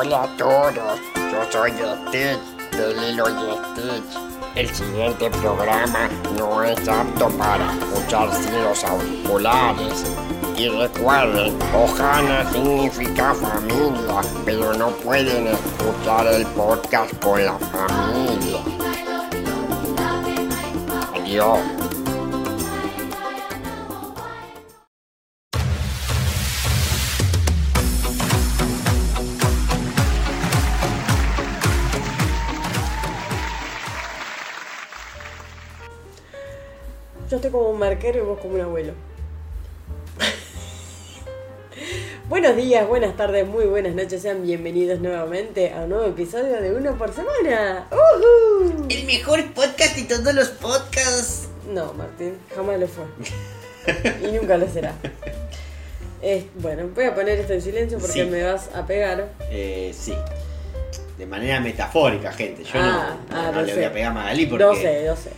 Hola 0.00 0.22
a 0.22 0.36
todos, 0.36 0.74
yo 1.16 1.50
soy 1.50 1.72
Stitch 1.72 2.70
de 2.70 2.94
Lilo 2.94 3.24
y 3.28 3.56
Stitch. 3.72 4.18
El 4.54 4.68
siguiente 4.72 5.28
programa 5.28 6.08
no 6.38 6.62
es 6.62 6.88
apto 6.88 7.28
para 7.30 7.74
escuchar 7.74 8.32
sin 8.32 8.62
los 8.62 8.84
auriculares. 8.84 10.04
Y 10.56 10.68
recuerden, 10.68 11.58
Ohana 11.74 12.48
significa 12.52 13.34
familia, 13.34 14.20
pero 14.44 14.72
no 14.74 14.90
pueden 14.90 15.48
escuchar 15.48 16.28
el 16.28 16.46
podcast 16.46 17.12
con 17.20 17.44
la 17.44 17.58
familia. 17.58 18.60
Adiós. 21.16 21.87
Estoy 37.48 37.60
como 37.60 37.70
un 37.70 37.78
marquero 37.78 38.18
y 38.18 38.22
vos 38.22 38.38
como 38.40 38.54
un 38.54 38.60
abuelo. 38.60 38.92
Buenos 42.28 42.56
días, 42.56 42.86
buenas 42.86 43.16
tardes, 43.16 43.46
muy 43.46 43.64
buenas 43.64 43.94
noches. 43.94 44.20
Sean 44.20 44.42
bienvenidos 44.42 45.00
nuevamente 45.00 45.72
a 45.72 45.80
un 45.82 45.88
nuevo 45.90 46.04
episodio 46.06 46.60
de 46.60 46.72
Uno 46.74 46.96
por 46.98 47.10
Semana. 47.14 47.86
¡Uhú! 47.90 48.86
El 48.90 49.04
mejor 49.06 49.42
podcast 49.54 49.96
de 49.96 50.02
todos 50.14 50.34
los 50.34 50.48
podcasts. 50.48 51.48
No, 51.72 51.94
Martín, 51.94 52.34
jamás 52.54 52.78
lo 52.80 52.86
fue. 52.86 53.04
Y 54.28 54.32
nunca 54.36 54.58
lo 54.58 54.68
será. 54.68 54.92
Bueno, 56.56 56.88
voy 56.94 57.04
a 57.06 57.14
poner 57.14 57.38
esto 57.38 57.54
en 57.54 57.62
silencio 57.62 57.98
porque 57.98 58.24
Sí. 58.24 58.30
me 58.30 58.42
vas 58.42 58.68
a 58.74 58.84
pegar. 58.86 59.28
Eh, 59.50 59.94
sí. 59.98 60.12
De 61.16 61.24
manera 61.24 61.60
metafórica, 61.60 62.30
gente. 62.32 62.62
Yo 62.64 62.70
Ah, 62.74 63.16
no, 63.30 63.36
ah, 63.36 63.50
no 63.54 63.62
le 63.62 63.68
sé. 63.68 63.74
voy 63.76 63.84
a 63.84 63.92
pegar 63.92 64.10
a 64.10 64.14
Magalí 64.14 64.46
porque. 64.46 64.64
No 64.64 64.74
sé, 64.74 65.04
no 65.06 65.16
sé. 65.16 65.30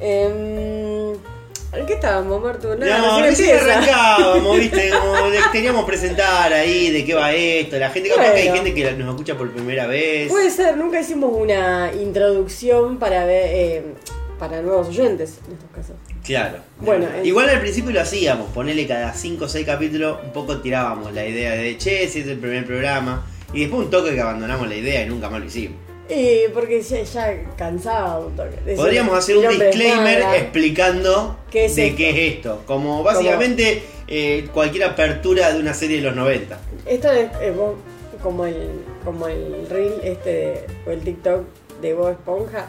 ¿En 0.00 1.86
qué 1.86 1.94
estábamos, 1.94 2.42
Martu? 2.42 2.68
Nada, 2.76 2.98
No, 2.98 3.20
recién 3.20 3.56
arrancábamos, 3.58 4.56
viste, 4.60 4.90
como 4.90 5.28
le 5.28 5.38
queríamos 5.52 5.84
presentar 5.84 6.52
ahí 6.52 6.90
de 6.90 7.04
qué 7.04 7.14
va 7.14 7.32
esto. 7.32 7.78
La 7.78 7.90
gente, 7.90 8.08
capaz 8.08 8.32
que 8.32 8.38
hay 8.40 8.48
Bueno. 8.48 8.64
gente 8.64 8.74
que 8.74 8.92
nos 8.92 9.08
escucha 9.10 9.36
por 9.36 9.50
primera 9.52 9.86
vez. 9.86 10.28
Puede 10.30 10.50
ser, 10.50 10.76
nunca 10.76 11.00
hicimos 11.00 11.30
una 11.34 11.92
introducción 11.92 12.98
para 12.98 13.26
ver, 13.26 13.44
eh, 13.52 13.82
para 14.38 14.62
nuevos 14.62 14.88
oyentes 14.88 15.38
en 15.46 15.54
estos 15.54 15.70
casos. 15.74 15.96
Claro. 16.24 16.58
Bueno, 16.80 17.06
en- 17.16 17.26
Igual 17.26 17.48
al 17.50 17.60
principio 17.60 17.90
lo 17.90 18.00
hacíamos, 18.00 18.50
ponerle 18.52 18.86
cada 18.86 19.12
5 19.12 19.44
o 19.44 19.48
6 19.48 19.66
capítulos, 19.66 20.18
un 20.24 20.32
poco 20.32 20.58
tirábamos 20.60 21.12
la 21.12 21.26
idea 21.26 21.52
de 21.52 21.76
che, 21.76 22.08
si 22.08 22.20
es 22.20 22.26
el 22.28 22.38
primer 22.38 22.64
programa. 22.66 23.26
Y 23.52 23.60
después 23.60 23.84
un 23.84 23.90
toque 23.90 24.14
que 24.14 24.20
abandonamos 24.20 24.68
la 24.68 24.74
idea 24.74 25.02
y 25.02 25.06
nunca 25.06 25.28
más 25.30 25.40
lo 25.40 25.46
hicimos. 25.46 25.78
Eh, 26.08 26.50
porque 26.54 26.80
ya, 26.80 27.02
ya. 27.02 27.34
Decir, 28.64 28.76
Podríamos 28.76 29.16
hacer 29.18 29.36
un 29.36 29.44
es 29.44 29.58
disclaimer 29.58 30.22
explicando 30.36 31.36
¿Qué 31.50 31.66
es 31.66 31.76
de 31.76 31.86
esto? 31.88 31.96
qué 31.96 32.10
es 32.10 32.34
esto. 32.36 32.62
Como 32.66 33.02
básicamente 33.02 33.82
eh, 34.06 34.48
cualquier 34.52 34.84
apertura 34.84 35.52
de 35.52 35.60
una 35.60 35.74
serie 35.74 35.98
de 35.98 36.02
los 36.04 36.16
90. 36.16 36.58
Esto 36.86 37.12
es 37.12 37.28
eh, 37.42 37.50
vos- 37.54 37.74
como 38.22 38.46
el 38.46 38.70
como 39.04 39.28
el 39.28 39.66
reel 39.70 39.94
este 40.02 40.30
de- 40.30 40.66
o 40.86 40.90
el 40.90 41.00
TikTok 41.00 41.42
de 41.82 41.94
Bob 41.94 42.10
Esponja. 42.10 42.68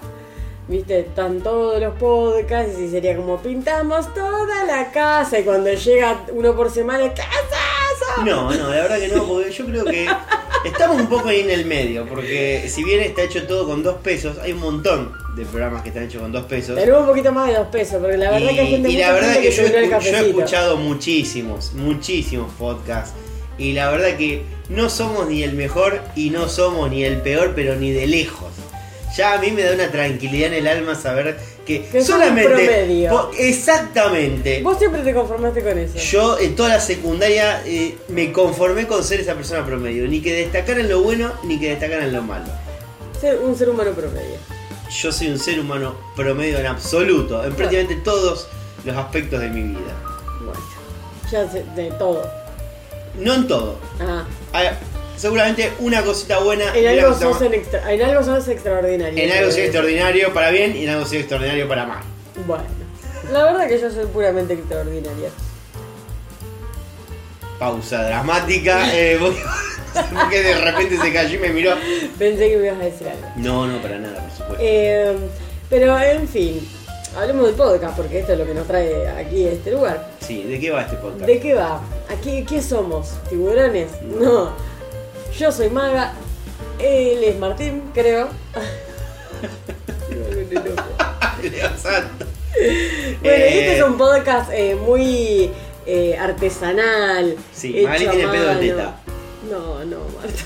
Viste, 0.67 0.99
están 0.99 1.41
todos 1.41 1.81
los 1.81 1.95
podcasts 1.95 2.77
y 2.77 2.89
sería 2.89 3.15
como 3.15 3.37
pintamos 3.37 4.13
toda 4.13 4.65
la 4.65 4.91
casa 4.91 5.39
y 5.39 5.43
cuando 5.43 5.73
llega 5.73 6.25
uno 6.31 6.55
por 6.55 6.69
semana, 6.69 7.11
¿qué 7.15 7.21
es 7.21 7.27
eso? 8.02 8.25
No, 8.25 8.52
no, 8.52 8.69
la 8.69 8.81
verdad 8.81 9.00
que 9.00 9.08
no, 9.09 9.23
porque 9.28 9.52
yo 9.52 9.66
creo 9.66 9.86
que 9.86 10.08
estamos 10.66 10.97
un 11.02 11.08
poco 11.08 11.30
ahí 11.30 11.42
en 11.42 11.50
el 11.52 11.66
medio. 11.66 12.06
Porque 12.08 12.66
si 12.69 12.83
bien 12.83 13.02
está 13.02 13.23
hecho 13.23 13.45
todo 13.47 13.66
con 13.67 13.83
dos 13.83 13.95
pesos, 14.02 14.38
hay 14.39 14.52
un 14.53 14.59
montón 14.59 15.11
de 15.35 15.46
programas 15.46 15.84
que 15.84 15.90
están 15.90 16.03
hechos 16.03 16.22
con 16.22 16.31
dos 16.31 16.46
pesos. 16.46 16.75
Tenemos 16.78 17.01
un 17.01 17.07
poquito 17.07 17.31
más 17.31 17.47
de 17.47 17.56
dos 17.56 17.68
pesos, 17.68 17.97
porque 18.01 18.18
la 18.18 18.31
verdad 18.31 18.50
y, 18.51 18.56
que 18.56 18.62
hay 18.62 18.68
gente 18.68 18.90
y 18.90 18.97
la 18.97 19.12
verdad 19.13 19.34
que 19.40 19.51
yo, 19.51 19.63
escu- 19.63 20.01
he 20.03 20.28
escuchado 20.28 20.78
muchísimos, 20.78 21.73
muchísimos 21.73 22.51
podcasts. 22.57 23.13
Y 23.57 23.73
la 23.73 23.90
verdad 23.91 24.16
que 24.18 24.44
no 24.69 24.90
somos 24.90 25.28
ni 25.28 25.44
el 25.44 25.53
mejor 25.53 26.02
y 26.16 26.29
no 26.29 26.47
somos 26.47 26.90
ni 26.90 27.03
el 27.03 27.18
peor, 27.22 27.53
pero 27.56 27.75
ni 27.75 27.91
de 27.91 28.07
lejos. 28.07 28.50
Ya 29.16 29.34
a 29.34 29.38
mí 29.40 29.52
me 29.52 29.64
da 29.64 29.74
una 29.74 29.90
tranquilidad 29.90 30.47
en 30.47 30.53
el 30.53 30.68
alma 30.68 30.96
saber 30.96 31.38
que, 31.66 32.03
solamente... 32.03 32.50
promedio. 32.50 33.31
exactamente. 33.38 34.62
Vos 34.62 34.78
siempre 34.78 35.02
te 35.02 35.14
conformaste 35.14 35.64
con 35.64 35.78
eso. 35.78 35.97
Yo 35.97 36.40
en 36.40 36.56
toda 36.56 36.70
la 36.70 36.80
secundaria 36.80 37.64
eh, 37.66 37.97
me 38.08 38.31
conformé 38.31 38.88
con 38.88 39.03
ser 39.03 39.20
esa 39.20 39.36
persona 39.36 39.66
promedio. 39.66 40.08
Ni 40.08 40.22
que 40.22 40.34
destacar 40.34 40.80
en 40.80 40.90
lo 40.90 41.02
bueno, 41.02 41.31
ni 41.44 41.59
que 41.59 41.70
destacar 41.70 42.02
en 42.02 42.14
lo 42.14 42.22
malo. 42.22 42.52
Ser 43.20 43.40
un 43.40 43.58
ser 43.58 43.70
humano 43.70 43.92
promedio. 43.92 44.38
Yo 44.90 45.12
soy 45.12 45.28
un 45.28 45.40
ser 45.40 45.59
humano 45.59 45.96
promedio 46.16 46.58
en 46.58 46.66
absoluto, 46.66 47.44
en 47.44 47.53
prácticamente 47.53 47.96
todos 48.03 48.47
los 48.86 48.96
aspectos 48.96 49.40
de 49.40 49.50
mi 49.50 49.62
vida. 49.62 49.94
Bueno, 50.40 50.59
ya 51.31 51.50
sé 51.50 51.64
de 51.76 51.91
todo. 51.91 52.28
No 53.20 53.34
en 53.34 53.47
todo. 53.47 53.78
Ah, 54.00 54.24
Hay 54.53 54.70
seguramente 55.19 55.72
una 55.80 56.02
cosita 56.03 56.40
buena 56.40 56.74
en 56.75 56.88
algo, 57.00 57.13
sos 57.13 57.41
en, 57.41 57.53
extra- 57.53 57.91
en 57.91 58.02
algo 58.02 58.24
sos 58.24 58.47
extraordinario. 58.47 59.22
en 59.24 59.31
algo 59.31 59.52
soy 59.52 59.62
extraordinario 59.63 60.34
para 60.34 60.50
bien 60.52 60.75
y 60.75 60.84
en 60.85 60.90
algo 60.90 61.06
soy 61.06 61.19
extraordinario 61.19 61.68
para 61.68 61.85
mal. 61.85 62.03
Bueno, 62.47 62.63
la 63.31 63.44
verdad 63.44 63.68
que 63.68 63.79
yo 63.79 63.91
soy 63.91 64.06
puramente 64.06 64.53
extraordinaria. 64.53 65.29
Pausa 67.59 68.03
dramática. 68.03 68.90
eh, 68.96 69.18
porque- 69.19 70.41
de 70.41 70.56
repente 70.56 70.97
se 70.97 71.12
cayó 71.12 71.35
y 71.35 71.40
me 71.40 71.50
miró. 71.50 71.74
Pensé 72.18 72.50
que 72.50 72.58
me 72.58 72.68
ibas 72.68 72.79
a 72.79 72.85
decir 72.85 73.08
algo. 73.09 73.28
No, 73.35 73.68
no, 73.68 73.81
para 73.81 73.97
nada, 73.97 74.22
por 74.22 74.31
supuesto. 74.31 74.58
Eh, 74.59 75.18
pero 75.69 76.00
en 76.00 76.28
fin, 76.28 76.68
hablemos 77.18 77.47
del 77.47 77.56
podcast, 77.56 77.97
porque 77.97 78.19
esto 78.19 78.34
es 78.34 78.40
lo 78.40 78.46
que 78.46 78.53
nos 78.53 78.66
trae 78.68 79.08
aquí 79.09 79.46
a 79.47 79.52
este 79.52 79.72
lugar. 79.72 80.09
Sí, 80.22 80.44
¿de 80.44 80.59
qué 80.59 80.72
va 80.72 80.84
este 80.84 80.96
podcast? 80.97 81.25
¿De 81.25 81.40
qué 81.40 81.53
va? 81.53 81.81
¿Aquí, 82.09 82.46
¿Qué 82.47 82.62
somos? 82.62 83.09
¿Tiburones? 83.29 83.90
No. 84.03 84.52
Yo 85.39 85.53
soy 85.53 85.69
Maga. 85.69 86.11
Él 86.79 87.23
es 87.23 87.39
Martín, 87.39 87.81
creo. 87.94 88.27
Santo. 91.81 92.25
Bueno, 93.22 93.35
Eh, 93.35 93.59
este 93.59 93.78
es 93.78 93.83
un 93.83 93.97
podcast 93.97 94.51
eh, 94.51 94.75
muy 94.75 95.49
eh, 95.85 96.17
artesanal. 96.19 97.38
Sí, 97.53 97.83
Magali 97.83 98.07
tiene 98.07 98.28
pedo 98.28 98.41
de 98.41 98.47
mano. 98.47 98.59
teta. 98.59 98.95
No, 99.49 99.85
no, 99.85 99.97
Marta. 100.17 100.44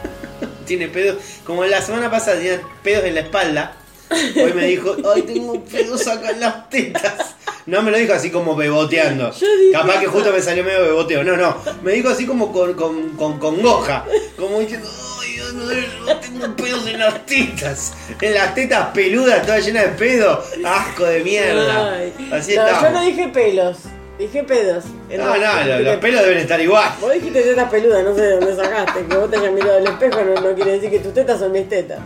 Tiene 0.66 0.88
pedos. 0.88 1.18
Como 1.44 1.64
la 1.66 1.80
semana 1.82 2.10
pasada 2.10 2.38
tenía 2.38 2.60
pedos 2.82 3.04
en 3.04 3.14
la 3.14 3.20
espalda. 3.20 3.76
Hoy 4.10 4.52
me 4.54 4.64
dijo, 4.64 4.96
ay, 5.14 5.22
tengo 5.22 5.62
pedos 5.62 6.04
acá 6.08 6.30
en 6.30 6.40
las 6.40 6.68
tetas. 6.68 7.35
No 7.66 7.82
me 7.82 7.90
lo 7.90 7.98
dijo 7.98 8.12
así 8.12 8.30
como 8.30 8.54
beboteando. 8.54 9.32
Yo 9.32 9.46
dije 9.58 9.72
Capaz 9.72 9.98
que 10.00 10.06
justo 10.06 10.32
me 10.32 10.40
salió 10.40 10.62
medio 10.62 10.82
beboteo. 10.82 11.24
No, 11.24 11.36
no. 11.36 11.56
Me 11.82 11.92
dijo 11.92 12.08
así 12.08 12.24
como 12.26 12.52
con, 12.52 12.74
con, 12.74 13.10
con 13.16 13.38
congoja. 13.40 14.04
Como 14.36 14.60
diciendo, 14.60 14.88
ay, 15.20 15.36
mío, 15.54 16.16
tengo 16.20 16.54
pedos 16.56 16.86
en 16.86 16.98
las 17.00 17.26
tetas. 17.26 17.92
En 18.20 18.34
las 18.34 18.54
tetas 18.54 18.88
peludas, 18.94 19.44
todas 19.44 19.66
llenas 19.66 19.82
de 19.84 19.88
pedo. 19.90 20.42
Asco 20.64 21.04
de 21.04 21.24
mierda. 21.24 21.94
Ay. 21.94 22.14
Así 22.32 22.54
no, 22.54 22.82
yo 22.82 22.90
no 22.90 23.02
dije 23.02 23.28
pelos, 23.28 23.78
dije 24.16 24.44
pedos. 24.44 24.84
No, 25.10 25.36
no, 25.36 25.64
lo- 25.64 25.78
los 25.80 25.96
pelos 25.96 26.22
deben 26.22 26.38
estar 26.38 26.60
igual. 26.60 26.88
Vos 27.00 27.12
dijiste 27.14 27.42
tetas 27.42 27.68
peludas, 27.68 28.04
no 28.04 28.14
sé 28.14 28.20
de 28.22 28.30
dónde 28.36 28.54
sacaste. 28.54 29.04
Que 29.06 29.16
vos 29.16 29.28
te 29.28 29.38
hayas 29.38 29.52
mirado 29.52 29.78
al 29.78 29.86
espejo 29.88 30.20
no, 30.24 30.40
no 30.40 30.54
quiere 30.54 30.72
decir 30.72 30.90
que 30.90 31.00
tus 31.00 31.12
tetas 31.14 31.40
son 31.40 31.50
mis 31.50 31.68
tetas. 31.68 31.98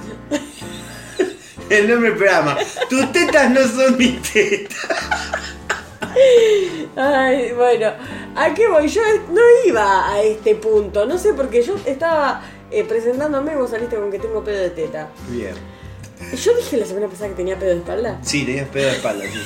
El 1.79 1.89
nombre 1.89 2.11
del 2.11 2.19
programa. 2.19 2.59
Tus 2.89 3.13
tetas 3.13 3.51
no 3.51 3.61
son 3.67 3.97
mis 3.97 4.21
tetas. 4.23 4.77
Ay, 6.97 7.53
bueno, 7.53 7.93
¿a 8.35 8.53
qué 8.53 8.69
voy? 8.69 8.89
Yo 8.89 9.01
no 9.31 9.41
iba 9.65 10.13
a 10.13 10.21
este 10.23 10.57
punto, 10.57 11.07
no 11.07 11.17
sé, 11.17 11.33
porque 11.33 11.63
yo 11.63 11.77
estaba 11.87 12.43
eh, 12.73 12.83
presentándome 12.85 13.53
y 13.53 13.55
vos 13.55 13.71
saliste 13.71 13.95
con 13.97 14.11
que 14.11 14.19
tengo 14.19 14.43
pedo 14.43 14.61
de 14.61 14.71
teta. 14.71 15.09
Bien. 15.29 15.55
Yo 16.37 16.55
dije 16.57 16.77
la 16.77 16.87
semana 16.87 17.07
pasada 17.07 17.29
que 17.31 17.37
tenía 17.37 17.57
pedo 17.57 17.71
de 17.71 17.77
espalda. 17.77 18.19
Sí, 18.23 18.45
tenías 18.45 18.69
pedo 18.69 18.87
de 18.87 18.97
espalda, 18.97 19.25
sí. 19.25 19.41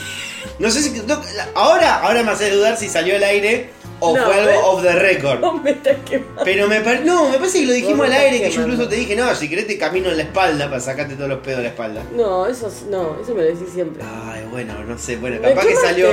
No 0.59 0.71
sé 0.71 0.83
si. 0.83 0.91
no, 1.03 1.21
ahora, 1.55 2.01
ahora 2.01 2.23
me 2.23 2.31
hace 2.33 2.51
dudar 2.51 2.79
si 2.79 2.89
salió 2.89 3.17
al 3.17 3.23
aire 3.23 3.71
o 4.01 4.17
No, 4.17 4.25
fue 4.25 4.35
algo 4.35 4.67
off 4.67 4.83
the 4.83 4.93
record. 4.93 5.41
No 5.41 5.55
me 5.55 5.71
estás 5.71 5.97
quemando. 6.09 6.43
Pero 6.45 6.67
me 6.69 6.81
parece. 6.81 7.05
No, 7.05 7.29
me 7.31 7.39
parece 7.39 7.61
que 7.61 7.67
lo 7.67 7.73
dijimos 7.73 8.07
al 8.07 8.13
aire, 8.13 8.41
que 8.43 8.51
yo 8.51 8.61
incluso 8.63 8.89
te 8.89 8.97
dije, 8.97 9.17
no, 9.17 9.35
si 9.35 9.49
querés 9.49 9.67
te 9.67 9.79
camino 9.79 10.11
en 10.11 10.17
la 10.19 10.23
espalda 10.25 10.67
para 10.69 10.81
sacarte 10.81 11.15
todos 11.15 11.29
los 11.29 11.39
pedos 11.39 11.59
de 11.59 11.63
la 11.65 11.69
espalda. 11.71 12.03
No, 12.15 12.47
eso 12.47 12.69
es- 12.69 12.83
no, 12.91 13.17
eso 13.23 13.35
me 13.35 13.43
lo 13.43 13.49
decís 13.49 13.73
siempre. 13.73 14.03
Ay, 14.27 14.43
bueno, 14.51 14.75
no 14.85 14.99
sé, 14.99 15.17
bueno, 15.17 15.41
capaz 15.41 15.67
que 15.67 15.77
salió. 15.77 16.09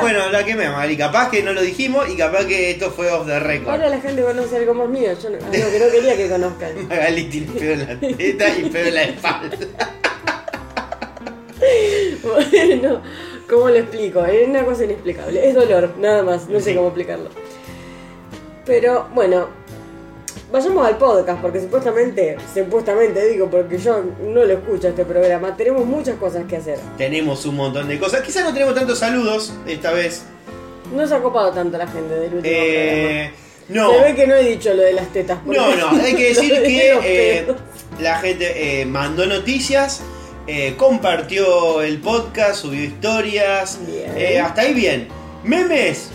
Bueno, 0.00 0.28
la 0.30 0.44
que 0.44 0.54
me 0.54 0.68
Mari, 0.68 0.96
capaz 0.96 1.30
que 1.30 1.42
no 1.42 1.52
lo 1.52 1.62
dijimos 1.62 2.08
y 2.08 2.16
capaz 2.16 2.44
que 2.46 2.70
esto 2.70 2.90
fue 2.90 3.10
off 3.10 3.26
the 3.26 3.38
record. 3.40 3.70
Ahora 3.70 3.88
la 3.88 4.00
gente 4.00 4.22
conoce 4.22 4.56
algo 4.56 4.74
más 4.74 4.88
mío, 4.88 5.10
yo 5.22 5.30
no, 5.30 5.36
algo 5.36 5.70
que 5.70 5.78
no 5.78 5.90
quería 5.90 6.16
que 6.16 6.28
conozcan. 6.28 6.88
Magali 6.88 7.24
tiene 7.24 7.46
pedo 7.52 7.72
en 7.72 7.78
la 7.88 8.00
teta 8.16 8.48
y 8.58 8.64
pedo 8.68 8.86
en 8.88 8.94
la 8.94 9.02
espalda. 9.04 9.56
Bueno, 12.22 13.02
¿cómo 13.52 13.68
lo 13.68 13.76
explico? 13.76 14.24
Es 14.24 14.48
una 14.48 14.64
cosa 14.64 14.84
inexplicable. 14.84 15.46
Es 15.48 15.54
dolor, 15.54 15.90
nada 15.98 16.22
más. 16.22 16.48
No 16.48 16.58
sé 16.60 16.74
cómo 16.74 16.88
explicarlo. 16.88 17.28
Pero 18.64 19.08
bueno, 19.14 19.48
vayamos 20.52 20.86
al 20.86 20.96
podcast, 20.98 21.40
porque 21.42 21.60
supuestamente, 21.60 22.36
supuestamente 22.54 23.28
digo, 23.28 23.48
porque 23.50 23.78
yo 23.78 24.02
no 24.24 24.44
lo 24.44 24.52
escucho 24.52 24.88
este 24.88 25.04
programa, 25.04 25.56
tenemos 25.56 25.84
muchas 25.84 26.16
cosas 26.16 26.44
que 26.48 26.56
hacer. 26.56 26.78
Tenemos 26.96 27.44
un 27.46 27.56
montón 27.56 27.88
de 27.88 27.98
cosas. 27.98 28.20
Quizás 28.22 28.44
no 28.44 28.52
tenemos 28.52 28.74
tantos 28.74 28.98
saludos 28.98 29.52
esta 29.66 29.92
vez. 29.92 30.22
No 30.94 31.06
se 31.06 31.14
ha 31.14 31.22
copado 31.22 31.50
tanto 31.52 31.76
la 31.78 31.86
gente 31.86 32.14
del 32.14 32.34
último 32.34 32.42
Eh, 32.54 33.30
no. 33.68 33.86
programa. 33.88 34.06
Se 34.06 34.12
ve 34.12 34.16
que 34.16 34.26
no 34.26 34.34
he 34.36 34.44
dicho 34.44 34.74
lo 34.74 34.82
de 34.82 34.92
las 34.92 35.08
tetas. 35.12 35.38
No, 35.46 35.74
no, 35.76 35.90
hay 36.02 36.14
que 36.14 36.28
decir 36.28 36.52
que 36.62 36.92
eh, 37.02 37.46
la 38.00 38.18
gente 38.18 38.80
eh, 38.82 38.84
mandó 38.86 39.26
noticias, 39.26 40.02
eh, 40.46 40.74
compartió 40.76 41.82
el 41.82 41.98
podcast, 41.98 42.62
subió 42.62 42.82
historias. 42.82 43.78
Eh, 43.88 44.40
hasta 44.40 44.62
ahí 44.62 44.74
bien. 44.74 45.08
Memes, 45.44 46.10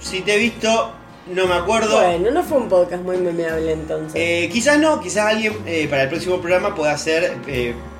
si 0.00 0.20
te 0.20 0.34
he 0.34 0.38
visto, 0.38 0.92
no 1.26 1.46
me 1.46 1.54
acuerdo. 1.54 2.00
Bueno, 2.00 2.30
no 2.30 2.42
fue 2.42 2.58
un 2.58 2.68
podcast 2.68 3.02
muy 3.02 3.18
memeable 3.18 3.72
entonces. 3.72 4.12
Eh, 4.14 4.48
quizás 4.52 4.78
no, 4.78 5.00
quizás 5.00 5.26
alguien 5.26 5.56
eh, 5.66 5.86
para 5.88 6.04
el 6.04 6.08
próximo 6.08 6.38
programa 6.38 6.74
pueda 6.74 6.92
hacer 6.92 7.36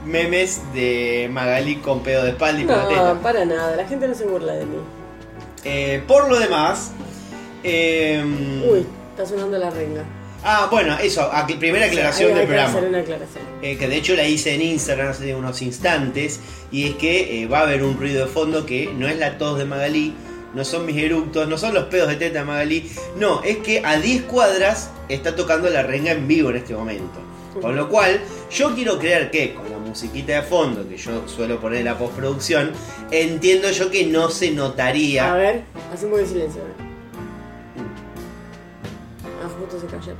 memes 0.05 0.61
de 0.75 1.29
Magali 1.31 1.77
con 1.77 2.01
pedo 2.01 2.25
de 2.25 2.31
espalda 2.31 2.61
y 2.61 2.65
no, 2.65 3.23
para 3.23 3.45
nada, 3.45 3.77
la 3.77 3.87
gente 3.87 4.09
no 4.09 4.15
se 4.15 4.27
burla 4.27 4.55
de 4.55 4.67
mí. 4.67 6.01
Por 6.07 6.29
lo 6.29 6.39
demás, 6.39 6.93
Uy, 7.65 8.85
está 9.13 9.27
sonando 9.27 9.59
la 9.59 9.71
renga. 9.71 10.05
Ah, 10.44 10.69
bueno, 10.71 10.97
eso, 10.99 11.31
acl- 11.33 11.59
primera 11.59 11.87
aclaración 11.87 12.29
Hay- 12.31 12.33
hay 12.35 12.39
del 12.41 12.49
que 12.49 12.55
programa. 12.55 12.79
hacer 12.79 12.89
una 12.89 12.99
aclaración. 13.00 13.44
Eh, 13.62 13.77
que 13.77 13.89
de 13.89 13.97
hecho 13.97 14.15
la 14.15 14.27
hice 14.27 14.55
en 14.55 14.62
Instagram 14.62 15.09
hace 15.11 15.35
unos 15.35 15.62
instantes, 15.62 16.41
y 16.71 16.89
es 16.89 16.94
que 16.97 17.43
eh, 17.43 17.47
va 17.47 17.61
a 17.61 17.62
haber 17.62 17.83
un 17.83 17.97
ruido 17.99 18.27
de 18.27 18.31
fondo 18.33 18.67
que 18.67 18.91
no 18.97 19.09
es 19.09 19.19
la 19.19 19.39
tos 19.39 19.59
de 19.59 19.65
Magalí, 19.65 20.15
no 20.55 20.65
son 20.65 20.85
mis 20.85 20.97
eructos, 20.99 21.49
no 21.49 21.56
son 21.56 21.73
los 21.75 21.85
pedos 21.85 22.09
de 22.09 22.17
teta 22.17 22.41
de 22.41 22.44
Magalí, 22.44 22.91
no, 23.17 23.43
es 23.43 23.59
que 23.59 23.83
a 23.85 23.97
10 23.99 24.23
cuadras 24.25 24.91
está 25.09 25.35
tocando 25.35 25.71
la 25.71 25.83
renga 25.83 26.12
en 26.12 26.29
vivo 26.29 26.50
en 26.50 26.56
este 26.56 26.75
momento. 26.75 27.21
Con 27.61 27.77
lo 27.77 27.89
cual, 27.89 28.19
yo 28.50 28.75
quiero 28.75 28.99
creer 28.99 29.31
que 29.31 29.53
con 29.55 29.71
la 29.71 29.77
musiquita 29.77 30.33
de 30.37 30.43
fondo 30.43 30.89
que 30.89 30.97
yo 30.97 31.29
suelo 31.29 31.61
poner 31.61 31.81
en 31.81 31.85
la 31.85 31.99
postproducción, 31.99 32.73
entiendo 33.11 33.71
yo 33.71 33.91
que 33.91 34.06
no 34.06 34.31
se 34.31 34.49
A 34.49 34.53
notaría. 34.53 35.35
ver, 35.35 35.62
hace 35.93 36.06
un 36.06 36.12
poco 36.12 36.23
de 36.23 36.29
silencio. 36.29 36.62
¿eh? 36.62 36.92
Justo 39.62 39.81
se 39.81 39.87
callaron. 39.87 40.17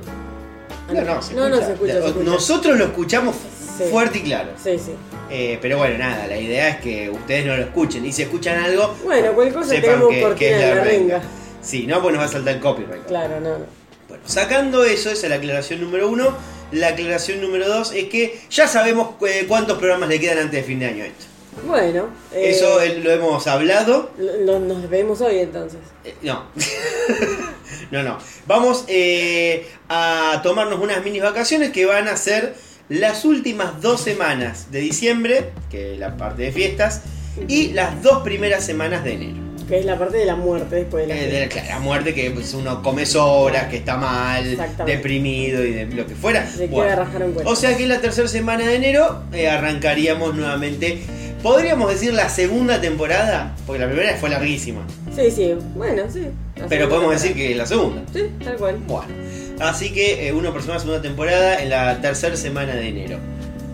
No, 0.91 1.01
no, 1.15 1.21
se 1.21 1.33
no, 1.33 1.49
no, 1.49 1.55
escucha. 1.55 1.65
se 1.67 1.73
escucha, 1.73 1.93
se 2.01 2.07
escucha. 2.07 2.25
Nosotros 2.29 2.77
lo 2.77 2.85
escuchamos 2.85 3.35
Sí. 3.77 3.85
fuerte 3.89 4.19
y 4.19 4.21
claro. 4.21 4.51
Sí, 4.63 4.77
sí. 4.77 4.91
Eh, 5.31 5.57
pero 5.61 5.77
bueno, 5.79 5.97
nada, 5.97 6.27
la 6.27 6.37
idea 6.37 6.69
es 6.69 6.77
que 6.77 7.09
ustedes 7.09 7.45
no 7.45 7.55
lo 7.57 7.63
escuchen. 7.63 8.05
Y 8.05 8.11
si 8.11 8.21
escuchan 8.21 8.59
algo, 8.63 8.95
Bueno, 9.03 9.33
cualquier 9.33 9.55
cosa 9.63 9.69
tenemos 9.81 10.09
que, 10.09 10.21
cortina 10.21 10.35
que 10.35 10.53
es 10.53 10.59
la 10.61 10.67
la 10.75 10.83
renga. 10.83 11.15
renga. 11.17 11.21
Sí, 11.61 11.87
no, 11.87 12.01
pues 12.01 12.13
nos 12.13 12.21
va 12.21 12.27
a 12.27 12.31
saltar 12.31 12.55
el 12.55 12.59
copyright. 12.61 13.05
Claro, 13.07 13.39
no, 13.39 13.57
no. 13.57 13.65
Bueno, 14.09 14.23
sacando 14.27 14.83
eso, 14.83 15.09
esa 15.09 15.25
es 15.25 15.29
la 15.29 15.37
aclaración 15.37 15.81
número 15.81 16.07
uno. 16.09 16.35
La 16.71 16.89
aclaración 16.89 17.41
número 17.41 17.67
dos 17.67 17.93
es 17.93 18.05
que 18.09 18.39
ya 18.51 18.67
sabemos 18.67 19.15
eh, 19.27 19.45
cuántos 19.47 19.77
programas 19.79 20.09
le 20.09 20.19
quedan 20.19 20.37
antes 20.39 20.51
de 20.51 20.63
fin 20.63 20.79
de 20.79 20.85
año 20.87 21.03
a 21.03 21.07
esto. 21.07 21.25
Bueno, 21.65 22.07
eh, 22.33 22.49
Eso 22.51 22.81
eh, 22.81 22.99
lo 22.99 23.11
hemos 23.11 23.47
hablado. 23.47 24.11
lo- 24.17 24.59
nos 24.59 24.89
vemos 24.89 25.21
hoy 25.21 25.39
entonces. 25.39 25.79
Eh, 26.03 26.15
no. 26.21 26.43
no, 27.91 28.03
no. 28.03 28.17
Vamos 28.47 28.85
eh, 28.87 29.67
a 29.89 30.41
tomarnos 30.43 30.79
unas 30.79 31.03
mini 31.03 31.19
vacaciones 31.19 31.71
que 31.71 31.85
van 31.85 32.07
a 32.07 32.17
ser 32.17 32.55
las 32.89 33.25
últimas 33.25 33.81
dos 33.81 34.01
semanas 34.01 34.71
de 34.71 34.79
diciembre, 34.81 35.51
que 35.69 35.93
es 35.93 35.99
la 35.99 36.17
parte 36.17 36.43
de 36.43 36.51
fiestas, 36.51 37.01
y 37.47 37.69
las 37.69 38.01
dos 38.03 38.23
primeras 38.23 38.65
semanas 38.65 39.03
de 39.03 39.13
enero. 39.13 39.43
Que 39.67 39.79
es 39.79 39.85
la 39.85 39.97
parte 39.97 40.17
de 40.17 40.25
la 40.25 40.35
muerte 40.35 40.75
después 40.75 41.07
de 41.07 41.15
la 41.15 41.21
de 41.21 41.49
la, 41.69 41.79
muerte 41.79 42.13
que 42.13 42.29
pues, 42.31 42.53
uno 42.53 42.83
come 42.83 43.05
sobras, 43.05 43.69
que 43.69 43.77
está 43.77 43.95
mal, 43.95 44.57
deprimido 44.85 45.63
y 45.63 45.71
de 45.71 45.85
lo 45.85 46.05
que 46.05 46.15
fuera. 46.15 46.45
Se 46.49 46.67
Bueno, 46.67 47.07
queda 47.09 47.49
o 47.49 47.55
sea 47.55 47.77
que 47.77 47.87
la 47.87 48.01
tercera 48.01 48.27
semana 48.27 48.67
de 48.67 48.75
enero 48.75 49.23
arrancaríamos 49.49 50.35
nuevamente. 50.35 51.01
Podríamos 51.43 51.91
decir 51.91 52.13
la 52.13 52.29
segunda 52.29 52.79
temporada, 52.79 53.53
porque 53.67 53.81
la 53.81 53.87
primera 53.87 54.15
fue 54.15 54.29
larguísima. 54.29 54.87
Sí, 55.13 55.29
sí, 55.29 55.53
bueno, 55.75 56.03
sí. 56.09 56.29
Pero 56.69 56.87
podemos 56.87 57.11
decir 57.11 57.35
que 57.35 57.51
es 57.51 57.57
la 57.57 57.65
segunda. 57.65 58.01
Sí, 58.13 58.31
tal 58.41 58.55
cual. 58.55 58.77
Bueno, 58.87 59.13
así 59.59 59.91
que 59.91 60.25
eh, 60.25 60.31
uno 60.31 60.53
persona 60.53 60.79
segunda 60.79 61.01
temporada 61.01 61.61
en 61.61 61.69
la 61.69 61.99
tercera 61.99 62.37
semana 62.37 62.75
de 62.75 62.87
enero. 62.87 63.17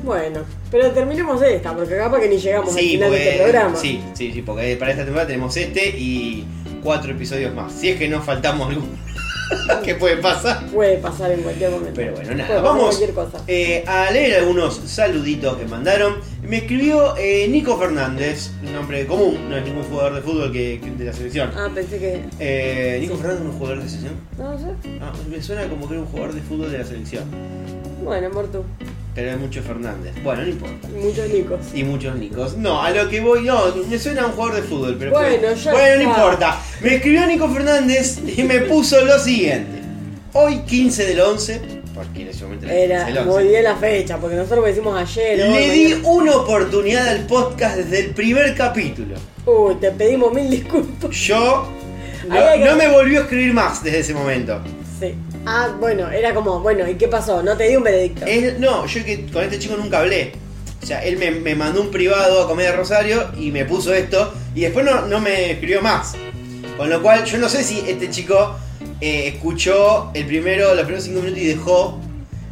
Bueno, 0.03 0.39
pero 0.71 0.89
terminemos 0.89 1.43
esta, 1.43 1.75
porque 1.75 1.95
capaz 1.95 2.19
que 2.21 2.29
ni 2.29 2.37
llegamos 2.37 2.73
al 2.73 2.79
final 2.79 3.11
de 3.11 3.29
este 3.29 3.43
programa. 3.43 3.75
sí, 3.75 4.01
sí, 4.15 4.31
sí, 4.33 4.41
porque 4.41 4.75
para 4.75 4.89
esta 4.89 5.03
temporada 5.03 5.27
tenemos 5.27 5.55
este 5.55 5.89
y 5.89 6.45
cuatro 6.81 7.11
episodios 7.11 7.53
más. 7.53 7.71
Si 7.71 7.89
es 7.89 7.99
que 7.99 8.07
no 8.07 8.19
faltamos 8.23 8.69
alguno, 8.69 8.87
que 9.83 9.95
puede 9.95 10.17
pasar. 10.17 10.65
Puede 10.67 10.97
pasar 10.97 11.31
en 11.31 11.41
cualquier 11.41 11.71
momento. 11.71 11.93
Pero 11.95 12.13
bueno, 12.13 12.31
nada, 12.35 12.47
Puede 12.47 12.61
vamos 12.61 12.83
cualquier 12.97 13.13
cosa. 13.13 13.43
eh, 13.47 13.83
a 13.87 14.11
leer 14.11 14.39
algunos 14.39 14.75
saluditos 14.85 15.57
que 15.57 15.65
mandaron. 15.65 16.15
Me 16.43 16.57
escribió 16.57 17.15
eh, 17.17 17.47
Nico 17.49 17.77
Fernández, 17.77 18.51
un 18.65 18.73
nombre 18.73 19.05
común, 19.05 19.49
no 19.49 19.57
es 19.57 19.65
ningún 19.65 19.83
jugador 19.83 20.15
de 20.15 20.21
fútbol 20.21 20.51
que, 20.51 20.79
que 20.83 20.91
de 20.91 21.05
la 21.05 21.13
selección. 21.13 21.51
Ah, 21.55 21.69
pensé 21.73 21.99
que. 21.99 22.21
Eh, 22.39 22.97
Nico 23.01 23.15
Sí. 23.15 23.21
Fernández 23.21 23.41
es 23.45 23.51
un 23.51 23.57
jugador 23.57 23.77
de 23.79 23.83
la 23.83 23.89
selección. 23.89 24.15
No 24.37 24.57
sé. 24.57 24.65
Ah, 25.01 25.11
me 25.29 25.41
suena 25.41 25.67
como 25.67 25.87
que 25.87 25.93
era 25.95 26.01
un 26.03 26.07
jugador 26.09 26.33
de 26.33 26.41
fútbol 26.41 26.71
de 26.71 26.77
la 26.79 26.85
selección. 26.85 27.23
Bueno, 28.03 28.27
amor 28.27 28.47
tú. 28.51 28.63
Pero 29.19 29.31
hay 29.31 29.37
muchos 29.37 29.65
Fernández. 29.65 30.13
Bueno, 30.23 30.43
no 30.43 30.47
importa. 30.47 30.87
Muchos 30.87 31.27
nicos. 31.29 31.59
Y 31.73 31.83
muchos 31.83 32.15
Nicos. 32.15 32.55
No, 32.55 32.81
a 32.81 32.89
lo 32.91 33.09
que 33.09 33.19
voy, 33.19 33.43
no, 33.43 33.59
me 33.89 33.99
suena 33.99 34.21
a 34.21 34.25
un 34.27 34.31
jugador 34.31 34.55
de 34.61 34.61
fútbol, 34.61 34.95
pero. 34.97 35.11
Bueno, 35.11 35.53
ya 35.53 35.71
Bueno, 35.73 35.95
no 35.97 36.01
importa. 36.03 36.61
Me 36.81 36.95
escribió 36.95 37.25
Nico 37.27 37.49
Fernández 37.49 38.19
y 38.37 38.43
me 38.43 38.61
puso 38.61 39.03
lo 39.03 39.19
siguiente. 39.19 39.81
Hoy 40.31 40.59
15 40.59 41.05
del 41.05 41.19
11, 41.19 41.61
porque 41.93 42.21
en 42.21 42.27
ese 42.29 42.43
momento 42.45 42.65
era 42.67 42.75
15 42.75 42.85
Era 42.85 43.05
del 43.05 43.17
11. 43.17 43.29
muy 43.29 43.47
bien 43.49 43.63
la 43.65 43.75
fecha, 43.75 44.17
porque 44.17 44.35
nosotros 44.37 44.59
lo 44.61 44.65
decimos 44.67 44.97
ayer. 44.97 45.41
hoy, 45.41 45.49
Le 45.53 45.69
di 45.71 45.83
mañana. 45.95 46.07
una 46.07 46.35
oportunidad 46.37 47.07
al 47.09 47.25
podcast 47.25 47.75
desde 47.77 47.99
el 47.99 48.11
primer 48.11 48.55
capítulo. 48.55 49.15
Uy, 49.45 49.75
te 49.81 49.91
pedimos 49.91 50.33
mil 50.33 50.49
disculpas. 50.49 51.11
Yo 51.11 51.67
no, 52.29 52.35
que- 52.35 52.59
no 52.65 52.75
me 52.77 52.87
volvió 52.87 53.19
a 53.19 53.23
escribir 53.23 53.53
más 53.53 53.83
desde 53.83 53.99
ese 53.99 54.13
momento. 54.13 54.61
Sí. 54.97 55.13
Ah, 55.45 55.69
bueno, 55.79 56.09
era 56.09 56.33
como, 56.33 56.59
bueno, 56.59 56.87
¿y 56.87 56.95
qué 56.95 57.07
pasó? 57.07 57.41
No 57.41 57.55
te 57.57 57.67
di 57.69 57.75
un 57.75 57.83
veredicto. 57.83 58.25
No, 58.59 58.85
yo 58.85 59.03
que 59.05 59.25
con 59.27 59.43
este 59.43 59.57
chico 59.59 59.75
nunca 59.77 59.99
hablé. 59.99 60.33
O 60.81 60.85
sea, 60.85 61.03
él 61.03 61.17
me, 61.17 61.31
me 61.31 61.55
mandó 61.55 61.81
un 61.81 61.91
privado 61.91 62.43
a 62.43 62.47
Comedia 62.47 62.71
Rosario 62.73 63.31
y 63.37 63.51
me 63.51 63.65
puso 63.65 63.93
esto 63.93 64.33
y 64.55 64.61
después 64.61 64.85
no, 64.85 65.05
no 65.07 65.19
me 65.19 65.51
escribió 65.51 65.81
más. 65.81 66.13
Con 66.77 66.89
lo 66.89 67.01
cual, 67.01 67.25
yo 67.25 67.37
no 67.37 67.49
sé 67.49 67.63
si 67.63 67.83
este 67.87 68.09
chico 68.09 68.55
eh, 69.01 69.27
escuchó 69.33 70.11
el 70.13 70.25
primero, 70.25 70.69
los 70.75 70.83
primeros 70.85 71.03
cinco 71.03 71.19
minutos 71.19 71.41
y 71.41 71.47
dejó 71.47 71.99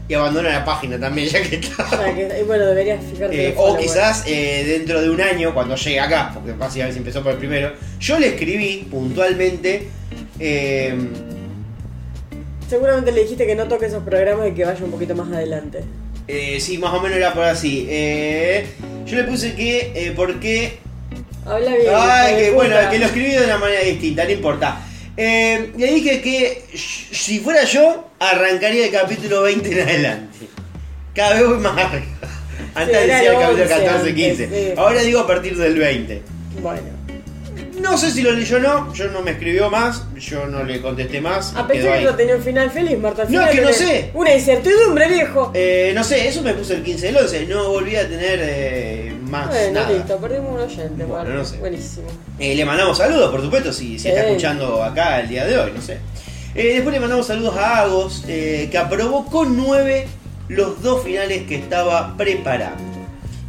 y 0.10 0.14
abandonó 0.14 0.50
la 0.50 0.64
página 0.66 1.00
también, 1.00 1.28
ya 1.30 1.42
que 1.42 1.58
O 1.58 1.60
está. 1.60 1.90
sea, 1.90 2.16
que, 2.16 2.40
y 2.42 2.44
bueno, 2.44 2.66
deberías 2.66 3.00
fijarte. 3.10 3.50
Eh, 3.50 3.54
o 3.58 3.78
quizás 3.78 4.24
eh, 4.28 4.64
dentro 4.68 5.02
de 5.02 5.10
un 5.10 5.22
año, 5.22 5.54
cuando 5.54 5.76
llegue 5.76 6.00
acá, 6.00 6.32
porque 6.34 6.52
básicamente 6.54 7.00
empezó 7.00 7.22
por 7.24 7.34
el 7.34 7.38
primero, 7.38 7.72
yo 8.00 8.20
le 8.20 8.28
escribí 8.30 8.88
puntualmente. 8.90 9.88
eh, 10.40 10.96
Seguramente 12.70 13.12
le 13.12 13.22
dijiste 13.24 13.46
que 13.48 13.56
no 13.56 13.68
toque 13.68 13.86
esos 13.86 14.04
programas 14.04 14.50
y 14.50 14.52
que 14.52 14.66
vaya 14.66 14.84
un 14.84 14.92
poquito 14.92 15.16
más 15.16 15.32
adelante. 15.32 15.84
eh, 16.28 16.60
sí, 16.60 16.78
más 16.78 16.94
o 16.94 17.00
menos 17.02 17.18
era 17.18 17.34
por 17.34 17.44
así. 17.44 17.88
Eh, 17.90 18.68
yo 19.06 19.16
le 19.16 19.24
puse 19.24 19.56
que, 19.56 19.92
eh, 19.96 20.12
¿por 20.12 20.40
qué 20.40 20.80
Habla 21.46 21.72
bien. 21.76 21.94
Ay, 21.96 22.36
que 22.36 22.52
bueno, 22.52 22.76
que 22.92 23.00
lo 23.00 23.06
escribí 23.06 23.30
de 23.32 23.46
una 23.46 23.58
manera 23.58 23.82
distinta, 23.82 24.26
no 24.26 24.32
importa. 24.32 24.82
Eh, 25.16 25.72
le 25.78 25.88
dije 25.94 26.22
que 26.22 26.66
si 26.76 27.40
fuera 27.40 27.64
yo, 27.64 28.10
arrancaría 28.20 28.86
el 28.88 28.92
capítulo 28.92 29.44
20 29.44 29.72
en 29.72 29.88
adelante. 29.88 30.38
Cada 31.16 31.36
vez 31.36 31.48
voy 31.48 31.58
más 31.60 31.78
arriba. 31.78 32.06
Antes 32.76 33.00
decía 33.08 33.32
el 33.32 33.40
capítulo 33.40 33.64
11 33.64 33.68
14, 33.86 34.14
15. 34.16 34.44
antes, 34.44 34.60
sí. 34.68 34.74
Ahora 34.76 35.02
digo 35.02 35.20
a 35.22 35.28
partir 35.28 35.58
del 35.58 35.80
20. 35.80 36.22
Bueno. 36.62 36.97
No 37.82 37.98
sé 37.98 38.12
si 38.12 38.22
lo 38.22 38.32
leyó 38.32 38.58
o 38.58 38.60
no, 38.60 38.94
yo 38.94 39.08
no 39.10 39.22
me 39.22 39.32
escribió 39.32 39.70
más, 39.70 40.04
yo 40.18 40.48
no 40.48 40.64
le 40.64 40.82
contesté 40.82 41.22
más. 41.22 41.52
A 41.56 41.60
quedó 41.60 41.68
pesar 41.68 41.92
de 41.94 42.00
que 42.00 42.06
no 42.06 42.16
tenía 42.16 42.36
un 42.36 42.42
final 42.42 42.72
feliz, 42.72 42.98
Marta. 42.98 43.22
al 43.24 43.32
No, 43.32 43.42
es 43.42 43.50
que 43.52 43.62
no 43.62 43.74
sé. 43.74 44.12
Una 44.14 44.34
incertidumbre, 44.34 45.08
viejo. 45.10 45.52
Eh, 45.54 45.92
no 45.96 46.04
sé, 46.04 46.28
eso 46.28 46.42
me 46.42 46.54
puso 46.54 46.74
el 46.74 46.84
15 46.84 47.06
del 47.08 47.18
11, 47.18 47.46
no 47.46 47.70
volví 47.70 47.96
a 47.96 48.08
tener 48.08 48.40
eh, 48.42 49.16
más 49.22 49.48
bueno, 49.48 49.80
nada. 49.82 49.92
listo, 49.92 50.18
perdimos 50.18 50.56
un 50.56 50.60
oyente. 50.62 51.04
Bueno, 51.06 51.30
no 51.30 51.46
sé. 51.46 51.58
Buenísimo. 51.58 52.08
Eh, 52.40 52.56
le 52.56 52.66
mandamos 52.66 52.98
saludos, 52.98 53.30
por 53.32 53.42
supuesto, 53.42 53.72
si, 53.72 54.00
si 54.00 54.08
está 54.10 54.26
escuchando 54.26 54.84
acá 54.84 55.20
el 55.20 55.30
día 55.30 55.46
de 55.46 55.58
hoy, 55.60 55.72
no 55.76 55.82
sé. 55.82 56.00
Eh, 56.56 56.74
después 56.76 56.94
le 56.94 57.00
mandamos 57.00 57.28
saludos 57.28 57.56
a 57.58 57.82
Agos, 57.82 58.24
que 58.26 58.78
aprobó 58.78 59.26
con 59.28 59.56
9 59.56 60.08
los 60.50 60.82
dos 60.82 61.04
finales 61.04 61.44
que 61.48 61.56
estaba 61.56 62.16
preparando. 62.18 62.84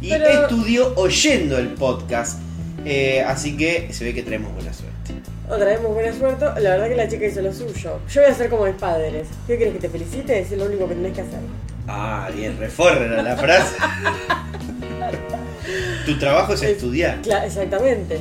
Y 0.01 0.09
Pero- 0.09 0.43
estudió 0.43 0.93
oyendo 0.95 1.57
el 1.57 1.69
podcast. 1.69 2.39
Eh, 2.89 3.23
así 3.23 3.55
que 3.57 3.91
se 3.93 4.03
ve 4.03 4.13
que 4.13 4.23
traemos 4.23 4.53
buena 4.53 4.73
suerte. 4.73 4.95
Otra 5.49 5.65
vez 5.65 5.81
muy 5.81 5.91
buena 5.91 6.13
suerte. 6.17 6.45
La 6.61 6.71
verdad 6.71 6.89
que 6.89 6.95
la 6.95 7.07
chica 7.07 7.25
hizo 7.25 7.41
lo 7.41 7.51
suyo. 7.53 7.99
Yo 8.09 8.21
voy 8.21 8.29
a 8.31 8.33
ser 8.35 8.49
como 8.49 8.65
mis 8.65 8.75
padres. 8.75 9.27
¿Qué 9.47 9.55
quieres 9.57 9.73
que 9.75 9.79
te 9.81 9.89
felicite? 9.89 10.39
Es 10.39 10.51
lo 10.51 10.65
único 10.65 10.87
que 10.87 10.95
tenés 10.95 11.13
que 11.13 11.21
hacer. 11.21 11.39
Ah, 11.87 12.29
bien, 12.35 12.57
reforra 12.59 13.21
la 13.23 13.35
frase. 13.35 13.75
tu 16.05 16.17
trabajo 16.19 16.53
es 16.53 16.61
Es- 16.63 16.69
estudiar. 16.71 17.21
Cla- 17.21 17.45
exactamente. 17.45 18.19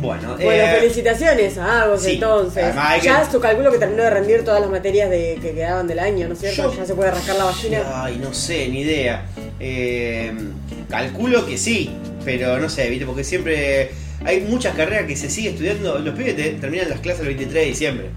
Bueno, 0.00 0.36
Bueno, 0.36 0.50
eh, 0.52 0.76
felicitaciones 0.80 1.58
a 1.58 1.82
Agos 1.82 2.02
sí, 2.02 2.12
entonces. 2.14 2.72
Ya 3.02 3.24
que- 3.24 3.30
su 3.32 3.40
calculo 3.40 3.72
que 3.72 3.78
terminó 3.78 4.02
de 4.04 4.10
rendir 4.10 4.44
todas 4.44 4.60
las 4.60 4.70
materias 4.70 5.10
de, 5.10 5.38
que 5.42 5.52
quedaban 5.52 5.88
del 5.88 5.98
año, 5.98 6.28
¿no 6.28 6.34
es 6.34 6.40
cierto? 6.40 6.70
Yo- 6.72 6.78
Ya 6.78 6.84
se 6.86 6.94
puede 6.94 7.10
rascar 7.10 7.36
la 7.36 7.44
vagina. 7.44 7.82
Ay, 8.04 8.18
no 8.22 8.32
sé, 8.32 8.68
ni 8.68 8.82
idea. 8.82 9.24
Eh, 9.58 10.32
calculo 10.88 11.46
que 11.46 11.58
sí, 11.58 11.90
pero 12.24 12.58
no 12.58 12.68
sé, 12.68 12.88
¿viste? 12.90 13.06
Porque 13.06 13.24
siempre 13.24 13.90
hay 14.24 14.40
muchas 14.40 14.74
carreras 14.76 15.06
que 15.06 15.16
se 15.16 15.30
sigue 15.30 15.50
estudiando. 15.50 15.98
Los 15.98 16.14
pibes 16.16 16.36
te- 16.36 16.50
terminan 16.52 16.88
las 16.90 17.00
clases 17.00 17.20
el 17.22 17.28
23 17.28 17.54
de 17.54 17.64
diciembre. 17.70 18.10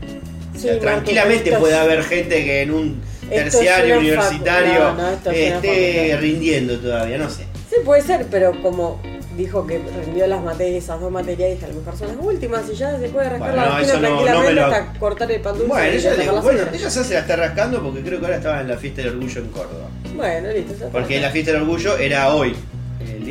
O 0.55 0.59
sea, 0.59 0.79
tranquilamente 0.79 1.51
puede 1.57 1.75
haber 1.75 2.03
gente 2.03 2.43
que 2.43 2.61
en 2.61 2.71
un 2.71 3.01
terciario 3.29 3.99
universitario 3.99 4.93
no, 4.93 4.95
no, 4.95 5.31
esté 5.31 6.17
rindiendo 6.19 6.77
todavía, 6.77 7.17
no 7.17 7.29
sé. 7.29 7.43
Sí, 7.69 7.77
puede 7.85 8.01
ser, 8.01 8.25
pero 8.29 8.51
como 8.61 9.01
dijo 9.37 9.65
que 9.65 9.79
rindió 10.05 10.27
las 10.27 10.43
materias, 10.43 10.83
esas 10.83 10.99
dos 10.99 11.09
materias, 11.09 11.51
dije, 11.51 11.65
a 11.65 11.69
lo 11.69 11.75
mejor 11.75 11.97
son 11.97 12.07
las 12.09 12.17
últimas 12.19 12.63
y 12.69 12.75
ya 12.75 12.99
se 12.99 13.07
puede 13.07 13.29
rascar 13.29 13.51
Bueno, 13.53 13.55
la 13.55 13.79
no, 13.79 13.85
tranquilamente 14.01 14.49
me 14.49 14.53
lo- 14.53 14.65
hasta 14.65 14.93
cortar 14.99 15.31
el 15.31 15.39
pan 15.41 15.53
dulce 15.53 15.67
Bueno, 15.69 15.87
ella, 15.93 16.13
le- 16.15 16.29
bueno, 16.41 16.59
ella 16.73 16.89
ya 16.89 16.89
se 16.89 17.13
la 17.13 17.19
está 17.21 17.35
rascando 17.37 17.81
porque 17.81 18.01
creo 18.01 18.19
que 18.19 18.25
ahora 18.25 18.37
estaba 18.37 18.59
en 18.61 18.67
la 18.67 18.77
fiesta 18.77 19.01
del 19.03 19.11
orgullo 19.11 19.41
en 19.41 19.47
Córdoba. 19.47 19.89
Bueno, 20.17 20.49
listo. 20.51 20.89
Porque 20.91 21.21
la 21.21 21.29
fiesta 21.29 21.53
del 21.53 21.61
orgullo 21.61 21.97
era 21.97 22.35
hoy, 22.35 22.53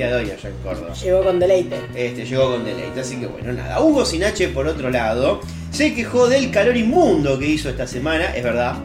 día 0.01 0.17
de 0.17 0.25
hoy 0.25 0.31
allá 0.31 0.49
en 0.49 0.55
Córdoba. 0.65 0.95
Llegó 0.95 1.23
con 1.23 1.39
deleite. 1.39 1.77
Este, 1.95 2.25
llegó 2.25 2.53
con 2.53 2.65
deleite, 2.65 3.01
así 3.01 3.17
que 3.17 3.27
bueno, 3.27 3.53
nada. 3.53 3.81
Hugo 3.83 4.05
Sinache, 4.07 4.49
por 4.49 4.67
otro 4.67 4.89
lado, 4.91 5.41
se 5.71 5.95
quejó 5.95 6.27
del 6.29 6.51
calor 6.51 6.75
inmundo 6.77 7.39
que 7.39 7.47
hizo 7.47 7.69
esta 7.69 7.87
semana, 7.87 8.35
es 8.35 8.43
verdad. 8.43 8.77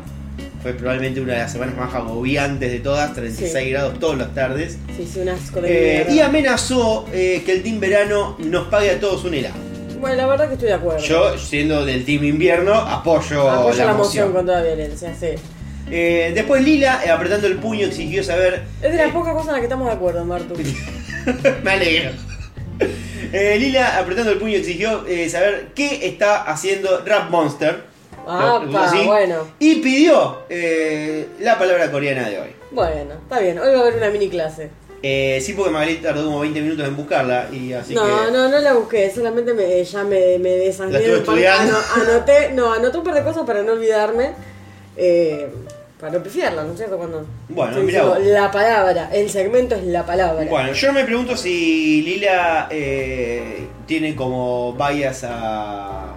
Fue 0.61 0.73
probablemente 0.73 1.21
una 1.21 1.33
de 1.33 1.39
las 1.39 1.51
semanas 1.53 1.77
más 1.77 1.93
agobiantes 1.93 2.69
de 2.71 2.79
todas, 2.79 3.13
36 3.13 3.63
Sí. 3.65 3.69
grados 3.71 3.97
todas 3.99 4.17
las 4.17 4.33
tardes. 4.33 4.77
Sí, 4.97 5.07
sí, 5.11 5.19
un 5.19 5.29
asco 5.29 5.61
de 5.61 6.01
Eh, 6.01 6.07
y 6.11 6.19
amenazó 6.19 7.05
eh, 7.13 7.43
que 7.45 7.53
el 7.53 7.63
Team 7.63 7.79
Verano 7.79 8.35
nos 8.39 8.67
pague 8.67 8.89
a 8.91 8.99
todos 8.99 9.23
un 9.25 9.35
helado. 9.35 9.55
Bueno, 10.01 10.17
la 10.17 10.27
verdad 10.27 10.47
que 10.47 10.53
estoy 10.55 10.67
de 10.69 10.73
acuerdo. 10.73 10.99
Yo, 11.05 11.37
siendo 11.37 11.85
del 11.85 12.03
Team 12.03 12.23
Invierno, 12.25 12.73
apoyo, 12.73 13.49
Apoyo 13.49 13.77
la, 13.77 13.85
la, 13.85 13.93
moción. 13.93 13.97
moción 14.27 14.33
con 14.33 14.45
toda 14.47 14.61
violencia, 14.63 15.13
sí. 15.17 15.27
Eh, 15.89 16.31
después 16.33 16.63
Lila, 16.63 17.01
eh, 17.05 17.11
apretando 17.11 17.45
el 17.45 17.57
puño, 17.57 17.85
exigió 17.85 18.23
saber 18.23 18.63
Es 18.81 18.91
de 18.91 18.97
las 18.97 19.09
eh, 19.09 19.13
pocas 19.13 19.33
cosas 19.33 19.49
en 19.49 19.51
las 19.53 19.59
que 19.61 19.65
estamos 19.65 19.85
de 19.87 19.93
acuerdo, 19.93 20.25
Martu. 20.25 20.55
Me 21.63 21.71
alegro. 21.71 22.11
Eh, 23.33 23.57
Lila, 23.59 23.97
apretando 23.97 24.31
el 24.31 24.37
puño, 24.37 24.57
exigió 24.57 25.05
eh, 25.07 25.29
saber 25.29 25.67
qué 25.75 26.07
está 26.07 26.43
haciendo 26.43 27.03
Rap 27.05 27.29
Monster. 27.29 27.83
Ah, 28.27 28.61
Lo- 28.63 28.71
pa, 28.71 28.89
¿sí? 28.89 29.03
bueno. 29.05 29.47
Y 29.59 29.75
pidió 29.75 30.43
eh, 30.49 31.27
la 31.39 31.57
palabra 31.59 31.91
coreana 31.91 32.29
de 32.29 32.39
hoy. 32.39 32.49
Bueno, 32.71 33.13
está 33.23 33.39
bien. 33.39 33.59
Hoy 33.59 33.71
va 33.71 33.77
a 33.77 33.81
haber 33.81 33.95
una 33.95 34.09
mini 34.09 34.29
clase. 34.29 34.69
Eh, 35.03 35.39
sí, 35.41 35.53
porque 35.53 35.71
Magali 35.71 35.95
tardó 35.97 36.25
como 36.25 36.39
20 36.39 36.61
minutos 36.61 36.87
en 36.87 36.95
buscarla. 36.95 37.47
Y 37.51 37.73
así 37.73 37.93
no, 37.93 38.03
que. 38.03 38.31
no, 38.31 38.49
no 38.49 38.59
la 38.59 38.73
busqué. 38.73 39.11
Solamente 39.13 39.53
me, 39.53 39.83
ya 39.83 40.03
me, 40.03 40.39
me 40.39 40.49
desasné. 40.49 40.93
La 40.93 40.99
estuve 40.99 41.17
estudiando. 41.19 41.77
ano- 41.77 42.09
anoté, 42.11 42.51
no, 42.53 42.73
anoté 42.73 42.97
un 42.97 43.03
par 43.03 43.13
de 43.13 43.23
cosas 43.23 43.43
para 43.45 43.61
no 43.63 43.73
olvidarme. 43.73 44.31
Eh, 44.97 45.47
para 45.99 46.11
no 46.13 46.23
pifiarla, 46.23 46.63
¿no 46.63 46.71
es 46.73 46.77
cierto? 46.77 46.97
Cuando 46.97 47.25
Bueno, 47.49 47.77
vos. 48.09 48.19
la 48.21 48.51
palabra. 48.51 49.09
El 49.13 49.29
segmento 49.29 49.75
es 49.75 49.83
la 49.85 50.05
palabra. 50.05 50.45
Bueno, 50.49 50.73
yo 50.73 50.91
me 50.93 51.03
pregunto 51.05 51.37
si 51.37 52.01
Lila 52.01 52.67
eh, 52.69 53.67
tiene 53.85 54.15
como 54.15 54.73
bias 54.73 55.23
a. 55.23 56.15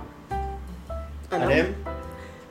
Ah, 1.31 1.39
¿no? 1.39 1.45
Harem. 1.45 1.75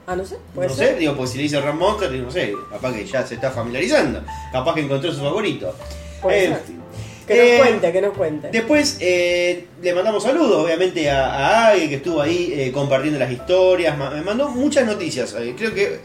Ah, 0.05 0.15
no 0.15 0.23
sé. 0.25 0.37
Puede 0.55 0.69
No 0.69 0.73
ser. 0.73 0.87
sé, 0.89 0.95
digo, 0.95 1.15
pues 1.17 1.31
si 1.31 1.37
le 1.37 1.43
dice 1.43 1.59
Rap 1.59 1.75
Monster, 1.75 2.09
no 2.11 2.31
sé, 2.31 2.53
capaz 2.71 2.93
que 2.93 3.05
ya 3.05 3.25
se 3.27 3.35
está 3.35 3.51
familiarizando. 3.51 4.21
Capaz 4.53 4.73
que 4.75 4.81
encontró 4.81 5.11
su 5.11 5.19
favorito. 5.21 5.75
Fin. 6.21 6.55
Que 7.27 7.35
nos 7.35 7.43
Eh, 7.45 7.57
cuente, 7.57 7.91
que 7.91 8.01
nos 8.01 8.13
cuente. 8.17 8.49
Después 8.51 8.97
eh, 9.01 9.67
le 9.81 9.93
mandamos 9.93 10.23
saludos, 10.23 10.63
obviamente, 10.63 11.09
a, 11.11 11.25
a 11.25 11.67
Agui, 11.71 11.89
que 11.89 11.95
estuvo 11.95 12.21
ahí 12.21 12.53
eh, 12.55 12.71
compartiendo 12.71 13.19
las 13.19 13.29
historias. 13.29 13.97
Me 13.97 14.21
mandó 14.21 14.47
muchas 14.47 14.85
noticias. 14.85 15.35
eh, 15.37 15.53
Creo 15.57 15.73
que 15.73 15.99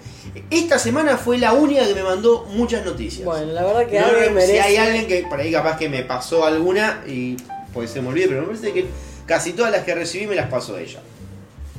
esta 0.50 0.78
semana 0.78 1.16
fue 1.16 1.38
la 1.38 1.52
única 1.52 1.86
que 1.86 1.94
me 1.94 2.02
mandó 2.02 2.46
muchas 2.50 2.84
noticias. 2.84 3.24
Bueno, 3.24 3.52
la 3.52 3.64
verdad 3.64 3.86
que 3.86 4.00
No, 4.00 4.06
alguien 4.06 4.34
merece. 4.34 4.52
Si 4.52 4.58
hay 4.58 4.76
alguien 4.76 5.06
que 5.06 5.26
por 5.28 5.40
ahí 5.40 5.52
capaz 5.52 5.76
que 5.76 5.88
me 5.88 6.02
pasó 6.02 6.44
alguna 6.44 7.02
y 7.06 7.36
pues 7.74 7.90
se 7.90 8.00
me 8.00 8.08
olvide, 8.08 8.28
pero 8.28 8.40
me 8.42 8.46
parece 8.48 8.72
que 8.72 8.86
casi 9.26 9.52
todas 9.52 9.70
las 9.70 9.84
que 9.84 9.94
recibí 9.94 10.26
me 10.26 10.34
las 10.34 10.48
pasó 10.48 10.78
ella. 10.78 11.00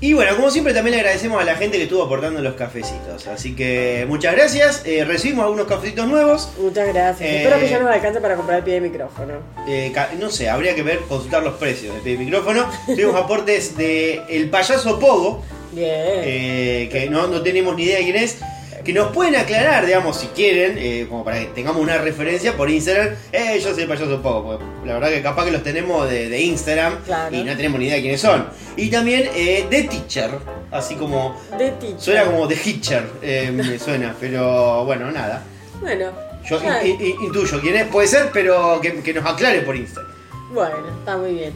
Y 0.04 0.12
bueno, 0.12 0.36
como 0.36 0.52
siempre 0.52 0.74
también 0.74 0.96
le 0.96 1.00
agradecemos 1.00 1.42
a 1.42 1.46
la 1.46 1.56
gente 1.56 1.78
que 1.78 1.84
estuvo 1.84 2.04
aportando 2.04 2.42
los 2.42 2.56
cafecitos. 2.56 3.26
Así 3.26 3.56
que 3.56 4.06
muchas 4.10 4.36
gracias. 4.36 4.82
Eh, 4.86 5.06
recibimos 5.06 5.46
algunos 5.46 5.66
cafecitos 5.66 6.08
nuevos. 6.08 6.50
Muchas 6.60 6.90
gracias. 6.90 7.22
Eh, 7.22 7.38
Espero 7.38 7.58
que 7.58 7.70
ya 7.70 7.80
nos 7.80 7.90
alcance 7.90 8.20
para 8.20 8.36
comprar 8.36 8.58
el 8.58 8.66
pie 8.66 8.74
de 8.74 8.82
micrófono. 8.82 9.36
Eh, 9.66 9.94
no 10.20 10.30
sé, 10.30 10.50
habría 10.50 10.76
que 10.76 10.84
ver, 10.84 11.00
consultar 11.08 11.42
los 11.42 11.54
precios 11.54 12.04
del 12.04 12.18
micrófono. 12.18 12.70
Tuvimos 12.86 13.16
aportes 13.16 13.78
de 13.78 14.22
El 14.28 14.50
Payaso 14.50 15.00
Pogo, 15.00 15.42
Bien. 15.74 16.22
eh, 16.24 16.90
que 16.92 17.10
no, 17.10 17.28
no 17.28 17.42
tenemos 17.42 17.76
ni 17.76 17.84
idea 17.84 17.98
de 17.98 18.04
quién 18.04 18.16
es. 18.18 18.38
Que 18.84 18.92
nos 18.92 19.14
pueden 19.14 19.38
aclarar, 19.38 19.86
digamos, 19.86 20.18
si 20.18 20.28
quieren, 20.28 20.76
eh, 20.78 21.06
como 21.10 21.24
para 21.24 21.40
que 21.40 21.46
tengamos 21.46 21.82
una 21.82 21.98
referencia 22.00 22.58
por 22.58 22.70
Instagram. 22.70 23.16
Eh, 23.32 23.58
yo 23.64 23.74
soy 23.74 23.84
el 23.84 23.88
payaso 23.88 24.22
Pogo. 24.22 24.60
porque 24.60 24.86
La 24.86 24.96
verdad 24.96 25.08
que 25.10 25.22
capaz 25.22 25.46
que 25.46 25.52
los 25.52 25.64
tenemos 25.64 26.10
de, 26.10 26.28
de 26.28 26.42
Instagram 26.42 26.98
Claro. 27.06 27.34
y 27.34 27.44
no 27.46 27.56
tenemos 27.56 27.80
ni 27.80 27.86
idea 27.86 27.96
de 27.96 28.02
quiénes 28.02 28.20
son. 28.20 28.46
Y 28.76 28.90
también 28.90 29.30
eh, 29.36 29.66
de 29.70 29.84
Teacher, 29.84 30.32
así 30.70 30.96
como. 30.96 31.40
de 31.58 31.72
teacher. 31.72 32.00
Suena 32.02 32.26
como 32.26 32.46
de 32.46 32.56
Hitcher, 32.56 33.04
eh, 33.22 33.52
me 33.54 33.80
suena, 33.80 34.14
pero 34.20 34.84
bueno, 34.84 35.10
nada. 35.12 35.44
Bueno. 35.80 36.12
Yo 36.46 36.62
ya- 36.62 36.84
in- 36.86 37.00
in- 37.00 37.16
intuyo 37.24 37.62
quién 37.62 37.76
es, 37.78 37.88
puede 37.88 38.10
ser, 38.10 38.32
pero 38.34 38.82
que, 38.82 38.96
que 39.02 39.14
nos 39.14 39.26
aclare 39.26 39.62
por 39.62 39.78
Instagram. 39.78 40.12
Bueno, 40.54 40.76
está 41.00 41.16
muy 41.16 41.32
bien. 41.36 41.54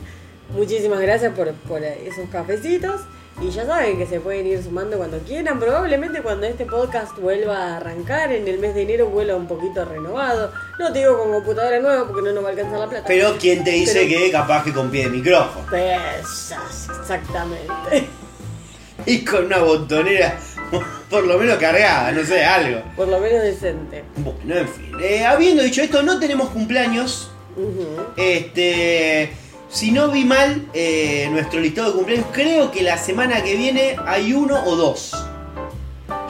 Muchísimas 0.55 1.01
gracias 1.01 1.33
por, 1.33 1.51
por 1.53 1.83
esos 1.83 2.29
cafecitos. 2.31 3.01
Y 3.39 3.51
ya 3.51 3.65
saben 3.67 3.97
que 3.99 4.07
se 4.07 4.19
pueden 4.19 4.47
ir 4.47 4.63
sumando 4.63 4.97
cuando 4.97 5.19
quieran. 5.19 5.59
Probablemente 5.59 6.21
cuando 6.23 6.47
este 6.47 6.65
podcast 6.65 7.15
vuelva 7.19 7.55
a 7.55 7.77
arrancar 7.77 8.31
en 8.31 8.47
el 8.47 8.57
mes 8.57 8.73
de 8.73 8.81
enero 8.81 9.07
vuelva 9.09 9.35
un 9.35 9.47
poquito 9.47 9.85
renovado. 9.85 10.51
No 10.79 10.91
te 10.91 10.99
digo 10.99 11.17
con 11.19 11.31
computadora 11.31 11.79
nueva 11.79 12.07
porque 12.07 12.23
no 12.27 12.33
nos 12.33 12.43
va 12.43 12.47
a 12.47 12.51
alcanzar 12.51 12.79
la 12.79 12.87
plata. 12.89 13.03
Pero 13.07 13.35
¿quién 13.39 13.63
te 13.63 13.71
dice 13.71 14.05
Pero- 14.07 14.21
que 14.23 14.31
capaz 14.31 14.63
que 14.63 14.73
con 14.73 14.89
pie 14.89 15.03
de 15.03 15.09
micrófono? 15.11 15.65
Pesas, 15.69 16.87
exactamente. 16.99 18.07
Y 19.05 19.23
con 19.23 19.45
una 19.45 19.59
botonera 19.59 20.37
por 21.09 21.23
lo 21.23 21.37
menos 21.37 21.57
cargada, 21.57 22.11
no 22.11 22.23
sé, 22.25 22.43
algo. 22.43 22.81
Por 22.95 23.07
lo 23.07 23.19
menos 23.19 23.41
decente. 23.43 24.03
Bueno, 24.17 24.55
en 24.61 24.67
fin. 24.67 24.91
Eh, 25.01 25.23
habiendo 25.23 25.61
dicho 25.63 25.81
esto, 25.81 26.01
no 26.03 26.19
tenemos 26.19 26.49
cumpleaños. 26.49 27.31
Este. 28.17 29.31
Si 29.69 29.91
no 29.91 30.09
vi 30.09 30.23
mal 30.23 30.65
eh, 30.73 31.27
nuestro 31.31 31.59
listado 31.59 31.89
de 31.89 31.95
cumpleaños, 31.97 32.27
creo 32.31 32.71
que 32.71 32.81
la 32.83 32.97
semana 32.97 33.43
que 33.43 33.55
viene 33.55 33.97
hay 34.05 34.33
uno 34.33 34.63
o 34.65 34.75
dos. 34.75 35.11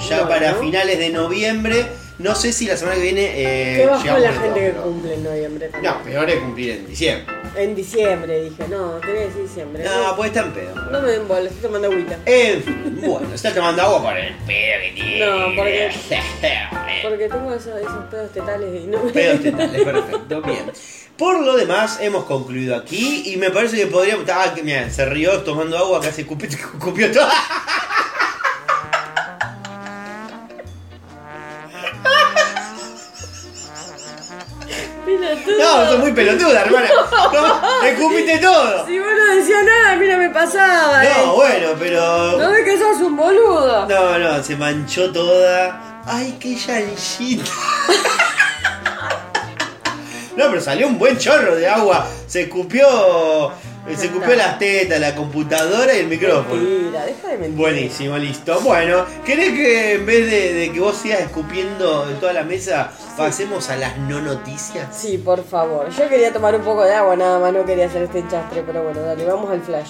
Ya 0.10 0.28
para 0.28 0.56
finales 0.56 0.98
de 1.00 1.10
noviembre. 1.10 1.86
No 2.20 2.34
sé 2.34 2.52
si 2.52 2.66
la 2.66 2.76
semana 2.76 2.96
que 2.98 3.04
viene. 3.04 3.26
Eh, 3.36 3.78
Qué 3.78 3.86
bajo 3.86 4.18
la 4.18 4.34
gente 4.34 4.60
que 4.60 4.72
cumple 4.72 5.14
en 5.14 5.24
noviembre. 5.24 5.70
No, 5.84 6.02
peor 6.04 6.30
es 6.30 6.40
cumplir 6.40 6.72
en 6.72 6.88
diciembre. 6.88 7.36
En 7.58 7.76
diciembre 7.76 8.44
dije, 8.44 8.68
no, 8.70 9.00
quería 9.02 9.22
decir 9.22 9.42
diciembre. 9.44 9.84
No, 9.84 10.16
pues 10.16 10.28
está 10.30 10.42
en 10.42 10.52
pedo. 10.54 10.76
No 10.92 11.02
me 11.02 11.12
den 11.12 11.28
bola, 11.28 11.50
estoy 11.50 11.62
tomando 11.64 11.88
agüita. 11.88 12.20
En 12.26 12.62
fin, 12.64 13.00
bueno, 13.04 13.34
está 13.34 13.54
tomando 13.54 13.82
agua 13.82 14.04
por 14.04 14.18
el 14.18 14.34
pedo 14.46 14.82
que 14.82 14.92
tiene. 14.94 15.26
No, 15.26 15.56
porque- 15.56 15.92
Porque 17.04 17.30
tengo 17.30 17.54
esos, 17.54 17.76
esos 17.80 18.06
pedos 18.12 18.32
tetales 18.32 18.84
y 18.84 18.88
no 18.88 19.04
me... 19.04 19.12
Pedos 19.12 19.42
tetales, 19.42 19.84
perfecto, 19.84 20.42
bien. 20.42 20.72
Por 21.18 21.40
lo 21.44 21.56
demás, 21.56 22.00
hemos 22.02 22.26
concluido 22.26 22.76
aquí 22.76 23.24
y 23.32 23.38
me 23.38 23.50
parece 23.50 23.76
que 23.78 23.88
podríamos. 23.88 24.28
Ah, 24.30 24.52
que 24.56 24.62
mira, 24.64 24.90
se 24.92 25.06
rió 25.06 25.42
tomando 25.42 25.78
agua, 25.78 26.00
casi 26.02 26.22
escupió 26.30 27.12
todo. 27.12 27.28
Tú. 35.44 35.52
No, 35.60 35.90
sos 35.90 36.00
muy 36.00 36.12
pelotuda, 36.12 36.62
hermana. 36.62 36.90
¿Cómo? 37.10 37.84
Escupiste 37.86 38.38
todo. 38.40 38.86
Si 38.86 39.00
vos 39.00 39.08
no 39.08 39.36
decías 39.36 39.64
nada, 39.64 39.96
mira, 39.96 40.18
me 40.18 40.30
pasaba. 40.30 41.04
No, 41.04 41.10
eh. 41.10 41.32
bueno, 41.36 41.68
pero. 41.80 42.38
¿No 42.38 42.52
ves 42.52 42.64
que 42.64 42.78
sos 42.78 43.02
un 43.02 43.16
boludo? 43.16 43.86
No, 43.88 44.18
no, 44.20 44.44
se 44.44 44.56
manchó 44.56 45.12
toda. 45.12 46.04
Ay, 46.06 46.38
qué 46.40 46.56
llanchita. 46.56 47.44
No, 50.38 50.50
pero 50.50 50.62
salió 50.62 50.86
un 50.86 51.00
buen 51.00 51.18
chorro 51.18 51.56
de 51.56 51.68
agua. 51.68 52.08
Se 52.28 52.42
escupió. 52.44 53.52
Se 53.96 54.08
escupió 54.08 54.36
las 54.36 54.60
tetas, 54.60 55.00
la 55.00 55.16
computadora 55.16 55.96
y 55.96 56.00
el 56.00 56.08
micrófono. 56.08 56.62
Mentira, 56.62 57.06
deja 57.06 57.28
de 57.30 57.38
mentir. 57.38 57.58
Buenísimo, 57.58 58.18
listo. 58.18 58.60
Bueno, 58.60 59.06
¿querés 59.26 59.54
que 59.54 59.94
en 59.94 60.06
vez 60.06 60.30
de, 60.30 60.54
de 60.54 60.72
que 60.72 60.80
vos 60.80 60.98
sigas 60.98 61.22
escupiendo 61.22 62.10
en 62.10 62.20
toda 62.20 62.34
la 62.34 62.44
mesa, 62.44 62.92
pasemos 63.16 63.70
a 63.70 63.78
las 63.78 63.98
no 63.98 64.20
noticias? 64.20 64.96
Sí, 64.96 65.18
por 65.18 65.44
favor. 65.44 65.90
Yo 65.90 66.10
quería 66.10 66.34
tomar 66.34 66.54
un 66.56 66.64
poco 66.64 66.84
de 66.84 66.94
agua, 66.94 67.16
nada 67.16 67.40
más, 67.40 67.54
no 67.54 67.66
quería 67.66 67.86
hacer 67.86 68.04
este 68.04 68.20
enchastre, 68.20 68.62
pero 68.62 68.84
bueno, 68.84 69.02
dale, 69.02 69.24
vamos 69.26 69.50
al 69.50 69.62
flash. 69.62 69.90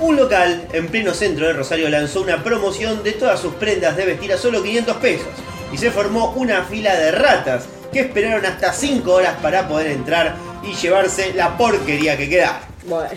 Un 0.00 0.16
local 0.16 0.68
en 0.72 0.88
pleno 0.88 1.14
centro 1.14 1.46
de 1.46 1.52
Rosario 1.52 1.88
lanzó 1.88 2.20
una 2.20 2.42
promoción 2.42 3.02
de 3.02 3.12
todas 3.12 3.40
sus 3.40 3.54
prendas 3.54 3.96
de 3.96 4.06
vestir 4.06 4.32
a 4.32 4.36
solo 4.36 4.62
500 4.62 4.96
pesos 4.98 5.28
y 5.72 5.78
se 5.78 5.90
formó 5.90 6.32
una 6.32 6.62
fila 6.64 6.94
de 6.96 7.10
ratas 7.12 7.64
que 7.92 8.00
esperaron 8.00 8.44
hasta 8.44 8.72
5 8.72 9.10
horas 9.12 9.36
para 9.42 9.66
poder 9.68 9.88
entrar 9.92 10.36
y 10.62 10.74
llevarse 10.74 11.32
la 11.34 11.56
porquería 11.56 12.16
que 12.16 12.28
quedaba. 12.28 12.60
Bueno. 12.86 13.08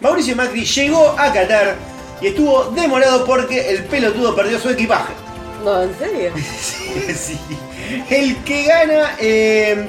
Mauricio 0.00 0.36
Macri 0.36 0.64
llegó 0.64 1.14
a 1.18 1.32
Qatar 1.32 1.74
y 2.20 2.28
estuvo 2.28 2.64
demorado 2.70 3.24
porque 3.24 3.70
el 3.70 3.84
pelotudo 3.84 4.34
perdió 4.36 4.58
su 4.60 4.70
equipaje. 4.70 5.12
No, 5.64 5.82
¿en 5.82 5.98
serio? 5.98 6.30
Sí, 6.60 7.14
sí. 7.14 7.38
El 8.10 8.36
que 8.44 8.64
gana. 8.64 9.16
eh, 9.18 9.86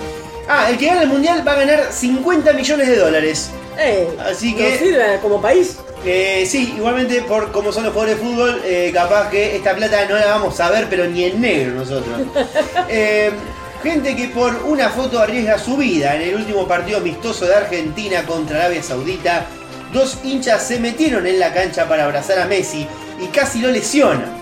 ah, 0.48 0.70
el 0.70 0.78
que 0.78 0.88
gana 0.88 1.04
el 1.04 1.10
mundial 1.10 1.48
va 1.48 1.52
a 1.54 1.56
ganar 1.56 1.92
50 1.92 2.54
millones 2.54 2.88
de 2.88 2.96
dólares. 2.96 3.52
Eh, 3.78 4.08
Así 4.20 4.52
¿nos 4.54 4.62
que- 4.62 4.78
sirve 4.80 5.20
como 5.22 5.40
país? 5.42 5.78
Eh, 6.06 6.46
sí, 6.48 6.74
igualmente 6.78 7.22
por 7.24 7.52
como 7.52 7.72
son 7.72 7.84
los 7.84 7.94
jugadores 7.94 8.20
de 8.20 8.26
fútbol, 8.26 8.62
eh, 8.64 8.92
capaz 8.94 9.30
que 9.30 9.56
esta 9.56 9.76
plata 9.76 10.06
no 10.06 10.16
la 10.16 10.28
vamos 10.28 10.60
a 10.60 10.70
ver, 10.70 10.88
pero 10.90 11.06
ni 11.06 11.26
en 11.26 11.42
negro 11.42 11.76
nosotros. 11.76 12.22
Eh, 12.92 13.32
gente 13.84 14.16
que 14.16 14.30
por 14.30 14.56
una 14.64 14.90
foto 14.90 15.20
arriesga 15.20 15.60
su 15.60 15.78
vida 15.78 16.16
en 16.16 16.22
el 16.24 16.36
último 16.36 16.68
partido 16.68 16.98
amistoso 16.98 17.46
de 17.46 17.56
Argentina 17.56 18.26
contra 18.26 18.60
Arabia 18.60 18.82
Saudita. 18.82 19.46
Dos 19.94 20.18
hinchas 20.24 20.68
se 20.68 20.80
metieron 20.80 21.28
en 21.28 21.40
la 21.40 21.54
cancha 21.54 21.88
para 21.88 22.06
abrazar 22.06 22.40
a 22.40 22.46
Messi 22.46 22.88
y 23.22 23.28
casi 23.28 23.60
lo 23.60 23.70
lesionan, 23.70 24.38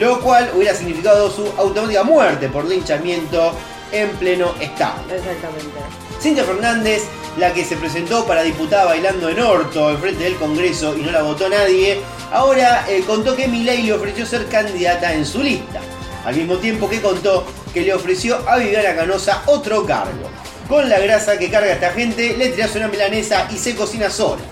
lo 0.00 0.20
cual 0.20 0.50
hubiera 0.54 0.74
significado 0.74 1.30
su 1.30 1.46
automática 1.58 2.02
muerte 2.02 2.48
por 2.48 2.64
linchamiento 2.64 3.52
en 3.92 4.10
pleno 4.10 4.54
estadio. 4.60 5.14
Exactamente. 5.14 6.01
Cintia 6.22 6.44
Fernández, 6.44 7.02
la 7.36 7.52
que 7.52 7.64
se 7.64 7.76
presentó 7.76 8.24
para 8.24 8.44
diputada 8.44 8.84
bailando 8.84 9.28
en 9.28 9.40
Orto, 9.40 9.90
enfrente 9.90 10.22
del 10.22 10.36
Congreso 10.36 10.96
y 10.96 11.00
no 11.00 11.10
la 11.10 11.22
votó 11.22 11.48
nadie, 11.48 11.98
ahora 12.30 12.86
eh, 12.88 13.02
contó 13.04 13.34
que 13.34 13.48
Milei 13.48 13.82
le 13.82 13.92
ofreció 13.92 14.24
ser 14.24 14.46
candidata 14.46 15.12
en 15.12 15.26
su 15.26 15.42
lista. 15.42 15.80
Al 16.24 16.36
mismo 16.36 16.58
tiempo 16.58 16.88
que 16.88 17.00
contó 17.00 17.44
que 17.74 17.80
le 17.80 17.92
ofreció 17.92 18.38
a 18.48 18.58
Viviana 18.58 18.94
Canosa 18.94 19.42
otro 19.46 19.84
cargo. 19.84 20.30
Con 20.68 20.88
la 20.88 21.00
grasa 21.00 21.36
que 21.38 21.50
carga 21.50 21.72
esta 21.72 21.90
gente, 21.90 22.36
le 22.36 22.50
tirás 22.50 22.76
una 22.76 22.86
milanesa 22.86 23.48
y 23.52 23.56
se 23.56 23.74
cocina 23.74 24.08
sola. 24.08 24.42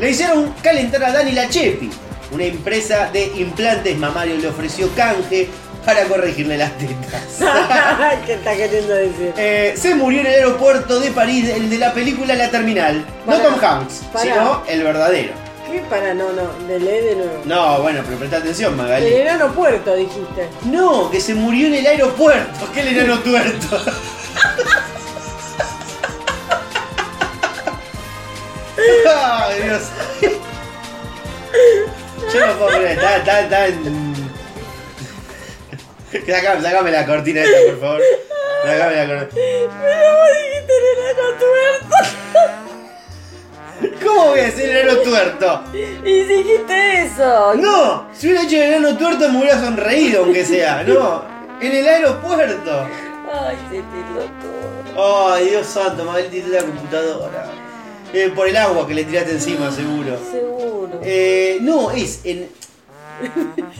Le 0.00 0.10
hicieron 0.10 0.54
calentar 0.60 1.04
a 1.04 1.12
Dani 1.12 1.30
Lachepi. 1.30 1.88
Una 2.32 2.44
empresa 2.46 3.10
de 3.12 3.26
implantes 3.36 3.96
mamarios 3.96 4.42
le 4.42 4.48
ofreció 4.48 4.90
canje 4.96 5.48
para 5.86 6.04
corregirle 6.04 6.58
las 6.58 6.72
tetas. 6.76 7.22
¿Qué 8.26 8.34
está 8.34 8.56
queriendo 8.56 8.92
decir? 8.92 9.32
Eh, 9.36 9.74
se 9.76 9.94
murió 9.94 10.20
en 10.20 10.26
el 10.26 10.34
aeropuerto 10.34 10.98
de 10.98 11.12
París, 11.12 11.48
el 11.48 11.70
de 11.70 11.78
la 11.78 11.94
película 11.94 12.34
La 12.34 12.50
Terminal. 12.50 13.06
No 13.24 13.38
Tom 13.38 13.54
Hanks, 13.62 14.02
sino 14.20 14.64
el 14.66 14.82
verdadero. 14.82 15.32
¿Qué 15.70 15.78
para? 15.88 16.12
No, 16.12 16.32
no, 16.32 16.52
de 16.66 16.80
lee 16.80 17.06
de 17.06 17.14
nuevo. 17.16 17.42
No, 17.44 17.82
bueno, 17.82 18.02
pero 18.04 18.18
presta 18.18 18.38
atención, 18.38 18.72
El 18.72 18.76
Magali. 18.76 19.14
enano 19.14 19.52
puerto, 19.52 19.94
dijiste. 19.94 20.48
No, 20.64 21.08
que 21.08 21.20
se 21.20 21.34
murió 21.34 21.68
en 21.68 21.74
el 21.74 21.86
aeropuerto. 21.86 22.68
¿Qué 22.74 22.80
el 22.80 22.88
enano 22.88 23.20
tuerto? 23.20 23.80
Ay, 29.08 29.62
Dios. 29.62 29.82
Yo 32.34 32.46
no 32.46 32.52
puedo 32.54 32.70
creer, 32.76 32.98
está, 32.98 33.40
está, 33.40 33.68
sacame 36.26 36.90
la 36.90 37.06
cortina 37.06 37.42
esta, 37.42 37.70
por 37.70 37.80
favor. 37.80 38.02
Sacame 38.64 38.96
la 38.96 39.06
cortina. 39.06 39.42
Pero 39.80 40.16
vos 40.16 40.28
dijiste 40.42 40.72
el 40.78 40.84
enano 40.98 41.26
tuerto. 41.38 41.96
¿Cómo 44.04 44.26
voy 44.28 44.40
a 44.40 44.42
decir 44.44 44.64
el 44.70 44.76
enano 44.76 44.98
tuerto? 45.00 45.62
Y 46.04 46.24
dijiste 46.24 47.02
eso. 47.02 47.54
No, 47.54 48.08
si 48.12 48.28
hubiera 48.28 48.44
hecho 48.44 48.56
el 48.56 48.62
enano 48.62 48.96
tuerto 48.96 49.28
me 49.28 49.38
hubiera 49.38 49.60
sonreído, 49.60 50.24
aunque 50.24 50.44
sea. 50.44 50.82
No, 50.82 51.24
en 51.60 51.72
el 51.72 51.86
aeropuerto. 51.88 52.86
Ay, 53.32 53.56
se 53.68 53.76
tiró 53.76 54.24
todo. 54.40 55.34
Ay, 55.34 55.50
Dios 55.50 55.66
santo, 55.66 56.04
Mabel 56.04 56.30
tiró 56.30 56.48
la 56.48 56.60
computadora. 56.62 57.50
Eh, 58.12 58.32
por 58.34 58.48
el 58.48 58.56
agua 58.56 58.86
que 58.86 58.94
le 58.94 59.04
tiraste 59.04 59.32
encima, 59.32 59.70
seguro. 59.70 60.18
Seguro. 60.30 61.00
Eh, 61.02 61.58
no, 61.60 61.90
es 61.90 62.20
en. 62.24 62.48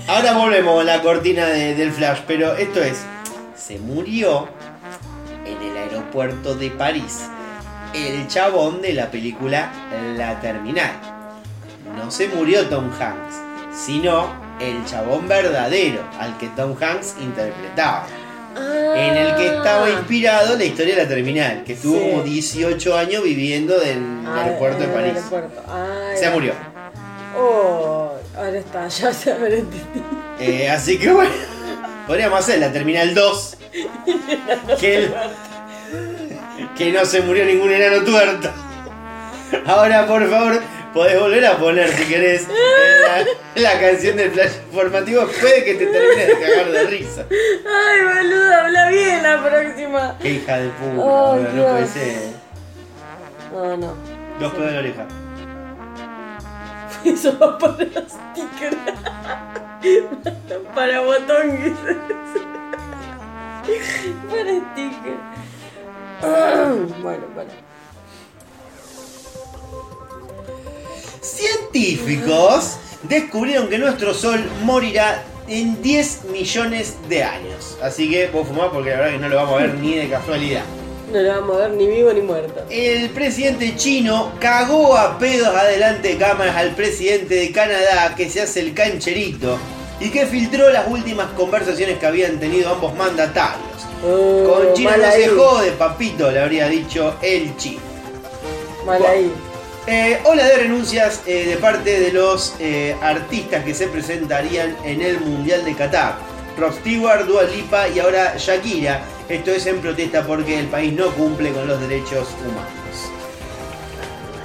Ahora 0.09 0.33
volvemos 0.35 0.75
con 0.77 0.87
la 0.87 1.03
cortina 1.03 1.47
de- 1.47 1.75
del 1.75 1.93
flash, 1.93 2.21
pero 2.27 2.55
esto 2.55 2.83
es. 2.83 3.03
Se 3.57 3.79
murió 3.79 4.49
en 5.45 5.61
el 5.71 5.77
aeropuerto 5.77 6.55
de 6.55 6.71
París. 6.71 7.23
El 7.95 8.27
chabón 8.29 8.83
de 8.83 8.93
la 8.93 9.11
película 9.11 9.71
La 10.17 10.41
Terminal. 10.41 10.93
No 11.97 12.11
se 12.11 12.29
murió 12.29 12.67
Tom 12.67 12.91
Hanks, 13.01 13.37
sino 13.75 14.29
el 14.61 14.85
chabón 14.85 15.27
verdadero 15.29 16.01
al 16.19 16.37
que 16.39 16.49
Tom 16.49 16.75
Hanks 16.81 17.17
interpretaba. 17.21 18.07
En 18.59 19.17
el 19.17 19.37
que 19.37 19.47
estaba 19.49 19.89
inspirado 19.91 20.57
la 20.57 20.65
historia 20.65 20.97
de 20.97 21.03
la 21.03 21.09
terminal, 21.09 21.63
que 21.65 21.75
estuvo 21.75 21.97
Ah. 21.97 22.01
Sí. 22.03 22.11
como 22.11 22.23
18 22.23 22.97
años 22.97 23.23
viviendo 23.23 23.83
en 23.83 24.21
el 24.21 24.27
Ah, 24.27 24.45
aeropuerto 24.45 24.79
de 24.81 24.89
París. 24.89 25.13
aeropuerto. 25.17 25.63
Ah, 25.69 26.11
Se 26.17 26.31
murió. 26.31 26.55
Oh, 27.39 28.16
ahora 28.37 28.59
está, 28.59 28.89
ya 28.89 29.13
se 29.13 29.31
entendí. 29.31 29.83
Eh, 30.41 30.69
así 30.71 30.99
que 30.99 31.11
bueno, 31.11 31.31
podríamos 32.07 32.39
hacer 32.41 32.59
la 32.59 32.73
terminal 32.73 33.15
2. 33.15 33.57
Que, 34.81 34.97
el- 34.97 35.15
que 36.77 36.93
no 36.93 37.05
se 37.05 37.21
murió 37.23 37.45
ningún 37.45 37.71
enano 37.73 38.03
tuerto. 38.05 38.51
Ahora, 39.67 40.07
por 40.07 40.29
favor, 40.29 40.61
podés 40.93 41.19
volver 41.21 41.45
a 41.47 41.57
poner, 41.57 41.89
si 41.91 42.05
querés, 42.05 42.47
la, 42.49 43.25
la 43.63 43.81
canción 43.81 44.17
del 44.17 44.31
flash 44.33 44.53
informativo. 44.71 45.27
Puede 45.41 45.65
que 45.65 45.75
te 45.75 45.87
termines 45.87 46.27
de 46.29 46.39
cagar 46.41 46.71
de 46.73 46.85
risa. 46.85 47.27
Ay, 47.31 48.01
boludo, 48.03 48.55
habla 48.55 48.89
bien 48.91 49.23
la 49.23 49.43
próxima. 49.43 50.17
Qué 50.21 50.31
hija 50.31 50.57
de 50.59 50.69
puta, 50.71 51.03
Oh, 51.03 51.37
no 51.37 51.63
puede 51.65 51.87
ser. 51.87 52.17
No, 53.53 53.77
no. 53.77 53.95
Dos 54.41 54.53
pedos 54.53 54.67
de 54.67 54.73
la 54.73 54.79
oreja. 54.81 55.07
Eso 57.07 57.39
va 57.39 57.57
para 57.57 57.85
sticker. 57.85 58.77
para 60.75 61.01
botón. 61.01 61.77
para 64.29 64.53
sticker. 64.73 65.19
bueno, 67.01 67.27
para. 67.35 67.49
Científicos 71.21 72.79
descubrieron 73.05 73.69
que 73.69 73.79
nuestro 73.79 74.13
Sol 74.13 74.45
morirá 74.65 75.23
en 75.47 75.81
10 75.81 76.25
millones 76.33 76.97
de 77.09 77.23
años. 77.23 77.79
Así 77.83 78.11
que 78.11 78.27
vos 78.29 78.49
fumás 78.49 78.71
porque 78.73 78.91
la 78.91 78.97
verdad 78.97 79.13
que 79.13 79.19
no 79.19 79.29
lo 79.29 79.37
vamos 79.37 79.55
a 79.55 79.59
ver 79.59 79.75
ni 79.75 79.95
de 79.95 80.09
casualidad. 80.09 80.65
No 81.13 81.21
lo 81.21 81.29
vamos 81.29 81.57
a 81.57 81.61
ver 81.61 81.71
ni 81.71 81.87
vivo 81.87 82.13
ni 82.13 82.21
muerto. 82.21 82.65
El 82.69 83.11
presidente 83.11 83.77
chino 83.77 84.33
cagó 84.41 84.97
a 84.97 85.19
pedos 85.19 85.49
adelante 85.55 86.09
de 86.09 86.17
cámaras 86.17 86.57
al 86.57 86.75
presidente 86.75 87.35
de 87.37 87.53
Canadá 87.53 88.15
que 88.17 88.29
se 88.29 88.43
hace 88.43 88.61
el 88.61 88.75
cancherito 88.75 89.57
y 90.01 90.11
que 90.11 90.27
filtró 90.27 90.69
las 90.71 90.89
últimas 90.89 91.29
conversaciones 91.37 91.99
que 91.99 92.07
habían 92.07 92.39
tenido 92.41 92.71
ambos 92.71 92.95
mandatarios. 92.97 93.63
Oh, 94.05 94.45
Con 94.65 94.75
China 94.75 94.97
no 94.97 95.07
ahí. 95.07 95.23
se 95.23 95.29
jode, 95.31 95.71
papito, 95.73 96.31
le 96.31 96.41
habría 96.41 96.69
dicho 96.69 97.15
el 97.23 97.57
chino. 97.57 97.81
Mal 98.85 98.99
Bueno. 98.99 99.07
ahí. 99.15 99.33
Eh, 99.89 100.19
ola 100.25 100.45
de 100.45 100.57
renuncias 100.57 101.21
eh, 101.27 101.47
de 101.47 101.57
parte 101.59 102.01
de 102.01 102.13
los 102.13 102.55
eh, 102.59 102.97
artistas 103.01 103.65
que 103.65 103.73
se 103.73 103.87
presentarían 103.87 104.77
en 104.85 105.01
el 105.01 105.21
Mundial 105.21 105.65
de 105.65 105.75
Qatar. 105.75 106.17
Rob 106.59 106.75
Stewart, 106.81 107.25
Dua 107.27 107.45
Lipa 107.45 107.87
y 107.89 108.01
ahora 108.01 108.35
Shakira. 108.37 109.03
Esto 109.29 109.51
es 109.51 109.67
en 109.67 109.81
protesta 109.81 110.25
porque 110.25 110.59
el 110.59 110.67
país 110.67 110.93
no 110.93 111.11
cumple 111.13 111.53
con 111.53 111.67
los 111.67 111.81
derechos 111.81 112.29
humanos. 112.41 113.11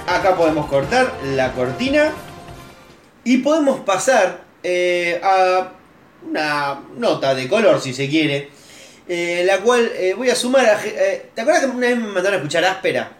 Acá 0.08 0.36
podemos 0.36 0.66
cortar 0.66 1.12
la 1.24 1.52
cortina 1.52 2.12
y 3.22 3.38
podemos 3.38 3.80
pasar 3.80 4.42
eh, 4.64 5.20
a 5.22 5.72
una 6.28 6.80
nota 6.96 7.34
de 7.34 7.48
color, 7.48 7.80
si 7.80 7.94
se 7.94 8.08
quiere. 8.08 8.50
eh, 9.08 9.44
la 9.46 9.58
cual 9.58 9.90
eh, 9.94 10.14
voy 10.14 10.30
a 10.30 10.34
sumar 10.34 10.66
a... 10.66 10.78
¿Te 10.78 11.40
acuerdas 11.40 11.64
que 11.64 11.70
una 11.70 11.86
vez 11.86 11.96
me 11.98 12.08
mandaron 12.08 12.34
a 12.34 12.36
escuchar 12.38 12.64
áspera? 12.64 13.12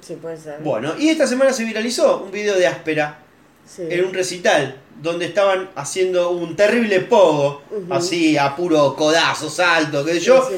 Sí, 0.00 0.14
puede 0.14 0.36
ser. 0.36 0.60
Bueno, 0.60 0.94
y 0.98 1.08
esta 1.08 1.26
semana 1.26 1.52
se 1.52 1.64
viralizó 1.64 2.22
un 2.22 2.30
video 2.30 2.54
de 2.56 2.66
áspera 2.66 3.18
Sí. 3.66 3.82
en 3.90 4.04
un 4.04 4.14
recital 4.14 4.76
donde 5.02 5.26
estaban 5.26 5.68
haciendo 5.74 6.30
un 6.30 6.56
terrible 6.56 7.00
pogo, 7.00 7.62
así 7.90 8.38
a 8.38 8.54
puro 8.56 8.94
codazo, 8.94 9.50
salto, 9.50 10.04
qué 10.04 10.14
sé 10.14 10.20
yo, 10.20 10.48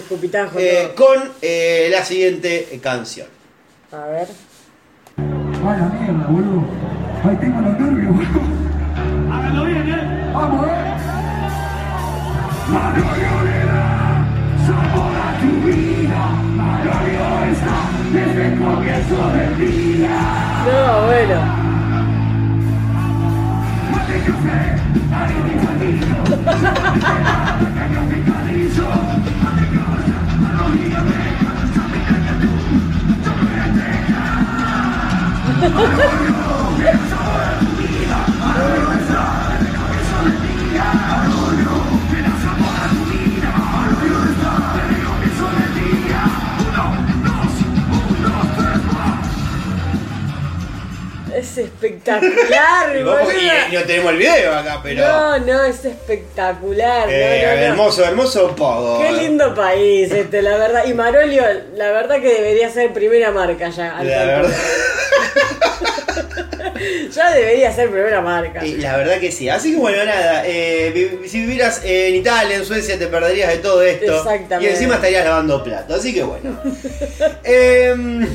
eh, 0.56 0.92
con 0.94 1.32
eh, 1.42 1.88
la 1.90 2.04
siguiente 2.04 2.68
eh, 2.70 2.78
canción. 2.78 3.26
A 3.90 4.06
ver. 4.06 4.28
Vaya 5.16 5.86
mierda, 5.86 6.26
boludo. 6.28 6.64
Ahí 7.24 7.36
tengo 7.36 7.60
los 7.62 7.80
nervios, 7.80 8.14
boludo. 8.14 9.32
Háganlo 9.32 9.64
bien, 9.64 9.88
¿eh? 9.88 10.32
Vamos, 10.32 10.66
¿eh? 10.68 10.88
Mario 12.68 13.04
sabor 14.66 15.16
a 15.16 15.40
tu 15.40 15.66
vida. 15.66 16.26
Mario 16.54 16.92
está 17.50 17.76
desde 18.12 18.46
el 18.46 18.58
comienzo 18.58 19.28
del 19.30 19.58
día. 19.58 20.10
No, 20.66 21.06
bueno. 21.06 21.57
Ha 35.60 35.66
ha 35.66 36.42
ha! 36.42 36.47
Es 51.50 51.58
espectacular, 51.58 52.96
Y, 52.98 53.02
vos- 53.02 53.18
y 53.70 53.74
no 53.74 53.82
tenemos 53.84 54.12
el 54.12 54.18
video 54.18 54.54
acá, 54.54 54.80
pero. 54.82 55.06
No, 55.06 55.38
no, 55.40 55.64
es 55.64 55.84
espectacular. 55.84 57.08
Eh, 57.10 57.42
no, 57.44 57.48
no, 57.50 57.56
no. 57.60 57.66
hermoso, 57.66 58.04
hermoso 58.04 58.54
pogo. 58.56 59.00
Qué 59.00 59.12
lindo 59.12 59.54
país 59.54 60.10
este, 60.12 60.42
la 60.42 60.56
verdad. 60.56 60.84
Y 60.86 60.94
Marolio, 60.94 61.42
la 61.74 61.90
verdad 61.90 62.20
que 62.20 62.32
debería 62.34 62.70
ser 62.70 62.92
primera 62.92 63.30
marca 63.30 63.70
ya. 63.70 64.02
La 64.02 64.24
verdad, 64.24 64.50
Ya 67.12 67.32
debería 67.34 67.72
ser 67.72 67.90
primera 67.90 68.20
marca. 68.20 68.64
y 68.64 68.76
la 68.76 68.96
verdad 68.96 69.18
que 69.18 69.32
sí. 69.32 69.48
Así 69.48 69.72
que 69.72 69.78
bueno, 69.78 70.04
nada. 70.04 70.42
eh, 70.46 71.18
si 71.26 71.40
vivieras 71.40 71.80
en 71.84 72.14
Italia, 72.14 72.56
en 72.56 72.64
Suecia, 72.64 72.96
te 72.98 73.08
perderías 73.08 73.50
de 73.50 73.58
todo 73.58 73.82
esto. 73.82 74.16
Exactamente. 74.18 74.64
Y 74.64 74.68
encima 74.74 74.94
estarías 74.96 75.24
lavando 75.24 75.64
plato. 75.64 75.94
Así 75.94 76.14
que 76.14 76.22
bueno. 76.22 76.60
Em, 77.44 78.28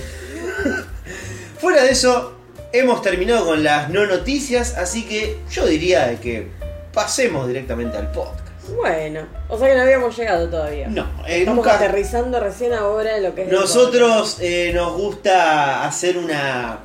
fuera 1.59 1.83
de 1.83 1.91
eso, 1.91 2.37
hemos 2.73 3.01
terminado 3.01 3.45
con 3.45 3.63
las 3.63 3.89
no 3.89 4.05
noticias. 4.05 4.75
Así 4.77 5.05
que 5.05 5.37
yo 5.51 5.65
diría 5.65 6.07
de 6.07 6.17
que 6.17 6.47
pasemos 6.93 7.47
directamente 7.47 7.97
al 7.97 8.11
podcast. 8.11 8.41
Bueno, 8.77 9.27
o 9.49 9.57
sea 9.57 9.67
que 9.69 9.75
no 9.75 9.81
habíamos 9.81 10.17
llegado 10.17 10.49
todavía. 10.49 10.87
No, 10.87 11.03
eh, 11.27 11.39
Estamos 11.39 11.65
nunca- 11.65 11.75
aterrizando 11.75 12.39
recién 12.39 12.73
ahora 12.73 13.17
en 13.17 13.23
lo 13.23 13.35
que 13.35 13.43
es 13.43 13.51
Nosotros 13.51 14.37
eh, 14.39 14.71
nos 14.73 14.93
gusta 14.93 15.85
hacer 15.85 16.17
una 16.17 16.79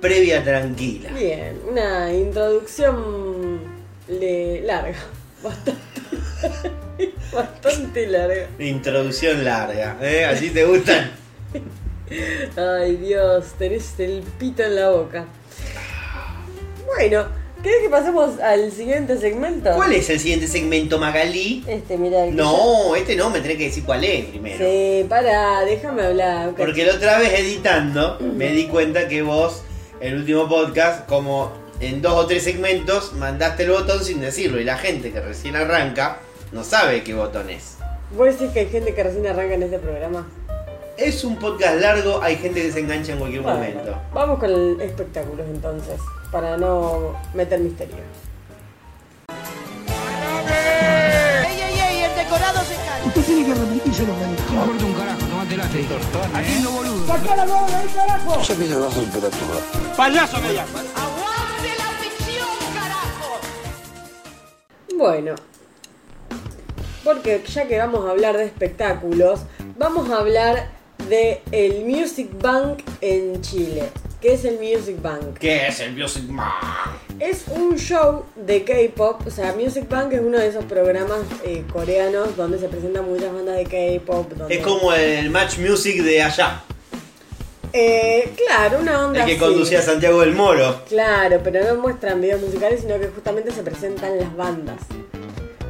previa 0.00 0.42
tranquila. 0.42 1.10
Bien, 1.10 1.60
una 1.70 2.12
introducción 2.12 3.60
le- 4.08 4.62
larga. 4.62 4.96
Bastante. 5.42 5.78
Bastante 7.32 8.06
larga. 8.06 8.46
Introducción 8.58 9.44
larga, 9.44 9.96
¿eh? 10.00 10.24
¿Así 10.24 10.50
te 10.50 10.64
gustan? 10.64 11.10
Ay 12.56 12.96
Dios, 12.96 13.46
tenés 13.58 13.98
el 13.98 14.22
pito 14.38 14.62
en 14.62 14.76
la 14.76 14.90
boca. 14.90 15.26
Bueno, 16.86 17.26
¿querés 17.62 17.82
que 17.82 17.88
pasemos 17.88 18.40
al 18.40 18.72
siguiente 18.72 19.18
segmento? 19.18 19.70
¿Cuál 19.74 19.92
es 19.92 20.08
el 20.10 20.18
siguiente 20.18 20.46
segmento, 20.46 20.98
Magalí? 20.98 21.64
Este, 21.66 21.98
mira. 21.98 22.24
el 22.24 22.30
que 22.30 22.36
No, 22.36 22.96
este 22.96 23.14
no, 23.14 23.30
me 23.30 23.40
tenés 23.40 23.58
que 23.58 23.64
decir 23.64 23.84
cuál 23.84 24.04
es 24.04 24.24
primero. 24.26 24.58
Sí, 24.58 25.04
para, 25.08 25.64
déjame 25.64 26.02
hablar. 26.02 26.54
Porque 26.56 26.84
la 26.84 26.94
otra 26.94 27.18
vez 27.18 27.38
editando 27.38 28.18
me 28.20 28.50
di 28.52 28.66
cuenta 28.66 29.06
que 29.08 29.22
vos, 29.22 29.62
el 30.00 30.14
último 30.14 30.48
podcast, 30.48 31.06
como 31.06 31.52
en 31.80 32.00
dos 32.02 32.14
o 32.14 32.26
tres 32.26 32.42
segmentos, 32.44 33.12
mandaste 33.12 33.64
el 33.64 33.70
botón 33.70 34.02
sin 34.02 34.20
decirlo. 34.20 34.60
Y 34.60 34.64
la 34.64 34.78
gente 34.78 35.12
que 35.12 35.20
recién 35.20 35.56
arranca 35.56 36.20
no 36.52 36.64
sabe 36.64 37.02
qué 37.04 37.14
botón 37.14 37.50
es. 37.50 37.76
¿Vos 38.16 38.26
decís 38.26 38.50
que 38.52 38.60
hay 38.60 38.68
gente 38.68 38.94
que 38.94 39.02
recién 39.02 39.26
arranca 39.26 39.54
en 39.54 39.62
este 39.64 39.78
programa? 39.78 40.26
Es 40.98 41.22
un 41.22 41.36
podcast 41.36 41.80
largo, 41.80 42.20
hay 42.22 42.36
gente 42.36 42.60
que 42.60 42.72
se 42.72 42.80
engancha 42.80 43.12
en 43.12 43.18
cualquier 43.20 43.42
Bueno, 43.42 43.58
momento. 43.58 43.96
vamos 44.12 44.38
con 44.40 44.50
el 44.50 44.80
espectáculos 44.80 45.46
entonces, 45.48 46.00
para 46.32 46.56
no 46.56 47.14
meter 47.34 47.60
misterio. 47.60 47.94
¡Ey, 50.48 51.60
ey, 51.60 51.80
ey! 51.80 52.02
El 52.02 52.16
decorado 52.16 52.58
se 52.64 52.74
cae. 52.74 53.06
Usted 53.06 53.22
tiene 53.22 53.44
que 53.46 53.54
repetírselo, 53.54 54.12
me 54.14 54.26
dijo. 54.32 54.52
No 54.52 54.60
importa 54.64 54.84
un 54.86 54.92
carajo, 54.94 55.18
tomate 55.20 55.56
late. 55.56 55.86
Atiendo 56.34 56.70
boludo. 56.72 57.06
¡Sacá 57.06 57.36
la 57.36 57.44
bola 57.46 57.66
de 57.68 57.74
ahí, 57.76 57.88
carajo! 57.94 58.42
Ya 58.42 58.54
viene 58.54 58.74
bajo 58.76 59.00
temperatura. 59.00 59.58
¡Aguante 60.96 61.70
la 61.78 61.86
ficción, 62.00 62.48
carajo! 62.74 63.38
Bueno, 64.96 65.34
porque 67.04 67.44
ya 67.48 67.68
que 67.68 67.78
vamos 67.78 68.04
a 68.04 68.10
hablar 68.10 68.36
de 68.36 68.46
espectáculos, 68.46 69.42
vamos 69.78 70.10
a 70.10 70.16
hablar 70.18 70.76
de 71.08 71.40
el 71.52 71.84
Music 71.84 72.28
Bank 72.40 72.80
en 73.00 73.40
Chile. 73.42 73.84
¿Qué 74.20 74.32
es 74.34 74.44
el 74.44 74.58
Music 74.58 75.00
Bank? 75.00 75.38
¿Qué 75.38 75.68
es 75.68 75.78
el 75.80 75.94
Music 75.96 76.24
Man? 76.28 76.50
Es 77.20 77.44
un 77.48 77.76
show 77.78 78.24
de 78.34 78.64
K-pop, 78.64 79.26
o 79.26 79.30
sea, 79.30 79.52
Music 79.54 79.88
Bank 79.88 80.12
es 80.12 80.20
uno 80.20 80.38
de 80.38 80.48
esos 80.48 80.64
programas 80.64 81.20
eh, 81.44 81.62
coreanos 81.72 82.36
donde 82.36 82.58
se 82.58 82.68
presentan 82.68 83.04
muchas 83.08 83.32
bandas 83.32 83.56
de 83.56 83.64
K-pop. 83.64 84.32
donde- 84.32 84.54
Es 84.56 84.60
como 84.64 84.92
el 84.92 85.30
Match 85.30 85.58
Music 85.58 86.02
de 86.02 86.22
allá, 86.22 86.62
Eh, 87.72 88.32
claro, 88.36 88.78
una 88.80 89.06
onda 89.06 89.20
el 89.20 89.26
que 89.26 89.32
así. 89.32 89.40
conducía 89.40 89.82
Santiago 89.82 90.20
del 90.20 90.32
Moro. 90.32 90.82
Claro, 90.88 91.40
pero 91.44 91.62
no 91.64 91.80
muestran 91.80 92.20
videos 92.20 92.40
musicales, 92.40 92.80
sino 92.80 92.98
que 92.98 93.08
justamente 93.08 93.50
se 93.52 93.62
presentan 93.62 94.18
las 94.18 94.34
bandas. 94.34 94.78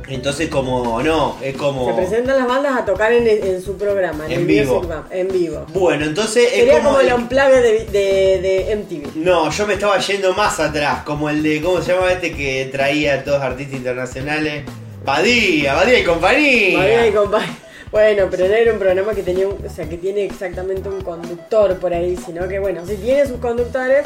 Entonces 0.09 0.49
como 0.49 1.03
no, 1.03 1.37
es 1.43 1.57
como... 1.57 1.87
Se 1.89 1.95
presentan 1.95 2.39
las 2.39 2.47
bandas 2.47 2.79
a 2.79 2.85
tocar 2.85 3.13
en, 3.13 3.27
en 3.27 3.63
su 3.63 3.77
programa, 3.77 4.25
en, 4.27 4.33
En 4.33 4.41
el 4.41 4.47
vivo. 4.47 4.83
En 5.11 5.29
vivo. 5.29 5.67
Bueno, 5.75 6.07
entonces 6.07 6.45
es 6.45 6.61
Sería 6.61 6.79
como... 6.79 6.91
como 6.91 7.01
el 7.01 7.13
unplugged 7.13 7.63
de, 7.63 7.85
de, 7.87 8.41
de 8.41 8.77
MTV. 8.77 9.17
No, 9.17 9.51
yo 9.51 9.67
me 9.67 9.75
estaba 9.75 9.99
yendo 9.99 10.33
más 10.33 10.59
atrás, 10.61 11.03
como 11.05 11.29
el 11.29 11.43
de, 11.43 11.61
¿cómo 11.61 11.83
se 11.83 11.93
llama 11.93 12.11
este 12.11 12.33
que 12.33 12.69
traía 12.73 13.15
a 13.15 13.25
todos 13.25 13.43
artistas 13.43 13.77
internacionales? 13.77 14.65
Badía, 15.05 15.75
Badía 15.75 16.01
y 16.01 16.05
compañía. 16.05 16.79
María 16.79 17.07
y 17.07 17.13
compañía. 17.13 17.59
Bueno, 17.91 18.27
pero 18.31 18.47
no 18.47 18.53
era 18.55 18.73
un 18.73 18.79
programa 18.79 19.15
que 19.15 19.23
tenía, 19.23 19.49
o 19.49 19.57
sea, 19.75 19.89
que 19.89 19.97
tiene 19.97 20.25
exactamente 20.25 20.91
un 20.91 21.01
conductor 21.01 21.79
por 21.79 21.95
ahí, 21.95 22.19
sino 22.25 22.47
que 22.47 22.59
bueno, 22.59 22.83
sí 22.87 22.97
tiene 22.97 23.27
sus 23.27 23.39
conductores, 23.39 24.05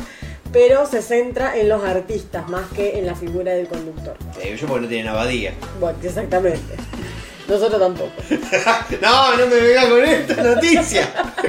pero 0.52 0.86
se 0.86 1.02
centra 1.02 1.56
en 1.58 1.68
los 1.68 1.82
artistas 1.84 2.48
más 2.48 2.68
que 2.74 2.98
en 2.98 3.06
la 3.06 3.14
figura 3.14 3.52
del 3.52 3.68
conductor. 3.68 4.16
Sí, 4.40 4.56
yo 4.56 4.66
porque 4.66 4.82
no 4.82 4.88
tienen 4.88 5.08
a 5.08 5.14
Badía. 5.14 5.54
Bueno, 5.80 5.98
exactamente. 6.02 6.74
Nosotros 7.48 7.80
tampoco. 7.80 8.12
no, 9.00 9.36
no 9.36 9.46
me 9.46 9.54
vengas 9.56 9.86
con 9.86 10.04
esta 10.04 10.42
noticia. 10.42 11.08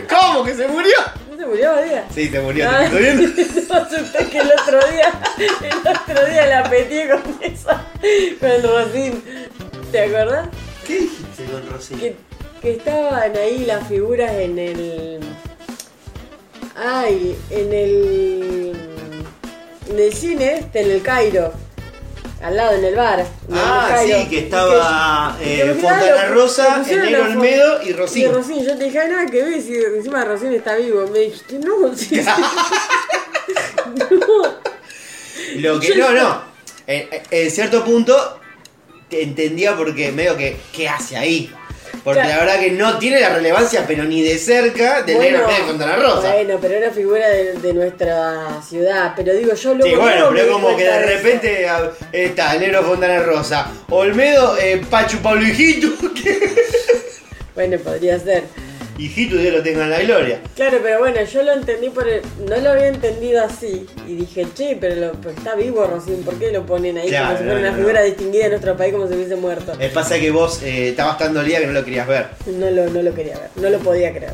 ¿Cómo 0.09 0.43
que 0.43 0.55
se 0.55 0.67
murió? 0.67 0.95
¿No 1.29 1.37
se 1.37 1.45
murió 1.45 1.71
Badía? 1.73 2.05
Sí, 2.13 2.29
se 2.29 2.39
murió, 2.39 2.69
Ah, 2.69 2.85
¿te 2.89 2.97
viendo? 2.99 3.23
no, 3.27 4.29
que 4.29 4.37
el 4.37 4.51
otro 4.59 4.79
día, 4.91 5.11
el 5.61 5.87
otro 5.87 6.25
día 6.25 6.47
la 6.47 6.69
petí 6.69 7.01
con 7.07 7.21
esa, 7.41 7.85
con 8.39 8.49
el 8.49 8.63
Rosín. 8.63 9.23
¿Te 9.91 10.01
acuerdas? 10.01 10.49
¿Qué 10.87 10.99
dijiste 11.01 11.45
con? 11.45 11.99
Que, 11.99 12.15
que 12.61 12.71
estaban 12.71 13.37
ahí 13.37 13.65
las 13.65 13.87
figuras 13.87 14.31
en 14.33 14.57
el. 14.57 15.19
Ay, 16.75 17.37
en 17.51 17.73
el. 17.73 18.92
En 19.89 19.99
el 19.99 20.13
cine, 20.13 20.65
en 20.73 20.91
el 20.91 21.01
Cairo. 21.01 21.51
Al 22.41 22.57
lado, 22.57 22.73
en 22.75 22.83
el 22.83 22.95
bar. 22.95 23.19
en 23.19 23.25
el 23.55 23.59
Ah, 23.61 23.85
Cairo. 23.89 24.17
sí, 24.19 24.27
que 24.29 24.35
Y 24.35 24.39
estaba, 24.39 25.37
y 25.41 25.49
eh, 25.49 25.77
Fontana 25.79 26.27
lo- 26.27 26.33
Rosa, 26.33 26.83
el 26.89 27.01
negro 27.03 27.23
Olmedo 27.23 27.81
y 27.83 27.93
Rocín. 27.93 28.23
Y 28.23 28.27
Rocín, 28.27 28.65
yo 28.65 28.77
te 28.77 28.83
dije, 28.85 28.99
"Ay, 28.99 29.09
nada 29.09 29.25
que 29.27 29.43
ver, 29.43 29.61
si 29.61 29.75
encima 29.75 30.25
Rocín 30.25 30.51
está 30.53 30.75
vivo. 30.75 31.07
Me 31.07 31.19
dijiste, 31.19 31.59
no, 31.59 31.95
sí, 31.95 32.05
sí. 32.21 32.21
no. 34.11 34.61
Lo 35.55 35.79
que 35.79 35.95
no, 35.95 36.11
no. 36.11 36.41
En, 36.85 37.07
en 37.31 37.51
cierto 37.51 37.83
punto 37.85 38.39
te 39.09 39.23
entendía 39.23 39.75
porque 39.77 40.11
medio 40.11 40.35
que 40.35 40.57
¿qué 40.75 40.89
hace 40.89 41.15
ahí? 41.15 41.53
Porque 42.03 42.21
Claro. 42.21 42.29
la 42.29 42.45
verdad 42.45 42.59
que 42.59 42.71
no 42.71 42.97
tiene 42.97 43.19
la 43.19 43.29
relevancia, 43.29 43.85
pero 43.87 44.03
ni 44.03 44.21
de 44.23 44.37
cerca 44.37 45.03
del 45.03 45.15
Bueno, 45.17 45.47
de 45.47 45.53
Fontana 45.67 45.95
Rosa. 45.95 46.31
Bueno, 46.33 46.57
pero 46.61 46.73
era 46.75 46.91
figura 46.91 47.29
de, 47.29 47.53
de 47.53 47.73
nuestra 47.73 48.61
ciudad. 48.67 49.13
Pero 49.15 49.33
digo, 49.33 49.53
yo 49.53 49.73
luego. 49.75 49.89
Sí, 49.95 50.01
bueno, 50.01 50.29
pero 50.33 50.51
como 50.53 50.75
que 50.75 50.83
de 50.83 51.01
repente 51.05 51.67
está 52.11 52.53
el 52.55 52.59
negro 52.61 52.83
Fontana 52.83 53.19
Rosa, 53.19 53.67
Olmedo, 53.89 54.57
eh, 54.57 54.81
Pachu 54.89 55.17
Pablo 55.19 55.43
Hijito, 55.47 55.89
que 56.13 56.55
Bueno, 57.55 57.77
podría 57.79 58.19
ser. 58.19 58.43
Hijito 58.97 59.37
Dios 59.37 59.53
lo 59.55 59.63
tenga 59.63 59.83
en 59.85 59.89
la 59.89 59.99
gloria. 60.01 60.39
Claro, 60.55 60.79
pero 60.83 60.99
bueno, 60.99 61.23
yo 61.23 61.41
lo 61.43 61.53
entendí 61.53 61.89
por 61.89 62.07
el- 62.07 62.21
no 62.47 62.55
lo 62.57 62.71
había 62.71 62.87
entendido 62.87 63.43
así 63.43 63.87
y 64.07 64.15
dije, 64.15 64.45
che, 64.55 64.77
pero, 64.79 64.95
lo- 64.95 65.11
pero 65.13 65.31
está 65.31 65.55
vivo 65.55 65.85
Rocín, 65.85 66.23
¿por 66.23 66.35
qué 66.35 66.51
lo 66.51 66.65
ponen 66.65 66.97
ahí 66.99 67.09
Claro, 67.09 67.25
como 67.27 67.37
si 67.39 67.43
fuera 67.43 67.53
no, 67.55 67.59
una 67.61 67.71
no, 67.71 67.77
figura 67.77 67.99
no. 68.01 68.05
distinguida 68.05 68.43
de 68.43 68.49
nuestro 68.51 68.77
país 68.77 68.93
como 68.93 69.07
si 69.07 69.13
hubiese 69.15 69.35
muerto? 69.35 69.73
Eh, 69.79 69.89
pasa 69.93 70.19
que 70.19 70.29
vos 70.29 70.61
eh, 70.61 70.89
estabas 70.89 71.17
tan 71.17 71.33
dolida 71.33 71.59
que 71.59 71.65
no 71.67 71.73
lo 71.73 71.83
querías 71.83 72.07
ver. 72.07 72.27
No 72.45 72.69
lo, 72.69 72.85
no 72.89 73.01
lo 73.01 73.15
quería 73.15 73.37
ver, 73.39 73.49
no 73.55 73.69
lo 73.69 73.79
podía 73.79 74.11
creer. 74.11 74.33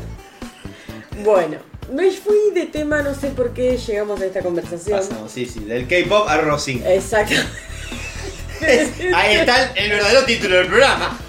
Bueno, 1.24 1.56
me 1.92 2.10
fui 2.12 2.36
de 2.54 2.66
tema, 2.66 3.02
no 3.02 3.14
sé 3.14 3.28
por 3.30 3.52
qué 3.54 3.76
llegamos 3.78 4.20
a 4.20 4.26
esta 4.26 4.40
conversación. 4.42 4.98
Pasamos, 4.98 5.32
sí, 5.32 5.46
sí, 5.46 5.60
del 5.60 5.86
K-pop 5.88 6.28
a 6.28 6.36
Rosin. 6.36 6.82
Exacto. 6.86 7.34
Ahí 9.14 9.36
está 9.36 9.72
el, 9.72 9.84
el 9.84 9.90
verdadero 9.90 10.24
título 10.24 10.56
del 10.56 10.66
programa. 10.66 11.18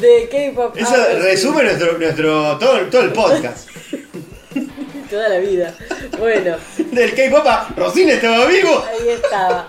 De 0.00 0.28
K-pop. 0.30 0.76
Eso 0.76 0.94
a 0.94 0.96
Rocín. 1.06 1.22
resume 1.22 1.62
nuestro, 1.64 1.98
nuestro 1.98 2.58
todo, 2.58 2.80
todo 2.90 3.02
el 3.02 3.12
podcast. 3.12 3.68
Toda 5.10 5.28
la 5.28 5.38
vida. 5.38 5.72
Bueno, 6.18 6.56
Del 6.90 7.14
K-pop 7.14 7.46
a 7.46 7.68
Rosin 7.76 8.08
estaba 8.08 8.46
vivo. 8.46 8.84
ahí 8.88 9.08
estaba. 9.10 9.68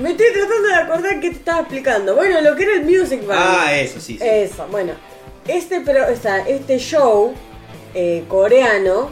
Me 0.00 0.10
estoy 0.12 0.26
tratando 0.32 0.68
de 0.68 0.74
acordar 0.74 1.20
qué 1.20 1.30
te 1.30 1.36
estaba 1.36 1.60
explicando. 1.60 2.14
Bueno, 2.14 2.40
lo 2.40 2.54
que 2.54 2.62
era 2.62 2.74
el 2.74 2.84
Music 2.84 3.26
Bank. 3.26 3.38
Ah, 3.40 3.76
eso 3.76 3.98
sí. 4.00 4.16
sí. 4.16 4.24
Eso, 4.24 4.66
bueno. 4.70 4.92
Este, 5.48 5.80
pero, 5.80 6.04
o 6.12 6.16
sea, 6.16 6.46
este 6.46 6.78
show 6.78 7.34
eh, 7.94 8.22
coreano 8.28 9.10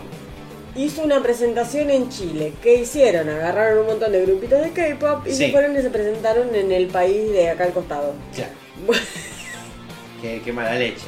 hizo 0.77 1.03
una 1.03 1.21
presentación 1.23 1.91
en 1.91 2.09
Chile. 2.09 2.53
¿Qué 2.63 2.75
hicieron? 2.77 3.29
Agarraron 3.29 3.79
un 3.81 3.87
montón 3.87 4.13
de 4.13 4.23
grupitos 4.25 4.61
de 4.63 4.71
K-pop 4.71 5.27
y 5.27 5.31
Sí. 5.31 5.37
se 5.47 5.51
fueron 5.51 5.77
y 5.77 5.83
se 5.83 5.91
presentaron 5.91 6.55
en 6.55 6.71
el 6.71 6.87
país 6.87 7.33
de 7.33 7.51
acá 7.51 7.65
al 7.65 7.73
costado. 7.73 8.15
Claro. 8.35 8.53
Qué, 10.21 10.41
qué 10.43 10.53
mala 10.53 10.75
leche. 10.75 11.05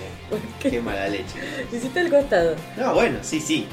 Qué 0.60 0.80
mala 0.80 1.08
leche. 1.08 1.34
Hiciste 1.72 2.00
al 2.00 2.10
costado. 2.10 2.54
No, 2.76 2.92
bueno, 2.94 3.18
sí, 3.22 3.40
sí. 3.40 3.66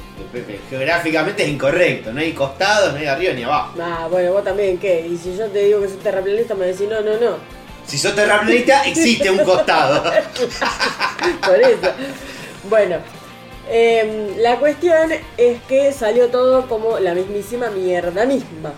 Geográficamente 0.70 1.42
es 1.42 1.50
incorrecto. 1.50 2.12
No 2.12 2.20
hay 2.20 2.32
costados, 2.32 2.94
no 2.94 2.98
hay 2.98 3.06
arriba 3.06 3.34
ni 3.34 3.42
abajo. 3.42 3.74
Ah, 3.80 4.08
bueno, 4.10 4.32
vos 4.32 4.44
también, 4.44 4.78
¿qué? 4.78 5.06
Y 5.06 5.16
si 5.18 5.36
yo 5.36 5.46
te 5.48 5.64
digo 5.64 5.82
que 5.82 5.88
soy 5.88 5.98
terraplanista, 5.98 6.54
me 6.54 6.66
decís, 6.66 6.88
no, 6.88 7.02
no, 7.02 7.20
no. 7.20 7.36
Si 7.86 7.98
sos 7.98 8.14
terraplanista, 8.14 8.84
existe 8.84 9.30
un 9.30 9.44
costado. 9.44 10.02
Por 11.46 11.60
eso. 11.60 11.92
Bueno, 12.68 12.96
em, 13.70 14.38
la 14.38 14.58
cuestión 14.58 15.12
es 15.36 15.62
que 15.68 15.92
salió 15.92 16.28
todo 16.28 16.66
como 16.66 16.98
la 16.98 17.14
mismísima 17.14 17.70
mierda 17.70 18.24
misma. 18.24 18.72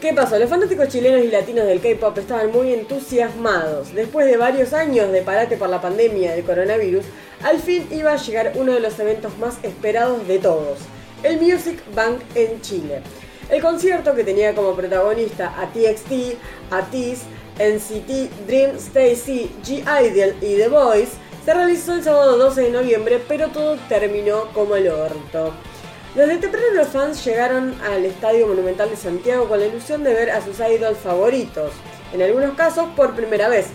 ¿Qué 0.00 0.14
pasó? 0.14 0.38
Los 0.38 0.48
fanáticos 0.48 0.88
chilenos 0.88 1.22
y 1.22 1.28
latinos 1.28 1.66
del 1.66 1.82
K-pop 1.82 2.16
estaban 2.16 2.50
muy 2.50 2.72
entusiasmados. 2.72 3.94
Después 3.94 4.26
de 4.26 4.38
varios 4.38 4.72
años 4.72 5.12
de 5.12 5.20
parate 5.20 5.58
por 5.58 5.68
la 5.68 5.78
pandemia 5.78 6.32
del 6.32 6.42
coronavirus, 6.42 7.04
al 7.42 7.58
fin 7.58 7.86
iba 7.90 8.12
a 8.12 8.16
llegar 8.16 8.52
uno 8.54 8.72
de 8.72 8.80
los 8.80 8.98
eventos 8.98 9.36
más 9.36 9.62
esperados 9.62 10.26
de 10.26 10.38
todos, 10.38 10.78
el 11.22 11.38
Music 11.38 11.82
Bank 11.94 12.20
en 12.34 12.62
Chile. 12.62 13.02
El 13.50 13.60
concierto 13.60 14.14
que 14.14 14.24
tenía 14.24 14.54
como 14.54 14.74
protagonista 14.74 15.52
a 15.60 15.66
TXT, 15.66 16.38
a 16.70 16.86
TIS, 16.90 17.24
NCT, 17.58 18.46
Dream, 18.46 18.76
Stacy, 18.76 19.50
G-Idol 19.62 20.34
y 20.40 20.56
The 20.56 20.68
Voice, 20.68 21.12
se 21.44 21.52
realizó 21.52 21.92
el 21.94 22.02
sábado 22.02 22.38
12 22.38 22.62
de 22.62 22.70
noviembre, 22.70 23.20
pero 23.28 23.48
todo 23.48 23.76
terminó 23.90 24.46
como 24.54 24.76
el 24.76 24.88
orto. 24.88 25.52
Desde 26.14 26.36
temprano 26.36 26.66
los 26.74 26.88
fans 26.88 27.24
llegaron 27.24 27.74
al 27.90 28.04
Estadio 28.04 28.46
Monumental 28.46 28.90
de 28.90 28.96
Santiago 28.96 29.48
con 29.48 29.58
la 29.58 29.64
ilusión 29.64 30.04
de 30.04 30.12
ver 30.12 30.30
a 30.30 30.42
sus 30.42 30.60
idols 30.60 30.98
favoritos, 30.98 31.72
en 32.12 32.20
algunos 32.20 32.54
casos 32.54 32.86
por 32.94 33.14
primera 33.14 33.48
vez. 33.48 33.68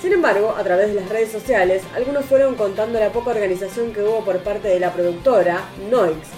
Sin 0.00 0.12
embargo, 0.12 0.54
a 0.56 0.62
través 0.62 0.94
de 0.94 1.00
las 1.00 1.08
redes 1.08 1.32
sociales, 1.32 1.82
algunos 1.96 2.26
fueron 2.26 2.54
contando 2.54 3.00
la 3.00 3.10
poca 3.10 3.30
organización 3.30 3.92
que 3.92 4.04
hubo 4.04 4.24
por 4.24 4.38
parte 4.38 4.68
de 4.68 4.78
la 4.78 4.92
productora, 4.92 5.64
Noix. 5.90 6.28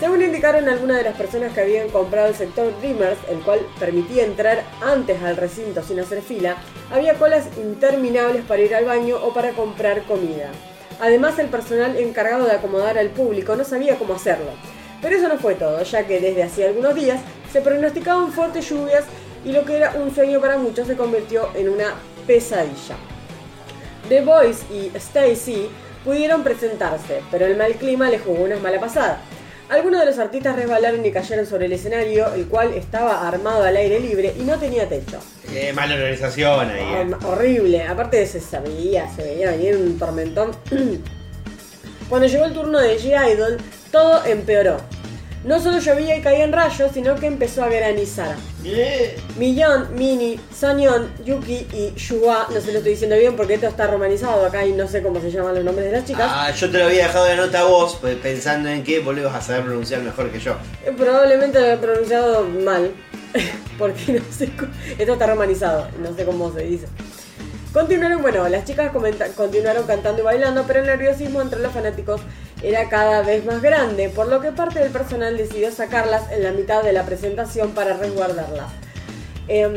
Según 0.00 0.20
indicaron 0.20 0.68
algunas 0.68 0.96
de 0.96 1.04
las 1.04 1.16
personas 1.16 1.52
que 1.52 1.60
habían 1.60 1.88
comprado 1.88 2.26
el 2.26 2.34
sector 2.34 2.76
Dreamers, 2.80 3.20
el 3.30 3.38
cual 3.42 3.60
permitía 3.78 4.24
entrar 4.24 4.64
antes 4.80 5.22
al 5.22 5.36
recinto 5.36 5.80
sin 5.84 6.00
hacer 6.00 6.22
fila, 6.22 6.56
había 6.90 7.14
colas 7.14 7.46
interminables 7.56 8.44
para 8.44 8.62
ir 8.62 8.74
al 8.74 8.86
baño 8.86 9.16
o 9.22 9.32
para 9.32 9.52
comprar 9.52 10.02
comida. 10.02 10.50
Además, 11.00 11.38
el 11.38 11.48
personal 11.48 11.96
encargado 11.96 12.44
de 12.44 12.52
acomodar 12.52 12.98
al 12.98 13.08
público 13.08 13.56
no 13.56 13.64
sabía 13.64 13.96
cómo 13.96 14.14
hacerlo. 14.14 14.50
Pero 15.00 15.16
eso 15.16 15.28
no 15.28 15.38
fue 15.38 15.54
todo, 15.54 15.82
ya 15.82 16.06
que 16.06 16.20
desde 16.20 16.42
hacía 16.42 16.66
algunos 16.68 16.94
días 16.94 17.20
se 17.52 17.62
pronosticaban 17.62 18.32
fuertes 18.32 18.68
lluvias 18.68 19.04
y 19.44 19.52
lo 19.52 19.64
que 19.64 19.76
era 19.76 19.94
un 19.94 20.14
sueño 20.14 20.40
para 20.40 20.58
muchos 20.58 20.86
se 20.86 20.96
convirtió 20.96 21.48
en 21.54 21.70
una 21.70 21.94
pesadilla. 22.26 22.96
The 24.08 24.20
Voice 24.22 24.64
y 24.72 24.90
Stacy 24.94 25.70
pudieron 26.04 26.42
presentarse, 26.42 27.22
pero 27.30 27.46
el 27.46 27.56
mal 27.56 27.74
clima 27.74 28.10
les 28.10 28.22
jugó 28.22 28.44
una 28.44 28.56
mala 28.56 28.78
pasada. 28.78 29.20
Algunos 29.70 30.00
de 30.00 30.06
los 30.06 30.18
artistas 30.18 30.56
resbalaron 30.56 31.04
y 31.06 31.12
cayeron 31.12 31.46
sobre 31.46 31.66
el 31.66 31.72
escenario, 31.72 32.34
el 32.34 32.46
cual 32.46 32.74
estaba 32.74 33.26
armado 33.28 33.62
al 33.62 33.76
aire 33.76 34.00
libre 34.00 34.34
y 34.38 34.42
no 34.42 34.58
tenía 34.58 34.88
techo. 34.88 35.20
Eh, 35.54 35.72
mala 35.72 35.94
organización 35.94 36.70
ahí. 36.70 36.80
eh. 36.82 37.06
Hor- 37.10 37.24
horrible, 37.26 37.82
aparte 37.84 38.26
se 38.26 38.40
sabía, 38.40 39.08
se 39.14 39.22
veía 39.22 39.50
venir 39.52 39.76
un 39.76 39.98
tormentón. 39.98 40.50
Cuando 42.08 42.26
llegó 42.26 42.44
el 42.46 42.52
turno 42.52 42.80
de 42.80 42.98
G-Idol, 42.98 43.58
todo 43.92 44.24
empeoró. 44.26 44.78
No 45.42 45.58
solo 45.58 45.78
llovía 45.78 46.16
y 46.16 46.20
caían 46.20 46.52
rayos, 46.52 46.90
sino 46.92 47.14
que 47.16 47.26
empezó 47.26 47.64
a 47.64 47.68
granizar. 47.68 48.36
Millón, 49.38 49.88
Mini, 49.94 50.38
Sonyeon, 50.54 51.10
Yuki 51.24 51.66
y 51.72 51.94
Yua, 51.96 52.46
no 52.52 52.60
se 52.60 52.72
lo 52.72 52.78
estoy 52.78 52.92
diciendo 52.92 53.16
bien 53.16 53.36
porque 53.36 53.54
esto 53.54 53.66
está 53.68 53.86
romanizado 53.86 54.44
acá 54.44 54.66
y 54.66 54.72
no 54.72 54.86
sé 54.86 55.02
cómo 55.02 55.18
se 55.18 55.30
llaman 55.30 55.54
los 55.54 55.64
nombres 55.64 55.86
de 55.86 55.92
las 55.92 56.04
chicas. 56.04 56.26
Ah, 56.30 56.50
yo 56.50 56.70
te 56.70 56.78
lo 56.78 56.84
había 56.84 57.06
dejado 57.06 57.24
de 57.24 57.36
nota 57.36 57.60
a 57.60 57.64
vos, 57.64 57.98
pensando 58.22 58.68
en 58.68 58.84
que 58.84 59.00
vos 59.00 59.14
lo 59.14 59.22
ibas 59.22 59.34
a 59.34 59.40
saber 59.40 59.64
pronunciar 59.64 60.02
mejor 60.02 60.30
que 60.30 60.40
yo. 60.40 60.56
Eh, 60.84 60.92
Probablemente 60.94 61.58
lo 61.58 61.66
he 61.66 61.76
pronunciado 61.78 62.44
mal, 62.44 62.90
porque 63.78 64.12
no 64.12 64.24
sé, 64.30 64.50
esto 64.98 65.12
está 65.14 65.26
romanizado, 65.26 65.88
no 66.02 66.14
sé 66.14 66.26
cómo 66.26 66.52
se 66.52 66.64
dice. 66.64 66.86
Continuaron, 67.72 68.20
bueno, 68.20 68.48
las 68.48 68.64
chicas 68.64 68.90
continuaron 69.36 69.86
cantando 69.86 70.22
y 70.22 70.24
bailando, 70.24 70.64
pero 70.66 70.80
el 70.80 70.86
nerviosismo 70.86 71.40
entre 71.40 71.60
los 71.60 71.72
fanáticos 71.72 72.20
era 72.64 72.88
cada 72.88 73.22
vez 73.22 73.44
más 73.44 73.62
grande, 73.62 74.08
por 74.08 74.26
lo 74.28 74.40
que 74.40 74.50
parte 74.50 74.80
del 74.80 74.90
personal 74.90 75.36
decidió 75.36 75.70
sacarlas 75.70 76.24
en 76.32 76.42
la 76.42 76.50
mitad 76.50 76.82
de 76.82 76.92
la 76.92 77.06
presentación 77.06 77.70
para 77.70 77.96
resguardarlas. 77.96 78.66
Em, 79.46 79.72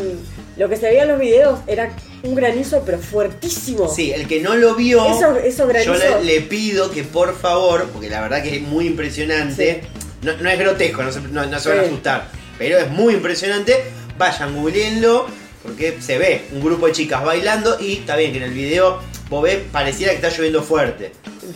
lo 0.58 0.70
que 0.70 0.76
se 0.76 0.88
veía 0.88 1.04
en 1.04 1.10
los 1.10 1.20
videos 1.20 1.60
era 1.68 1.92
un 2.24 2.34
granizo, 2.34 2.82
pero 2.84 2.98
fuertísimo. 2.98 3.88
Sí, 3.88 4.12
el 4.12 4.28
que 4.28 4.42
no 4.42 4.56
lo 4.56 4.74
vio, 4.76 5.06
Eso- 5.16 5.36
eso 5.38 5.68
granizo. 5.68 5.94
yo 5.94 6.00
le, 6.20 6.24
le 6.24 6.42
pido 6.42 6.90
que 6.90 7.04
por 7.04 7.36
favor, 7.38 7.88
porque 7.94 8.10
la 8.10 8.22
verdad 8.22 8.42
que 8.42 8.56
es 8.56 8.62
muy 8.64 8.88
impresionante, 8.88 9.82
no, 10.24 10.36
no 10.38 10.50
es 10.50 10.58
grotesco, 10.58 11.04
no 11.04 11.12
se, 11.12 11.22
no- 11.22 11.46
no 11.46 11.60
se 11.60 11.70
van 11.70 11.80
a 11.80 11.82
asustar, 11.84 12.28
pero 12.58 12.78
es 12.80 12.90
muy 12.90 13.14
impresionante, 13.14 13.76
vayan 14.18 14.56
googleenlo, 14.56 15.28
porque 15.64 15.98
se 16.02 16.18
ve 16.18 16.44
un 16.52 16.62
grupo 16.64 16.88
de 16.88 16.92
chicas 16.92 17.24
bailando 17.24 17.78
y 17.80 17.94
está 18.00 18.16
bien 18.16 18.32
que 18.32 18.38
en 18.38 18.44
el 18.44 18.52
video 18.54 19.00
vos 19.30 19.42
ves, 19.44 19.60
pareciera 19.72 20.12
que 20.12 20.18
está 20.18 20.30
lloviendo 20.30 20.62
fuerte. 20.62 21.12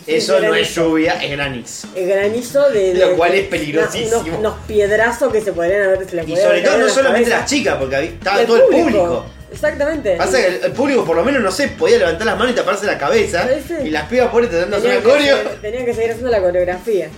Eso 0.07 0.39
no 0.39 0.55
es 0.55 0.73
lluvia, 0.73 1.21
es 1.23 1.31
granizo. 1.31 1.87
El 1.95 2.07
granizo 2.07 2.69
de, 2.69 2.93
de- 2.93 3.05
Lo 3.05 3.15
cual 3.17 3.33
es 3.35 3.47
peligrosísimo. 3.47 4.19
Unos, 4.21 4.39
unos 4.39 4.53
piedrazos 4.65 5.31
que 5.31 5.41
se 5.41 5.53
podrían 5.53 5.83
haber 5.83 6.09
se 6.09 6.15
les 6.15 6.27
Y 6.27 6.35
sobre 6.35 6.61
todo 6.61 6.77
no 6.77 6.87
en 6.87 6.93
solamente 6.93 7.29
las 7.29 7.45
chicas, 7.49 7.75
porque 7.77 8.03
estaba 8.03 8.43
todo 8.45 8.57
el 8.57 8.63
público. 8.63 9.25
Exactamente. 9.51 10.15
Pasa 10.17 10.37
que 10.39 10.47
el, 10.47 10.63
el 10.65 10.71
público 10.73 11.05
por 11.05 11.15
lo 11.15 11.23
menos, 11.23 11.41
no 11.41 11.51
sé, 11.51 11.69
podía 11.69 11.97
levantar 11.99 12.25
las 12.25 12.37
manos 12.37 12.51
y 12.53 12.55
taparse 12.55 12.85
la 12.85 12.97
cabeza. 12.97 13.47
Sí, 13.47 13.63
sí. 13.67 13.87
Y 13.87 13.89
las 13.91 14.07
pibas 14.09 14.27
por 14.29 14.43
ahí 14.43 14.49
tratando 14.49 14.79
de 14.81 14.87
hacer 14.89 15.01
una 15.01 15.09
coreo. 15.09 15.37
tenían 15.61 15.85
que 15.85 15.93
seguir 15.93 16.09
haciendo 16.11 16.31
la 16.31 16.41
coreografía. 16.41 17.09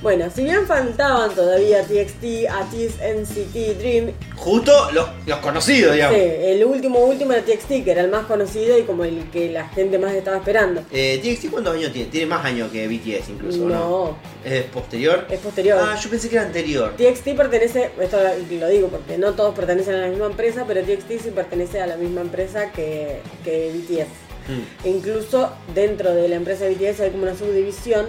Bueno, 0.00 0.26
si 0.32 0.44
bien 0.44 0.66
faltaban 0.66 1.34
todavía 1.34 1.82
TXT, 1.82 2.48
ATIS, 2.48 2.94
NCT, 3.00 3.78
Dream, 3.78 4.12
Justo 4.36 4.90
los, 4.92 5.08
los 5.26 5.38
conocidos, 5.40 5.94
digamos. 5.94 6.16
sí, 6.16 6.22
el 6.24 6.64
último 6.64 7.00
último 7.00 7.32
era 7.32 7.42
TXT, 7.42 7.84
que 7.84 7.90
era 7.90 8.02
el 8.02 8.10
más 8.10 8.26
conocido 8.26 8.78
y 8.78 8.82
como 8.82 9.04
el 9.04 9.28
que 9.30 9.50
la 9.50 9.68
gente 9.70 9.98
más 9.98 10.12
estaba 10.14 10.36
esperando. 10.36 10.82
Eh, 10.92 11.18
TXT, 11.22 11.50
¿cuántos 11.50 11.74
años 11.74 11.92
tiene? 11.92 12.10
Tiene 12.10 12.26
más 12.26 12.44
años 12.44 12.70
que 12.70 12.86
BTS 12.86 13.30
incluso, 13.30 13.58
¿no? 13.58 13.68
No, 13.68 14.16
¿Es 14.44 14.62
posterior? 14.64 15.26
es 15.28 15.40
posterior. 15.40 15.78
Ah, 15.82 15.98
yo 16.00 16.08
pensé 16.10 16.28
que 16.28 16.36
era 16.36 16.44
anterior. 16.46 16.94
TXT 16.96 17.36
pertenece, 17.36 17.90
esto 18.00 18.18
lo 18.50 18.68
digo 18.68 18.88
porque 18.88 19.18
no 19.18 19.32
todos 19.32 19.54
pertenecen 19.54 19.94
a 19.96 20.02
la 20.02 20.08
misma 20.08 20.26
empresa, 20.26 20.64
pero 20.68 20.82
TXT 20.82 21.22
sí 21.24 21.30
pertenece 21.34 21.80
a 21.80 21.86
la 21.88 21.96
misma 21.96 22.20
empresa 22.20 22.70
que, 22.70 23.20
que 23.44 23.72
BTS. 23.74 24.28
Mm. 24.48 24.86
E 24.86 24.90
incluso 24.90 25.50
dentro 25.74 26.14
de 26.14 26.28
la 26.28 26.36
empresa 26.36 26.66
BTS 26.66 27.00
hay 27.00 27.10
como 27.10 27.24
una 27.24 27.36
subdivisión 27.36 28.06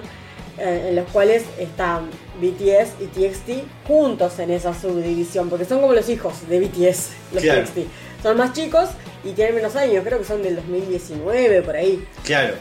en 0.59 0.95
los 0.95 1.09
cuales 1.11 1.43
están 1.57 2.09
BTS 2.41 2.93
y 3.01 3.05
TXT 3.07 3.49
juntos 3.87 4.39
en 4.39 4.51
esa 4.51 4.73
subdivisión, 4.73 5.49
porque 5.49 5.65
son 5.65 5.81
como 5.81 5.93
los 5.93 6.07
hijos 6.09 6.47
de 6.47 6.59
BTS, 6.59 7.09
los 7.33 7.43
Claro. 7.43 7.61
TXT. 7.63 7.77
Son 8.23 8.37
más 8.37 8.53
chicos 8.53 8.89
y 9.23 9.31
tienen 9.31 9.55
menos 9.55 9.75
años, 9.75 10.03
creo 10.05 10.19
que 10.19 10.25
son 10.25 10.43
del 10.43 10.55
2019, 10.57 11.61
por 11.61 11.75
ahí. 11.75 12.05
Claro. 12.25 12.55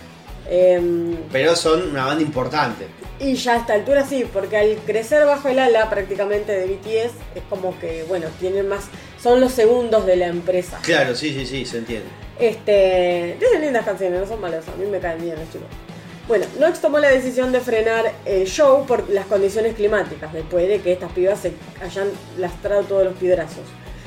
Em, 0.51 1.15
Pero 1.31 1.55
son 1.57 1.91
una 1.91 2.07
banda 2.07 2.23
importante. 2.23 2.87
y 3.21 3.35
ya 3.35 3.55
a 3.55 3.57
esta 3.59 3.75
altura 3.75 4.07
sí, 4.07 4.25
porque 4.33 4.57
al 4.57 4.77
crecer 4.87 5.27
bajo 5.27 5.49
el 5.49 5.59
ala 5.59 5.91
prácticamente 5.91 6.53
de 6.53 6.67
BTS, 6.67 7.13
es 7.35 7.43
como 7.51 7.79
que, 7.81 8.05
bueno, 8.09 8.29
tienen 8.41 8.69
más, 8.69 8.85
son 9.23 9.41
los 9.41 9.53
segundos 9.53 10.07
de 10.07 10.17
la 10.17 10.29
empresa. 10.29 10.79
Claro, 10.83 11.15
sí, 11.15 11.35
sí, 11.35 11.45
sí, 11.45 11.67
se 11.67 11.79
entiende. 11.79 12.07
Este, 12.39 13.37
tienen 13.41 13.61
lindas 13.63 13.85
canciones, 13.85 14.21
no 14.21 14.27
son 14.27 14.41
malos, 14.41 14.65
a 14.69 14.77
mí 14.77 14.87
me 14.87 15.01
caen 15.01 15.21
bien 15.21 15.35
los 15.37 15.47
chicos. 15.51 15.67
Bueno, 16.29 16.45
Nox 16.61 16.81
tomó 16.83 16.99
la 16.99 17.09
decisión 17.09 17.53
de 17.53 17.61
frenar 17.61 18.13
el 18.27 18.47
show 18.47 18.85
por 18.87 19.09
las 19.09 19.25
condiciones 19.27 19.75
climáticas, 19.75 20.31
después 20.33 20.69
de 20.69 20.81
que 20.83 20.93
estas 20.93 21.11
pibas 21.13 21.41
se 21.41 21.53
hayan 21.83 22.09
lastrado 22.39 22.83
todos 22.83 23.05
los 23.05 23.15
piedrazos. 23.15 23.65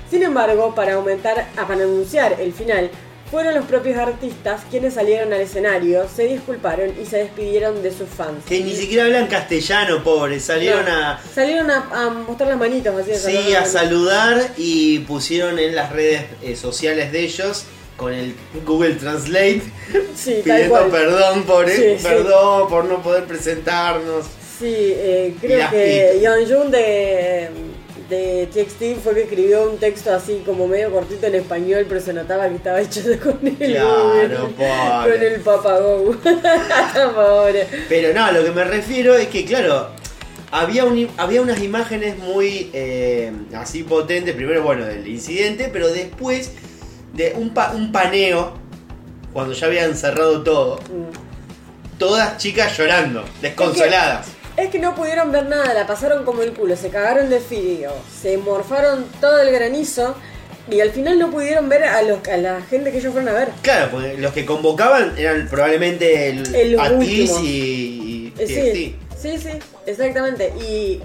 Sin 0.10 0.22
embargo, 0.22 0.76
para 0.76 0.94
aumentar, 0.94 1.48
ah, 1.58 1.68
para 1.68 1.84
anunciar 1.84 2.38
el 2.40 2.54
final, 2.54 2.92
fueron 3.32 3.56
los 3.56 3.66
propios 3.66 3.98
artistas 3.98 4.62
quienes 4.70 4.94
salieron 4.94 5.34
al 5.34 5.42
escenario, 5.42 6.06
se 6.14 6.26
disculparon 6.26 6.94
y 7.02 7.06
se 7.06 7.18
despidieron 7.20 7.82
de 7.82 7.90
sus 7.92 8.10
fans. 8.10 8.44
Que 8.46 8.60
ni 8.60 8.76
siquiera 8.76 9.06
hablan 9.06 9.26
castellano, 9.28 10.04
pobres. 10.04 10.44
Salieron 10.44 10.86
No, 10.86 10.92
a. 10.92 11.20
Salieron 11.34 11.72
a, 11.72 11.78
a 11.94 12.10
mostrar 12.10 12.50
las 12.50 12.60
manitos 12.60 12.94
así 13.00 13.12
de 13.12 13.18
Sí, 13.18 13.54
a 13.56 13.66
saludar 13.66 14.52
y 14.58 15.00
pusieron 15.00 15.58
en 15.58 15.76
las 15.76 15.92
redes 15.92 16.24
eh, 16.44 16.56
sociales 16.58 17.12
de 17.14 17.22
ellos 17.22 17.66
con 18.02 18.12
el 18.14 18.34
Google 18.66 18.96
Translate 18.96 19.62
Sí, 20.16 20.42
pidiendo 20.44 20.90
perdón 20.90 21.44
por 21.44 21.70
Sí, 21.70 21.82
sí. 21.98 22.04
perdón 22.04 22.68
por 22.68 22.86
no 22.86 23.02
poder 23.04 23.26
presentarnos. 23.26 24.26
Sí, 24.60 24.74
eh, 24.76 25.36
creo 25.40 25.70
que 25.70 26.10
pitas. 26.18 26.22
Yeonjun 26.48 26.72
de, 26.72 27.50
de 28.10 28.48
TXT 28.54 29.04
fue 29.04 29.14
que 29.14 29.22
escribió 29.24 29.70
un 29.70 29.78
texto 29.78 30.14
así 30.14 30.42
como 30.46 30.68
medio 30.68 30.92
cortito 30.92 31.26
en 31.28 31.36
español, 31.36 31.86
pero 31.88 32.02
se 32.02 32.14
notaba 32.14 32.48
que 32.50 32.56
estaba 32.56 32.82
hecho 32.82 33.02
con 33.24 33.40
el 33.44 33.56
Claro, 33.56 34.04
Google, 34.04 34.38
pobre. 34.58 35.12
con 35.14 35.24
el 35.24 35.40
papagou. 35.42 36.16
Pobre. 37.16 37.68
Pero 37.90 38.14
no, 38.14 38.32
lo 38.32 38.44
que 38.44 38.52
me 38.52 38.64
refiero 38.64 39.16
es 39.16 39.28
que, 39.28 39.46
claro, 39.46 39.90
había, 40.52 40.86
un- 40.86 41.10
había 41.18 41.42
unas 41.42 41.62
imágenes 41.64 42.18
muy 42.18 42.70
eh, 42.74 43.32
así 43.56 43.84
potentes, 43.84 44.36
primero 44.36 44.62
bueno 44.64 44.86
del 44.86 45.08
incidente, 45.08 45.70
pero 45.72 45.88
después 45.90 46.52
de 47.14 47.34
un, 47.36 47.54
pa- 47.54 47.72
un 47.74 47.92
paneo, 47.92 48.54
cuando 49.34 49.54
ya 49.54 49.68
habían 49.68 49.96
cerrado 49.96 50.42
todo, 50.44 50.76
Mm. 50.90 51.98
todas 51.98 52.38
chicas 52.38 52.78
llorando, 52.78 53.24
desconsoladas. 53.42 54.28
Es 54.58 54.70
que 54.70 54.80
no 54.80 54.96
pudieron 54.96 55.32
ver 55.32 55.48
nada, 55.48 55.74
la 55.74 55.88
pasaron 55.88 56.26
como 56.26 56.42
el 56.42 56.52
culo, 56.54 56.76
se 56.76 56.90
cagaron 56.90 57.30
de 57.30 57.40
frío, 57.40 57.92
se 58.22 58.38
morfaron 58.38 59.06
todo 59.22 59.40
el 59.42 59.52
granizo 59.52 60.16
y 60.70 60.82
al 60.82 60.92
final 60.92 61.18
no 61.18 61.32
pudieron 61.32 61.70
ver 61.70 61.84
a, 61.86 62.02
los, 62.04 62.28
a 62.28 62.38
la 62.38 62.62
gente 62.62 62.92
que 62.92 62.98
ellos 63.00 63.14
fueron 63.14 63.30
a 63.30 63.34
ver. 63.34 63.50
Claro, 63.62 63.90
porque 63.92 64.18
los 64.18 64.34
que 64.34 64.46
convocaban 64.46 65.18
eran 65.18 65.48
probablemente 65.50 66.30
el, 66.30 66.54
El 66.56 66.80
Atis 66.80 67.32
y, 67.42 67.46
y 67.48 68.34
Eh, 68.38 68.48
sí, 68.74 68.96
sí, 69.18 69.38
sí, 69.38 69.50
exactamente. 69.86 70.54
Y 70.60 71.02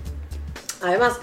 además, 0.82 1.14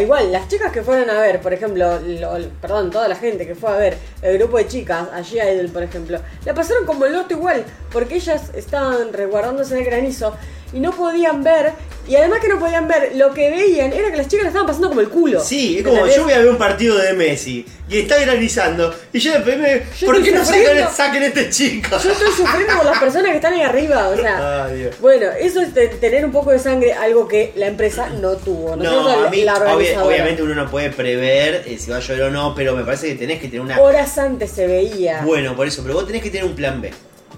igual, 0.00 0.32
las 0.32 0.48
chicas 0.48 0.72
que 0.72 0.82
fueron 0.82 1.10
a 1.10 1.20
ver, 1.20 1.40
por 1.40 1.52
ejemplo, 1.52 1.98
lo- 2.00 2.48
perdón, 2.60 2.90
toda 2.90 3.08
la 3.08 3.16
gente 3.16 3.46
que 3.46 3.54
fue 3.54 3.70
a 3.70 3.76
ver 3.76 3.96
el 4.22 4.38
grupo 4.38 4.56
de 4.58 4.66
chicas, 4.66 5.08
allí 5.12 5.38
Idol, 5.40 5.68
por 5.70 5.82
ejemplo, 5.82 6.18
la 6.44 6.54
pasaron 6.54 6.86
como 6.86 7.04
el 7.04 7.14
orto 7.14 7.34
igual, 7.34 7.64
porque 7.92 8.16
ellas 8.16 8.50
estaban 8.54 9.12
resguardándose 9.12 9.74
del 9.74 9.84
granizo 9.84 10.34
y 10.72 10.80
no 10.80 10.90
podían 10.92 11.42
ver, 11.44 11.72
y 12.08 12.16
además 12.16 12.40
que 12.40 12.48
no 12.48 12.58
podían 12.58 12.88
ver, 12.88 13.12
lo 13.14 13.32
que 13.32 13.50
veían 13.50 13.92
era 13.92 14.10
que 14.10 14.16
las 14.16 14.26
chicas 14.28 14.42
la 14.44 14.48
estaban 14.48 14.66
pasando 14.66 14.88
como 14.88 15.00
el 15.00 15.08
culo. 15.08 15.40
Sí, 15.40 15.78
es 15.78 15.82
como 15.84 15.96
¿Entendés? 15.98 16.16
yo 16.16 16.24
voy 16.24 16.32
a 16.32 16.38
ver 16.38 16.48
un 16.48 16.56
partido 16.58 16.98
de 16.98 17.12
Messi 17.12 17.64
y 17.88 17.98
está 18.00 18.18
granizando 18.18 18.92
y 19.12 19.18
yo 19.20 19.32
después 19.32 19.58
me... 19.58 19.82
Yo 20.00 20.06
¿Por 20.06 20.22
qué 20.22 20.32
no 20.32 20.44
sufriendo. 20.44 20.90
saquen, 20.90 21.22
este 21.22 21.50
chico? 21.50 21.90
Yo 22.02 22.10
estoy 22.10 22.32
sufriendo 22.36 22.74
por 22.76 22.86
las 22.86 22.98
personas 22.98 23.30
que 23.30 23.36
están 23.36 23.52
ahí 23.52 23.62
arriba, 23.62 24.08
o 24.08 24.16
sea. 24.16 24.64
Ay. 24.66 24.90
Bueno, 25.00 25.26
eso 25.38 25.60
es 25.60 25.72
tener 26.00 26.24
un 26.24 26.32
poco 26.32 26.50
de 26.50 26.58
sangre, 26.58 26.92
algo 26.94 27.28
que 27.28 27.52
la 27.56 27.66
empresa 27.66 28.08
no 28.08 28.32
tuvo. 28.36 28.74
No, 28.76 28.82
Nosotros, 28.82 29.26
a 29.26 29.30
mí, 29.30 29.42
la 29.44 29.54
obvia- 29.54 29.62
organizadora. 29.74 30.06
obviamente 30.06 30.42
uno 30.42 30.54
no 30.54 30.70
puede 30.70 30.90
prever 30.90 31.64
eh, 31.66 31.76
si 31.78 31.90
va 31.90 31.98
a 31.98 32.00
llover 32.00 32.22
o 32.22 32.30
no, 32.30 32.54
pero 32.54 32.74
me 32.74 32.82
parece 32.84 33.08
que 33.08 33.14
tenés 33.14 33.38
que 33.40 33.46
tener 33.48 33.60
una... 33.60 33.78
Horas 33.80 34.16
antes 34.18 34.50
se 34.50 34.66
veía. 34.66 35.20
Bueno, 35.24 35.54
por 35.54 35.66
eso, 35.68 35.82
pero 35.82 35.94
vos 35.94 36.06
tenés 36.06 36.22
que 36.22 36.30
tener 36.30 36.46
un 36.46 36.56
plan 36.56 36.80
B. 36.80 36.90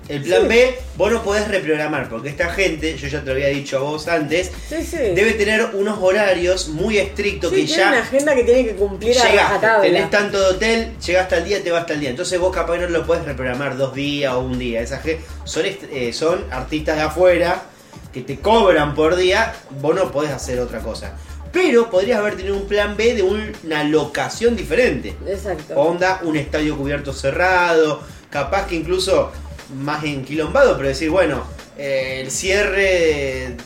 El 0.08 0.22
plan 0.22 0.42
Sí. 0.42 0.48
B 0.48 0.78
vos 0.96 1.10
no 1.10 1.22
podés 1.22 1.48
reprogramar, 1.48 2.08
porque 2.10 2.28
esta 2.28 2.50
gente, 2.50 2.96
yo 2.98 3.08
ya 3.08 3.20
te 3.20 3.26
lo 3.26 3.32
había 3.32 3.48
dicho 3.48 3.78
a 3.78 3.80
vos 3.80 4.06
antes, 4.06 4.50
sí, 4.68 4.84
sí. 4.84 4.96
debe 4.96 5.32
tener 5.32 5.70
unos 5.72 5.98
horarios 6.02 6.68
muy 6.68 6.98
estrictos 6.98 7.50
que 7.50 7.64
tiene 7.64 7.72
ya... 7.82 7.88
una 7.88 8.00
agenda 8.02 8.34
que 8.34 8.44
tiene 8.44 8.64
que 8.66 8.74
cumplir 8.74 9.12
a 9.18 9.22
Llegaste, 9.22 9.36
rajatabla. 9.38 9.82
tenés 9.82 10.10
tanto 10.10 10.38
de 10.40 10.46
hotel, 10.56 10.92
llegaste 11.04 11.34
al 11.36 11.44
día, 11.44 11.62
te 11.62 11.70
vas 11.70 11.90
al 11.90 12.00
día. 12.00 12.10
Entonces 12.10 12.38
vos 12.38 12.54
capaz 12.54 12.76
no 12.78 12.88
lo 12.88 13.06
puedes 13.06 13.24
reprogramar 13.24 13.76
dos 13.78 13.94
días 13.94 14.34
o 14.34 14.40
un 14.40 14.58
día. 14.58 14.82
Esas 14.82 15.02
ge- 15.02 15.20
son, 15.44 15.64
eh, 15.64 16.12
son 16.12 16.44
artistas 16.50 16.96
de 16.96 17.02
afuera 17.02 17.62
que 18.12 18.20
te 18.20 18.38
cobran 18.40 18.94
por 18.94 19.16
día, 19.16 19.54
vos 19.80 19.94
no 19.94 20.12
podés 20.12 20.32
hacer 20.32 20.60
otra 20.60 20.80
cosa. 20.80 21.14
Pero 21.50 21.88
podrías 21.88 22.18
haber 22.18 22.36
tenido 22.36 22.56
un 22.56 22.66
plan 22.68 22.96
B 22.96 23.14
de 23.14 23.22
una 23.22 23.84
locación 23.84 24.54
diferente. 24.54 25.14
Exacto. 25.26 25.74
Onda, 25.80 26.20
un 26.24 26.36
estadio 26.36 26.76
cubierto 26.76 27.12
cerrado, 27.12 28.02
capaz 28.28 28.66
que 28.66 28.74
incluso 28.74 29.32
más 29.74 30.04
enquilombado, 30.04 30.76
pero 30.76 30.88
decir, 30.88 31.10
bueno, 31.10 31.44
eh, 31.76 32.20
el 32.22 32.30
cierre... 32.30 33.56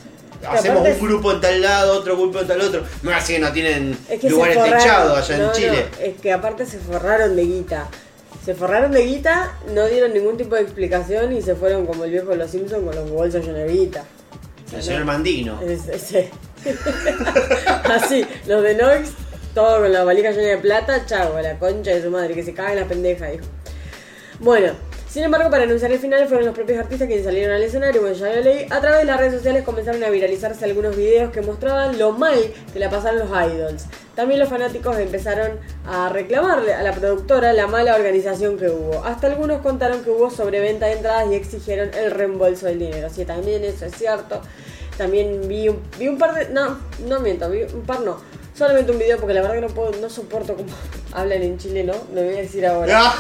Hacemos 0.49 0.87
un 0.87 1.09
grupo 1.09 1.33
en 1.33 1.40
tal 1.40 1.61
lado, 1.61 1.99
otro 1.99 2.16
grupo 2.16 2.40
en 2.40 2.47
tal 2.47 2.61
otro. 2.61 2.85
No 3.03 3.11
así 3.11 3.35
que 3.35 3.38
no 3.40 3.53
tienen 3.53 3.99
Es 4.09 4.21
que 4.21 4.31
lugares 4.31 4.57
techados 4.62 5.18
allá 5.18 5.37
No, 5.37 5.47
en 5.47 5.53
Chile. 5.53 5.87
no, 5.90 6.05
es 6.05 6.21
que 6.21 6.33
aparte 6.33 6.64
se 6.64 6.79
forraron 6.79 7.35
de 7.35 7.44
guita. 7.44 7.88
Se 8.44 8.55
forraron 8.55 8.92
de 8.92 9.05
guita, 9.05 9.59
no 9.75 9.87
dieron 9.88 10.14
ningún 10.14 10.37
tipo 10.37 10.55
de 10.55 10.62
explicación 10.62 11.37
y 11.37 11.42
se 11.42 11.57
fueron 11.57 11.87
como 11.87 12.05
el 12.05 12.12
viejo 12.12 12.29
de 12.29 12.37
los 12.37 12.51
Simpsons 12.53 12.85
con 12.85 12.94
los 12.94 13.11
bolsos 13.11 13.44
llenos 13.44 13.66
de 13.66 13.73
guita. 13.73 14.05
El 14.73 14.83
señor 14.83 15.05
Mandino. 15.05 15.61
Es-. 15.61 16.14
Así, 17.85 18.25
los 18.47 18.62
de 18.62 18.75
Noix, 18.75 19.11
todo 19.55 19.81
con 19.81 19.92
la 19.92 20.05
valija 20.05 20.31
llena 20.31 20.49
de 20.49 20.59
plata, 20.59 21.05
chavo, 21.07 21.40
la 21.40 21.59
concha 21.59 21.90
de 21.90 22.03
su 22.03 22.11
madre, 22.11 22.35
que 22.35 22.42
se 22.42 22.55
caga 22.55 22.73
en 22.73 22.81
la 22.81 22.87
pendeja, 22.87 23.27
dijo. 23.27 23.44
Bueno, 24.40 24.73
sin 25.09 25.25
embargo, 25.25 25.51
para 25.51 25.64
anunciar 25.64 25.90
el 25.90 25.99
final 25.99 26.29
fueron 26.29 26.44
los 26.44 26.55
propios 26.55 26.79
artistas 26.79 27.09
quienes 27.09 27.25
salieron 27.25 27.55
al 27.55 27.62
escenario, 27.62 28.03
como 28.03 28.12
ya 28.12 28.31
lo 28.31 28.40
leí. 28.42 28.66
A 28.68 28.81
través 28.81 28.99
de 28.99 29.05
las 29.07 29.18
redes 29.18 29.35
sociales 29.35 29.64
comenzaron 29.64 30.05
a 30.05 30.11
viralizarse 30.11 30.66
algunos 30.66 30.94
videos 30.94 31.33
que 31.33 31.40
mostraban 31.40 31.99
lo 31.99 32.12
mal 32.12 32.38
que 32.73 32.79
la 32.79 32.90
pasaron 32.90 33.21
los 33.21 33.31
idols. 33.31 33.87
También 34.14 34.38
los 34.38 34.51
fanáticos 34.51 34.99
empezaron 34.99 35.53
a 35.87 36.11
reclamarle 36.11 36.75
a 36.75 36.83
la 36.83 36.92
productora 36.92 37.55
la 37.55 37.66
mala 37.66 37.94
organización 37.94 38.59
que 38.59 38.68
hubo. 38.68 39.03
Hasta 39.03 39.29
algunos 39.29 39.62
contaron 39.62 40.05
que 40.05 40.11
hubo 40.11 40.31
sobreventa 40.31 40.87
de 40.87 40.92
entradas 40.92 41.33
y 41.33 41.37
exigieron 41.37 41.90
el 41.94 42.11
reembolso 42.11 42.66
del 42.66 42.79
dinero. 42.79 43.09
Sí, 43.09 43.25
también 43.25 43.64
eso 43.64 43.87
es 43.87 43.94
cierto. 43.94 44.42
También 44.99 45.49
vi 45.49 45.68
un, 45.68 45.81
vi 45.99 46.09
un 46.09 46.18
par 46.18 46.35
de... 46.35 46.53
No, 46.53 46.81
no 47.07 47.21
miento, 47.21 47.49
vi 47.49 47.62
un 47.62 47.83
par 47.83 48.01
no. 48.01 48.21
Solamente 48.59 48.90
un 48.90 48.99
video 48.99 49.18
porque 49.18 49.35
la 49.35 49.42
verdad 49.42 49.55
que 49.55 49.61
no 49.61 49.68
puedo, 49.68 49.92
no 50.01 50.11
soporto 50.11 50.57
cómo 50.57 50.68
hablan 51.12 51.42
en 51.42 51.59
chileno. 51.59 51.94
Lo 52.12 52.25
voy 52.25 52.35
a 52.35 52.38
decir 52.38 52.66
ahora. 52.66 53.01
Ah, 53.01 53.14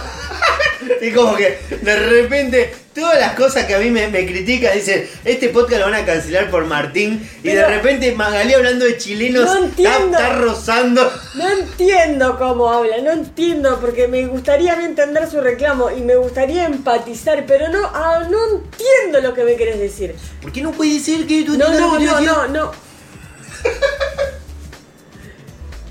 Y 1.00 1.10
como 1.10 1.34
que 1.34 1.58
de 1.82 1.96
repente 1.96 2.72
todas 2.94 3.18
las 3.18 3.34
cosas 3.34 3.64
que 3.64 3.74
a 3.74 3.78
mí 3.78 3.90
me, 3.90 4.06
me 4.08 4.24
critican 4.26 4.74
dicen, 4.74 5.08
este 5.24 5.48
podcast 5.48 5.80
lo 5.80 5.86
van 5.86 5.94
a 5.94 6.04
cancelar 6.06 6.50
por 6.50 6.64
Martín. 6.66 7.28
Y 7.42 7.48
de 7.48 7.66
repente 7.66 8.12
Magalí 8.12 8.54
hablando 8.54 8.84
de 8.84 8.96
chilenos 8.96 9.44
No 9.44 9.54
está, 9.54 9.66
entiendo. 9.66 10.18
está 10.18 10.28
rozando. 10.36 11.12
No 11.34 11.48
entiendo 11.48 12.38
cómo 12.38 12.70
habla, 12.70 12.98
no 12.98 13.10
entiendo, 13.12 13.78
porque 13.80 14.06
me 14.06 14.26
gustaría 14.26 14.74
a 14.74 14.76
mí 14.76 14.84
entender 14.84 15.28
su 15.28 15.40
reclamo 15.40 15.90
y 15.90 16.00
me 16.00 16.14
gustaría 16.16 16.64
empatizar, 16.66 17.44
pero 17.46 17.68
no, 17.68 17.84
ah, 17.92 18.26
no 18.30 18.38
entiendo 18.48 19.20
lo 19.20 19.34
que 19.34 19.42
me 19.44 19.56
querés 19.56 19.80
decir. 19.80 20.14
¿Por 20.40 20.52
qué 20.52 20.62
no 20.62 20.70
puede 20.72 21.00
ser 21.00 21.26
que 21.26 21.42
tú 21.42 21.56
No, 21.58 21.68
no, 21.72 21.98
no, 21.98 22.20
no, 22.20 22.48
no. 22.48 22.72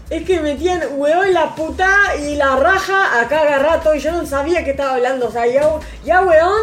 Es 0.10 0.24
que 0.24 0.40
metían 0.40 0.82
huevón 0.96 1.34
la 1.34 1.54
puta 1.54 1.90
y 2.22 2.36
la 2.36 2.56
raja 2.56 3.20
a 3.20 3.28
cada 3.28 3.60
rato 3.60 3.94
y 3.94 4.00
yo 4.00 4.12
no 4.14 4.26
sabía 4.26 4.64
que 4.64 4.72
estaba 4.72 4.94
hablando. 4.94 5.28
O 5.28 5.32
sea, 5.32 5.46
ya, 5.46 5.70
ya 6.06 6.22
weón 6.22 6.62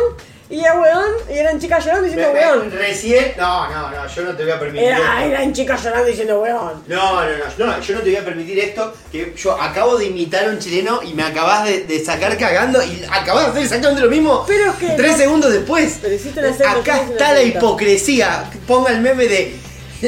y 0.48 0.60
ya 0.62 0.74
weón 0.80 1.10
y 1.28 1.34
eran 1.38 1.58
chicas 1.60 1.84
llorando 1.84 2.06
diciendo 2.06 2.32
Me- 2.32 2.40
me- 2.40 2.46
weón. 2.46 2.70
Recién. 2.70 3.32
No, 3.36 3.68
no, 3.70 3.90
no, 3.90 4.06
yo 4.06 4.22
no 4.22 4.34
te 4.34 4.44
voy 4.44 4.52
a 4.52 4.58
permitir. 4.58 4.88
Era- 4.88 4.96
esto. 4.98 5.30
eran 5.34 5.52
chicas 5.52 5.82
llorando 5.84 6.06
diciendo 6.06 6.40
weón. 6.40 6.84
No, 6.86 7.12
no, 7.22 7.30
no, 7.58 7.66
no, 7.66 7.80
yo 7.80 7.94
no 7.94 8.00
te 8.00 8.06
voy 8.10 8.16
a 8.16 8.24
permitir 8.24 8.58
esto, 8.60 8.94
que 9.12 9.34
yo 9.36 9.60
acabo 9.60 9.98
de 9.98 10.06
imitar 10.06 10.46
a 10.46 10.48
un 10.48 10.58
chileno 10.58 11.02
y 11.02 11.12
me 11.12 11.22
acabas 11.24 11.64
de, 11.66 11.84
de 11.84 12.02
sacar 12.02 12.38
cagando 12.38 12.82
y 12.82 13.04
acabas 13.10 13.44
de 13.44 13.50
hacer 13.50 13.62
exactamente 13.64 14.02
lo 14.02 14.10
mismo 14.10 14.44
Pero 14.46 14.70
es 14.70 14.76
que 14.76 14.88
tres 14.96 15.12
no- 15.12 15.18
segundos 15.18 15.52
después. 15.52 15.98
Pero 16.02 16.48
Acá 16.80 17.02
está 17.02 17.32
la 17.34 17.42
hipocresía. 17.42 18.50
Ponga 18.66 18.90
el 18.90 19.02
meme 19.02 19.26
de 19.26 19.54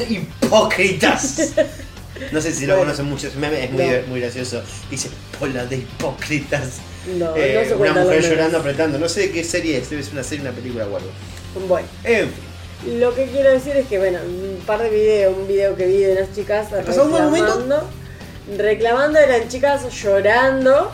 hipócritas. 0.09 1.37
No 2.33 2.41
sé 2.41 2.53
si 2.53 2.67
lo 2.67 2.75
Bueno. 2.75 2.87
conocen 2.87 3.07
mucho, 3.07 3.27
ese 3.29 3.39
meme 3.39 3.65
es 3.65 3.71
muy, 3.71 3.85
No. 3.85 3.93
muy 4.09 4.21
gracioso. 4.21 4.63
Dice, 4.91 5.09
hola 5.41 5.65
de 5.67 5.77
hipócritas. 5.77 6.79
No, 7.19 7.37
Eh, 7.37 7.61
no 7.63 7.69
se 7.69 7.75
una 7.77 8.03
mujer 8.03 8.23
llorando, 8.23 8.59
apretando. 8.59 8.99
No 8.99 9.09
sé 9.09 9.21
de 9.21 9.31
qué 9.31 9.45
serie 9.45 9.79
es, 9.79 9.89
debe 9.91 10.03
ser 10.03 10.13
una 10.15 10.23
serie, 10.25 10.43
una 10.43 10.53
película 10.53 10.85
o 10.87 10.97
algo. 10.97 11.11
Bueno. 11.69 11.87
En 12.05 12.29
fin. 12.29 12.99
Lo 13.01 13.15
que 13.15 13.27
quiero 13.27 13.51
decir 13.51 13.75
es 13.77 13.87
que, 13.87 13.99
bueno, 13.99 14.19
un 14.25 14.61
par 14.67 14.83
de 14.83 14.91
videos, 14.91 15.35
un 15.37 15.49
video 15.49 15.75
que 15.77 15.87
vi 15.87 15.99
de 15.99 16.13
unas 16.13 16.35
chicas 16.35 16.71
reclamando, 16.71 17.89
reclamando, 18.57 19.19
eran 19.19 19.49
chicas 19.49 19.83
llorando, 20.03 20.91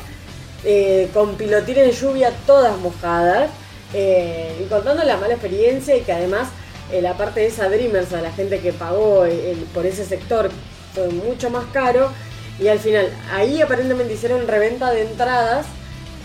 eh, 0.64 1.08
con 1.12 1.34
pilotines 1.36 1.86
de 1.86 1.92
lluvia 1.92 2.30
todas 2.46 2.78
mojadas, 2.78 3.50
eh, 3.94 4.52
y 4.64 4.68
contando 4.68 5.02
la 5.04 5.16
mala 5.16 5.34
experiencia 5.34 5.96
y 5.96 6.00
que 6.02 6.12
además 6.12 6.48
eh, 6.92 7.02
la 7.02 7.16
parte 7.16 7.40
de 7.40 7.46
esa 7.46 7.68
Dreamers, 7.68 8.12
a 8.12 8.20
la 8.20 8.30
gente 8.32 8.58
que 8.60 8.72
pagó 8.72 9.24
eh, 9.24 9.52
el- 9.52 9.64
por 9.74 9.86
ese 9.86 10.04
sector, 10.04 10.50
fue 10.94 11.08
mucho 11.08 11.50
más 11.50 11.64
caro, 11.72 12.10
y 12.58 12.68
al 12.68 12.78
final, 12.78 13.08
ahí 13.32 13.60
aparentemente 13.62 14.14
hicieron 14.14 14.46
reventa 14.46 14.90
de 14.90 15.02
entradas, 15.02 15.66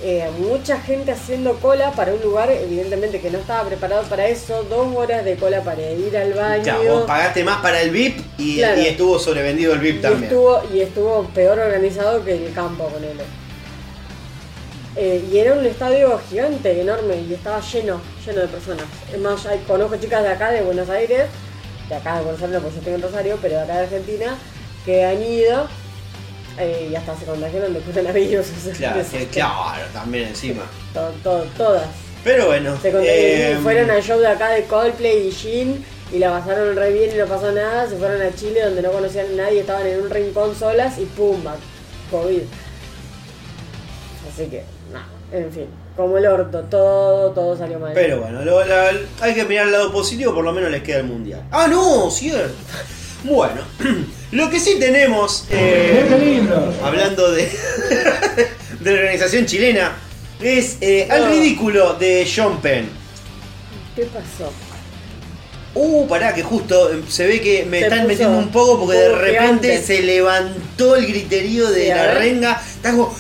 eh, 0.04 0.30
mucha 0.38 0.80
gente 0.80 1.12
haciendo 1.12 1.56
cola 1.56 1.92
para 1.94 2.14
un 2.14 2.22
lugar, 2.22 2.52
evidentemente 2.52 3.20
que 3.20 3.32
no 3.32 3.40
estaba 3.40 3.68
preparado 3.68 4.04
para 4.04 4.28
eso, 4.28 4.62
dos 4.70 4.96
horas 4.96 5.26
de 5.26 5.36
cola 5.38 5.62
para 5.64 5.82
ir 5.92 6.16
al 6.16 6.34
baño. 6.34 6.64
Ya, 6.64 6.78
vos 6.78 7.06
pagaste 7.08 7.44
más 7.44 7.62
para 7.62 7.82
el 7.82 7.90
VIP 7.90 8.22
y, 8.38 8.58
Claro. 8.58 8.80
y 8.82 8.86
estuvo 8.88 9.18
sobrevendido 9.18 9.74
el 9.74 9.80
VIP 9.80 9.96
y 9.98 10.02
también. 10.02 10.24
estuvo, 10.26 10.62
y 10.72 10.82
estuvo 10.82 11.24
peor 11.34 11.58
organizado 11.58 12.24
que 12.24 12.34
el 12.46 12.54
campo 12.54 12.84
con 12.90 13.04
él. 13.04 13.18
y 15.32 15.38
era 15.38 15.54
un 15.54 15.64
estadio 15.66 16.20
gigante, 16.30 16.82
enorme, 16.82 17.18
y 17.30 17.34
estaba 17.34 17.62
lleno, 17.62 18.02
lleno 18.26 18.42
de 18.42 18.48
personas. 18.48 18.86
Es 19.14 19.20
más, 19.20 19.46
hay- 19.46 19.60
conozco 19.68 19.96
chicas 19.98 20.24
de 20.24 20.30
acá, 20.30 20.50
de 20.52 20.62
Buenos 20.64 20.90
Aires, 20.90 21.26
de 21.88 21.96
acá 21.96 22.18
de 22.18 22.24
Buenos 22.24 22.42
Aires, 22.42 22.60
porque 22.62 22.74
yo 22.76 22.80
estoy 22.80 22.94
en 22.96 23.02
Rosario, 23.04 23.38
pero 23.42 23.56
de 23.58 23.62
acá 23.62 23.74
de 23.78 23.84
Argentina, 23.84 24.38
que 24.88 25.04
han 25.06 25.22
ido 25.22 25.68
eh, 26.58 26.88
y 26.92 26.96
hasta 26.96 27.16
se 27.16 27.26
contagiaron 27.26 27.74
de 27.76 27.80
coronavirus. 27.82 28.48
o 28.58 28.60
sea, 28.64 28.74
Claro, 28.74 29.02
que- 29.12 29.18
que- 29.20 29.28
claro, 29.28 29.84
también 29.94 30.30
encima. 30.30 30.64
to- 30.94 31.12
to- 31.24 31.46
todas. 31.56 31.86
Pero 32.24 32.48
bueno. 32.48 32.76
Se 32.82 32.90
eh, 32.94 33.58
fueron 33.62 33.92
al 33.92 34.02
show 34.02 34.20
de 34.20 34.28
acá 34.28 34.50
de 34.50 34.64
Coldplay 34.64 35.28
y 35.28 35.32
Jean 35.32 35.86
y 36.12 36.20
la 36.20 36.32
pasaron 36.40 36.76
re 36.76 36.92
bien 36.92 37.12
y 37.14 37.18
no 37.18 37.26
pasó 37.26 37.52
nada. 37.52 37.88
Se 37.88 37.96
fueron 37.98 38.22
a 38.22 38.34
Chile 38.34 38.64
donde 38.64 38.82
no 38.82 38.92
conocían 38.92 39.28
a 39.34 39.44
nadie, 39.44 39.60
estaban 39.60 39.86
en 39.86 40.02
un 40.02 40.10
rincón 40.10 40.56
solas 40.56 40.98
y 40.98 41.06
pumba, 41.06 41.56
COVID. 42.10 42.42
Así 44.34 44.46
que, 44.48 44.64
nada, 44.92 45.06
en 45.32 45.52
fin, 45.52 45.66
como 45.96 46.18
el 46.18 46.26
orto, 46.26 46.62
todo, 46.70 47.32
todo 47.32 47.58
salió 47.58 47.80
mal. 47.80 47.92
Pero 47.94 48.22
bueno, 48.22 48.42
lo- 48.44 48.66
la- 48.66 48.92
hay 49.22 49.34
que 49.34 49.46
mirar 49.46 49.66
el 49.68 49.72
lado 49.74 49.92
positivo, 49.92 50.34
por 50.34 50.44
lo 50.44 50.52
menos 50.54 50.72
les 50.72 50.84
queda 50.84 50.98
el 51.00 51.06
mundial. 51.06 51.44
Ah, 51.52 51.68
no, 51.68 52.10
cierto. 52.12 52.54
Bueno, 53.24 53.62
lo 54.32 54.50
que 54.50 54.60
sí 54.60 54.78
tenemos, 54.80 55.46
eh, 55.50 56.06
¡Qué 56.10 56.18
lindo! 56.26 56.74
hablando 56.84 57.32
de, 57.32 57.44
de 58.80 58.92
la 58.92 59.00
organización 59.00 59.46
chilena, 59.46 59.94
es 60.42 60.78
eh, 60.82 61.08
al 61.10 61.22
No. 61.22 61.30
ridículo 61.30 61.94
de 61.96 62.30
John 62.34 62.62
Penn. 62.62 62.90
¿Qué 63.96 64.04
pasó? 64.06 64.52
Uh, 65.74 66.08
pará, 66.08 66.34
que 66.34 66.42
justo 66.44 66.92
eh, 66.94 67.04
se 67.10 67.28
ve 67.28 67.42
que 67.42 67.66
me 67.66 67.80
Se 67.80 67.86
están 67.86 68.00
puso 68.00 68.08
metiendo 68.10 68.38
un 68.38 68.50
poco 68.50 68.80
porque 68.80 68.98
de 68.98 69.16
repente 69.16 69.82
se 69.82 70.02
levantó 70.02 70.96
el 70.96 71.06
griterío 71.08 71.70
de 71.70 71.86
Sí, 71.86 71.92
a 71.92 71.96
la 71.98 72.04
ver. 72.08 72.18
renga. 72.18 72.62
Está 72.76 72.92
como. 72.92 73.16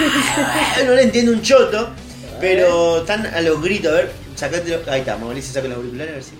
No 0.86 0.94
le 0.94 1.02
entiendo 1.02 1.32
un 1.32 1.42
choto, 1.42 1.90
pero 2.40 2.98
están 3.00 3.26
a 3.26 3.40
los 3.42 3.60
gritos. 3.62 3.92
A 3.92 3.96
ver, 3.96 4.12
sacate. 4.34 4.78
Ahí 4.88 5.00
está, 5.00 5.16
Mauricio 5.18 5.52
saca 5.52 5.68
los 5.68 5.76
auriculares 5.76 6.12
a 6.12 6.14
ver 6.14 6.24
si 6.24 6.30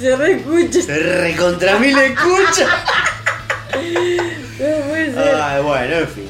Se 0.00 0.16
reescucha. 0.16 0.82
Se 0.82 0.98
recontra 0.98 1.78
mí 1.78 1.92
le 1.92 2.06
escucha. 2.06 2.84
No 3.74 4.88
puede 4.88 5.12
ser. 5.12 5.34
Ay, 5.34 5.62
bueno, 5.62 5.94
en 5.96 6.08
fin. 6.08 6.28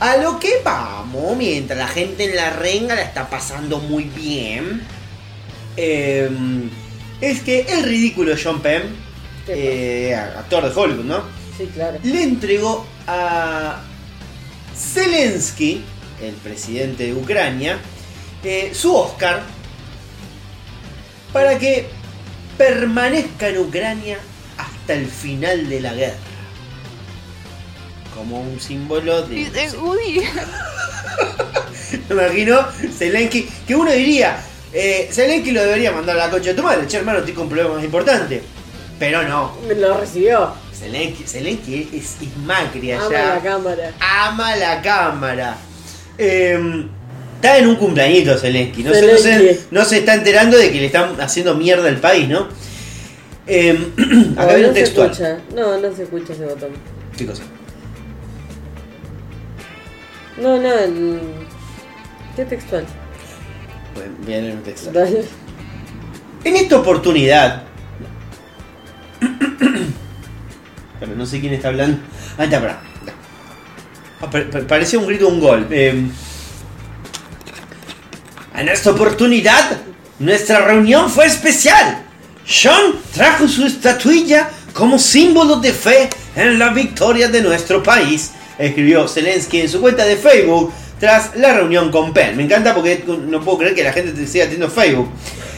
A 0.00 0.16
lo 0.18 0.38
que 0.38 0.60
vamos, 0.64 1.36
mientras 1.36 1.78
la 1.78 1.88
gente 1.88 2.24
en 2.24 2.36
la 2.36 2.50
renga 2.50 2.94
la 2.94 3.02
está 3.02 3.28
pasando 3.28 3.78
muy 3.78 4.04
bien, 4.04 4.82
eh, 5.76 6.28
es 7.20 7.40
que 7.42 7.60
el 7.68 7.84
ridículo 7.84 8.34
John 8.42 8.60
Penn, 8.60 8.82
¿Qué 9.46 10.10
eh, 10.10 10.14
actor 10.14 10.64
de 10.64 10.80
Hollywood, 10.80 11.04
¿no? 11.04 11.22
Sí, 11.56 11.68
claro. 11.72 11.98
Le 12.02 12.22
entregó 12.22 12.86
a 13.06 13.80
Zelensky, 14.74 15.84
el 16.22 16.34
presidente 16.34 17.06
de 17.06 17.14
Ucrania, 17.14 17.78
eh, 18.42 18.70
su 18.74 18.94
Oscar 18.94 19.42
para 21.32 21.58
que 21.58 21.88
permanezca 22.56 23.48
en 23.48 23.58
Ucrania 23.58 24.18
hasta 24.56 24.94
el 24.94 25.06
final 25.06 25.68
de 25.68 25.80
la 25.80 25.94
guerra. 25.94 26.16
Como 28.14 28.40
un 28.40 28.60
símbolo 28.60 29.22
de... 29.22 29.50
Me 32.08 32.14
imagino 32.14 32.60
Zelensky, 32.96 33.48
que 33.66 33.76
uno 33.76 33.90
diría, 33.92 34.38
eh, 34.72 35.08
Zelensky 35.12 35.52
lo 35.52 35.62
debería 35.62 35.92
mandar 35.92 36.16
a 36.16 36.26
la 36.26 36.30
concha 36.30 36.50
de 36.50 36.54
tu 36.54 36.62
madre, 36.62 36.86
che 36.86 36.96
hermano, 36.96 37.18
estoy 37.20 37.34
con 37.34 37.44
un 37.44 37.50
problema 37.50 37.74
más 37.74 37.84
importante. 37.84 38.42
Pero 38.98 39.22
no, 39.22 39.56
Lo 39.76 39.98
recibió. 39.98 40.52
Zelensky, 40.72 41.24
Zelensky 41.24 41.88
es, 41.92 42.16
es 42.20 42.36
Macri 42.38 42.92
allá. 42.92 43.06
Ama 43.06 43.34
la 43.34 43.40
cámara. 43.42 43.92
ama 44.00 44.56
la 44.56 44.82
cámara. 44.82 45.56
Eh, 46.18 46.86
está 47.44 47.58
en 47.58 47.66
un 47.68 47.76
cumpleañito 47.76 48.38
Zelensky. 48.38 48.82
No, 48.82 48.94
se- 48.94 49.02
no 49.06 49.18
se, 49.18 49.22
Zelensky. 49.34 49.64
no 49.70 49.84
se 49.84 49.98
está 49.98 50.14
enterando 50.14 50.56
de 50.56 50.72
que 50.72 50.78
le 50.80 50.86
están 50.86 51.20
haciendo 51.20 51.54
mierda 51.54 51.88
al 51.88 51.98
país, 51.98 52.26
¿no? 52.28 52.48
Eh, 53.46 53.78
acá 54.36 54.54
viene 54.54 54.68
un 54.70 54.74
textual. 54.74 55.10
escucha. 55.10 55.38
No, 55.54 55.78
no 55.78 55.94
se 55.94 56.04
escucha 56.04 56.32
ese 56.32 56.46
botón. 56.46 56.70
¿Qué 57.16 57.26
cosa? 57.26 57.42
No, 60.40 60.56
no. 60.58 60.70
¿Qué 62.34 62.44
textual? 62.46 62.84
Bueno, 63.94 64.12
viene 64.26 64.52
un 64.54 64.62
textual. 64.62 64.94
Dale. 64.94 65.24
En 66.44 66.56
esta 66.56 66.78
oportunidad. 66.78 67.62
Pero 71.00 71.14
no 71.14 71.26
sé 71.26 71.40
quién 71.40 71.52
está 71.52 71.68
hablando. 71.68 71.98
Ah, 72.38 72.44
está, 72.44 72.60
pará. 72.60 72.80
Ah, 74.22 74.30
pa- 74.30 74.44
pa- 74.50 74.60
parecía 74.66 74.98
un 74.98 75.06
grito 75.06 75.26
de 75.26 75.32
un 75.32 75.40
gol. 75.40 75.66
Eh, 75.70 76.06
en 78.54 78.68
esta 78.68 78.90
oportunidad, 78.90 79.78
nuestra 80.18 80.64
reunión 80.64 81.10
fue 81.10 81.26
especial. 81.26 82.02
Sean 82.46 82.94
trajo 83.12 83.48
su 83.48 83.64
estatuilla 83.66 84.50
como 84.72 84.98
símbolo 84.98 85.56
de 85.56 85.72
fe 85.72 86.08
en 86.36 86.58
la 86.58 86.70
victoria 86.70 87.28
de 87.28 87.42
nuestro 87.42 87.82
país, 87.82 88.32
escribió 88.58 89.08
Zelensky 89.08 89.60
en 89.60 89.68
su 89.68 89.80
cuenta 89.80 90.04
de 90.04 90.16
Facebook 90.16 90.72
tras 91.00 91.36
la 91.36 91.54
reunión 91.54 91.90
con 91.90 92.12
Penn. 92.12 92.36
Me 92.36 92.44
encanta 92.44 92.74
porque 92.74 93.04
no 93.06 93.40
puedo 93.40 93.58
creer 93.58 93.74
que 93.74 93.84
la 93.84 93.92
gente 93.92 94.12
te 94.12 94.26
siga 94.26 94.44
teniendo 94.44 94.70
Facebook. 94.70 95.08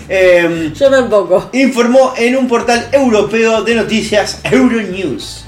Eh, 0.08 0.72
Yo 0.74 0.90
tampoco. 0.90 1.50
informó 1.52 2.14
en 2.16 2.36
un 2.36 2.46
portal 2.46 2.88
europeo 2.92 3.62
de 3.62 3.74
noticias 3.74 4.40
Euronews. 4.44 5.44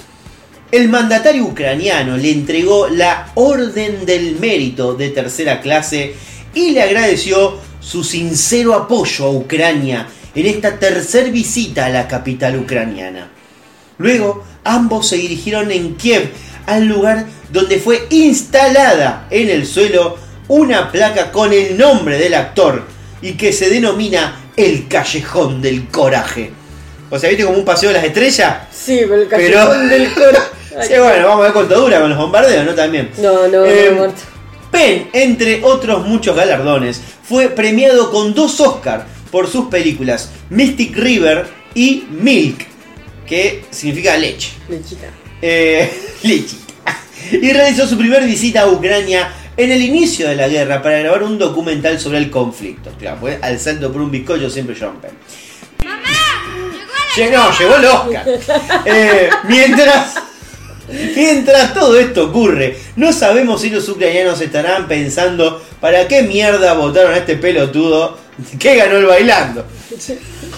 El 0.71 0.89
mandatario 0.89 1.45
ucraniano 1.45 2.17
le 2.17 2.31
entregó 2.31 2.89
la 2.89 3.31
Orden 3.35 4.05
del 4.05 4.37
Mérito 4.39 4.95
de 4.95 5.09
tercera 5.11 5.63
clase 5.63 6.15
y 6.59 6.71
le 6.73 6.83
agradeció 6.83 7.57
su 7.81 8.03
sincero 8.03 8.75
apoyo 8.75 9.27
a 9.27 9.31
Ucrania 9.31 10.07
en 10.35 10.47
esta 10.47 10.77
tercer 10.79 11.31
visita 11.31 11.87
a 11.87 11.89
la 11.89 12.09
capital 12.09 12.57
ucraniana. 12.59 13.29
Luego, 13.99 14.45
ambos 14.65 15.09
se 15.09 15.17
dirigieron 15.17 15.71
en 15.71 15.95
Kiev 15.95 16.31
al 16.67 16.85
lugar 16.87 17.27
donde 17.53 17.79
fue 17.79 18.07
instalada 18.11 19.27
en 19.31 19.49
el 19.49 19.67
suelo 19.67 20.17
una 20.49 20.91
placa 20.91 21.31
con 21.31 21.53
el 21.53 21.79
nombre 21.79 22.19
del 22.19 22.35
actor 22.35 22.83
y 23.23 23.33
que 23.35 23.53
se 23.53 23.71
denomina 23.71 24.51
el 24.57 24.89
Callejón 24.89 25.63
del 25.63 25.87
Coraje. 25.89 26.51
O 27.11 27.19
sea, 27.19 27.29
¿viste 27.31 27.45
como 27.45 27.59
un 27.59 27.65
paseo 27.65 27.91
de 27.91 27.95
las 27.97 28.05
estrellas? 28.05 28.57
Sí, 28.73 28.99
pero 29.09 29.23
el 29.23 29.29
Pero- 29.29 29.59
callejón 29.59 29.89
del 29.89 30.13
coro. 30.15 30.39
Sí, 30.87 30.93
bueno, 30.97 31.27
vamos 31.27 31.41
a 31.41 31.45
ver 31.45 31.53
cuánto 31.53 31.81
dura 31.81 31.99
con 31.99 32.09
los 32.11 32.19
bombardeos, 32.19 32.65
¿no? 32.65 32.73
También. 32.73 33.11
No, 33.19 33.49
no, 33.49 33.65
Eh, 33.65 33.89
no, 33.91 33.97
muerto. 33.97 34.21
Penn, 34.71 35.09
entre 35.13 35.63
otros 35.65 36.07
muchos 36.07 36.37
galardones, 36.37 37.01
fue 37.23 37.49
premiado 37.49 38.11
con 38.11 38.35
dos 38.35 38.61
Oscars 38.61 39.05
por 39.31 39.47
sus 39.49 39.67
películas 39.69 40.31
Mystic 40.51 40.97
River 40.97 41.47
y 41.75 42.05
Milk, 42.11 42.67
que 43.27 43.65
significa 43.71 44.17
leche. 44.17 44.51
Lechita. 44.69 45.07
Eh, 45.43 45.91
lechita. 46.23 46.73
Y 47.33 47.53
realizó 47.53 47.87
su 47.87 47.99
primera 47.99 48.25
visita 48.25 48.63
a 48.63 48.69
Ucrania 48.69 49.33
en 49.57 49.71
el 49.73 49.83
inicio 49.83 50.29
de 50.29 50.37
la 50.37 50.49
guerra 50.49 50.81
para 50.83 50.99
grabar 51.01 51.23
un 51.25 51.37
documental 51.39 51.99
sobre 52.01 52.19
el 52.19 52.31
conflicto. 52.31 52.91
Claro, 52.99 53.19
fue 53.21 53.39
al 53.43 53.59
salto 53.59 53.93
por 53.93 54.01
un 54.03 54.11
bizcocho 54.11 54.49
siempre 54.49 54.77
John 54.79 54.99
Penn. 55.01 55.13
Lle- 57.17 57.31
No, 57.33 57.51
llegó 57.59 57.77
el 57.77 57.85
Oscar. 57.87 58.27
Eh, 58.87 59.29
mientras, 59.49 60.15
mientras 60.89 61.75
todo 61.75 61.99
esto 61.99 62.27
ocurre, 62.27 62.77
no 62.97 63.13
sabemos 63.13 63.61
si 63.61 63.71
los 63.71 63.89
ucranianos 63.89 64.41
estarán 64.41 64.89
pensando 64.89 65.63
para 65.81 66.07
qué 66.09 66.23
mierda 66.23 66.75
votaron 66.75 67.13
a 67.13 67.19
este 67.19 67.37
pelotudo 67.37 68.17
que 68.59 68.77
ganó 68.77 68.97
el 68.97 69.07
bailando. 69.07 69.65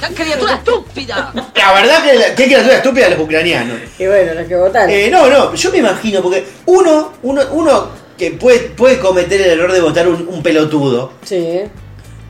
¡La 0.00 0.08
criatura 0.08 0.54
estúpida! 0.54 1.32
La 1.54 1.72
verdad 1.74 2.02
que 2.04 2.14
la- 2.18 2.34
qué 2.34 2.44
criatura 2.46 2.76
estúpida 2.76 3.08
los 3.10 3.20
ucranianos. 3.20 3.78
Y 3.98 4.06
bueno, 4.06 4.34
los 4.34 4.46
que 4.46 4.56
votaron. 4.56 4.90
Eh, 4.90 5.08
no, 5.10 5.28
no, 5.28 5.54
yo 5.54 5.70
me 5.70 5.78
imagino, 5.78 6.22
porque 6.22 6.44
uno, 6.66 7.12
uno, 7.22 7.42
uno 7.52 7.88
que 8.18 8.32
puede, 8.32 8.58
puede 8.70 8.98
cometer 8.98 9.40
el 9.40 9.50
error 9.58 9.72
de 9.72 9.80
votar 9.80 10.08
un, 10.08 10.26
un 10.28 10.42
pelotudo. 10.42 11.12
sí. 11.24 11.60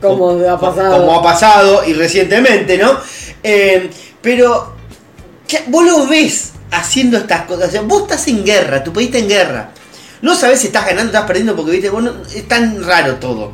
Como 0.01 0.31
ha 0.31 0.59
pasado. 0.59 0.97
Como 0.97 1.19
ha 1.19 1.21
pasado 1.21 1.83
y 1.85 1.93
recientemente, 1.93 2.75
¿no? 2.75 2.97
Eh, 3.43 3.87
pero 4.19 4.73
¿qué- 4.80 4.80
vos 5.67 5.85
lo 5.85 6.07
ves 6.07 6.51
haciendo 6.71 7.17
estas 7.17 7.43
cosas. 7.43 7.69
O 7.69 7.71
sea, 7.71 7.81
vos 7.81 8.03
estás 8.03 8.27
en 8.27 8.43
guerra, 8.45 8.83
tu 8.83 8.93
país 8.93 9.07
está 9.07 9.19
en 9.19 9.27
guerra. 9.29 9.71
No 10.21 10.35
sabes 10.35 10.59
si 10.59 10.67
estás 10.67 10.85
ganando 10.85 11.03
o 11.11 11.13
estás 11.13 11.25
perdiendo 11.25 11.55
porque 11.55 11.71
viste, 11.71 11.89
vos 11.89 12.03
no- 12.03 12.13
es 12.33 12.47
tan 12.47 12.83
raro 12.83 13.15
todo. 13.15 13.53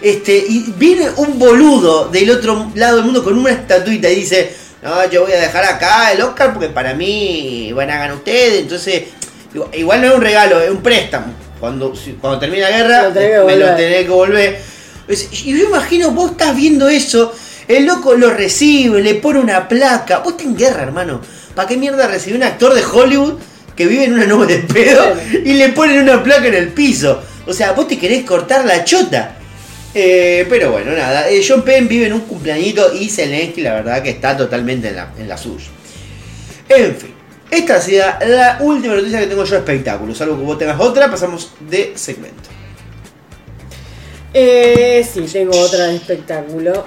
Este, 0.00 0.36
y 0.36 0.72
viene 0.76 1.08
un 1.16 1.38
boludo 1.38 2.08
del 2.08 2.30
otro 2.30 2.70
lado 2.76 2.96
del 2.96 3.04
mundo 3.04 3.24
con 3.24 3.36
una 3.36 3.50
estatuita 3.50 4.08
y 4.08 4.14
dice, 4.16 4.54
no, 4.82 5.10
yo 5.10 5.22
voy 5.24 5.32
a 5.32 5.40
dejar 5.40 5.64
acá 5.64 6.12
el 6.12 6.22
Oscar 6.22 6.52
porque 6.52 6.68
para 6.68 6.94
mí 6.94 7.72
van 7.74 7.90
a 7.90 7.94
ganar 7.98 8.14
ustedes. 8.14 8.60
Entonces, 8.62 9.02
igual- 9.72 10.00
no 10.00 10.08
es 10.08 10.14
un 10.14 10.20
regalo, 10.22 10.60
es 10.60 10.70
un 10.70 10.82
préstamo. 10.82 11.26
Cuando, 11.58 11.96
si- 11.96 12.12
cuando 12.12 12.38
termine 12.38 12.62
la 12.62 12.70
guerra, 12.70 13.02
me 13.46 13.56
lo 13.56 13.66
tenés 13.76 14.04
que 14.04 14.10
volver. 14.10 14.60
Y 15.42 15.58
yo 15.58 15.64
imagino, 15.68 16.12
vos 16.12 16.30
estás 16.30 16.54
viendo 16.54 16.88
eso, 16.88 17.34
el 17.68 17.84
loco 17.84 18.14
lo 18.14 18.30
recibe, 18.30 19.00
le 19.02 19.14
pone 19.16 19.38
una 19.38 19.68
placa. 19.68 20.18
Vos 20.18 20.34
en 20.40 20.56
guerra, 20.56 20.82
hermano. 20.82 21.20
¿Para 21.54 21.68
qué 21.68 21.76
mierda 21.76 22.06
recibe 22.06 22.36
un 22.36 22.42
actor 22.42 22.74
de 22.74 22.82
Hollywood 22.84 23.34
que 23.76 23.86
vive 23.86 24.04
en 24.04 24.14
una 24.14 24.26
nube 24.26 24.46
de 24.46 24.58
pedo 24.58 25.04
y 25.32 25.54
le 25.54 25.68
ponen 25.70 26.02
una 26.02 26.22
placa 26.22 26.46
en 26.48 26.54
el 26.54 26.68
piso? 26.68 27.22
O 27.46 27.52
sea, 27.52 27.72
vos 27.72 27.86
te 27.88 27.98
querés 27.98 28.24
cortar 28.24 28.64
la 28.64 28.84
chota. 28.84 29.36
Eh, 29.94 30.46
pero 30.48 30.70
bueno, 30.70 30.92
nada. 30.92 31.28
eh, 31.30 31.42
John 31.46 31.62
Penn 31.62 31.88
vive 31.88 32.06
en 32.06 32.12
un 32.12 32.20
cumpleañito 32.20 32.92
y 32.94 33.08
Zelensky, 33.08 33.62
la 33.62 33.74
verdad, 33.74 34.02
que 34.02 34.10
está 34.10 34.36
totalmente 34.36 34.88
en 34.88 34.96
la, 34.96 35.12
en 35.18 35.28
la 35.28 35.36
suya. 35.36 35.66
En 36.68 36.94
fin, 36.94 37.14
esta 37.50 37.76
ha 37.76 37.80
sido 37.80 38.04
la 38.26 38.58
última 38.60 38.94
noticia 38.94 39.20
que 39.20 39.26
tengo 39.26 39.44
yo 39.44 39.52
de 39.52 39.58
espectáculos. 39.58 40.18
Salvo 40.18 40.36
que 40.36 40.44
vos 40.44 40.58
tengas 40.58 40.78
otra, 40.78 41.10
pasamos 41.10 41.52
de 41.60 41.92
segmento. 41.96 42.50
Eh, 44.34 45.06
sí, 45.10 45.22
tengo 45.32 45.58
otra 45.58 45.86
de 45.86 45.96
espectáculo. 45.96 46.84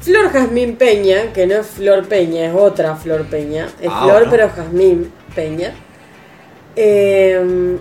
Flor 0.00 0.32
Jazmín 0.32 0.76
Peña, 0.76 1.32
que 1.32 1.46
no 1.46 1.56
es 1.56 1.66
Flor 1.66 2.06
Peña, 2.08 2.46
es 2.46 2.54
otra 2.54 2.94
Flor 2.96 3.24
Peña. 3.26 3.66
Es 3.80 3.88
Ah, 3.90 4.00
Flor, 4.04 4.12
bueno. 4.26 4.30
pero 4.30 4.50
Jazmín 4.50 5.12
Peña. 5.34 5.72
Eh, 6.76 7.76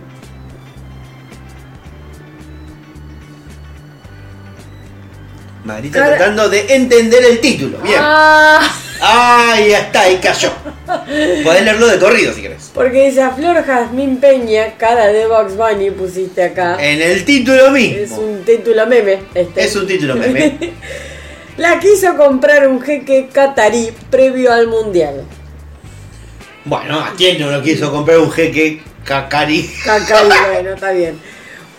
Cara- 5.91 6.15
tratando 6.17 6.49
de 6.49 6.73
entender 6.75 7.23
el 7.25 7.39
título. 7.41 7.77
Bien. 7.79 7.97
Ah, 7.99 8.61
Ahí 8.99 9.71
está, 9.73 10.01
ahí 10.01 10.17
cayó. 10.17 10.49
Podés 11.43 11.61
leerlo 11.63 11.85
de 11.87 11.99
corrido 11.99 12.33
si 12.33 12.41
querés. 12.41 12.71
porque 12.73 13.05
dice 13.09 13.21
a 13.21 13.29
Flor 13.29 13.63
Jazmín 13.63 14.17
Peña, 14.17 14.73
cara 14.77 15.07
de 15.07 15.27
Box 15.27 15.55
Bunny, 15.55 15.91
pusiste 15.91 16.41
acá. 16.43 16.77
En 16.79 16.99
el 17.01 17.23
título 17.23 17.69
mismo. 17.69 17.97
Es 18.03 18.11
un 18.11 18.43
título 18.43 18.87
meme. 18.87 19.19
Este. 19.35 19.65
Es 19.65 19.75
un 19.75 19.85
título 19.85 20.15
meme. 20.15 20.57
La 21.57 21.79
quiso 21.79 22.15
comprar 22.15 22.67
un 22.67 22.81
jeque 22.81 23.29
catarí 23.33 23.91
previo 24.11 24.53
al 24.53 24.67
mundial. 24.67 25.23
Bueno, 26.65 26.99
¿a 26.99 27.13
quién 27.17 27.39
no 27.39 27.49
lo 27.49 27.61
quiso 27.63 27.91
comprar 27.91 28.19
un 28.19 28.31
jeque 28.31 28.81
cacari? 29.03 29.69
Cacari, 29.83 30.29
bueno, 30.53 30.69
está 30.71 30.91
bien. 30.91 31.19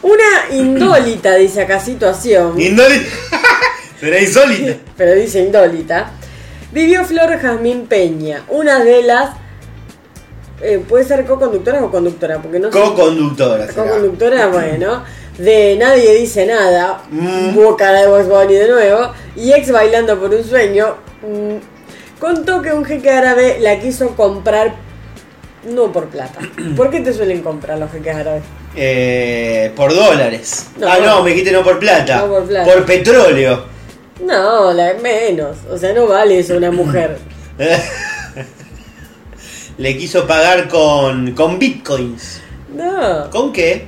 Una 0.02 0.52
indólita, 0.52 1.34
dice 1.34 1.62
acá, 1.62 1.78
situación. 1.80 2.60
Indólita. 2.60 3.10
Será 4.00 4.20
insólita. 4.20 4.76
pero 4.96 5.14
dice 5.14 5.40
indólita. 5.40 6.12
Vivió 6.72 7.04
Flor 7.04 7.38
Jazmín 7.38 7.86
Peña, 7.86 8.44
una 8.48 8.82
de 8.82 9.02
las. 9.02 9.30
eh, 10.60 10.82
puede 10.86 11.04
ser 11.04 11.24
co-conductora 11.24 11.84
o 11.84 11.90
conductora, 11.90 12.40
porque 12.42 12.58
no. 12.58 12.70
Co-conductora. 12.70 13.66
Co-conductora, 13.68 14.48
bueno. 14.48 15.02
De 15.38 15.76
Nadie 15.78 16.14
Dice 16.14 16.44
Nada, 16.46 17.02
Mm. 17.10 17.54
boca 17.54 17.92
de 17.92 18.06
Box 18.08 18.26
Bunny 18.28 18.54
de 18.54 18.68
nuevo. 18.68 19.12
Y 19.36 19.52
ex 19.52 19.70
Bailando 19.70 20.18
por 20.18 20.34
un 20.34 20.44
Sueño. 20.44 20.96
mm, 21.22 22.20
contó 22.20 22.60
que 22.60 22.72
un 22.72 22.84
jeque 22.84 23.10
árabe 23.10 23.58
la 23.60 23.78
quiso 23.78 24.10
comprar. 24.16 24.74
No 25.64 25.92
por 25.92 26.06
plata. 26.08 26.40
¿Por 26.76 26.90
qué 26.90 27.00
te 27.00 27.12
suelen 27.12 27.42
comprar 27.42 27.78
los 27.78 27.90
jeques 27.90 28.14
árabes? 28.14 28.42
Eh, 28.76 29.72
por 29.76 29.94
dólares. 29.94 30.68
No, 30.76 30.88
ah, 30.88 30.98
no. 31.00 31.06
no, 31.06 31.22
me 31.22 31.30
dijiste 31.30 31.52
no 31.52 31.62
por 31.64 31.78
plata. 31.78 32.18
No 32.18 32.28
por 32.28 32.44
plata. 32.46 32.72
Por 32.72 32.84
petróleo. 32.84 33.64
No, 34.24 34.72
la 34.72 34.94
menos. 34.94 35.56
O 35.70 35.78
sea, 35.78 35.92
no 35.92 36.06
vale 36.06 36.38
eso 36.40 36.56
una 36.56 36.70
mujer. 36.70 37.18
Le 39.78 39.96
quiso 39.96 40.26
pagar 40.26 40.68
con, 40.68 41.32
con 41.34 41.58
bitcoins. 41.58 42.40
No. 42.74 43.30
¿Con 43.30 43.52
qué? 43.52 43.86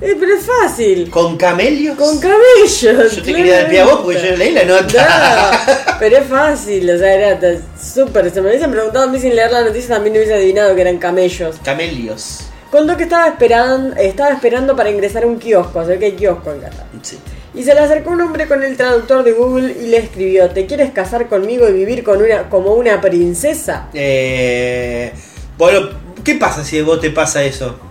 Eh, 0.00 0.16
pero 0.18 0.34
es 0.34 0.46
fácil. 0.46 1.10
¿Con 1.10 1.36
camelios? 1.36 1.96
Con 1.96 2.18
cabellos. 2.18 3.16
Yo 3.16 3.22
te 3.22 3.34
quería 3.34 3.62
dar 3.62 3.70
pie 3.70 3.80
a 3.80 3.84
vos 3.84 4.00
porque 4.02 4.30
yo 4.30 4.36
leí 4.36 4.52
la 4.52 4.64
nota. 4.64 5.52
No, 5.86 5.96
pero 5.98 6.16
es 6.16 6.26
fácil, 6.26 6.90
o 6.90 6.98
sea, 6.98 7.14
era 7.14 7.60
súper. 7.78 8.30
Se 8.30 8.40
me 8.40 8.48
hubiesen 8.48 8.70
preguntado 8.70 9.04
a 9.04 9.08
mí 9.08 9.20
sin 9.20 9.36
leer 9.36 9.52
la 9.52 9.62
noticia, 9.62 9.96
también 9.96 10.16
hubiese 10.16 10.34
adivinado 10.34 10.74
que 10.74 10.80
eran 10.80 10.96
camellos. 10.96 11.56
Camelios. 11.62 12.46
Contó 12.70 12.96
que 12.96 13.02
estaba 13.02 13.26
esperando, 13.28 13.94
estaba 13.96 14.30
esperando 14.30 14.74
para 14.74 14.90
ingresar 14.90 15.24
a 15.24 15.26
un 15.26 15.38
kiosco, 15.38 15.80
o 15.80 15.84
sea 15.84 15.98
que 15.98 16.06
hay 16.06 16.12
kiosco 16.12 16.52
en 16.52 16.60
Qatar. 16.60 16.86
Sí. 17.02 17.18
Y 17.52 17.64
se 17.64 17.74
le 17.74 17.80
acercó 17.80 18.10
un 18.10 18.20
hombre 18.20 18.46
con 18.46 18.62
el 18.62 18.76
traductor 18.76 19.24
de 19.24 19.32
Google 19.32 19.74
y 19.82 19.88
le 19.88 19.98
escribió: 19.98 20.48
¿Te 20.48 20.66
quieres 20.66 20.92
casar 20.92 21.28
conmigo 21.28 21.68
y 21.68 21.72
vivir 21.72 22.04
con 22.04 22.22
una, 22.22 22.48
como 22.48 22.72
una 22.74 23.00
princesa? 23.00 23.88
Eh, 23.92 25.12
bueno, 25.58 25.90
¿qué 26.24 26.36
pasa 26.36 26.64
si 26.64 26.78
a 26.78 26.84
vos 26.84 27.00
te 27.00 27.10
pasa 27.10 27.42
eso? 27.42 27.89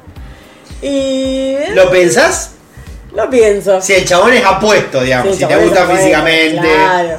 Y. 0.82 1.56
¿Lo 1.74 1.90
pensás? 1.90 2.52
Lo 3.14 3.30
pienso. 3.30 3.82
Si 3.82 3.94
el 3.94 4.06
chabón 4.06 4.34
es 4.34 4.46
apuesto, 4.46 5.02
digamos, 5.02 5.36
si 5.36 5.46
te 5.46 5.56
gusta 5.56 5.88
físicamente. 5.88 6.60
Claro. 6.62 7.18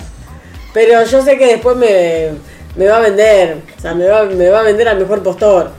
Pero 0.72 1.04
yo 1.04 1.22
sé 1.22 1.36
que 1.36 1.46
después 1.46 1.76
me, 1.76 2.28
me 2.76 2.86
va 2.86 2.98
a 2.98 3.00
vender. 3.00 3.56
O 3.76 3.80
sea, 3.80 3.94
me 3.94 4.06
va, 4.06 4.24
me 4.24 4.48
va 4.48 4.60
a 4.60 4.62
vender 4.62 4.88
al 4.88 4.98
mejor 4.98 5.22
postor. 5.22 5.72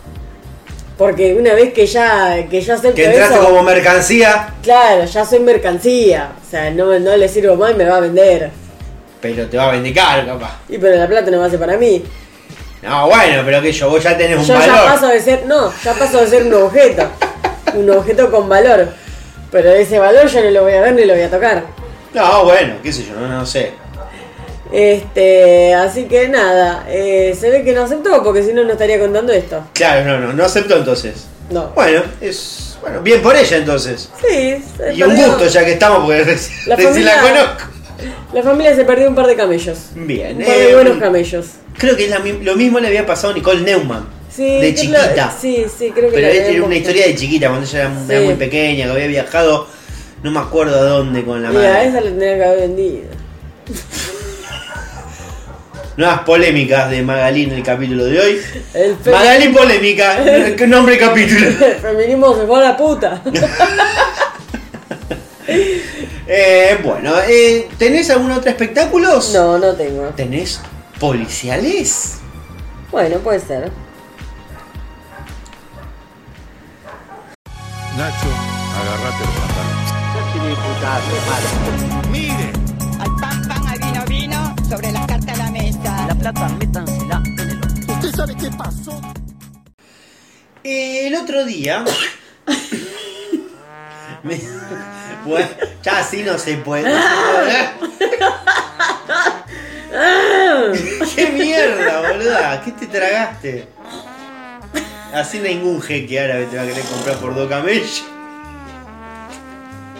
Porque 0.97 1.33
una 1.33 1.53
vez 1.53 1.73
que 1.73 1.87
ya, 1.87 2.45
que 2.47 2.61
yo 2.61 2.73
acepto 2.75 2.95
Que 2.95 3.05
entraste 3.05 3.33
eso, 3.35 3.43
como 3.45 3.63
mercancía, 3.63 4.53
claro, 4.61 5.05
ya 5.05 5.25
soy 5.25 5.39
mercancía. 5.39 6.31
O 6.45 6.49
sea, 6.51 6.69
no, 6.69 6.99
no 6.99 7.17
le 7.17 7.27
sirvo 7.27 7.55
más 7.55 7.71
y 7.71 7.73
me 7.75 7.85
va 7.85 7.97
a 7.97 7.99
vender. 8.01 8.51
pero 9.19 9.47
te 9.47 9.57
va 9.57 9.69
a 9.69 9.71
vender 9.71 9.93
caro, 9.95 10.27
capaz. 10.27 10.59
Y 10.69 10.77
pero 10.77 10.97
la 10.97 11.07
plata 11.07 11.31
no 11.31 11.39
va 11.39 11.45
a 11.45 11.49
ser 11.49 11.59
para 11.59 11.77
mí. 11.77 12.03
No, 12.83 13.07
bueno, 13.07 13.41
pero 13.45 13.61
que 13.61 13.71
yo, 13.71 13.89
vos 13.89 14.03
ya 14.03 14.15
tenés 14.17 14.37
un 14.37 14.45
Yo 14.45 14.53
valor. 14.53 14.75
ya 14.75 14.83
paso 14.93 15.07
de 15.07 15.19
ser, 15.21 15.45
no, 15.45 15.71
ya 15.83 15.93
paso 15.93 16.17
de 16.19 16.27
ser 16.27 16.43
un 16.43 16.53
objeto. 16.53 17.09
un 17.75 17.89
objeto 17.89 18.29
con 18.31 18.47
valor. 18.49 18.87
Pero 19.51 19.69
ese 19.71 19.99
valor 19.99 20.27
yo 20.27 20.41
no 20.43 20.49
lo 20.51 20.63
voy 20.63 20.73
a 20.73 20.81
ver 20.81 20.93
ni 20.93 21.05
lo 21.05 21.13
voy 21.13 21.23
a 21.23 21.29
tocar. 21.29 21.63
No, 22.13 22.43
bueno, 22.45 22.75
qué 22.83 22.91
sé 22.93 23.05
yo, 23.05 23.15
no, 23.19 23.27
no 23.27 23.45
sé. 23.45 23.71
Este, 24.71 25.73
así 25.73 26.05
que 26.05 26.29
nada, 26.29 26.85
eh, 26.87 27.35
se 27.37 27.49
ve 27.49 27.63
que 27.63 27.73
no 27.73 27.83
aceptó 27.83 28.23
porque 28.23 28.41
si 28.43 28.53
no 28.53 28.63
no 28.63 28.71
estaría 28.71 28.99
contando 28.99 29.33
esto. 29.33 29.61
Claro, 29.73 30.05
no, 30.05 30.19
no, 30.27 30.33
no 30.33 30.45
aceptó 30.45 30.77
entonces. 30.77 31.25
No. 31.49 31.69
Bueno, 31.75 32.03
es. 32.21 32.77
Bueno, 32.81 33.01
bien 33.01 33.21
por 33.21 33.35
ella 33.35 33.57
entonces. 33.57 34.09
Sí, 34.21 34.63
se 34.77 34.93
Y 34.93 35.03
un 35.03 35.09
perdió- 35.09 35.27
gusto 35.27 35.47
ya 35.47 35.65
que 35.65 35.73
estamos 35.73 36.05
porque 36.05 36.23
recién 36.23 36.57
La 36.67 36.75
recién 36.77 37.05
la 37.05 37.11
familia- 37.11 37.31
conozco. 37.43 37.63
La 38.33 38.41
familia 38.43 38.75
se 38.75 38.85
perdió 38.85 39.09
un 39.09 39.15
par 39.15 39.27
de 39.27 39.35
camellos. 39.35 39.77
Bien, 39.93 40.37
Un 40.37 40.43
par 40.45 40.55
de 40.55 40.71
eh, 40.71 40.75
buenos 40.75 40.97
camellos. 40.97 41.45
Creo 41.77 41.97
que 41.97 42.05
es 42.05 42.09
la 42.09 42.19
mi- 42.19 42.41
lo 42.43 42.55
mismo 42.55 42.79
le 42.79 42.87
había 42.87 43.05
pasado 43.05 43.33
a 43.33 43.35
Nicole 43.35 43.61
Neumann. 43.61 44.07
Sí, 44.33 44.61
de 44.61 44.73
chiquita. 44.73 45.31
Sí, 45.39 45.65
sí, 45.77 45.91
creo 45.91 46.09
que 46.09 46.15
Pero 46.15 46.27
era 46.27 46.63
una 46.63 46.75
historia 46.75 47.07
de 47.07 47.15
chiquita, 47.15 47.49
cuando 47.49 47.67
ella 47.67 47.91
era, 48.07 48.21
muy 48.21 48.35
pequeña, 48.35 48.85
que 48.85 48.91
había 48.91 49.07
viajado, 49.07 49.67
no 50.23 50.31
me 50.31 50.39
acuerdo 50.39 50.79
a 50.79 50.83
dónde 50.83 51.23
con 51.25 51.43
la 51.43 51.49
Mira, 51.49 51.61
madre. 51.61 51.87
esa 51.87 52.01
la 52.01 52.07
tendría 52.07 52.35
que 52.37 52.43
haber 52.43 52.59
vendido. 52.59 53.03
Nuevas 55.97 56.21
polémicas 56.21 56.89
de 56.89 57.01
Magalí 57.01 57.43
en 57.43 57.51
el 57.51 57.63
capítulo 57.63 58.05
de 58.05 58.19
hoy. 58.19 58.41
El 58.73 58.95
Magalí 59.05 59.49
polémica, 59.49 60.23
¿qué 60.57 60.65
nombre 60.65 60.97
capítulo? 60.97 61.47
el 61.47 61.75
feminismo 61.75 62.33
se 62.35 62.47
fue 62.47 62.57
a 62.59 62.61
la 62.69 62.77
puta. 62.77 63.21
Eh, 66.33 66.77
bueno, 66.81 67.13
eh, 67.27 67.67
¿tenés 67.77 68.09
algún 68.09 68.31
otro 68.31 68.49
espectáculos? 68.49 69.33
No, 69.33 69.57
no 69.57 69.73
tengo. 69.73 70.03
¿Tenés 70.15 70.61
policiales? 70.97 72.19
Bueno, 72.89 73.17
puede 73.17 73.41
ser. 73.41 73.69
Nacho, 77.97 78.27
agarrate 78.79 79.25
los 79.25 79.35
pantalones. 79.35 79.89
Mire, 82.09 82.51
Al 82.99 83.15
pan, 83.15 83.47
pan, 83.47 83.67
al 83.67 83.79
vino, 83.79 84.05
vino, 84.05 84.55
sobre 84.69 84.91
las 84.91 85.05
cartas 85.07 85.39
a 85.39 85.43
la 85.43 85.51
mesa. 85.51 86.05
La 86.07 86.15
plata, 86.15 86.47
métansela 86.59 87.21
en 87.25 87.39
el 87.39 87.57
orto. 87.57 87.93
¿Usted 87.93 88.15
sabe 88.15 88.35
qué 88.35 88.49
pasó? 88.51 89.01
Eh, 90.63 91.07
el 91.07 91.15
otro 91.15 91.43
día. 91.45 91.83
me- 94.23 94.39
bueno, 95.25 95.47
ya 95.83 95.97
así 95.99 96.23
no 96.23 96.37
se 96.37 96.57
puede. 96.57 96.91
¡Qué 101.15 101.29
mierda, 101.31 102.01
boluda! 102.09 102.61
¿Qué 102.63 102.71
te 102.71 102.87
tragaste? 102.87 103.67
Así 105.13 105.39
ningún 105.39 105.81
jeque 105.81 106.19
árabe 106.19 106.45
te 106.45 106.57
va 106.57 106.63
a 106.63 106.65
querer 106.65 106.83
comprar 106.85 107.17
por 107.17 107.35
dos 107.35 107.49
camellos. 107.49 108.03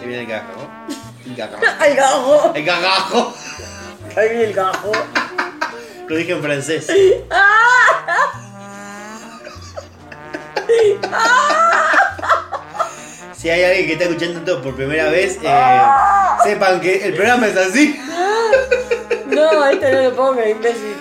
Ahí 0.00 0.08
viene 0.08 0.22
el 0.22 0.28
cagajo. 0.28 0.68
El 1.26 1.36
cagajo. 1.36 1.62
¡Ay, 1.78 1.94
gajo! 1.94 2.52
El 2.54 2.64
cagajo. 2.64 3.34
¡Ay, 4.16 4.28
el 4.42 4.52
gajo! 4.54 4.92
Lo 6.08 6.16
dije 6.16 6.32
en 6.32 6.42
francés. 6.42 6.86
Si 13.36 13.50
hay 13.50 13.64
alguien 13.64 13.86
que 13.86 13.92
está 13.94 14.04
escuchando 14.04 14.38
esto 14.38 14.62
por 14.62 14.76
primera 14.76 15.10
vez, 15.10 15.36
eh, 15.42 15.82
sepan 16.44 16.80
que 16.80 17.08
el 17.08 17.14
programa 17.14 17.48
es 17.48 17.56
así. 17.56 18.00
No, 19.26 19.66
este 19.66 19.92
no 19.92 20.02
lo 20.02 20.14
ponga, 20.14 20.48
imbécil. 20.48 20.94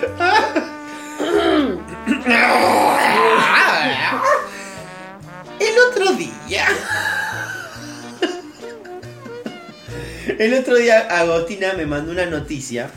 El 10.37 10.53
otro 10.53 10.75
día 10.75 10.99
Agostina 10.99 11.73
me 11.73 11.85
mandó 11.85 12.11
una 12.11 12.25
noticia 12.25 12.89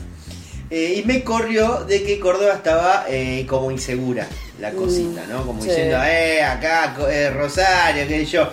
eh, 0.69 0.95
y 0.97 1.03
me 1.03 1.23
corrió 1.23 1.85
de 1.85 2.03
que 2.03 2.19
Córdoba 2.19 2.53
estaba 2.55 3.05
eh, 3.07 3.45
como 3.47 3.71
insegura 3.71 4.27
la 4.59 4.71
cosita, 4.71 5.25
¿no? 5.27 5.45
Como 5.45 5.61
sí. 5.61 5.69
diciendo, 5.69 5.97
eh, 6.03 6.41
acá 6.41 6.95
eh, 7.09 7.29
Rosario, 7.29 8.07
qué 8.07 8.25
sé 8.25 8.31
yo. 8.31 8.49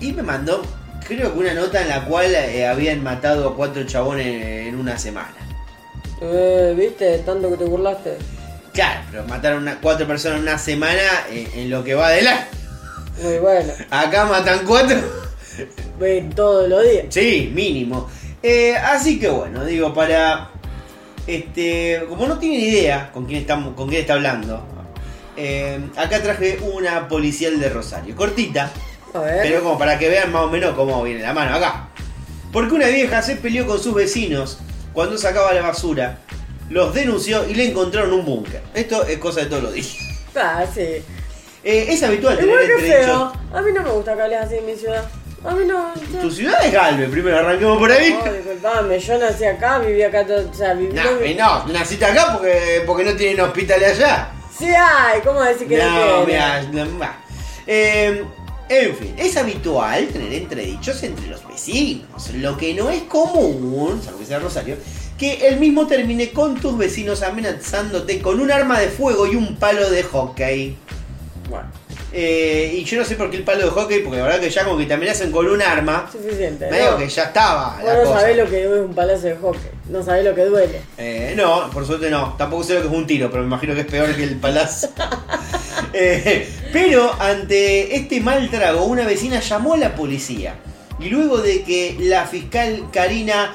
Y 0.00 0.12
me 0.12 0.22
mandó, 0.22 0.62
creo 1.06 1.32
que 1.32 1.38
una 1.38 1.54
nota 1.54 1.82
en 1.82 1.88
la 1.88 2.04
cual 2.04 2.34
habían 2.68 3.02
matado 3.02 3.48
a 3.48 3.56
cuatro 3.56 3.84
chabones 3.84 4.66
en 4.66 4.74
una 4.76 4.98
semana. 4.98 5.34
¿viste? 6.76 7.18
Tanto 7.18 7.50
que 7.50 7.56
te 7.56 7.64
burlaste. 7.64 8.16
Claro, 8.72 9.00
pero 9.10 9.24
mataron 9.26 9.68
a 9.68 9.80
cuatro 9.80 10.06
personas 10.06 10.38
en 10.38 10.42
una 10.42 10.58
semana 10.58 11.26
en 11.30 11.70
lo 11.70 11.84
que 11.84 11.94
va 11.94 12.10
de 12.10 12.22
la... 12.22 12.48
Muy 13.22 13.38
bueno. 13.38 13.72
Acá 13.90 14.24
matan 14.26 14.64
cuatro. 14.66 14.96
Ven 15.98 16.30
todos 16.30 16.68
los 16.68 16.82
días. 16.82 17.06
Sí, 17.10 17.50
mínimo. 17.54 18.08
Eh, 18.42 18.74
así 18.76 19.18
que 19.18 19.28
bueno, 19.28 19.64
digo, 19.64 19.92
para. 19.92 20.50
Este. 21.26 22.02
Como 22.08 22.26
no 22.26 22.38
tienen 22.38 22.60
idea 22.60 23.10
con 23.12 23.26
quién 23.26 23.40
estamos, 23.40 23.74
con 23.74 23.88
quién 23.88 24.00
está 24.02 24.14
hablando. 24.14 24.64
eh, 25.36 25.78
acá 25.96 26.22
traje 26.22 26.58
una 26.62 27.08
policial 27.08 27.58
de 27.60 27.68
Rosario. 27.68 28.16
Cortita, 28.16 28.70
A 29.14 29.18
ver. 29.20 29.40
pero 29.42 29.62
como 29.62 29.78
para 29.78 29.98
que 29.98 30.08
vean 30.08 30.32
más 30.32 30.42
o 30.42 30.48
menos 30.50 30.74
cómo 30.74 31.02
viene 31.02 31.22
la 31.22 31.32
mano 31.34 31.54
acá. 31.56 31.88
Porque 32.52 32.74
una 32.74 32.86
vieja 32.88 33.22
se 33.22 33.36
peleó 33.36 33.66
con 33.66 33.80
sus 33.80 33.94
vecinos 33.94 34.58
cuando 34.92 35.16
sacaba 35.18 35.52
la 35.54 35.62
basura, 35.62 36.18
los 36.68 36.92
denunció 36.94 37.48
y 37.48 37.54
le 37.54 37.66
encontraron 37.70 38.12
un 38.12 38.24
búnker. 38.24 38.60
Esto 38.74 39.04
es 39.06 39.18
cosa 39.18 39.40
de 39.40 39.46
todos 39.46 39.62
los 39.64 39.72
días. 39.74 39.96
Ah, 40.34 40.64
sí. 40.74 41.02
Eh, 41.62 41.86
es 41.88 42.02
habitual 42.02 42.36
tener 42.38 42.50
Igual 42.54 42.66
que 42.66 42.72
entredichos. 42.74 43.06
feo. 43.06 43.32
A 43.52 43.62
mí 43.62 43.70
no 43.74 43.82
me 43.82 43.90
gusta 43.90 44.14
que 44.16 44.22
hables 44.22 44.40
así 44.40 44.56
en 44.56 44.66
mi 44.66 44.74
ciudad. 44.76 45.04
A 45.44 45.54
mí 45.54 45.64
no. 45.66 45.94
no. 46.12 46.18
Tu 46.20 46.30
ciudad 46.30 46.64
es 46.64 46.72
Galve, 46.72 47.08
primero 47.08 47.38
arranquemos 47.38 47.78
por 47.78 47.90
ahí. 47.90 48.12
No, 48.24 48.32
disculpame, 48.32 48.98
yo 48.98 49.18
nací 49.18 49.44
acá, 49.44 49.78
viví 49.78 50.02
acá 50.02 50.26
todo. 50.26 50.50
O 50.50 50.54
sea, 50.54 50.74
viví. 50.74 50.92
No, 50.92 51.24
y 51.24 51.34
no, 51.34 51.66
naciste 51.68 52.04
acá 52.04 52.32
porque, 52.34 52.82
porque 52.86 53.04
no 53.04 53.14
tienen 53.14 53.40
hospitales 53.40 53.98
allá. 53.98 54.32
Sí 54.58 54.66
hay, 54.66 55.20
¿cómo 55.22 55.42
decir 55.42 55.66
que 55.66 55.78
no, 55.78 55.84
No, 56.18 56.24
tiene? 56.24 56.26
mira, 56.26 56.62
no. 56.84 57.08
Eh, 57.66 58.24
en 58.68 58.96
fin, 58.96 59.14
es 59.18 59.36
habitual 59.36 60.06
tener 60.08 60.32
entredichos 60.32 61.02
entre 61.02 61.26
los 61.28 61.46
vecinos. 61.48 62.30
Lo 62.34 62.56
que 62.56 62.74
no 62.74 62.90
es 62.90 63.02
común, 63.04 64.00
salvo 64.04 64.18
que 64.18 64.26
sea 64.26 64.38
Rosario, 64.38 64.76
que 65.18 65.48
el 65.48 65.58
mismo 65.58 65.86
termine 65.86 66.30
con 66.30 66.54
tus 66.60 66.76
vecinos 66.76 67.22
amenazándote 67.22 68.20
con 68.20 68.40
un 68.40 68.50
arma 68.52 68.78
de 68.78 68.88
fuego 68.88 69.26
y 69.26 69.36
un 69.36 69.56
palo 69.56 69.88
de 69.90 70.02
hockey. 70.02 70.76
Bueno, 71.50 71.68
Eh, 72.12 72.72
y 72.78 72.84
yo 72.84 72.98
no 72.98 73.04
sé 73.04 73.14
por 73.16 73.28
qué 73.30 73.36
el 73.36 73.44
palo 73.44 73.64
de 73.64 73.70
hockey, 73.70 74.00
porque 74.00 74.18
la 74.18 74.24
verdad 74.24 74.40
que 74.40 74.50
ya 74.50 74.64
como 74.64 74.78
que 74.78 74.86
te 74.86 74.94
amenazan 74.94 75.30
con 75.30 75.46
un 75.46 75.60
arma, 75.60 76.08
suficiente. 76.10 76.68
me 76.70 76.78
digo 76.78 76.92
¿no? 76.92 76.96
que 76.98 77.08
ya 77.08 77.24
estaba 77.24 77.76
Vos 77.76 77.84
la 77.84 77.94
no 77.94 78.02
cosa. 78.04 78.20
sabés 78.20 78.36
lo 78.36 78.48
que 78.48 78.62
es 78.64 78.68
un 78.70 78.94
palacio 78.94 79.28
de 79.30 79.36
hockey. 79.36 79.70
No 79.88 80.02
sabés 80.02 80.24
lo 80.24 80.34
que 80.34 80.44
duele. 80.44 80.80
Eh, 80.98 81.34
no, 81.36 81.68
por 81.70 81.84
suerte 81.86 82.08
no. 82.10 82.34
Tampoco 82.38 82.64
sé 82.64 82.74
lo 82.74 82.80
que 82.82 82.86
es 82.88 82.92
un 82.94 83.06
tiro, 83.06 83.30
pero 83.30 83.42
me 83.42 83.48
imagino 83.48 83.74
que 83.74 83.80
es 83.82 83.86
peor 83.86 84.14
que 84.16 84.24
el 84.24 84.36
palazo. 84.36 84.88
Eh, 85.92 86.48
pero 86.72 87.12
ante 87.20 87.96
este 87.96 88.20
mal 88.20 88.48
trago, 88.50 88.84
una 88.84 89.04
vecina 89.04 89.40
llamó 89.40 89.74
a 89.74 89.76
la 89.76 89.94
policía. 89.96 90.54
Y 91.00 91.08
luego 91.08 91.38
de 91.38 91.62
que 91.62 91.96
la 91.98 92.26
fiscal 92.26 92.84
Karina 92.92 93.52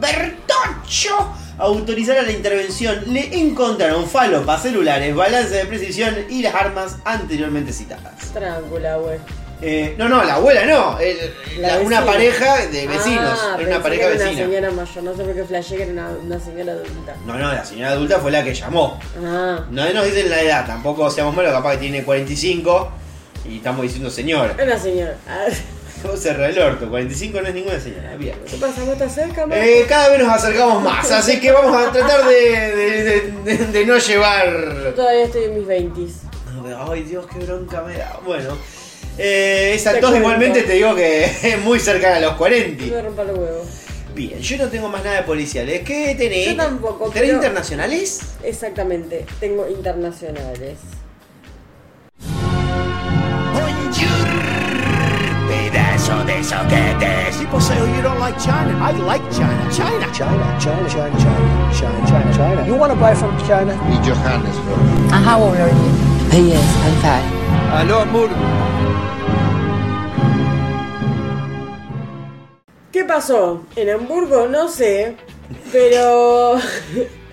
Bertocho 0.00 1.32
autorizara 1.58 2.22
la 2.22 2.32
intervención, 2.32 3.02
le 3.12 3.38
encontraron 3.38 4.08
falopas 4.08 4.62
celulares, 4.62 5.14
balance 5.14 5.54
de 5.54 5.64
precisión 5.66 6.14
y 6.28 6.42
las 6.42 6.54
armas 6.54 6.96
anteriormente 7.04 7.72
citadas. 7.72 8.14
Tráncula, 8.32 8.96
güey. 8.98 9.18
Eh, 9.62 9.94
no, 9.96 10.06
no, 10.06 10.22
la 10.22 10.34
abuela 10.34 10.66
no. 10.66 10.98
el- 10.98 11.16
La 11.60 11.76
la- 11.76 11.80
una 11.80 12.04
pareja 12.04 12.66
de 12.66 12.86
vecinos. 12.86 13.40
Ah, 13.42 13.56
era 13.58 13.68
una 13.70 13.82
pareja 13.82 14.02
era 14.08 14.10
vecina. 14.12 14.30
Una 14.32 14.44
señora 14.54 14.70
mayor, 14.70 15.02
no 15.04 15.16
sé 15.16 15.24
por 15.24 15.34
qué 15.34 15.44
flashé 15.44 15.76
que 15.76 15.82
era 15.84 15.92
una, 15.92 16.08
una 16.10 16.38
señora 16.38 16.72
adulta. 16.72 17.16
No, 17.24 17.38
no, 17.38 17.52
la 17.54 17.64
señora 17.64 17.92
adulta 17.92 18.18
fue 18.18 18.30
la 18.30 18.44
que 18.44 18.52
llamó. 18.54 19.00
Ah, 19.24 19.64
No 19.70 19.90
nos 19.94 20.04
dicen 20.04 20.28
la 20.28 20.42
edad, 20.42 20.66
tampoco 20.66 21.10
seamos 21.10 21.34
malos, 21.34 21.52
capaz 21.52 21.72
que 21.72 21.78
tiene 21.78 22.04
45 22.04 22.90
y 23.48 23.56
estamos 23.56 23.80
diciendo 23.80 24.10
señora. 24.10 24.54
una 24.62 24.78
señora. 24.78 25.16
Ah, 25.96 26.02
¿Cómo 26.02 26.16
cerra 26.16 26.48
el 26.48 26.58
orto? 26.58 26.88
45 26.88 27.40
no 27.40 27.48
es 27.48 27.54
ninguna 27.54 27.80
señora, 27.80 28.16
bien. 28.16 28.36
¿Qué 28.48 28.56
pasa? 28.58 28.84
¿No 28.84 28.92
estás 28.92 29.14
cerca, 29.14 29.46
Marco? 29.46 29.64
Eh, 29.64 29.84
cada 29.88 30.10
vez 30.10 30.18
nos 30.20 30.28
acercamos 30.32 30.82
más, 30.82 31.10
así 31.10 31.40
que 31.40 31.50
vamos 31.52 31.74
a 31.76 31.90
tratar 31.90 32.26
de, 32.26 32.34
de- 32.34 33.02
de- 33.04 33.32
de- 33.56 33.66
de 33.66 33.86
no 33.86 33.98
Yo 33.98 34.06
llevar... 34.06 34.92
todavía 34.94 35.24
estoy 35.24 35.44
en 35.44 35.58
mis 35.58 35.66
20 35.66 36.00
Ay 36.90 37.02
Dios, 37.04 37.26
qué 37.32 37.38
bronca 37.44 37.82
me 37.82 37.96
da. 37.96 38.18
Bueno, 38.24 38.56
eh, 39.18 39.72
esa 39.74 39.98
tos 40.00 40.14
igualmente 40.16 40.62
te 40.62 40.72
digo 40.74 40.94
que 40.94 41.24
es 41.42 41.58
muy 41.64 41.78
cercana 41.80 42.16
a 42.16 42.20
los 42.20 42.34
40. 42.34 42.84
Me 42.84 43.02
rompa 43.02 43.24
los 43.24 43.38
huevos. 43.38 43.66
Bien, 44.14 44.40
yo 44.40 44.56
no 44.58 44.68
tengo 44.68 44.88
más 44.88 45.04
nada 45.04 45.16
de 45.18 45.22
policiales. 45.22 45.82
¿Qué 45.82 46.14
tenés? 46.16 46.46
Yo 46.48 46.56
tampoco, 46.56 47.10
¿Tenés 47.10 47.28
pero- 47.30 47.34
internacionales? 47.36 48.20
Exactamente, 48.42 49.26
tengo 49.40 49.68
internacionales. 49.68 50.78
Pedazo 56.06 56.24
de 56.24 56.44
soquetes. 56.44 57.38
People 57.38 57.60
say, 57.60 57.76
oh, 57.80 57.96
you 57.96 58.02
don't 58.02 58.20
like 58.20 58.38
China. 58.38 58.78
I 58.78 58.92
like 58.92 59.22
China. 59.32 59.70
China. 59.72 60.06
China, 60.12 60.58
China, 60.60 60.88
China, 60.88 61.18
China, 61.18 61.72
China, 61.74 62.06
China, 62.06 62.36
China. 62.36 62.66
You 62.66 62.76
want 62.76 62.92
to 62.92 62.98
buy 62.98 63.14
from 63.14 63.36
China? 63.46 63.74
Y 63.90 63.96
Johannesburg. 64.06 64.78
And 65.12 65.24
how 65.24 65.42
old 65.42 65.56
are 65.56 65.68
you? 65.68 66.48
Yes, 66.48 66.62
I'm 66.84 66.94
five. 67.02 67.24
Aló, 67.72 68.00
Hamburgo. 68.00 68.34
¿Qué 72.92 73.04
pasó? 73.04 73.64
En 73.74 73.90
Hamburgo, 73.90 74.46
no 74.48 74.68
sé, 74.68 75.16
pero 75.72 76.58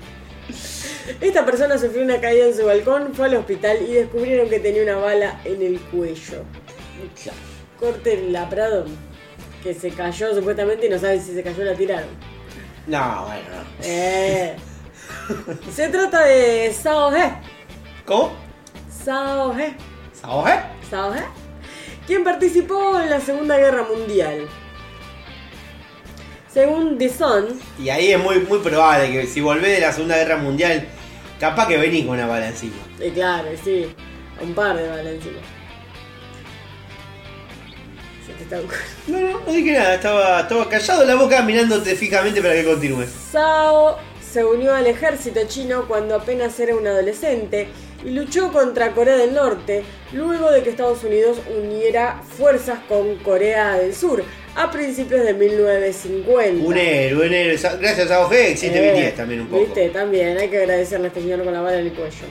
esta 1.22 1.46
persona 1.46 1.78
sufrió 1.78 2.04
una 2.04 2.20
caída 2.20 2.48
en 2.48 2.56
su 2.56 2.66
balcón, 2.66 3.14
fue 3.14 3.28
al 3.28 3.36
hospital 3.36 3.78
y 3.88 3.94
descubrieron 3.94 4.50
que 4.50 4.60
tenía 4.60 4.84
una 4.84 4.98
bala 4.98 5.40
en 5.46 5.62
el 5.62 5.80
cuello. 5.80 6.44
Corte 7.80 8.28
la 8.30 8.50
Prado, 8.50 8.86
que 9.62 9.74
se 9.74 9.90
cayó 9.92 10.34
supuestamente 10.36 10.88
y 10.88 10.90
no 10.90 11.00
saben 11.00 11.22
si 11.22 11.34
se 11.34 11.44
cayó 11.44 11.62
o 11.62 11.66
la 11.66 11.76
tiraron. 11.76 12.10
No, 12.88 13.26
bueno, 13.28 13.44
no. 13.50 13.64
Eh. 13.84 14.56
Se 15.74 15.88
trata 15.88 16.24
de 16.26 16.74
Sao 16.74 17.16
He. 17.16 17.32
¿Cómo? 18.06 18.34
Sao 18.90 19.58
He. 19.58 19.74
¿Sabes? 20.14 20.54
eh? 20.56 20.60
Sao 20.90 21.14
He. 21.16 21.22
Quien 22.06 22.24
participó 22.26 23.00
en 23.00 23.10
la 23.10 23.22
Segunda 23.22 23.58
Guerra 23.58 23.84
Mundial. 23.84 24.48
Según 26.54 26.98
The 26.98 27.10
Sun, 27.10 27.60
Y 27.80 27.90
ahí 27.90 28.12
es 28.12 28.20
muy, 28.22 28.40
muy 28.42 28.60
probable 28.60 29.12
que 29.12 29.26
si 29.26 29.42
volvés 29.42 29.72
de 29.76 29.80
la 29.80 29.92
Segunda 29.92 30.18
Guerra 30.18 30.38
Mundial, 30.38 30.86
capaz 31.40 31.68
que 31.68 31.78
venís 31.78 32.06
con 32.06 32.16
una 32.16 32.28
bala 32.28 32.50
encima. 32.50 32.76
Eh, 33.00 33.12
claro, 33.14 33.48
sí. 33.64 33.88
Un 34.42 34.54
par 34.54 34.76
de 34.76 34.88
balas 34.88 35.14
encima. 35.14 35.40
Se 38.40 38.46
te 38.46 38.56
está 38.56 38.58
No, 39.08 39.20
no, 39.20 39.40
no 39.46 39.52
dije 39.52 39.72
nada, 39.74 39.96
estaba, 39.96 40.42
estaba 40.42 40.70
callado 40.70 41.06
la 41.06 41.16
boca 41.16 41.42
mirándote 41.42 41.96
fijamente 41.96 42.42
para 42.42 42.54
que 42.54 42.66
continúes. 42.66 43.10
Sao 43.32 43.98
se 44.32 44.44
unió 44.44 44.74
al 44.74 44.88
ejército 44.88 45.42
chino 45.48 45.88
cuando 45.88 46.16
apenas 46.16 46.60
era 46.60 46.76
un 46.76 46.88
adolescente 46.88 47.68
y 48.04 48.10
luchó 48.10 48.52
contra 48.52 48.92
Corea 48.92 49.16
del 49.16 49.34
Norte 49.34 49.84
luego 50.12 50.52
de 50.52 50.64
que 50.64 50.72
Estados 50.72 51.04
Unidos 51.04 51.38
uniera 51.56 52.22
fuerzas 52.38 52.80
con 52.90 53.16
Corea 53.18 53.78
del 53.78 53.94
Sur 53.96 54.24
a 54.56 54.72
principios 54.72 55.24
de 55.24 55.34
1950. 55.34 56.66
Un 56.66 56.78
héroe, 56.78 57.28
un 57.28 57.34
héroe. 57.34 57.58
Gracias 57.80 58.12
a 58.12 58.20
OG 58.26 58.34
existe 58.34 58.78
Eh, 58.78 59.10
BTS 59.10 59.16
también 59.18 59.42
un 59.42 59.48
poco. 59.48 59.64
Viste, 59.66 59.90
también 59.90 60.38
hay 60.38 60.50
que 60.50 60.58
agradecerle 60.58 61.06
a 61.06 61.08
este 61.10 61.22
señor 61.22 61.44
con 61.44 61.54
la 61.54 61.62
bala 61.62 61.80
en 61.80 61.88
el 61.88 61.94
cuello. 61.94 62.26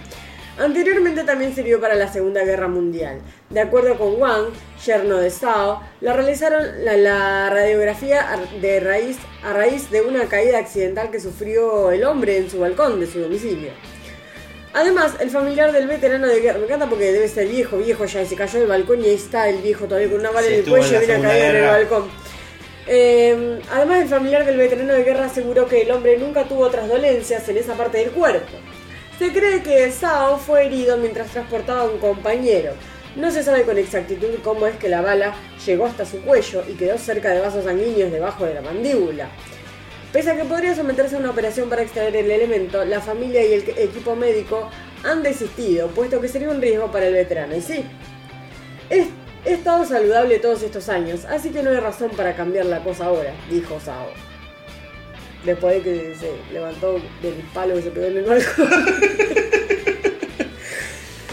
Anteriormente 0.62 1.24
también 1.24 1.52
sirvió 1.52 1.80
para 1.80 1.96
la 1.96 2.06
Segunda 2.06 2.44
Guerra 2.44 2.68
Mundial. 2.68 3.18
De 3.50 3.58
acuerdo 3.58 3.98
con 3.98 4.14
Wang, 4.20 4.46
yerno 4.86 5.16
de 5.16 5.28
Sao, 5.28 5.82
la 6.00 6.12
realizaron 6.12 6.84
la, 6.84 6.96
la 6.96 7.50
radiografía 7.50 8.24
de 8.60 8.78
raíz, 8.78 9.16
a 9.42 9.52
raíz 9.52 9.90
de 9.90 10.02
una 10.02 10.26
caída 10.26 10.58
accidental 10.58 11.10
que 11.10 11.18
sufrió 11.18 11.90
el 11.90 12.04
hombre 12.04 12.36
en 12.36 12.48
su 12.48 12.60
balcón 12.60 13.00
de 13.00 13.08
su 13.08 13.18
domicilio. 13.18 13.72
Además, 14.72 15.14
el 15.18 15.30
familiar 15.30 15.72
del 15.72 15.88
veterano 15.88 16.28
de 16.28 16.38
guerra, 16.38 16.60
me 16.60 16.66
encanta 16.66 16.88
porque 16.88 17.10
debe 17.10 17.26
ser 17.26 17.48
viejo, 17.48 17.78
viejo 17.78 18.04
ya, 18.04 18.22
y 18.22 18.26
se 18.26 18.36
cayó 18.36 18.60
del 18.60 18.68
balcón 18.68 19.00
y 19.04 19.08
ahí 19.08 19.14
está 19.16 19.48
el 19.48 19.62
viejo 19.62 19.86
todavía 19.86 20.10
con 20.10 20.20
una 20.20 20.30
bala 20.30 20.46
en 20.46 20.54
el 20.54 20.64
cuello 20.64 20.86
y 20.86 20.90
viene 20.90 21.02
a 21.02 21.06
Segunda 21.06 21.28
caer 21.28 21.56
en 21.56 21.64
el 21.64 21.70
balcón. 21.70 22.10
Eh, 22.86 23.60
además, 23.72 24.02
el 24.02 24.08
familiar 24.08 24.46
del 24.46 24.58
veterano 24.58 24.92
de 24.92 25.02
guerra 25.02 25.24
aseguró 25.24 25.66
que 25.66 25.82
el 25.82 25.90
hombre 25.90 26.16
nunca 26.18 26.44
tuvo 26.44 26.60
otras 26.60 26.88
dolencias 26.88 27.48
en 27.48 27.56
esa 27.56 27.74
parte 27.74 27.98
del 27.98 28.12
cuerpo. 28.12 28.52
Se 29.22 29.30
cree 29.30 29.62
que 29.62 29.88
Sao 29.92 30.36
fue 30.36 30.66
herido 30.66 30.96
mientras 30.96 31.30
transportaba 31.30 31.82
a 31.82 31.84
un 31.84 31.98
compañero. 31.98 32.72
No 33.14 33.30
se 33.30 33.44
sabe 33.44 33.62
con 33.62 33.78
exactitud 33.78 34.30
cómo 34.42 34.66
es 34.66 34.74
que 34.74 34.88
la 34.88 35.00
bala 35.00 35.32
llegó 35.64 35.86
hasta 35.86 36.04
su 36.04 36.20
cuello 36.22 36.64
y 36.68 36.72
quedó 36.72 36.98
cerca 36.98 37.30
de 37.30 37.40
vasos 37.40 37.62
sanguíneos 37.62 38.10
debajo 38.10 38.44
de 38.46 38.54
la 38.54 38.62
mandíbula. 38.62 39.28
Pese 40.12 40.32
a 40.32 40.36
que 40.36 40.44
podría 40.44 40.74
someterse 40.74 41.14
a 41.14 41.20
una 41.20 41.30
operación 41.30 41.68
para 41.68 41.82
extraer 41.82 42.16
el 42.16 42.32
elemento, 42.32 42.84
la 42.84 43.00
familia 43.00 43.46
y 43.46 43.52
el 43.52 43.68
equipo 43.78 44.16
médico 44.16 44.68
han 45.04 45.22
desistido, 45.22 45.86
puesto 45.90 46.20
que 46.20 46.26
sería 46.26 46.50
un 46.50 46.60
riesgo 46.60 46.90
para 46.90 47.06
el 47.06 47.14
veterano. 47.14 47.54
Y 47.54 47.60
sí, 47.60 47.84
he, 48.90 49.06
estado 49.44 49.84
saludable 49.84 50.40
todos 50.40 50.64
estos 50.64 50.88
años, 50.88 51.26
así 51.26 51.50
que 51.50 51.62
no 51.62 51.70
hay 51.70 51.76
razón 51.76 52.10
para 52.16 52.34
cambiar 52.34 52.66
la 52.66 52.82
cosa 52.82 53.04
ahora, 53.04 53.32
dijo 53.48 53.78
Sao. 53.78 54.31
Después 55.44 55.74
de 55.76 55.82
que 55.82 56.14
se 56.18 56.30
levantó 56.52 57.00
del 57.22 57.34
palo 57.52 57.74
que 57.74 57.82
se 57.82 57.90
pegó 57.90 58.06
en 58.06 58.16
el 58.18 58.24
balcón. 58.24 58.70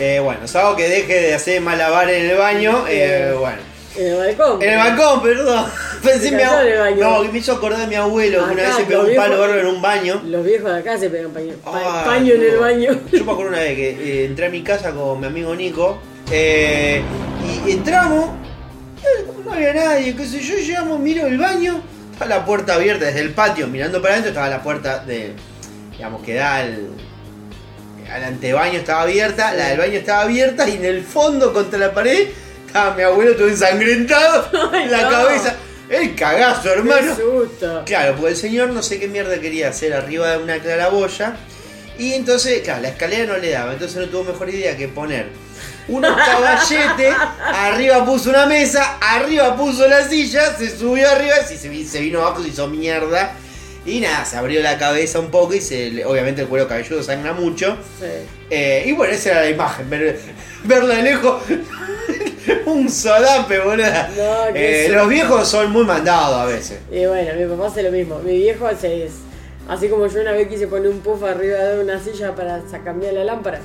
Eh, 0.01 0.21
bueno, 0.23 0.47
Sao 0.47 0.77
que 0.77 0.87
deje 0.87 1.13
de 1.13 1.33
hacer 1.33 1.59
malabar 1.59 2.09
en 2.09 2.29
el 2.29 2.37
baño. 2.37 2.85
Eh, 2.87 3.35
bueno. 3.37 3.57
En 3.97 4.07
el 4.07 4.15
balcón. 4.17 4.61
En 4.63 4.69
el 4.69 4.77
balcón, 4.77 5.21
perdón. 5.21 5.65
Pensé 6.03 6.31
mi 6.31 6.41
abuelo. 6.41 6.95
No, 6.95 7.21
que 7.23 7.27
me 7.29 7.39
hizo 7.39 7.51
acordar 7.51 7.81
de 7.81 7.87
mi 7.87 7.95
abuelo. 7.95 8.45
que 8.47 8.53
una 8.53 8.63
vez 8.63 8.75
se 8.75 8.83
pegó 8.83 9.01
un 9.01 9.13
palo 9.15 9.37
bárbaro 9.39 9.59
en 9.59 9.67
un 9.67 9.81
baño. 9.81 10.21
Los 10.25 10.45
viejos 10.45 10.71
de 10.71 10.79
acá 10.79 10.97
se 10.97 11.09
pegan 11.09 11.31
paño, 11.31 11.53
pa- 11.65 12.05
paño 12.05 12.33
en 12.33 12.41
el 12.43 12.57
baño. 12.59 12.97
Yo 13.11 13.25
me 13.25 13.31
acuerdo 13.33 13.51
una 13.51 13.59
vez 13.59 13.75
que 13.75 13.89
eh, 13.89 14.25
entré 14.27 14.45
a 14.45 14.49
mi 14.49 14.61
casa 14.63 14.91
con 14.91 15.19
mi 15.19 15.27
amigo 15.27 15.53
Nico. 15.53 15.99
eh, 16.31 17.01
y 17.67 17.71
entramos. 17.71 18.29
no 19.45 19.51
había 19.51 19.73
nadie, 19.73 20.15
qué 20.15 20.25
sé 20.25 20.39
yo. 20.39 20.55
Llegamos, 20.55 20.97
miro 20.99 21.27
el 21.27 21.37
baño. 21.37 21.81
Estaba 22.19 22.35
la 22.37 22.45
puerta 22.45 22.73
abierta 22.73 23.05
desde 23.05 23.21
el 23.21 23.29
patio, 23.31 23.67
mirando 23.67 24.01
para 24.01 24.15
adentro. 24.15 24.31
Estaba 24.31 24.49
la 24.49 24.61
puerta 24.61 24.99
de. 25.05 25.31
Digamos, 25.93 26.21
que 26.21 26.33
da 26.33 26.57
al. 26.57 26.89
Al 28.11 28.23
antebaño 28.25 28.79
estaba 28.79 29.03
abierta, 29.03 29.53
la 29.53 29.69
del 29.69 29.77
baño 29.77 29.93
estaba 29.93 30.23
abierta 30.23 30.67
y 30.67 30.75
en 30.75 30.83
el 30.83 31.01
fondo 31.03 31.53
contra 31.53 31.79
la 31.79 31.93
pared 31.93 32.27
estaba 32.67 32.93
mi 32.95 33.03
abuelo 33.03 33.35
todo 33.35 33.47
ensangrentado 33.47 34.49
Ay, 34.73 34.83
en 34.83 34.91
la 34.91 35.03
no. 35.03 35.09
cabeza. 35.11 35.55
El 35.89 36.13
cagazo, 36.15 36.73
hermano. 36.73 37.15
Qué 37.15 37.21
susto. 37.21 37.83
Claro, 37.85 38.15
porque 38.15 38.31
el 38.31 38.35
señor 38.35 38.69
no 38.71 38.83
sé 38.83 38.99
qué 38.99 39.07
mierda 39.07 39.39
quería 39.39 39.69
hacer 39.69 39.93
arriba 39.93 40.31
de 40.31 40.43
una 40.43 40.59
claraboya. 40.59 41.37
Y 41.97 42.13
entonces, 42.15 42.61
claro, 42.63 42.81
la 42.81 42.89
escalera 42.89 43.31
no 43.31 43.37
le 43.39 43.51
daba. 43.51 43.71
Entonces 43.73 43.97
no 43.97 44.07
tuvo 44.07 44.25
mejor 44.25 44.49
idea 44.49 44.75
que 44.75 44.89
poner 44.89 45.27
unos 45.89 46.15
caballetes. 46.15 47.13
arriba 47.53 48.05
puso 48.05 48.29
una 48.29 48.45
mesa, 48.45 48.97
arriba 49.01 49.55
puso 49.55 49.87
la 49.87 50.07
silla, 50.07 50.55
se 50.57 50.75
subió 50.75 51.09
arriba, 51.09 51.35
y 51.51 51.55
se, 51.57 51.69
vi- 51.69 51.85
se 51.85 51.99
vino 52.01 52.21
abajo, 52.21 52.41
se 52.43 52.49
hizo 52.49 52.67
mierda. 52.67 53.33
Y 53.85 54.01
nada, 54.01 54.25
se 54.25 54.37
abrió 54.37 54.61
la 54.61 54.77
cabeza 54.77 55.19
un 55.19 55.31
poco 55.31 55.53
y 55.53 55.61
se, 55.61 56.05
obviamente 56.05 56.41
el 56.41 56.47
cuero 56.47 56.67
cabelludo 56.67 57.01
sangra 57.01 57.33
mucho. 57.33 57.77
Sí. 57.99 58.05
Eh, 58.49 58.83
y 58.85 58.91
bueno, 58.91 59.13
esa 59.13 59.31
era 59.31 59.41
la 59.41 59.49
imagen, 59.49 59.89
ver, 59.89 60.19
verlo 60.65 60.87
de 60.93 61.01
lejos. 61.01 61.41
un 62.65 62.89
solape, 62.89 63.59
boludo. 63.59 63.85
No, 63.87 64.55
Eh, 64.55 64.87
los 64.91 65.07
viejos 65.07 65.47
son 65.47 65.71
muy 65.71 65.85
mandados 65.85 66.35
a 66.39 66.45
veces. 66.45 66.79
Y 66.91 67.05
bueno, 67.05 67.31
mi 67.35 67.45
papá 67.55 67.67
hace 67.67 67.81
lo 67.83 67.91
mismo. 67.91 68.19
Mi 68.19 68.37
viejo 68.37 68.67
hace 68.67 69.05
es. 69.05 69.13
Así 69.67 69.87
como 69.87 70.07
yo 70.07 70.21
una 70.21 70.31
vez 70.33 70.47
quise 70.49 70.67
poner 70.67 70.89
un 70.89 70.99
puff 70.99 71.23
arriba 71.23 71.57
de 71.59 71.83
una 71.83 71.99
silla 72.03 72.35
para 72.35 72.59
cambiar 72.83 73.13
la 73.13 73.23
lámpara. 73.23 73.59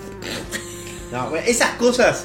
No, 1.13 1.31
bueno, 1.31 1.47
esas 1.47 1.71
cosas. 1.75 2.25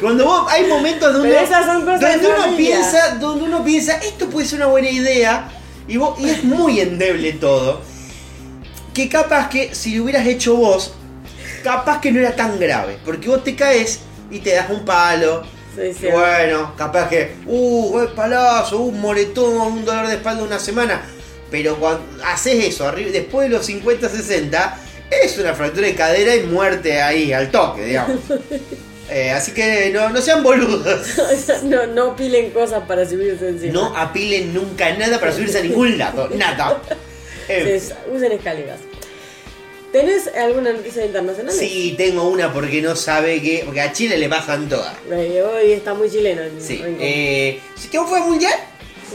Cuando 0.00 0.24
vos 0.24 0.46
hay 0.50 0.66
momentos 0.66 1.12
donde, 1.12 1.28
Pero 1.28 1.40
esas 1.40 1.66
son 1.66 1.84
cosas 1.84 2.00
de 2.00 2.28
donde 2.28 2.28
uno 2.28 2.56
piensa, 2.56 3.14
donde 3.16 3.44
uno 3.44 3.64
piensa, 3.64 3.96
esto 3.98 4.28
puede 4.28 4.46
ser 4.46 4.58
una 4.58 4.66
buena 4.66 4.90
idea. 4.90 5.48
Y, 5.88 5.96
vos, 5.96 6.18
y 6.18 6.28
es 6.28 6.44
muy 6.44 6.80
endeble 6.80 7.32
todo. 7.34 7.80
Que 8.92 9.08
capaz 9.08 9.48
que 9.48 9.74
si 9.74 9.94
lo 9.94 10.04
hubieras 10.04 10.26
hecho 10.26 10.56
vos, 10.56 10.94
capaz 11.62 12.00
que 12.00 12.10
no 12.10 12.20
era 12.20 12.34
tan 12.34 12.58
grave. 12.58 12.98
Porque 13.04 13.28
vos 13.28 13.44
te 13.44 13.54
caes 13.54 14.00
y 14.30 14.40
te 14.40 14.54
das 14.54 14.70
un 14.70 14.84
palo. 14.84 15.44
Sí, 15.76 15.92
sí. 15.92 16.06
Y 16.06 16.10
bueno, 16.10 16.74
capaz 16.76 17.08
que, 17.08 17.36
uh, 17.46 17.90
buen 17.90 18.14
palazo, 18.14 18.78
un 18.78 19.00
moretón, 19.00 19.72
un 19.72 19.84
dolor 19.84 20.08
de 20.08 20.14
espalda 20.14 20.42
una 20.42 20.58
semana. 20.58 21.02
Pero 21.50 21.76
cuando 21.76 22.02
haces 22.24 22.64
eso, 22.64 22.90
después 22.90 23.48
de 23.48 23.56
los 23.56 23.66
50, 23.66 24.08
60, 24.08 24.78
es 25.10 25.38
una 25.38 25.54
fractura 25.54 25.86
de 25.86 25.94
cadera 25.94 26.34
y 26.34 26.42
muerte 26.44 27.00
ahí, 27.00 27.32
al 27.32 27.50
toque, 27.50 27.84
digamos. 27.84 28.18
Eh, 29.08 29.30
así 29.30 29.52
que 29.52 29.90
no, 29.94 30.08
no 30.10 30.20
sean 30.20 30.42
boludos. 30.42 31.06
no, 31.62 31.86
no 31.86 32.16
pilen 32.16 32.50
cosas 32.50 32.82
para 32.88 33.08
subirse 33.08 33.50
encima. 33.50 33.72
No 33.72 33.96
apilen 33.96 34.52
nunca 34.52 34.92
nada 34.96 35.20
para 35.20 35.32
subirse 35.32 35.60
a 35.60 35.62
ningún 35.62 35.96
lado. 35.96 36.28
Nada. 36.34 36.82
Eh, 37.48 37.80
Sí, 37.80 37.94
usen 38.12 38.32
escaleras. 38.32 38.80
¿Tenés 39.92 40.26
alguna 40.34 40.72
noticia 40.72 41.06
internacional? 41.06 41.54
sí, 41.54 41.94
tengo 41.96 42.28
una 42.28 42.52
porque 42.52 42.82
no 42.82 42.96
sabe 42.96 43.40
que. 43.40 43.62
Porque 43.64 43.80
a 43.80 43.92
Chile 43.92 44.18
le 44.18 44.28
pasan 44.28 44.68
todas. 44.68 44.92
Eh, 45.08 45.40
Hoy 45.40 45.70
está 45.70 45.94
muy 45.94 46.10
chileno. 46.10 46.42
el 46.42 46.60
Sí. 46.60 46.82
Eh, 46.98 47.60
¿Qué 47.88 48.00
fue 48.00 48.18
mundial? 48.22 48.58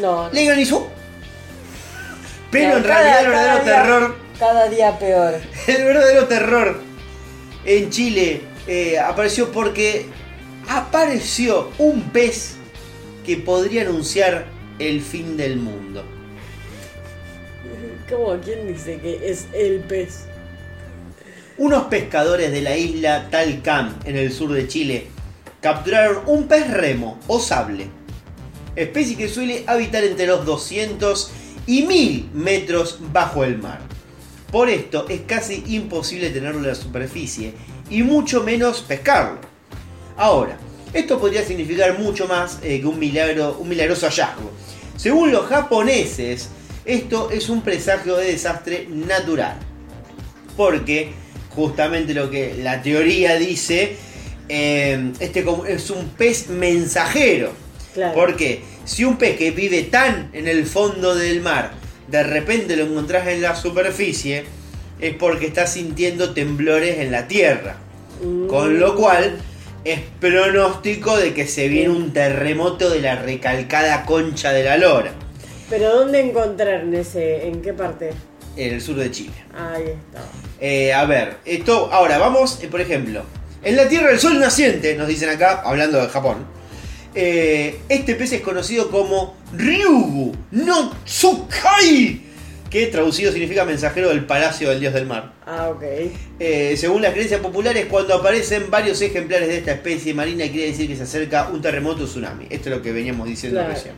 no. 0.02 0.30
Le 0.32 0.48
organizó. 0.48 0.90
Pero 2.50 2.78
en 2.78 2.84
realidad 2.86 3.22
el 3.24 3.28
verdadero 3.28 3.64
terror. 3.66 4.16
Cada 4.42 4.68
día 4.70 4.98
peor. 4.98 5.36
El 5.68 5.86
verdadero 5.86 6.26
terror 6.26 6.82
en 7.64 7.92
Chile 7.92 8.42
eh, 8.66 8.98
apareció 8.98 9.52
porque 9.52 10.08
apareció 10.68 11.70
un 11.78 12.10
pez 12.10 12.56
que 13.24 13.38
podría 13.38 13.84
anunciar 13.84 14.48
el 14.80 15.00
fin 15.02 15.38
del 15.38 15.58
mundo. 15.58 16.04
¿Cómo? 18.10 18.36
¿Quién 18.44 18.68
dice 18.68 18.98
que 18.98 19.30
es 19.30 19.46
el 19.54 19.82
pez? 19.82 20.26
Unos 21.60 21.84
pescadores 21.84 22.52
de 22.52 22.62
la 22.62 22.76
isla 22.76 23.28
Talcán, 23.30 23.96
en 24.06 24.18
el 24.18 24.32
sur 24.32 24.52
de 24.54 24.68
Chile, 24.68 25.06
capturaron 25.62 26.24
un 26.26 26.48
pez 26.48 26.68
remo 26.72 27.20
o 27.28 27.40
sable, 27.40 27.86
especie 28.76 29.16
que 29.16 29.30
suele 29.30 29.66
habitar 29.68 30.04
entre 30.04 30.26
los 30.26 30.48
200 30.48 31.32
y 31.68 31.84
1000 31.84 32.32
metros 32.34 32.98
bajo 33.14 33.44
el 33.44 33.60
mar. 33.60 33.91
Por 34.52 34.70
esto 34.70 35.06
es 35.08 35.22
casi 35.22 35.64
imposible 35.68 36.30
tenerlo 36.30 36.60
en 36.60 36.68
la 36.68 36.76
superficie 36.76 37.54
y 37.90 38.04
mucho 38.04 38.44
menos 38.44 38.82
pescarlo. 38.82 39.40
Ahora, 40.18 40.58
esto 40.94 41.20
podría 41.20 41.44
significar 41.46 41.98
mucho 41.98 42.28
más 42.28 42.60
eh, 42.62 42.82
que 42.82 42.86
un, 42.86 43.00
milagro, 43.00 43.58
un 43.60 43.70
milagroso 43.70 44.08
hallazgo. 44.08 44.52
Según 44.98 45.32
los 45.32 45.48
japoneses, 45.48 46.50
esto 46.84 47.32
es 47.32 47.48
un 47.50 47.62
presagio 47.62 48.18
de 48.18 48.34
desastre 48.34 48.88
natural. 48.90 49.56
Porque 50.58 51.14
justamente 51.56 52.14
lo 52.14 52.30
que 52.30 52.56
la 52.62 52.82
teoría 52.82 53.38
dice, 53.38 53.96
eh, 54.50 55.14
este 55.20 55.46
es 55.70 55.90
un 55.90 56.10
pez 56.10 56.50
mensajero. 56.50 57.54
Claro. 57.94 58.14
Porque 58.14 58.64
si 58.84 59.06
un 59.06 59.18
pez 59.18 59.38
que 59.38 59.52
vive 59.52 59.84
tan 59.84 60.30
en 60.34 60.48
el 60.48 60.66
fondo 60.66 61.16
del 61.16 61.42
mar, 61.42 61.81
de 62.12 62.24
repente 62.24 62.76
lo 62.76 62.84
encontrás 62.84 63.28
en 63.28 63.42
la 63.42 63.56
superficie, 63.56 64.44
es 65.00 65.16
porque 65.16 65.48
está 65.48 65.66
sintiendo 65.66 66.34
temblores 66.34 67.00
en 67.00 67.12
la 67.12 67.28
tierra. 67.28 67.78
Mm. 68.24 68.48
Con 68.48 68.80
lo 68.80 68.96
cual 68.96 69.38
es 69.84 70.02
pronóstico 70.20 71.18
de 71.18 71.34
que 71.34 71.48
se 71.48 71.68
viene 71.68 71.90
un 71.90 72.14
terremoto 72.14 72.90
de 72.90 73.02
la 73.02 73.16
recalcada 73.16 74.06
concha 74.06 74.52
de 74.52 74.64
la 74.64 74.78
lora, 74.78 75.12
Pero 75.70 75.96
¿dónde 75.96 76.20
encontrar 76.20 76.82
en 76.82 76.94
ese, 76.94 77.48
en 77.48 77.62
qué 77.62 77.74
parte? 77.74 78.12
en 78.58 78.74
el 78.74 78.82
sur 78.82 78.98
de 78.98 79.10
Chile. 79.10 79.34
Ahí 79.58 79.84
está. 79.84 80.22
Eh, 80.60 80.94
a 80.94 81.06
ver, 81.06 81.38
esto, 81.46 81.90
ahora 81.92 82.18
vamos, 82.18 82.62
eh, 82.62 82.68
por 82.68 82.82
ejemplo, 82.82 83.24
en 83.64 83.78
la 83.78 83.88
Tierra 83.88 84.10
del 84.10 84.20
Sol 84.20 84.38
naciente, 84.40 84.96
nos 84.96 85.08
dicen 85.08 85.30
acá, 85.30 85.62
hablando 85.64 86.02
de 86.02 86.10
Japón, 86.10 86.46
eh, 87.16 87.80
este 87.90 88.16
pez 88.16 88.34
es 88.34 88.42
conocido 88.42 88.90
como 88.90 89.36
Ryugu 89.54 90.34
no 90.52 90.94
Tsukai, 91.06 92.22
que 92.70 92.88
traducido 92.88 93.32
significa 93.32 93.66
mensajero 93.66 94.10
del 94.10 94.26
palacio 94.26 94.70
del 94.70 94.80
dios 94.80 94.94
del 94.94 95.06
mar. 95.06 95.34
Ah, 95.46 95.70
ok. 95.70 95.84
Eh, 96.40 96.76
según 96.78 97.02
las 97.02 97.12
creencias 97.14 97.42
populares, 97.42 97.88
cuando 97.90 98.16
aparecen 98.16 98.70
varios 98.70 99.02
ejemplares 99.02 99.50
de 99.50 99.58
esta 99.58 99.74
especie 99.74 100.14
marina, 100.14 100.46
quiere 100.50 100.68
decir 100.68 100.88
que 100.88 100.96
se 100.96 101.04
acerca 101.04 101.50
un 101.50 101.62
terremoto 101.62 102.04
o 102.04 102.06
tsunami. 102.08 102.46
Esto 102.50 102.70
es 102.70 102.76
lo 102.78 102.82
que 102.82 102.92
veníamos 102.94 103.28
diciendo 103.28 103.60
Claro. 103.60 103.74
recién. 103.74 103.96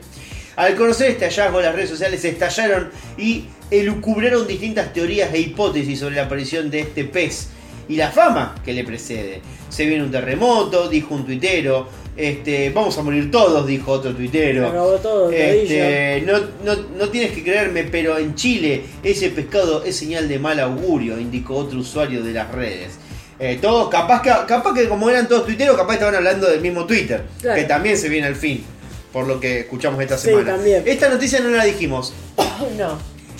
Al 0.55 0.76
conocer 0.76 1.11
este 1.11 1.26
hallazgo, 1.26 1.61
las 1.61 1.74
redes 1.76 1.89
sociales 1.89 2.24
estallaron 2.26 2.89
y 3.18 3.45
elucubraron 3.72 4.47
distintas 4.47 4.93
teorías 4.93 5.34
e 5.34 5.39
hipótesis 5.39 5.99
sobre 5.99 6.16
la 6.16 6.24
aparición 6.24 6.70
de 6.70 6.82
este 6.82 7.03
pez 7.05 7.47
y 7.89 7.95
la 7.95 8.11
fama 8.11 8.55
que 8.63 8.73
le 8.73 8.84
precede. 8.84 9.41
Se 9.69 9.86
viene 9.86 10.03
un 10.03 10.11
terremoto, 10.11 10.88
dijo 10.89 11.15
un 11.15 11.25
tuitero. 11.25 11.88
Este, 12.15 12.69
vamos 12.69 12.95
a 12.99 13.01
morir 13.01 13.31
todos, 13.31 13.65
dijo 13.65 13.91
otro 13.91 14.13
tuitero. 14.15 14.69
Todo, 15.01 15.31
Este, 15.31 16.23
no, 16.27 16.38
no, 16.63 16.75
no 16.97 17.09
tienes 17.09 17.31
que 17.31 17.43
creerme, 17.43 17.86
pero 17.86 18.17
en 18.19 18.36
Chile 18.36 18.84
ese 19.01 19.29
pescado 19.29 19.84
es 19.84 19.95
señal 19.95 20.27
de 20.29 20.38
mal 20.38 20.59
augurio, 20.59 21.19
indicó 21.19 21.55
otro 21.55 21.79
usuario 21.79 22.21
de 22.23 22.31
las 22.34 22.51
redes. 22.51 22.93
Eh, 23.39 23.57
todos, 23.59 23.89
capaz 23.89 24.21
que, 24.21 24.29
capaz 24.47 24.73
que 24.75 24.88
como 24.88 25.09
eran 25.09 25.27
todos 25.27 25.45
tuiteros, 25.45 25.75
capaz 25.75 25.93
estaban 25.95 26.13
hablando 26.15 26.47
del 26.47 26.61
mismo 26.61 26.86
Twitter, 26.86 27.23
Claro. 27.41 27.59
que 27.59 27.67
también 27.67 27.97
se 27.97 28.07
viene 28.09 28.27
al 28.27 28.36
fin, 28.36 28.63
por 29.11 29.27
lo 29.27 29.39
que 29.39 29.61
escuchamos 29.61 29.99
esta 30.01 30.17
Sí, 30.17 30.27
semana. 30.29 30.51
también. 30.55 30.84
Esta 30.86 31.09
noticia 31.09 31.39
no 31.39 31.49
la 31.49 31.65
dijimos. 31.65 32.13
no. 32.77 32.99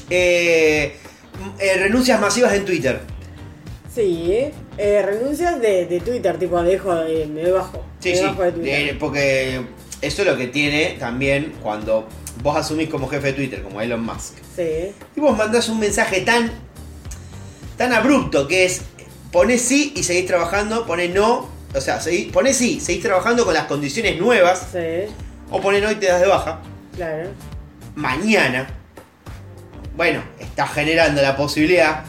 Eh, 0.10 0.96
eh, 1.60 1.74
renuncias 1.78 2.20
masivas 2.20 2.54
en 2.54 2.66
Twitter. 2.66 3.00
Sí. 3.94 4.46
Eh, 4.78 5.02
renuncias 5.06 5.60
de, 5.62 5.86
de 5.86 6.00
Twitter, 6.00 6.38
tipo, 6.40 6.62
dejo, 6.64 6.96
de, 6.96 7.26
me 7.28 7.50
bajo. 7.52 7.84
Sí, 8.00 8.10
me 8.10 8.16
sí, 8.16 8.24
bajo 8.24 8.44
de 8.44 8.52
Twitter. 8.52 8.90
eh, 8.90 8.98
porque 9.00 9.62
eso 10.02 10.22
es 10.24 10.28
lo 10.28 10.36
que 10.38 10.48
tiene 10.48 10.96
también 11.00 11.54
cuando 11.62 12.08
vos 12.42 12.58
asumís 12.58 12.90
como 12.90 13.08
jefe 13.08 13.28
de 13.28 13.34
Twitter, 13.34 13.62
como 13.62 13.80
Elon 13.82 14.04
Musk. 14.04 14.36
Sí. 14.56 14.92
Y 15.16 15.20
vos 15.20 15.38
mandás 15.38 15.70
un 15.70 15.80
mensaje 15.80 16.22
tan, 16.22 16.52
tan 17.78 17.94
abrupto 17.94 18.48
que 18.48 18.66
es 18.66 18.82
ponés 19.32 19.62
sí 19.62 19.94
y 19.96 20.04
seguís 20.04 20.26
trabajando, 20.28 20.86
ponés 20.86 21.14
no, 21.14 21.50
o 21.74 21.82
sea, 21.82 22.00
seguís, 22.00 22.32
ponés 22.32 22.58
sí, 22.58 22.80
seguís 22.80 23.02
trabajando 23.04 23.46
con 23.46 23.54
las 23.54 23.66
condiciones 23.66 24.20
nuevas, 24.20 24.68
Sí, 24.72 25.12
o 25.52 25.62
ponés 25.62 25.82
no 25.84 25.92
y 25.92 25.96
te 25.96 26.08
das 26.08 26.22
de 26.22 26.28
baja. 26.28 26.60
claro. 26.96 27.30
Mañana, 27.96 28.68
bueno, 29.96 30.24
estás 30.40 30.72
generando 30.74 31.22
la 31.22 31.36
posibilidad 31.38 32.04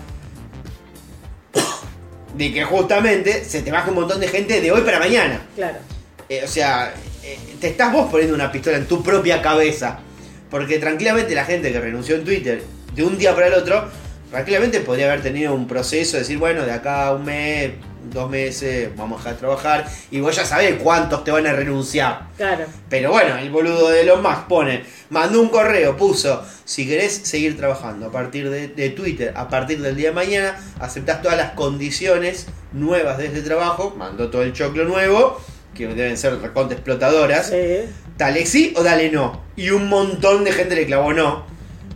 de 2.37 2.53
que 2.53 2.65
justamente 2.65 3.45
se 3.45 3.63
te 3.63 3.71
baje 3.71 3.91
un 3.91 3.97
montón 3.97 4.21
de 4.21 4.29
gente 4.29 4.61
de 4.61 4.73
hoy 4.73 4.83
para 4.83 4.99
mañana. 4.99 5.41
Claro. 5.55 5.79
Eh, 6.29 6.43
o 6.45 6.49
sea, 6.49 6.93
eh, 7.23 7.39
te 7.61 7.69
estás 7.69 7.93
vos 7.93 8.11
poniendo 8.11 8.35
una 8.35 8.51
pistola 8.51 8.77
en 8.77 8.87
tu 8.87 9.03
propia 9.03 9.41
cabeza. 9.41 10.01
Porque 10.51 10.79
tranquilamente 10.79 11.35
la 11.35 11.45
gente 11.45 11.73
que 11.73 11.81
renunció 11.81 12.17
en 12.17 12.25
Twitter 12.25 12.63
de 12.95 13.03
un 13.03 13.19
día 13.19 13.35
para 13.35 13.49
el 13.49 13.55
otro, 13.55 13.89
tranquilamente 14.31 14.81
podría 14.81 15.07
haber 15.07 15.23
tenido 15.23 15.55
un 15.55 15.67
proceso 15.67 16.13
de 16.13 16.21
decir, 16.21 16.39
bueno, 16.39 16.65
de 16.65 16.73
acá 16.73 17.07
a 17.07 17.15
un 17.15 17.25
mes, 17.25 17.73
dos 18.11 18.31
meses, 18.31 18.91
vamos 18.97 19.17
a 19.17 19.19
dejar 19.19 19.35
de 19.35 19.39
trabajar. 19.41 19.89
Y 20.11 20.21
vos 20.21 20.35
ya 20.35 20.45
sabés 20.45 20.81
cuántos 20.83 21.25
te 21.25 21.31
van 21.31 21.47
a 21.47 21.53
renunciar. 21.53 22.29
Claro. 22.37 22.65
Pero 22.89 23.11
bueno, 23.11 23.37
el 23.37 23.51
boludo 23.51 23.91
de 23.91 24.05
los 24.05 24.21
más 24.21 24.45
pone, 24.45 24.85
mandó 25.11 25.41
un 25.41 25.49
correo, 25.49 25.97
puso, 25.97 26.45
si 26.65 26.87
querés 26.87 27.13
seguir 27.13 27.57
trabajando 27.57 28.07
a 28.07 28.13
partir 28.13 28.51
de, 28.51 28.69
de 28.69 28.91
Twitter, 28.91 29.33
a 29.37 29.49
partir 29.49 29.81
del 29.81 29.97
día 29.97 30.09
de 30.09 30.15
mañana, 30.15 30.59
aceptás 30.81 31.23
todas 31.23 31.37
las 31.37 31.53
condiciones 31.53 32.47
nuevas 32.73 33.19
de 33.19 33.27
este 33.27 33.43
trabajo, 33.43 33.95
mandó 33.97 34.31
todo 34.31 34.43
el 34.43 34.53
choclo 34.53 34.85
nuevo, 34.85 35.41
que 35.75 35.89
deben 35.89 36.17
ser 36.17 36.41
recontra 36.41 36.77
explotadoras. 36.77 37.49
Sí. 37.49 37.91
dale 38.17 38.47
sí 38.47 38.73
o 38.77 38.83
dale 38.83 39.11
no. 39.11 39.43
Y 39.57 39.71
un 39.71 39.89
montón 39.89 40.45
de 40.45 40.53
gente 40.53 40.75
le 40.75 40.87
clavó 40.87 41.13
no. 41.13 41.45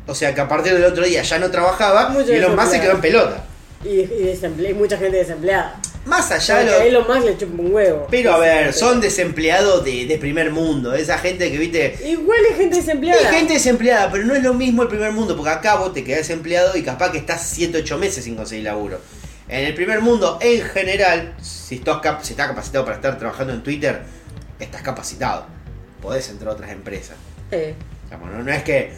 O 0.06 0.14
sea 0.14 0.34
que 0.34 0.40
a 0.40 0.48
partir 0.48 0.72
del 0.74 0.84
otro 0.84 1.04
día 1.04 1.22
ya 1.22 1.38
no 1.38 1.50
trabajaba 1.50 2.08
Mucho 2.08 2.32
y 2.32 2.36
Elon 2.36 2.56
Musk 2.56 2.70
se 2.70 2.80
quedó 2.80 2.92
en 2.92 3.00
pelota. 3.00 3.44
Y, 3.84 3.88
y 4.00 4.06
desemple- 4.34 4.70
y 4.70 4.74
mucha 4.74 4.96
gente 4.98 5.18
desempleada. 5.18 5.80
Más 6.04 6.30
allá 6.32 6.58
de 6.58 6.64
lo... 6.66 6.72
a 6.72 6.84
Elon 6.84 7.06
Musk 7.06 7.24
le 7.26 7.36
chupa 7.38 7.62
un 7.62 7.72
huevo. 7.74 8.06
Pero 8.10 8.32
a 8.32 8.38
ver, 8.38 8.72
son 8.72 9.00
desempleados 9.00 9.84
de, 9.84 10.06
de 10.06 10.16
primer 10.18 10.50
mundo. 10.50 10.94
Esa 10.94 11.18
gente 11.18 11.50
que, 11.50 11.58
viste, 11.58 11.98
Igual 12.04 12.38
hay 12.50 12.56
gente 12.56 12.76
desempleada. 12.76 13.20
Hay 13.28 13.34
gente 13.36 13.52
desempleada, 13.54 14.10
pero 14.10 14.24
no 14.24 14.34
es 14.34 14.42
lo 14.42 14.54
mismo 14.54 14.82
el 14.82 14.88
primer 14.88 15.12
mundo, 15.12 15.36
porque 15.36 15.50
acá 15.50 15.76
vos 15.76 15.92
te 15.92 16.02
quedás 16.04 16.20
desempleado 16.26 16.76
y 16.76 16.82
capaz 16.82 17.12
que 17.12 17.18
estás 17.18 17.42
7, 17.52 17.78
8 17.78 17.98
meses 17.98 18.24
sin 18.24 18.36
conseguir 18.36 18.64
laburo. 18.64 19.00
En 19.48 19.64
el 19.66 19.74
primer 19.74 20.00
mundo, 20.00 20.38
en 20.40 20.62
general, 20.62 21.34
si 21.42 21.76
estás, 21.76 21.98
cap- 22.00 22.22
si 22.22 22.32
estás 22.32 22.48
capacitado 22.48 22.84
para 22.84 22.96
estar 22.96 23.18
trabajando 23.18 23.52
en 23.52 23.62
Twitter, 23.62 24.00
estás 24.58 24.82
capacitado. 24.82 25.46
Podés 26.02 26.28
entrar 26.30 26.50
a 26.50 26.52
otras 26.54 26.70
empresas. 26.70 27.16
No, 28.10 28.42
no 28.42 28.52
es 28.52 28.62
que. 28.62 28.92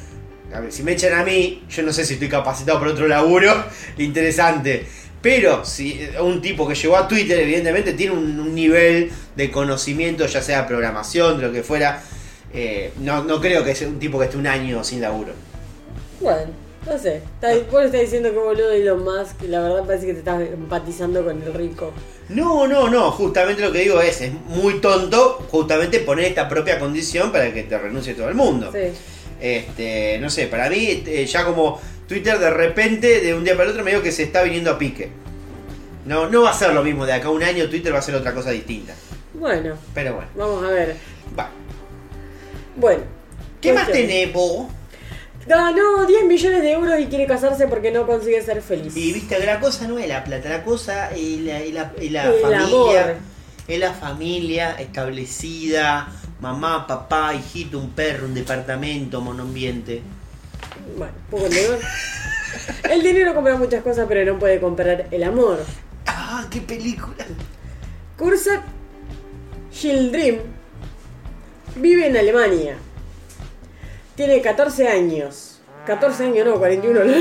A 0.54 0.60
ver, 0.60 0.72
si 0.72 0.82
me 0.82 0.92
echan 0.92 1.12
a 1.14 1.24
mí, 1.24 1.64
yo 1.68 1.82
no 1.82 1.92
sé 1.92 2.04
si 2.04 2.14
estoy 2.14 2.28
capacitado 2.28 2.78
para 2.78 2.92
otro 2.92 3.06
laburo 3.08 3.52
interesante. 3.98 4.86
Pero 5.22 5.64
si 5.66 6.00
un 6.20 6.40
tipo 6.40 6.66
que 6.66 6.74
llegó 6.74 6.96
a 6.96 7.06
Twitter, 7.06 7.38
evidentemente, 7.40 7.92
tiene 7.92 8.12
un, 8.12 8.40
un 8.40 8.54
nivel 8.54 9.10
de 9.36 9.50
conocimiento, 9.50 10.26
ya 10.26 10.40
sea 10.42 10.66
programación, 10.66 11.38
de 11.38 11.46
lo 11.48 11.52
que 11.52 11.62
fuera. 11.62 12.02
eh, 12.52 12.94
no, 12.96 13.24
no 13.24 13.40
creo 13.40 13.64
que 13.64 13.74
sea 13.74 13.88
un 13.88 13.98
tipo 13.98 14.18
que 14.18 14.26
esté 14.26 14.36
un 14.38 14.46
año 14.46 14.82
sin 14.84 15.00
laburo. 15.00 15.34
bueno, 16.18 16.52
no 16.86 16.98
sé. 16.98 17.28
Está, 17.34 17.48
vos 17.70 17.84
estás 17.84 18.00
diciendo 18.02 18.30
que 18.30 18.38
boludo 18.38 18.72
Elon 18.72 19.02
Musk. 19.04 19.42
La 19.42 19.60
verdad 19.62 19.86
parece 19.86 20.06
que 20.06 20.12
te 20.14 20.18
estás 20.20 20.40
empatizando 20.42 21.24
con 21.24 21.42
el 21.42 21.54
rico. 21.54 22.04
No, 22.28 22.66
no, 22.68 22.88
no, 22.88 23.10
justamente 23.10 23.62
lo 23.62 23.72
que 23.72 23.80
digo 23.80 24.00
es, 24.00 24.20
es 24.20 24.32
muy 24.32 24.80
tonto 24.80 25.46
justamente 25.50 26.00
poner 26.00 26.26
esta 26.26 26.48
propia 26.48 26.78
condición 26.78 27.32
para 27.32 27.52
que 27.52 27.64
te 27.64 27.76
renuncie 27.78 28.14
todo 28.14 28.28
el 28.28 28.34
mundo. 28.36 28.70
Sí. 28.72 28.96
Este, 29.40 30.18
no 30.20 30.28
sé, 30.30 30.46
para 30.46 30.68
mí 30.68 31.02
eh, 31.06 31.26
ya 31.26 31.44
como 31.44 31.80
Twitter 32.06 32.38
de 32.38 32.50
repente, 32.50 33.20
de 33.20 33.34
un 33.34 33.44
día 33.44 33.54
para 33.54 33.64
el 33.64 33.70
otro, 33.70 33.84
me 33.84 33.90
digo 33.90 34.02
que 34.02 34.12
se 34.12 34.24
está 34.24 34.42
viniendo 34.42 34.70
a 34.70 34.78
pique. 34.78 35.10
No, 36.06 36.28
no 36.28 36.42
va 36.42 36.50
a 36.50 36.54
ser 36.54 36.72
lo 36.72 36.82
mismo, 36.82 37.06
de 37.06 37.12
acá 37.12 37.28
a 37.28 37.30
un 37.30 37.42
año 37.42 37.68
Twitter 37.68 37.94
va 37.94 37.98
a 37.98 38.02
ser 38.02 38.14
otra 38.14 38.34
cosa 38.34 38.50
distinta. 38.50 38.94
Bueno, 39.34 39.76
Pero 39.94 40.14
bueno, 40.14 40.28
vamos 40.34 40.64
a 40.64 40.68
ver. 40.68 40.96
va. 41.38 41.50
Bueno. 42.76 43.02
¿Qué 43.60 43.72
más 43.72 43.88
vos? 44.32 44.66
Ganó 45.46 46.06
10 46.06 46.24
millones 46.26 46.62
de 46.62 46.72
euros 46.72 47.00
y 47.00 47.06
quiere 47.06 47.26
casarse 47.26 47.66
porque 47.66 47.90
no 47.90 48.06
consigue 48.06 48.42
ser 48.42 48.62
feliz. 48.62 48.96
Y 48.96 49.12
viste 49.12 49.38
la 49.44 49.58
cosa 49.58 49.86
no 49.88 49.98
es 49.98 50.08
la 50.08 50.22
plata, 50.22 50.48
la 50.48 50.62
cosa 50.62 51.10
es 51.10 51.40
la, 51.40 51.60
es 51.60 51.72
la, 51.72 51.92
es 51.98 52.12
la 52.12 52.22
familia. 52.42 52.64
amor. 52.64 53.14
Es 53.66 53.78
la 53.78 53.92
familia 53.92 54.76
establecida, 54.78 56.08
mamá, 56.40 56.86
papá, 56.86 57.34
hijito, 57.34 57.78
un 57.78 57.90
perro, 57.90 58.26
un 58.26 58.34
departamento, 58.34 59.20
monoambiente. 59.20 60.02
Bueno, 60.96 61.14
poco 61.30 61.48
dinero. 61.48 61.78
El 62.90 63.02
dinero 63.02 63.34
compra 63.34 63.56
muchas 63.56 63.82
cosas, 63.82 64.06
pero 64.08 64.32
no 64.32 64.38
puede 64.38 64.60
comprar 64.60 65.06
el 65.10 65.22
amor. 65.22 65.64
Ah, 66.06 66.46
qué 66.50 66.60
película. 66.60 67.24
Kursat 68.16 68.62
Dream 69.82 70.38
vive 71.76 72.06
en 72.06 72.16
Alemania. 72.16 72.76
Tiene 74.16 74.40
14 74.42 74.88
años. 74.88 75.60
14 75.86 76.24
años, 76.24 76.46
no, 76.46 76.58
41. 76.58 77.04
¿no? 77.04 77.12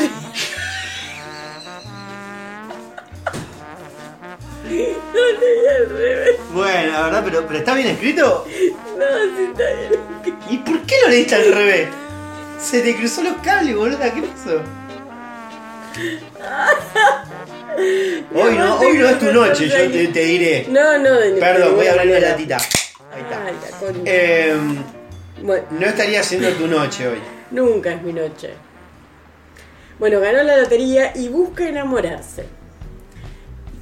Al 4.70 5.89
revés. 5.89 6.36
Bueno, 6.51 6.91
la 6.91 7.01
verdad, 7.03 7.22
pero, 7.26 7.45
pero 7.47 7.59
¿está 7.59 7.74
bien 7.76 7.88
escrito? 7.88 8.45
No, 8.97 9.05
sí 9.38 9.43
está 9.51 9.63
bien. 9.74 10.38
¿Y 10.49 10.57
por 10.59 10.80
qué 10.82 10.95
lo 11.03 11.09
leíste 11.09 11.36
al 11.36 11.53
revés? 11.53 11.88
Se 12.61 12.82
te 12.82 12.95
cruzó 12.95 13.24
los 13.24 13.38
cables, 13.38 13.76
boluda, 13.76 14.13
¿qué 14.13 14.22
pasó? 14.22 14.61
Hoy 18.36 18.55
no, 18.57 18.80
hoy 18.80 18.97
no 18.97 19.07
es 19.09 19.20
tu 19.20 19.32
noche, 19.32 19.67
yo 19.70 19.91
te, 19.91 20.07
te 20.07 20.20
diré. 20.26 20.65
No, 20.70 20.97
no, 20.97 21.13
de 21.13 21.32
Perdón, 21.34 21.76
voy 21.76 21.88
a 21.88 21.93
abrir 21.93 22.11
la 22.11 22.20
latita. 22.20 22.57
Ahí 22.57 23.22
está. 23.22 23.45
Ay, 23.45 23.53
la 23.72 23.78
concha. 23.78 24.01
Em, 24.11 24.84
Bueno, 25.41 25.63
no 25.72 25.86
estaría 25.86 26.24
siendo 26.24 26.49
tu 26.51 26.67
noche 26.67 27.07
hoy. 27.07 27.20
nunca 27.51 27.93
es 27.93 28.01
mi 28.01 28.11
noche. 28.13 28.53
Bueno, 29.97 30.20
ganó 30.20 30.43
la 30.43 30.57
lotería 30.57 31.11
y 31.15 31.30
busca 31.30 31.67
enamorarse. 31.67 32.45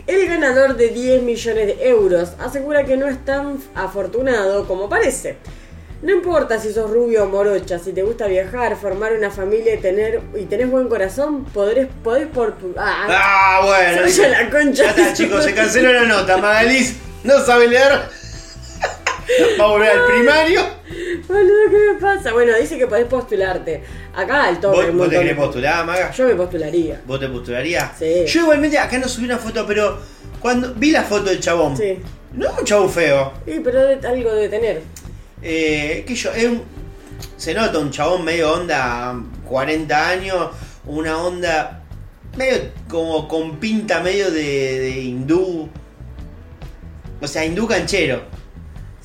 El 0.08 0.28
ganador 0.28 0.78
de 0.78 0.88
10 0.90 1.22
millones 1.24 1.68
de 1.68 1.90
euros 1.90 2.32
asegura 2.40 2.86
que 2.86 2.96
no 2.98 3.08
es 3.08 3.24
tan 3.26 3.58
afortunado 3.76 4.66
como 4.68 4.88
parece. 4.88 5.38
No 6.02 6.12
importa 6.14 6.60
si 6.60 6.72
sos 6.72 6.90
rubio 6.92 7.24
o 7.24 7.28
morocha, 7.28 7.80
si 7.80 7.92
te 7.92 8.04
gusta 8.04 8.28
viajar, 8.28 8.78
formar 8.78 9.14
una 9.14 9.32
familia 9.32 9.74
y 9.76 9.80
tener 9.80 10.22
y 10.36 10.46
tenés 10.46 10.70
buen 10.70 10.88
corazón, 10.88 11.44
podrés, 11.46 11.88
podés 12.04 12.28
por 12.28 12.56
tu. 12.58 12.74
Ah, 12.78 13.08
Ah, 13.10 13.62
bueno. 13.66 14.04
Soy 14.04 14.12
yo 14.24 14.30
la 14.30 14.50
concha. 14.50 14.84
Ya 14.84 14.90
está, 14.92 15.14
chicos, 15.14 15.44
se 15.44 15.54
canceló 15.56 15.92
la 15.92 16.04
nota. 16.04 16.38
Magalis 16.38 16.96
no 17.24 17.40
sabe 17.44 17.68
leer. 17.68 17.92
Va 19.60 19.66
a 19.66 19.68
volver 19.68 19.90
al 19.92 20.06
primario. 20.06 20.62
Boludo, 21.28 21.70
¿qué 21.70 21.94
me 21.94 22.00
pasa? 22.00 22.32
Bueno, 22.32 22.54
dice 22.58 22.78
que 22.78 22.88
podés 22.88 23.06
postularte. 23.08 23.84
Acá 24.18 24.50
el 24.50 24.60
toque. 24.60 24.88
¿Vos, 24.88 24.96
vos 24.96 25.10
te 25.10 25.18
querés 25.20 25.36
postular, 25.38 25.86
Maga? 25.86 26.12
Yo 26.12 26.26
me 26.28 26.34
postularía. 26.36 27.02
¿Vos 27.06 27.20
te 27.20 27.28
postularías? 27.30 27.92
Sí. 28.00 28.26
Yo 28.26 28.42
igualmente 28.42 28.78
acá 28.80 28.98
no 28.98 29.08
subí 29.08 29.26
una 29.26 29.38
foto, 29.38 29.64
pero 29.68 30.00
cuando 30.40 30.74
vi 30.74 30.90
la 30.92 31.04
foto 31.04 31.26
del 31.30 31.40
chabón, 31.40 31.78
Sí. 31.78 32.00
no 32.34 32.48
es 32.50 32.58
un 32.58 32.66
chabón 32.66 32.90
feo. 32.90 33.34
Sí, 33.46 33.62
pero 33.64 33.86
de- 33.86 34.08
algo 34.08 34.34
de 34.34 34.50
tener. 34.50 34.82
Eh, 35.44 36.04
que 36.08 36.16
yo, 36.16 36.32
es 36.34 36.46
un- 36.46 36.64
se 37.38 37.54
nota 37.54 37.78
un 37.78 37.92
chabón 37.92 38.26
medio 38.26 38.54
onda, 38.54 39.16
40 39.48 40.10
años, 40.10 40.50
una 40.88 41.18
onda 41.24 41.84
medio 42.36 42.72
como 42.90 43.28
con 43.28 43.58
pinta 43.58 44.00
medio 44.02 44.32
de, 44.32 44.80
de 44.80 44.90
hindú. 45.02 45.70
O 47.22 47.28
sea, 47.28 47.46
hindú 47.46 47.68
canchero. 47.68 48.24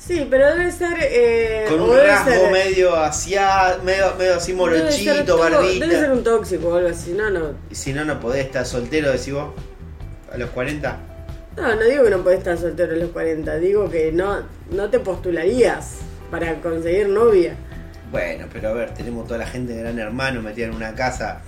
Sí, 0.05 0.27
pero 0.29 0.47
debe 0.55 0.69
ser. 0.71 0.97
Eh, 0.99 1.65
Con 1.69 1.79
un 1.81 1.95
rasgo 1.97 2.31
ser- 2.31 2.51
medio 2.51 2.95
hacia, 2.95 3.77
medio, 3.83 4.15
medio 4.17 4.35
así 4.35 4.53
morochito, 4.53 5.37
barbita. 5.37 5.85
Debe 5.85 5.99
ser 5.99 6.11
un 6.11 6.23
tóxico 6.23 6.67
o 6.67 6.75
algo 6.75 6.89
así. 6.89 7.13
No, 7.13 7.29
no. 7.29 7.53
Y 7.69 7.75
si 7.75 7.93
no, 7.93 8.03
no 8.03 8.19
podés 8.19 8.45
estar 8.45 8.65
soltero, 8.65 9.11
decís 9.11 9.33
vos, 9.33 9.53
a 10.31 10.37
los 10.37 10.49
40. 10.49 10.97
No, 11.55 11.75
no 11.75 11.83
digo 11.83 12.03
que 12.03 12.09
no 12.09 12.21
podés 12.23 12.39
estar 12.39 12.57
soltero 12.57 12.93
a 12.93 12.97
los 12.97 13.11
40. 13.11 13.55
Digo 13.57 13.89
que 13.89 14.11
no, 14.11 14.41
no 14.71 14.89
te 14.89 14.99
postularías 14.99 15.99
para 16.29 16.55
conseguir 16.55 17.07
novia. 17.07 17.55
Bueno, 18.11 18.47
pero 18.51 18.69
a 18.69 18.73
ver, 18.73 18.93
tenemos 18.93 19.25
toda 19.25 19.39
la 19.39 19.47
gente 19.47 19.73
de 19.73 19.81
Gran 19.83 19.99
Hermano 19.99 20.41
metida 20.41 20.65
en 20.65 20.75
una 20.75 20.93
casa. 20.95 21.41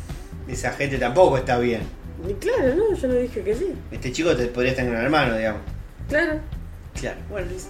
Esa 0.47 0.71
gente 0.71 0.97
tampoco 0.97 1.37
está 1.37 1.57
bien. 1.59 1.81
Y 2.27 2.33
claro, 2.35 2.73
no, 2.75 2.95
yo 2.95 3.07
no 3.07 3.15
dije 3.15 3.41
que 3.41 3.53
sí. 3.53 3.73
Este 3.91 4.11
chico 4.13 4.35
te 4.35 4.45
podría 4.47 4.71
estar 4.71 4.85
en 4.85 4.91
Gran 4.91 5.03
Hermano, 5.03 5.35
digamos. 5.37 5.61
Claro. 6.07 6.39
Claro, 6.99 7.17
bueno, 7.29 7.47
es- 7.53 7.67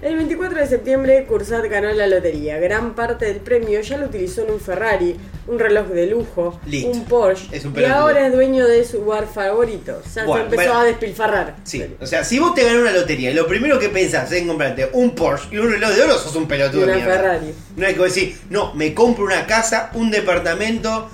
El 0.00 0.14
24 0.14 0.60
de 0.60 0.66
septiembre, 0.68 1.24
Cursat 1.28 1.64
ganó 1.66 1.90
la 1.92 2.06
lotería. 2.06 2.58
Gran 2.60 2.94
parte 2.94 3.24
del 3.26 3.38
premio 3.38 3.80
ya 3.80 3.96
lo 3.98 4.06
utilizó 4.06 4.42
en 4.44 4.52
un 4.52 4.60
Ferrari, 4.60 5.16
un 5.48 5.58
reloj 5.58 5.88
de 5.88 6.06
lujo, 6.06 6.60
un 6.84 7.04
Porsche 7.06 7.48
Es 7.56 7.64
un 7.64 7.76
y 7.76 7.84
ahora 7.84 8.28
es 8.28 8.32
dueño 8.32 8.68
de 8.68 8.84
su 8.84 9.04
bar 9.04 9.26
favorito. 9.26 10.00
O 10.04 10.08
sea, 10.08 10.24
Bueno, 10.24 10.44
se 10.48 10.50
empezó 10.54 10.68
bueno. 10.70 10.80
a 10.80 10.84
despilfarrar. 10.84 11.56
Sí, 11.64 11.84
o 12.00 12.06
sea, 12.06 12.22
si 12.22 12.38
vos 12.38 12.54
te 12.54 12.62
ganás 12.62 12.80
una 12.82 12.92
lotería 12.92 13.32
y 13.32 13.34
lo 13.34 13.48
primero 13.48 13.80
que 13.80 13.88
pensás 13.88 14.30
es 14.30 14.40
en 14.40 14.46
comprarte 14.46 14.88
un 14.92 15.16
Porsche 15.16 15.48
y 15.50 15.58
un 15.58 15.68
reloj 15.72 15.90
de 15.90 16.02
oro, 16.04 16.14
sos 16.16 16.36
un 16.36 16.46
pelotudo 16.46 16.84
una 16.84 16.94
mierda. 16.94 17.14
Ferrari. 17.16 17.54
No 17.76 17.86
es 17.86 17.94
que 17.96 18.02
decís, 18.04 18.40
no, 18.50 18.74
me 18.74 18.94
compro 18.94 19.24
una 19.24 19.46
casa, 19.48 19.90
un 19.94 20.12
departamento. 20.12 21.08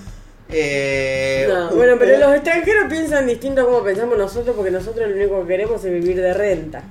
Eh, 0.51 1.47
No, 1.49 1.71
un- 1.71 1.77
bueno, 1.79 1.97
pero 1.99 2.15
un- 2.17 2.21
los 2.21 2.35
extranjeros 2.35 2.85
piensan 2.91 3.27
distinto 3.27 3.63
a 3.63 3.65
como 3.65 3.83
pensamos 3.83 4.19
nosotros 4.19 4.55
porque 4.55 4.71
nosotros 4.71 5.09
lo 5.09 5.17
único 5.17 5.41
que 5.43 5.49
queremos 5.49 5.83
es 5.83 5.91
vivir 5.91 6.21
de 6.21 6.35
renta. 6.35 6.83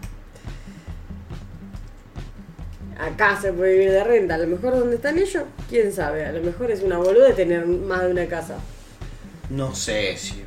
Acá 3.04 3.38
se 3.42 3.52
puede 3.52 3.74
vivir 3.74 3.92
de 3.92 4.04
renta, 4.06 4.36
a 4.36 4.38
lo 4.38 4.48
mejor 4.48 4.78
donde 4.78 4.96
están 4.96 5.18
ellos, 5.18 5.44
quién 5.70 5.92
sabe, 5.92 6.26
a 6.26 6.32
lo 6.32 6.42
mejor 6.42 6.72
es 6.72 6.82
una 6.82 6.98
boluda 6.98 7.34
tener 7.34 7.66
más 7.66 8.04
de 8.04 8.12
una 8.12 8.28
casa. 8.28 8.56
No 9.50 9.76
sé 9.76 10.16
si. 10.16 10.46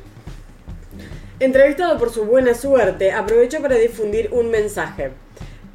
Entrevistado 1.39 1.99
por 1.99 2.11
su 2.11 2.25
buena 2.25 2.55
suerte, 2.55 3.11
aprovechó 3.11 3.61
para 3.61 3.75
difundir 3.75 4.29
un 4.31 4.49
mensaje. 4.49 5.11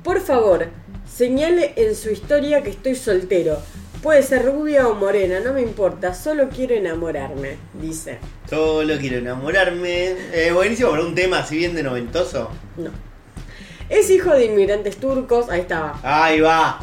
Por 0.03 0.20
favor, 0.20 0.66
señale 1.09 1.72
en 1.76 1.95
su 1.95 2.11
historia 2.11 2.64
que 2.64 2.70
estoy 2.70 2.97
soltero. 2.97 3.59
Puede 4.03 4.24
ser 4.24 4.45
rubia 4.45 4.89
o 4.89 4.95
morena, 4.97 5.39
no 5.39 5.53
me 5.53 5.62
importa, 5.62 6.12
solo 6.12 6.49
quiero 6.49 6.74
enamorarme, 6.74 7.59
dice. 7.80 8.18
Solo 8.51 8.99
quiero 8.99 9.18
enamorarme. 9.18 10.16
Eh, 10.33 10.51
buenísimo 10.53 10.91
para 10.91 11.05
un 11.05 11.14
tema 11.14 11.39
así 11.39 11.59
bien 11.59 11.76
de 11.76 11.85
noventoso. 11.85 12.51
No. 12.76 12.91
Es 13.93 14.09
hijo 14.09 14.30
de 14.30 14.47
inmigrantes 14.47 14.97
turcos, 14.97 15.51
ahí 15.51 15.61
estaba. 15.61 15.99
Ahí 16.03 16.40
va. 16.40 16.80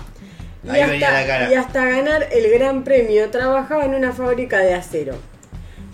Y 0.63 0.69
Ahí 0.69 0.89
venía 0.89 1.09
la 1.11 1.19
hasta, 1.19 1.27
cara. 1.27 1.51
y 1.51 1.55
hasta 1.55 1.85
ganar 1.85 2.27
el 2.31 2.51
gran 2.51 2.83
premio 2.83 3.29
trabajaba 3.31 3.83
en 3.85 3.95
una 3.95 4.11
fábrica 4.13 4.59
de 4.59 4.75
acero. 4.75 5.15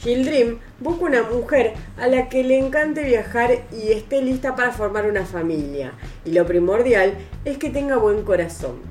Dream 0.04 0.60
busca 0.80 1.06
una 1.06 1.24
mujer 1.24 1.74
a 1.98 2.08
la 2.08 2.28
que 2.30 2.44
le 2.44 2.60
encante 2.60 3.02
viajar 3.02 3.52
y 3.72 3.92
esté 3.94 4.22
lista 4.22 4.56
para 4.56 4.72
formar 4.72 5.06
una 5.08 5.26
familia. 5.26 5.94
Y 6.26 6.34
lo 6.34 6.46
primordial 6.46 7.14
es 7.46 7.58
que 7.58 7.70
tenga 7.70 7.96
buen 7.98 8.24
corazón. 8.24 8.82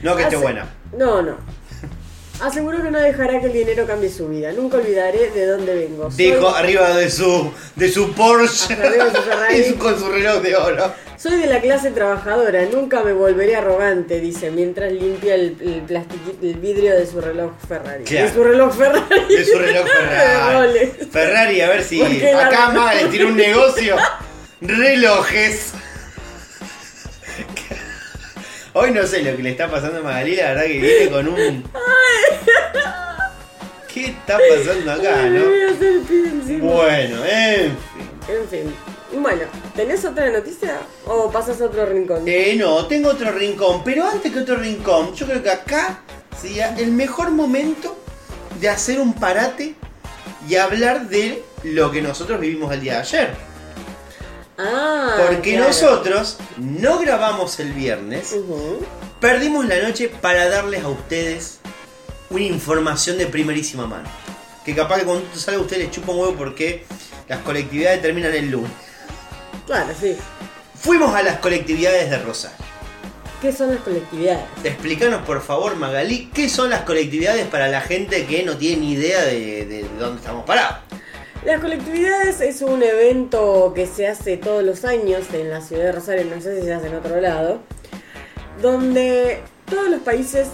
No 0.00 0.16
que 0.16 0.24
esté 0.24 0.36
buena. 0.36 0.66
No, 0.98 1.22
no. 1.22 1.36
Aseguro 2.40 2.82
que 2.82 2.90
no 2.90 3.00
dejará 3.00 3.40
que 3.40 3.46
el 3.46 3.52
dinero 3.52 3.86
cambie 3.86 4.10
su 4.10 4.28
vida. 4.28 4.52
Nunca 4.52 4.76
olvidaré 4.76 5.30
de 5.30 5.46
dónde 5.46 5.74
vengo. 5.74 6.10
Soy- 6.10 6.16
Dijo 6.32 6.48
arriba 6.54 6.90
de 6.94 7.10
su 7.10 7.50
de 7.76 7.90
su 7.90 8.12
Porsche 8.12 8.74
Arriba 8.74 9.06
de 9.06 9.10
su 9.16 9.22
Ferrari. 9.30 9.58
y 9.68 9.72
con 9.74 9.98
su 9.98 10.08
reloj 10.10 10.42
de 10.42 10.54
oro. 10.56 10.92
Soy 11.16 11.38
de 11.40 11.46
la 11.46 11.60
clase 11.62 11.90
trabajadora, 11.92 12.62
nunca 12.70 13.02
me 13.02 13.14
volveré 13.14 13.56
arrogante, 13.56 14.20
dice, 14.20 14.50
mientras 14.50 14.92
limpia 14.92 15.34
el, 15.34 15.56
el, 15.62 15.86
plastiqui- 15.86 16.36
el 16.42 16.54
vidrio 16.56 16.94
de 16.94 17.06
su 17.06 17.22
reloj 17.22 17.52
Ferrari. 17.66 18.04
Claro. 18.04 18.26
De 18.26 18.32
su 18.34 18.44
reloj 18.44 18.76
Ferrari. 18.76 19.34
De 19.34 19.44
su 19.44 19.58
reloj 19.58 19.86
Ferrari. 19.88 20.92
Ferrari, 21.10 21.60
a 21.62 21.68
ver 21.70 21.82
si 21.82 21.98
la- 22.20 22.46
acá 22.48 22.68
Maga 22.68 22.94
le 23.02 23.08
tiró 23.08 23.28
un 23.28 23.36
negocio. 23.36 23.96
Relojes. 24.60 25.72
Hoy 28.78 28.90
no 28.90 29.06
sé 29.06 29.22
lo 29.22 29.34
que 29.34 29.42
le 29.42 29.52
está 29.52 29.70
pasando 29.70 30.00
a 30.00 30.02
Magalí, 30.02 30.36
la 30.36 30.48
verdad 30.48 30.64
que 30.64 30.78
viene 30.78 31.10
con 31.10 31.28
un. 31.28 31.64
¿Qué 33.88 34.04
está 34.08 34.36
pasando 34.36 34.92
acá, 34.92 35.18
Ay, 35.18 35.30
me 35.30 35.38
no? 35.38 35.46
voy 35.46 35.62
a 35.62 35.70
hacer 35.70 35.92
encima. 35.94 36.72
Bueno, 36.74 37.24
en 37.24 37.70
fin. 37.70 37.78
En 38.28 38.48
fin. 38.50 38.74
Bueno, 39.18 39.44
¿tenés 39.74 40.04
otra 40.04 40.28
noticia? 40.28 40.76
¿O 41.06 41.30
pasas 41.32 41.58
a 41.62 41.64
otro 41.64 41.86
rincón? 41.86 42.24
Eh, 42.26 42.54
no, 42.58 42.84
tengo 42.86 43.08
otro 43.08 43.32
rincón, 43.32 43.80
pero 43.82 44.06
antes 44.06 44.30
que 44.30 44.40
otro 44.40 44.56
rincón, 44.56 45.14
yo 45.14 45.24
creo 45.24 45.42
que 45.42 45.50
acá 45.50 46.00
sería 46.38 46.76
el 46.76 46.92
mejor 46.92 47.30
momento 47.30 47.96
de 48.60 48.68
hacer 48.68 49.00
un 49.00 49.14
parate 49.14 49.74
y 50.46 50.56
hablar 50.56 51.08
de 51.08 51.42
lo 51.62 51.90
que 51.90 52.02
nosotros 52.02 52.38
vivimos 52.38 52.70
el 52.74 52.82
día 52.82 52.96
de 52.96 52.98
ayer. 52.98 53.55
Ah, 54.58 55.16
Porque 55.26 55.52
claro. 55.52 55.66
nosotros 55.68 56.38
no 56.56 56.98
grabamos 56.98 57.60
el 57.60 57.72
viernes, 57.72 58.34
perdimos 59.20 59.66
la 59.66 59.82
noche 59.82 60.08
para 60.08 60.48
darles 60.48 60.82
a 60.84 60.88
ustedes 60.88 61.58
una 62.30 62.44
información 62.44 63.18
de 63.18 63.26
primerísima 63.26 63.86
mano. 63.86 64.08
Que 64.64 64.74
capaz 64.74 64.98
que 64.98 65.04
cuando 65.04 65.24
esto 65.26 65.38
salga 65.38 65.60
a 65.60 65.62
ustedes 65.62 65.82
les 65.84 65.90
chupa 65.92 66.12
un 66.12 66.20
huevo 66.20 66.34
porque 66.36 66.84
las 67.28 67.40
colectividades 67.40 68.00
terminan 68.02 68.34
el 68.34 68.50
lunes. 68.50 68.70
Claro, 69.66 69.92
sí. 70.00 70.16
Fuimos 70.80 71.14
a 71.14 71.22
las 71.22 71.38
colectividades 71.38 72.10
de 72.10 72.18
Rosario. 72.18 72.56
¿Qué 73.42 73.52
son 73.52 73.74
las 73.74 73.82
colectividades? 73.84 74.44
Explícanos 74.64 75.22
por 75.26 75.42
favor, 75.42 75.76
Magalí, 75.76 76.30
qué 76.32 76.48
son 76.48 76.70
las 76.70 76.80
colectividades 76.82 77.46
para 77.46 77.68
la 77.68 77.80
gente 77.82 78.24
que 78.26 78.42
no 78.42 78.56
tiene 78.56 78.78
ni 78.78 78.92
idea 78.92 79.22
de, 79.24 79.66
de 79.66 79.86
dónde 79.98 80.20
estamos 80.20 80.44
parados. 80.46 80.78
Las 81.46 81.60
colectividades 81.60 82.40
es 82.40 82.60
un 82.60 82.82
evento 82.82 83.72
que 83.72 83.86
se 83.86 84.08
hace 84.08 84.36
todos 84.36 84.64
los 84.64 84.84
años 84.84 85.26
en 85.32 85.48
la 85.48 85.60
ciudad 85.60 85.84
de 85.84 85.92
Rosario, 85.92 86.24
no 86.24 86.40
sé 86.40 86.58
si 86.58 86.66
se 86.66 86.74
hace 86.74 86.88
en 86.88 86.96
otro 86.96 87.20
lado, 87.20 87.60
donde 88.60 89.42
todos 89.70 89.88
los 89.88 90.00
países, 90.00 90.48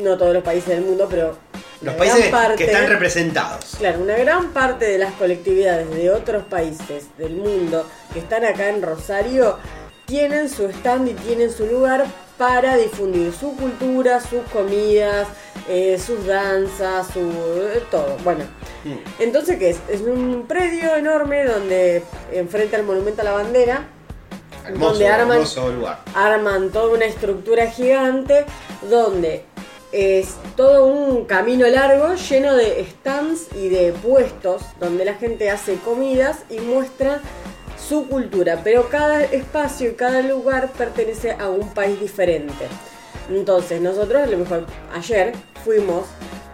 no 0.00 0.16
todos 0.16 0.34
los 0.34 0.44
países 0.44 0.68
del 0.68 0.82
mundo, 0.82 1.08
pero 1.10 1.36
Los 1.80 1.96
países 1.96 2.26
parte, 2.26 2.64
que 2.64 2.70
están 2.70 2.88
representados. 2.88 3.74
Claro, 3.76 4.04
una 4.04 4.14
gran 4.14 4.52
parte 4.52 4.84
de 4.84 4.98
las 4.98 5.14
colectividades 5.14 5.90
de 5.90 6.12
otros 6.12 6.44
países 6.44 7.06
del 7.18 7.34
mundo 7.34 7.84
que 8.12 8.20
están 8.20 8.44
acá 8.44 8.68
en 8.68 8.82
Rosario 8.82 9.58
tienen 10.06 10.48
su 10.48 10.68
stand 10.68 11.08
y 11.08 11.14
tienen 11.14 11.50
su 11.50 11.66
lugar 11.66 12.06
para 12.42 12.76
difundir 12.76 13.32
su 13.32 13.54
cultura, 13.54 14.18
sus 14.18 14.40
comidas, 14.52 15.28
eh, 15.68 15.96
sus 16.04 16.26
danzas, 16.26 17.06
su 17.06 17.20
eh, 17.20 17.80
todo. 17.88 18.16
Bueno, 18.24 18.42
Mm. 18.84 18.94
entonces 19.20 19.60
¿qué 19.60 19.70
es? 19.70 19.78
Es 19.88 20.00
un 20.00 20.46
predio 20.48 20.96
enorme 20.96 21.44
donde 21.44 22.02
enfrente 22.32 22.74
al 22.74 22.82
monumento 22.82 23.20
a 23.22 23.24
la 23.26 23.30
bandera, 23.30 23.86
Hermoso, 24.66 24.90
donde 24.90 25.06
arman 25.06 25.44
lugar. 25.78 26.00
arman 26.16 26.70
toda 26.70 26.92
una 26.92 27.04
estructura 27.04 27.68
gigante 27.68 28.44
donde 28.90 29.44
es 29.92 30.34
todo 30.56 30.86
un 30.86 31.26
camino 31.26 31.64
largo 31.68 32.14
lleno 32.16 32.56
de 32.56 32.84
stands 32.90 33.54
y 33.54 33.68
de 33.68 33.92
puestos 33.92 34.62
donde 34.80 35.04
la 35.04 35.14
gente 35.14 35.48
hace 35.48 35.76
comidas 35.76 36.38
y 36.50 36.58
muestra 36.58 37.20
su 37.88 38.06
cultura, 38.08 38.60
pero 38.62 38.88
cada 38.88 39.24
espacio 39.24 39.90
y 39.90 39.94
cada 39.94 40.22
lugar 40.22 40.70
pertenece 40.72 41.32
a 41.32 41.48
un 41.48 41.68
país 41.74 42.00
diferente. 42.00 42.66
Entonces 43.30 43.80
nosotros, 43.80 44.22
a 44.22 44.26
lo 44.26 44.38
mejor 44.38 44.66
ayer, 44.94 45.32
fuimos 45.64 46.06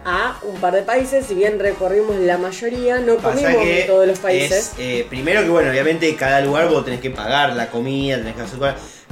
a 0.05 0.39
un 0.43 0.55
par 0.61 0.73
de 0.73 0.81
países, 0.81 1.25
si 1.25 1.35
bien 1.35 1.59
recorrimos 1.59 2.15
la 2.17 2.37
mayoría, 2.37 2.99
no 2.99 3.17
Pasa 3.17 3.41
comimos 3.41 3.67
en 3.67 3.87
todos 3.87 4.07
los 4.07 4.19
países. 4.19 4.71
es, 4.73 4.79
eh, 4.79 5.05
primero 5.09 5.41
que 5.43 5.49
bueno, 5.49 5.69
obviamente 5.69 6.15
cada 6.15 6.41
lugar 6.41 6.69
vos 6.69 6.85
tenés 6.85 7.01
que 7.01 7.11
pagar 7.11 7.53
la 7.55 7.69
comida, 7.69 8.17
tenés 8.17 8.35
que 8.35 8.41
hacer. 8.43 8.59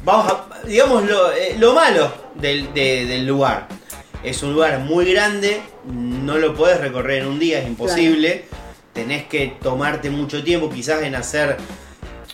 Vamos 0.03 0.31
a, 0.31 0.65
digamos 0.65 1.03
lo, 1.05 1.31
eh, 1.33 1.55
lo 1.59 1.73
malo 1.73 2.11
del, 2.35 2.73
de- 2.73 3.05
del 3.05 3.27
lugar. 3.27 3.67
Es 4.23 4.41
un 4.43 4.53
lugar 4.53 4.79
muy 4.79 5.11
grande, 5.13 5.61
no 5.85 6.37
lo 6.37 6.55
podés 6.55 6.79
recorrer 6.79 7.21
en 7.21 7.27
un 7.27 7.39
día, 7.39 7.59
es 7.59 7.67
imposible. 7.67 8.45
Tenés 8.93 9.25
que 9.25 9.55
tomarte 9.61 10.09
mucho 10.09 10.43
tiempo, 10.43 10.69
quizás 10.69 11.03
en 11.03 11.13
hacer, 11.15 11.57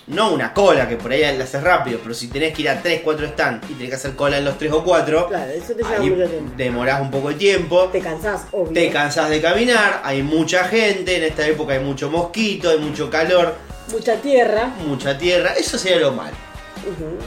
no 0.07 0.31
una 0.33 0.53
cola, 0.53 0.87
que 0.89 0.95
por 0.97 1.11
ahí 1.11 1.21
la 1.37 1.43
haces 1.43 1.63
rápido, 1.63 1.99
pero 2.01 2.13
si 2.13 2.27
tenés 2.27 2.53
que 2.53 2.63
ir 2.63 2.69
a 2.69 2.81
3, 2.81 3.01
4 3.03 3.27
stands 3.29 3.69
y 3.69 3.73
tenés 3.73 3.89
que 3.89 3.95
hacer 3.95 4.15
cola 4.15 4.37
en 4.37 4.45
los 4.45 4.57
3 4.57 4.71
o 4.73 4.83
4, 4.83 5.27
Claro, 5.29 5.51
eso 5.51 5.67
te 5.73 5.83
lleva 5.83 5.89
ahí 5.99 6.09
mucho 6.09 6.29
tiempo. 6.29 6.53
demorás 6.57 7.01
un 7.01 7.11
poco 7.11 7.29
de 7.29 7.35
tiempo. 7.35 7.83
Te 7.91 7.99
cansás, 8.01 8.41
obvio. 8.51 8.73
Te 8.73 8.89
cansás 8.89 9.29
de 9.29 9.41
caminar, 9.41 10.01
hay 10.03 10.21
mucha 10.23 10.65
gente, 10.65 11.17
en 11.17 11.23
esta 11.23 11.47
época 11.47 11.73
hay 11.73 11.79
mucho 11.79 12.09
mosquito, 12.09 12.69
hay 12.69 12.79
mucho 12.79 13.09
calor, 13.09 13.55
Mucha 13.91 14.15
tierra. 14.17 14.73
mucha 14.85 15.17
tierra, 15.17 15.53
eso 15.53 15.77
sería 15.77 15.99
lo 15.99 16.11
malo. 16.11 16.35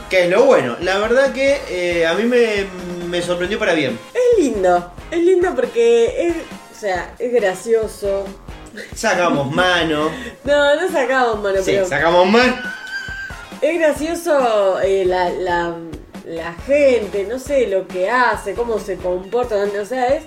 Que 0.09 0.25
es 0.25 0.29
lo 0.29 0.45
bueno, 0.45 0.75
la 0.81 0.99
verdad 0.99 1.33
que 1.33 1.57
eh, 1.69 2.05
a 2.05 2.13
mí 2.13 2.23
me, 2.25 2.65
me 3.09 3.21
sorprendió 3.23 3.57
para 3.57 3.73
bien. 3.73 3.97
Es 4.13 4.43
lindo, 4.43 4.91
es 5.09 5.19
lindo 5.23 5.55
porque 5.55 6.27
es, 6.27 6.35
o 6.75 6.79
sea, 6.79 7.13
es 7.17 7.33
gracioso. 7.33 8.25
Sacamos 8.95 9.51
mano, 9.51 10.09
No, 10.43 10.75
no 10.75 10.91
sacamos 10.91 11.41
mano, 11.41 11.57
sí, 11.57 11.71
pero 11.71 11.87
sacamos 11.87 12.27
mano. 12.29 12.55
es 13.61 13.79
gracioso 13.79 14.79
eh, 14.81 15.03
la, 15.05 15.29
la, 15.29 15.75
la 16.25 16.53
gente, 16.65 17.25
no 17.29 17.39
sé 17.39 17.67
lo 17.67 17.87
que 17.87 18.09
hace, 18.09 18.53
cómo 18.53 18.79
se 18.79 18.97
comporta, 18.97 19.55
o 19.55 19.85
sea, 19.85 20.07
es, 20.15 20.23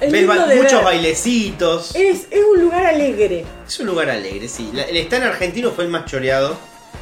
es 0.00 0.12
Ves 0.12 0.22
lindo 0.22 0.34
ba- 0.34 0.46
de 0.46 0.56
muchos 0.56 0.72
ver. 0.74 0.84
bailecitos. 0.84 1.94
Es, 1.94 2.26
es 2.30 2.44
un 2.44 2.60
lugar 2.60 2.84
alegre. 2.86 3.44
Es 3.66 3.78
un 3.80 3.86
lugar 3.86 4.10
alegre, 4.10 4.48
sí. 4.48 4.70
La- 4.72 4.82
el 4.84 4.96
stand 4.98 5.24
argentino 5.24 5.70
fue 5.70 5.84
el 5.84 5.90
más 5.90 6.04
choreado. 6.06 6.56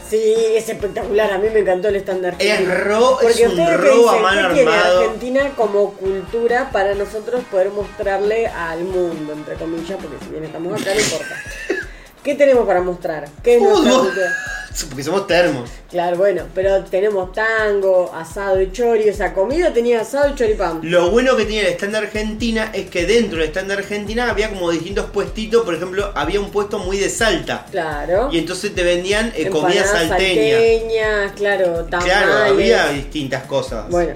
Sí, 0.08 0.34
es 0.54 0.68
espectacular, 0.68 1.32
a 1.32 1.38
mí 1.38 1.48
me 1.52 1.60
encantó 1.60 1.88
el 1.88 1.96
argentino. 2.28 2.72
Es 2.72 2.84
ro- 2.84 3.18
es 3.20 3.26
Porque 3.26 3.44
un 3.46 3.50
ustedes 3.52 3.80
a 4.10 4.16
mano 4.22 4.48
¿qué 4.48 4.54
tiene 4.54 4.70
armado? 4.72 5.00
Argentina 5.00 5.52
como 5.56 5.92
cultura 5.94 6.70
para 6.70 6.94
nosotros 6.94 7.42
poder 7.50 7.70
mostrarle 7.70 8.46
al 8.46 8.84
mundo, 8.84 9.32
entre 9.32 9.54
comillas, 9.54 9.98
porque 10.00 10.16
si 10.24 10.30
bien 10.30 10.44
estamos 10.44 10.80
acá 10.80 10.94
no 10.94 11.00
importa. 11.00 11.36
¿Qué 12.22 12.34
tenemos 12.36 12.66
para 12.66 12.80
mostrar? 12.80 13.28
¿Qué 13.42 13.56
es? 13.56 13.62
Porque 14.88 15.02
somos 15.02 15.26
termos. 15.26 15.68
Claro, 15.90 16.16
bueno, 16.16 16.44
pero 16.54 16.82
tenemos 16.84 17.32
tango, 17.32 18.10
asado 18.14 18.60
y 18.62 18.72
chori, 18.72 19.02
esa 19.02 19.34
comida 19.34 19.70
tenía 19.72 20.00
asado 20.00 20.30
y 20.30 20.34
choripán. 20.34 20.80
Lo 20.82 21.10
bueno 21.10 21.36
que 21.36 21.44
tiene 21.44 21.68
el 21.68 21.74
stand 21.74 21.94
Argentina 21.94 22.70
es 22.72 22.88
que 22.88 23.04
dentro 23.04 23.38
del 23.38 23.48
stand 23.48 23.70
Argentina 23.70 24.30
había 24.30 24.48
como 24.48 24.70
distintos 24.70 25.10
puestitos. 25.10 25.62
Por 25.64 25.74
ejemplo, 25.74 26.10
había 26.14 26.40
un 26.40 26.50
puesto 26.50 26.78
muy 26.78 26.96
de 26.96 27.10
salta. 27.10 27.66
Claro. 27.70 28.30
Y 28.32 28.38
entonces 28.38 28.74
te 28.74 28.82
vendían 28.82 29.32
eh, 29.36 29.50
comida 29.50 29.84
salteña. 29.84 30.56
salteñas, 30.56 31.32
claro, 31.32 31.84
tamales. 31.84 32.12
Claro, 32.14 32.32
había 32.54 32.88
distintas 32.88 33.42
cosas. 33.42 33.90
Bueno, 33.90 34.14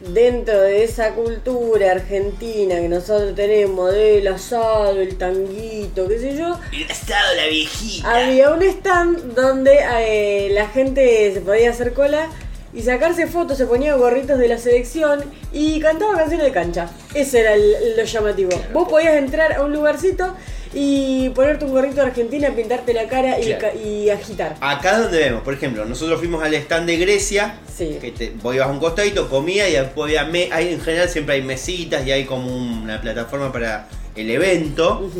dentro 0.00 0.60
de 0.62 0.84
esa 0.84 1.12
cultura 1.14 1.92
argentina 1.92 2.76
que 2.76 2.88
nosotros 2.88 3.34
tenemos 3.34 3.92
del 3.92 4.26
asado, 4.28 5.00
el 5.00 5.16
tanguito, 5.16 6.06
qué 6.08 6.18
sé 6.18 6.36
yo, 6.36 6.58
El 6.72 6.90
asado, 6.90 7.34
la 7.36 7.46
viejita. 7.48 8.14
había 8.16 8.50
un 8.52 8.62
stand 8.62 9.34
donde 9.34 9.78
eh, 10.00 10.50
la 10.52 10.68
gente 10.68 11.32
se 11.34 11.40
podía 11.40 11.70
hacer 11.70 11.92
cola 11.94 12.28
y 12.72 12.82
sacarse 12.82 13.26
fotos, 13.26 13.56
se 13.58 13.66
ponía 13.66 13.94
gorritos 13.94 14.38
de 14.38 14.46
la 14.48 14.58
selección 14.58 15.24
y 15.52 15.80
cantaba 15.80 16.16
canciones 16.16 16.46
de 16.46 16.52
cancha. 16.52 16.90
Ese 17.14 17.40
era 17.40 17.54
el- 17.54 17.96
lo 17.96 18.04
llamativo. 18.04 18.50
Vos 18.72 18.88
podías 18.88 19.16
entrar 19.16 19.52
a 19.54 19.62
un 19.64 19.72
lugarcito 19.72 20.34
y 20.74 21.30
ponerte 21.30 21.64
un 21.64 21.70
gorrito 21.72 21.96
de 21.96 22.02
Argentina, 22.02 22.50
pintarte 22.54 22.92
la 22.94 23.08
cara 23.08 23.38
y, 23.40 23.46
Claro. 23.46 23.60
ca- 23.60 23.74
y 23.74 24.10
agitar. 24.10 24.56
Acá 24.60 24.92
es 24.96 25.02
donde 25.04 25.18
vemos, 25.18 25.42
por 25.42 25.54
ejemplo, 25.54 25.84
nosotros 25.84 26.18
fuimos 26.18 26.42
al 26.42 26.54
stand 26.54 26.86
de 26.86 26.96
Grecia, 26.98 27.58
Sí. 27.76 27.98
que 28.00 28.10
te, 28.10 28.32
vos 28.42 28.54
ibas 28.54 28.68
a 28.68 28.70
un 28.70 28.78
costadito, 28.78 29.28
comía 29.28 29.68
y 29.68 29.72
después 29.72 30.10
había 30.10 30.30
me- 30.30 30.48
hay, 30.52 30.72
en 30.74 30.80
general 30.80 31.08
siempre 31.08 31.36
hay 31.36 31.42
mesitas 31.42 32.06
y 32.06 32.12
hay 32.12 32.24
como 32.24 32.54
una 32.54 33.00
plataforma 33.00 33.50
para 33.52 33.88
el 34.14 34.30
evento. 34.30 35.10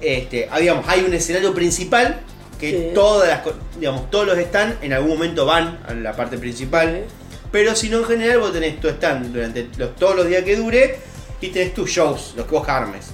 Este, 0.00 0.48
habíamos, 0.50 0.86
hay 0.88 1.00
un 1.00 1.12
escenario 1.14 1.52
principal 1.54 2.20
que 2.60 2.70
Sí. 2.70 2.88
todas 2.94 3.28
las, 3.28 3.40
digamos, 3.78 4.10
todos 4.10 4.26
los 4.26 4.38
stands 4.38 4.82
en 4.82 4.92
algún 4.92 5.10
momento 5.10 5.44
van 5.44 5.78
a 5.86 5.92
la 5.94 6.14
parte 6.16 6.38
principal. 6.38 7.04
Pero 7.52 7.74
si 7.76 7.88
no, 7.88 7.98
en 7.98 8.04
general 8.06 8.38
vos 8.38 8.52
tenés 8.52 8.80
tu 8.80 8.88
stand 8.88 9.32
durante 9.32 9.68
los, 9.76 9.94
todos 9.96 10.16
los 10.16 10.26
días 10.26 10.42
que 10.42 10.56
dure 10.56 10.96
y 11.40 11.48
tenés 11.48 11.74
tus 11.74 11.90
shows, 11.90 12.32
los 12.36 12.46
que 12.46 12.52
vos 12.52 12.68
armes. 12.68 13.06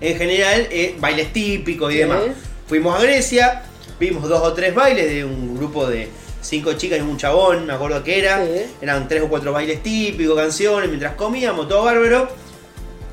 En 0.00 0.16
general, 0.16 0.68
eh, 0.70 0.94
bailes 0.98 1.32
típicos 1.32 1.90
y 1.90 1.94
Sí. 1.94 1.98
demás. 2.00 2.22
Fuimos 2.68 2.98
a 2.98 3.02
Grecia, 3.02 3.62
vimos 3.98 4.28
dos 4.28 4.42
o 4.42 4.52
tres 4.52 4.74
bailes 4.74 5.08
de 5.10 5.24
un 5.24 5.56
grupo 5.56 5.86
de 5.86 6.08
cinco 6.40 6.74
chicas 6.74 6.98
y 6.98 7.02
un 7.02 7.16
chabón, 7.16 7.66
me 7.66 7.72
acuerdo 7.72 8.02
que 8.04 8.18
era. 8.18 8.44
Sí. 8.44 8.62
Eran 8.80 9.08
tres 9.08 9.22
o 9.22 9.28
cuatro 9.28 9.52
bailes 9.52 9.82
típicos, 9.82 10.36
canciones, 10.36 10.88
mientras 10.88 11.14
comíamos, 11.14 11.68
todo 11.68 11.84
bárbaro. 11.84 12.28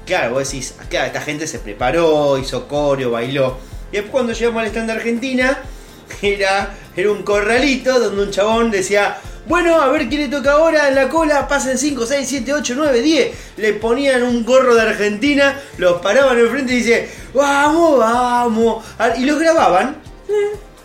Claro, 0.05 0.33
vos 0.36 0.43
decís, 0.51 0.75
claro, 0.89 1.07
esta 1.07 1.21
gente 1.21 1.47
se 1.47 1.57
preparó, 1.59 2.38
hizo 2.38 2.67
coreo, 2.67 3.11
bailó. 3.11 3.57
Y 3.91 3.95
después 3.95 4.11
cuando 4.11 4.33
llegamos 4.33 4.61
al 4.61 4.67
stand 4.67 4.88
de 4.88 4.93
Argentina, 4.93 5.59
era, 6.21 6.75
era 6.95 7.11
un 7.11 7.23
corralito 7.23 7.99
donde 7.99 8.21
un 8.23 8.29
chabón 8.31 8.69
decía, 8.69 9.17
bueno, 9.48 9.80
a 9.80 9.89
ver 9.89 10.10
quién 10.10 10.22
le 10.22 10.28
toca 10.28 10.54
ahora 10.54 10.88
en 10.88 10.96
la 10.96 11.08
cola, 11.08 11.48
pasen 11.48 11.78
5, 11.78 12.06
6, 12.06 12.28
7, 12.28 12.54
8, 12.54 12.74
9, 12.76 13.02
10. 13.02 13.38
Le 13.58 13.74
ponían 13.74 14.24
un 14.24 14.43
gorro 14.43 14.74
de 14.74 14.82
Argentina, 14.82 15.60
los 15.78 16.02
paraban 16.02 16.39
enfrente 16.39 16.74
y 16.74 16.78
dice, 16.78 17.10
vamos, 17.34 18.00
vamos. 18.00 18.84
Y 19.18 19.26
los 19.26 19.39
grababan. 19.39 19.98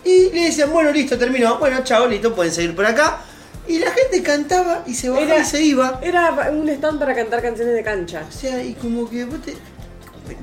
Y 0.03 0.29
le 0.29 0.45
decían, 0.45 0.71
bueno, 0.71 0.91
listo, 0.91 1.17
terminó. 1.17 1.57
Bueno, 1.57 1.83
chao, 1.83 2.07
listo, 2.07 2.35
pueden 2.35 2.51
seguir 2.51 2.75
por 2.75 2.85
acá. 2.85 3.21
Y 3.67 3.79
la 3.79 3.91
gente 3.91 4.21
cantaba 4.21 4.83
y 4.85 4.93
se 4.93 5.09
bajaba 5.09 5.39
y 5.39 5.45
se 5.45 5.61
iba. 5.63 5.99
Era 6.03 6.49
un 6.51 6.69
stand 6.69 6.99
para 6.99 7.15
cantar 7.15 7.41
canciones 7.41 7.73
de 7.73 7.83
cancha. 7.83 8.23
O 8.27 8.31
sea, 8.31 8.63
y 8.63 8.73
como 8.73 9.09
que 9.09 9.25
vos 9.25 9.41
te. 9.41 9.55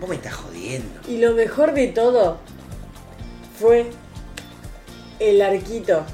Vos 0.00 0.08
me 0.08 0.16
estás 0.16 0.34
jodiendo. 0.34 1.00
Y 1.08 1.18
lo 1.18 1.34
mejor 1.34 1.72
de 1.72 1.88
todo 1.88 2.38
fue 3.58 3.90
el 5.18 5.40
arquito 5.40 6.04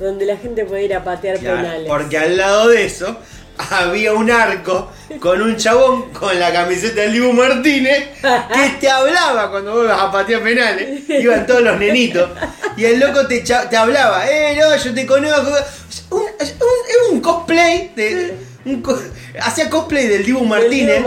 donde 0.00 0.26
la 0.26 0.36
gente 0.36 0.64
podía 0.64 0.82
ir 0.82 0.94
a 0.94 1.04
patear 1.04 1.38
Claro, 1.38 1.56
penales. 1.58 1.88
porque 1.88 2.18
al 2.18 2.36
lado 2.36 2.68
de 2.68 2.84
eso 2.86 3.18
había 3.70 4.12
un 4.12 4.30
arco 4.30 4.90
con 5.20 5.42
un 5.42 5.56
chabón 5.56 6.12
con 6.12 6.38
la 6.38 6.52
camiseta 6.52 7.00
del 7.00 7.12
Dibu 7.14 7.32
Martínez 7.32 8.04
que 8.20 8.68
te 8.80 8.88
hablaba 8.88 9.50
cuando 9.50 9.74
vos 9.74 9.84
ibas 9.84 10.00
a 10.00 10.12
patear 10.12 10.42
penales. 10.42 11.08
Iban 11.08 11.44
todos 11.46 11.62
los 11.62 11.76
nenitos. 11.78 12.30
Y 12.76 12.84
el 12.84 13.00
loco 13.00 13.26
te, 13.26 13.40
te 13.40 13.76
hablaba, 13.76 14.30
eh, 14.30 14.56
no, 14.60 14.76
yo 14.76 14.94
te 14.94 15.04
conozco. 15.06 15.50
Un, 16.10 16.22
un, 16.22 17.14
un 17.14 17.20
cosplay 17.20 17.92
de. 17.96 18.34
co- 18.82 18.98
hacía 19.40 19.68
cosplay 19.68 20.06
del 20.06 20.24
Dibu 20.24 20.44
Martínez. 20.44 21.02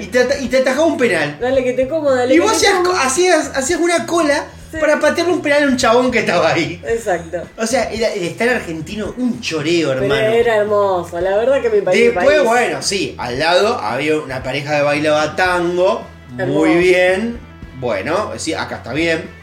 Y, 0.00 0.06
te, 0.06 0.26
y 0.40 0.48
te 0.48 0.56
atajaba 0.58 0.86
un 0.86 0.96
penal. 0.96 1.36
Dale 1.38 1.62
que 1.62 1.74
te 1.74 1.86
como, 1.86 2.10
dale 2.10 2.34
Y 2.34 2.38
vos 2.38 2.52
hacías, 2.52 2.74
hacías, 3.04 3.50
hacías 3.54 3.78
una 3.80 4.06
cola 4.06 4.46
Sí. 4.70 4.76
para 4.80 5.00
patearle 5.00 5.32
un 5.32 5.42
penal 5.42 5.64
a 5.64 5.66
un 5.66 5.76
chabón 5.76 6.10
que 6.12 6.20
estaba 6.20 6.52
ahí. 6.52 6.80
Exacto. 6.86 7.42
O 7.56 7.66
sea, 7.66 7.90
era, 7.90 8.12
el 8.12 8.22
estar 8.22 8.48
argentino, 8.48 9.12
un 9.16 9.40
choreo, 9.40 9.88
Pero 9.90 10.02
hermano. 10.04 10.20
era 10.28 10.56
hermoso, 10.58 11.20
la 11.20 11.36
verdad 11.36 11.60
que 11.60 11.70
país. 11.70 11.98
mi 11.98 12.04
Después, 12.06 12.26
país. 12.26 12.42
bueno, 12.48 12.82
sí, 12.82 13.14
al 13.18 13.38
lado 13.38 13.74
había 13.78 14.18
una 14.18 14.42
pareja 14.42 14.76
que 14.76 14.82
bailaba 14.82 15.34
tango, 15.34 16.06
muy 16.46 16.76
bien. 16.76 17.38
Bueno, 17.80 18.32
sí, 18.36 18.54
acá 18.54 18.76
está 18.76 18.92
bien. 18.92 19.40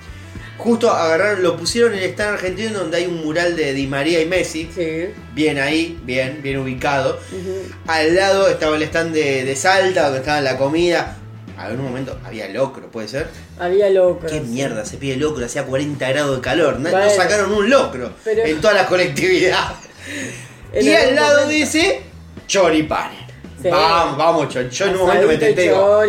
Justo 0.58 0.90
agarraron, 0.90 1.44
lo 1.44 1.56
pusieron 1.58 1.94
en 1.94 2.00
el 2.00 2.06
stand 2.12 2.34
argentino 2.36 2.80
donde 2.80 2.98
hay 2.98 3.06
un 3.06 3.24
mural 3.24 3.56
de 3.56 3.74
Di 3.74 3.86
María 3.86 4.22
y 4.22 4.26
Messi. 4.26 4.70
Sí. 4.74 5.10
Bien 5.36 5.60
ahí, 5.60 6.00
bien, 6.04 6.40
bien 6.42 6.58
ubicado. 6.58 7.20
Al 7.86 8.16
lado 8.16 8.48
estaba 8.48 8.76
el 8.76 8.84
stand 8.84 9.14
de, 9.14 9.44
de 9.44 9.56
Salta, 9.56 10.04
donde 10.06 10.20
estaba 10.20 10.42
la 10.42 10.58
comida. 10.58 11.18
A 11.58 11.70
un 11.70 11.82
momento 11.84 12.20
había 12.24 12.48
locro, 12.50 12.88
¿puede 12.92 13.08
ser? 13.08 13.28
Había 13.60 13.90
locos. 13.90 14.32
¿Qué 14.32 14.42
mierda 14.42 14.86
se 14.86 14.98
pide 14.98 15.16
locro? 15.18 15.44
Hacía 15.46 15.64
40 15.64 16.08
grados 16.10 16.36
de 16.36 16.42
calor. 16.42 16.78
Bueno. 16.80 17.10
sacaron 17.10 17.52
un 17.52 17.70
locro 17.70 18.12
Pero- 18.24 18.46
en 18.46 18.62
toda 18.62 18.74
la 18.74 18.86
colectividad. 18.88 19.72
Y 20.80 20.94
al 20.94 21.16
lado 21.16 21.42
momento- 21.42 21.54
dice 21.54 22.02
choripanes. 22.46 23.27
Sí. 23.62 23.70
Vamos, 23.70 24.18
vamos, 24.18 24.50
chori. 24.50 24.70
Yo 24.70 24.86
en 24.86 24.92
un 24.94 24.98
momento 25.00 25.28
me 25.28 25.38
tenté. 25.38 25.66
Yo, 25.66 26.02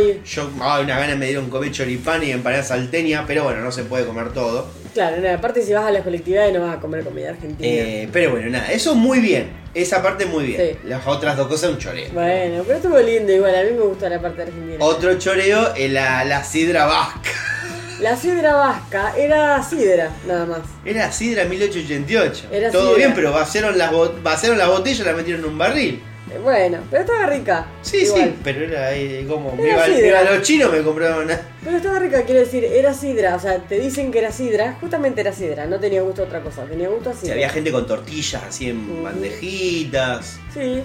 ay, 0.61 0.83
una 0.85 0.99
gana 0.99 1.17
me 1.17 1.27
dieron 1.27 1.49
comer 1.49 1.73
choripán 1.73 2.23
y 2.23 2.31
empanadas 2.31 2.69
salteña, 2.69 3.25
pero 3.27 3.45
bueno, 3.45 3.61
no 3.61 3.73
se 3.73 3.85
puede 3.85 4.05
comer 4.05 4.33
todo. 4.33 4.67
Claro, 4.93 5.17
no, 5.21 5.31
aparte 5.31 5.63
si 5.63 5.73
vas 5.73 5.85
a 5.85 5.91
las 5.91 6.03
colectividades 6.03 6.53
no 6.53 6.61
vas 6.67 6.77
a 6.77 6.81
comer 6.81 7.05
comida 7.05 7.31
argentina. 7.31 7.69
Eh, 7.69 8.09
pero 8.13 8.33
bueno, 8.33 8.51
nada, 8.51 8.71
eso 8.73 8.95
muy 8.95 9.21
bien. 9.21 9.51
Esa 9.75 10.03
parte 10.03 10.27
muy 10.27 10.45
bien. 10.47 10.61
Sí. 10.61 10.79
Las 10.85 11.07
otras 11.07 11.37
dos 11.37 11.47
cosas, 11.47 11.71
un 11.71 11.79
choreo. 11.79 12.11
Bueno, 12.13 12.65
pero 12.67 12.79
estuvo 12.79 12.99
lindo 12.99 13.33
igual, 13.33 13.55
a 13.55 13.63
mí 13.63 13.71
me 13.73 13.83
gusta 13.83 14.09
la 14.09 14.21
parte 14.21 14.43
argentina. 14.43 14.77
Otro 14.85 15.17
choreo 15.19 15.75
es 15.75 15.91
la, 15.93 16.25
la 16.25 16.43
sidra 16.45 16.87
vasca. 16.87 17.31
La 18.01 18.17
sidra 18.17 18.55
vasca 18.55 19.13
era 19.19 19.61
sidra, 19.61 20.13
nada 20.25 20.47
más. 20.47 20.61
Era 20.85 21.11
sidra 21.11 21.45
1888. 21.47 22.47
Era 22.53 22.71
Todo 22.71 22.91
sidra. 22.95 22.97
bien, 22.97 23.13
pero 23.13 23.33
vaciaron 23.33 23.77
las, 23.77 23.91
vaciaron 24.23 24.57
las 24.57 24.69
botellas 24.69 25.01
y 25.01 25.03
las 25.03 25.17
metieron 25.17 25.43
en 25.43 25.51
un 25.51 25.59
barril. 25.59 26.01
Eh, 26.31 26.39
Bueno, 26.43 26.79
pero 26.91 27.03
estaba 27.03 27.27
rica. 27.27 27.67
Sí, 27.83 27.99
igual. 27.99 28.23
sí, 28.23 28.35
pero 28.45 28.65
era 28.65 28.89
ahí 28.89 29.25
como. 29.29 29.57
Era 29.59 29.87
me 29.87 29.97
sidra. 29.97 30.21
a 30.21 30.25
los 30.25 30.43
chinos 30.43 30.73
me 30.73 30.83
compraron 30.83 31.25
una. 31.25 31.41
Pero 31.65 31.77
estaba 31.77 31.99
rica, 31.99 32.23
quiero 32.23 32.41
decir, 32.41 32.65
era 32.65 32.93
sidra. 32.95 33.35
O 33.37 33.41
sea, 33.41 33.59
te 33.59 33.79
dicen 33.81 34.11
que 34.13 34.19
era 34.21 34.33
sidra, 34.33 34.77
justamente 34.81 35.21
era 35.21 35.33
sidra, 35.33 35.67
no 35.67 35.79
tenía 35.81 36.03
gusto 36.03 36.23
a 36.23 36.25
otra 36.27 36.41
cosa, 36.43 36.65
tenía 36.65 36.89
gusto 36.89 37.11
a 37.11 37.13
Si 37.15 37.21
sidra. 37.21 37.35
había 37.35 37.49
gente 37.51 37.73
con 37.73 37.87
tortillas 37.87 38.43
así 38.49 38.71
en 38.71 39.03
bandejitas. 39.03 40.39
Sí. 40.55 40.83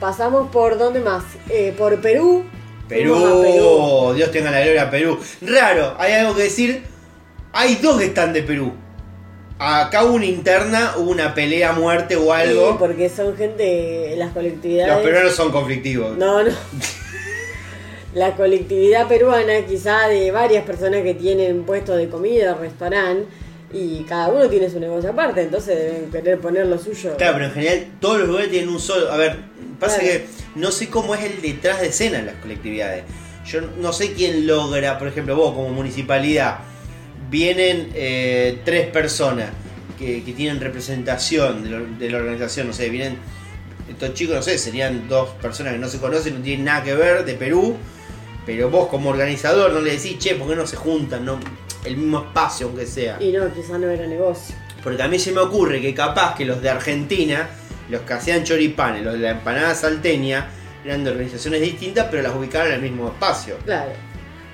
Pasamos 0.00 0.50
por 0.50 0.78
dónde 0.78 1.00
más? 1.00 1.24
Eh, 1.48 1.74
por 1.76 2.00
Perú. 2.00 2.44
Perú, 2.88 3.14
a 3.16 3.42
Perú. 3.42 4.12
Dios 4.14 4.30
tenga 4.30 4.50
la 4.50 4.60
gloria 4.62 4.90
Perú. 4.90 5.18
Raro, 5.42 5.94
hay 5.98 6.12
algo 6.14 6.34
que 6.34 6.44
decir. 6.44 6.82
Hay 7.52 7.76
dos 7.76 7.98
que 7.98 8.06
están 8.06 8.32
de 8.32 8.42
Perú. 8.42 8.72
Acá 9.58 10.04
hubo 10.04 10.14
una 10.14 10.26
interna, 10.26 10.94
hubo 10.98 11.10
una 11.10 11.34
pelea 11.34 11.70
a 11.70 11.72
muerte 11.72 12.16
o 12.16 12.24
Sí, 12.26 12.30
algo. 12.30 12.78
porque 12.78 13.08
son 13.08 13.36
gente, 13.36 14.14
las 14.16 14.32
colectividades. 14.32 14.94
Los 14.94 15.02
peruanos 15.02 15.34
son 15.34 15.50
conflictivos. 15.50 16.16
No, 16.16 16.42
no. 16.44 16.50
La 18.14 18.34
colectividad 18.36 19.06
peruana, 19.06 19.66
quizá 19.66 20.08
de 20.08 20.30
varias 20.30 20.64
personas 20.64 21.02
que 21.02 21.14
tienen 21.14 21.64
puestos 21.64 21.96
de 21.98 22.08
comida, 22.08 22.54
restaurante, 22.54 23.26
y 23.72 24.02
cada 24.04 24.28
uno 24.28 24.48
tiene 24.48 24.70
su 24.70 24.80
negocio 24.80 25.10
aparte, 25.10 25.42
entonces 25.42 25.76
deben 25.76 26.10
querer 26.10 26.38
poner 26.40 26.66
lo 26.66 26.78
suyo. 26.78 27.14
Claro, 27.18 27.34
pero 27.34 27.44
en 27.46 27.52
general 27.52 27.86
todos 28.00 28.18
los 28.20 28.28
lugares 28.28 28.50
tienen 28.50 28.70
un 28.70 28.80
solo. 28.80 29.12
A 29.12 29.16
ver, 29.18 29.36
pasa 29.78 29.98
Claro. 29.98 30.12
que 30.20 30.26
no 30.54 30.70
sé 30.72 30.88
cómo 30.88 31.14
es 31.14 31.22
el 31.24 31.42
detrás 31.42 31.80
de 31.82 31.88
escena 31.88 32.18
en 32.20 32.26
las 32.26 32.36
colectividades. 32.36 33.04
Yo 33.46 33.60
no 33.78 33.92
sé 33.92 34.12
quién 34.14 34.46
logra, 34.46 34.98
por 34.98 35.08
ejemplo, 35.08 35.36
vos 35.36 35.52
como 35.54 35.68
municipalidad, 35.68 36.60
vienen 37.30 37.90
eh, 37.94 38.58
tres 38.64 38.86
personas 38.88 39.50
que, 39.98 40.22
que 40.24 40.32
tienen 40.32 40.60
representación 40.60 41.62
de, 41.64 41.70
lo- 41.70 41.86
de 41.86 42.10
la 42.10 42.18
organización, 42.18 42.68
no 42.68 42.72
sé, 42.72 42.88
vienen. 42.88 43.16
Estos 43.88 44.14
chicos, 44.14 44.36
no 44.36 44.42
sé, 44.42 44.58
serían 44.58 45.08
dos 45.08 45.30
personas 45.40 45.72
que 45.72 45.78
no 45.78 45.88
se 45.88 45.98
conocen, 45.98 46.34
no 46.36 46.40
tienen 46.42 46.66
nada 46.66 46.84
que 46.84 46.94
ver, 46.94 47.24
de 47.24 47.34
Perú, 47.34 47.76
pero 48.44 48.68
vos 48.70 48.88
como 48.88 49.10
organizador 49.10 49.72
no 49.72 49.80
le 49.80 49.92
decís, 49.92 50.18
che, 50.18 50.34
¿por 50.34 50.48
qué 50.48 50.56
no 50.56 50.66
se 50.66 50.76
juntan? 50.76 51.24
No, 51.24 51.40
el 51.84 51.96
mismo 51.96 52.18
espacio, 52.18 52.66
aunque 52.66 52.86
sea. 52.86 53.16
Y 53.20 53.32
no, 53.32 53.52
quizá 53.52 53.78
no 53.78 53.88
era 53.88 54.06
negocio. 54.06 54.54
Porque 54.84 55.02
a 55.02 55.08
mí 55.08 55.18
se 55.18 55.32
me 55.32 55.40
ocurre 55.40 55.80
que 55.80 55.94
capaz 55.94 56.34
que 56.36 56.44
los 56.44 56.60
de 56.62 56.68
Argentina, 56.70 57.48
los 57.88 58.02
que 58.02 58.12
hacían 58.12 58.44
choripanes, 58.44 59.02
los 59.02 59.14
de 59.14 59.20
la 59.20 59.30
empanada 59.30 59.74
salteña, 59.74 60.48
eran 60.84 61.02
de 61.02 61.10
organizaciones 61.10 61.60
distintas, 61.60 62.06
pero 62.10 62.22
las 62.22 62.34
ubicaron 62.36 62.68
en 62.68 62.74
el 62.74 62.82
mismo 62.82 63.08
espacio. 63.08 63.56
Claro. 63.64 63.90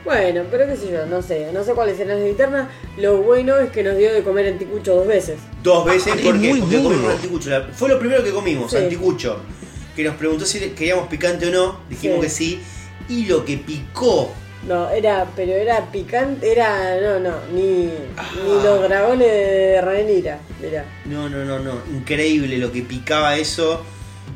Bueno, 0.05 0.43
pero 0.51 0.67
qué 0.67 0.77
sé 0.77 0.91
yo, 0.93 1.07
no 1.07 1.23
sé, 1.23 1.51
no 1.53 1.65
sé 1.65 1.73
cuáles 1.73 1.99
eran 1.99 2.21
las 2.21 2.29
internas. 2.29 2.69
Lo 2.99 3.19
bueno 3.19 3.59
es 3.59 3.71
que 3.71 3.83
nos 3.83 3.97
dio 3.97 4.13
de 4.13 4.23
comer 4.23 4.49
anticucho 4.49 4.95
dos 4.97 5.07
veces. 5.07 5.39
Dos 5.63 5.85
veces 5.87 6.13
Ah, 6.15 6.21
porque, 6.23 6.51
comimos 6.51 7.15
anticucho. 7.15 7.51
La- 7.51 7.63
Fue 7.73 7.89
lo 7.89 7.99
primero 7.99 8.23
que 8.23 8.31
comimos, 8.31 8.71
Sí. 8.71 8.77
anticucho. 8.77 9.39
Que 9.97 10.05
nos 10.05 10.17
preguntó 10.17 10.45
si 10.45 10.61
queríamos 10.71 11.09
picante 11.09 11.47
o 11.49 11.51
no, 11.51 11.81
dijimos 11.89 12.17
Sí. 12.19 12.23
que 12.23 12.29
sí. 12.29 12.61
Y 13.09 13.27
lo 13.27 13.45
que 13.45 13.57
picó, 13.59 14.33
No, 14.67 14.89
era, 14.89 15.27
pero 15.37 15.53
era 15.53 15.91
picante, 15.93 16.51
era, 16.51 16.99
no, 16.99 17.21
no, 17.21 17.35
ni, 17.53 17.91
Ah. 18.17 18.31
ni 18.47 18.63
los 18.65 18.83
dragones 18.83 19.31
de 19.31 19.79
Ranira, 19.83 20.39
mirá. 20.63 20.87
no, 21.05 21.29
no, 21.29 21.45
no, 21.45 21.59
no, 21.59 21.73
increíble 21.95 22.57
lo 22.57 22.73
que 22.73 22.81
picaba 22.83 23.37
eso. 23.37 23.83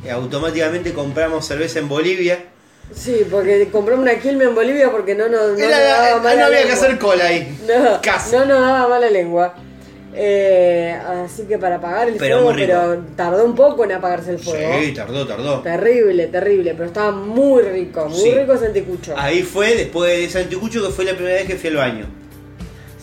Eh, 0.05 0.11
automáticamente 0.11 0.93
compramos 0.93 1.47
cerveza 1.47 1.78
en 1.78 1.89
Bolivia. 1.89 2.45
Sí, 2.94 3.27
porque 3.31 3.69
compramos 3.70 4.02
una 4.02 4.19
quilme 4.19 4.44
en 4.44 4.55
Bolivia 4.55 4.90
porque 4.90 5.15
no 5.15 5.28
nos, 5.28 5.43
no 5.43 5.48
nos 5.51 5.60
Era- 5.60 5.78
daba 5.78 6.20
no 6.23 6.28
había 6.28 6.47
que 6.48 6.55
lengua. 6.66 6.73
hacer 6.74 6.98
cola 6.98 7.24
ahí. 7.27 7.59
No, 7.66 8.01
Casi. 8.02 8.32
no 8.36 8.44
nos 8.47 8.60
daba 8.60 8.89
mala 8.89 9.10
lengua. 9.10 9.55
Eh, 10.20 10.98
así 11.24 11.44
que 11.44 11.59
para 11.59 11.77
apagar 11.77 12.09
el 12.09 12.15
Pero 12.16 12.39
fuego, 12.39 12.51
muy 12.52 12.60
rico. 12.62 12.73
pero 12.73 13.05
tardó 13.15 13.44
un 13.44 13.55
poco 13.55 13.85
en 13.85 13.93
apagarse 13.93 14.31
el 14.32 14.39
fuego. 14.39 14.81
Sí, 14.82 14.93
tardó, 14.93 15.27
tardó. 15.27 15.60
Terrible, 15.60 16.27
terrible, 16.27 16.73
pero 16.74 16.86
estaba 16.86 17.12
muy 17.12 17.62
rico, 17.62 18.06
muy 18.09 18.19
Sí. 18.19 18.31
rico 18.32 18.55
ese 18.55 18.66
anticucho. 18.66 19.15
Ahí 19.16 19.43
fue, 19.43 19.77
después 19.77 20.10
de 20.10 20.24
ese 20.24 20.40
anticucho, 20.40 20.85
que 20.85 20.93
fue 20.93 21.05
la 21.05 21.12
primera 21.12 21.36
vez 21.36 21.47
que 21.47 21.56
fui 21.56 21.70
al 21.70 21.77
baño. 21.77 22.06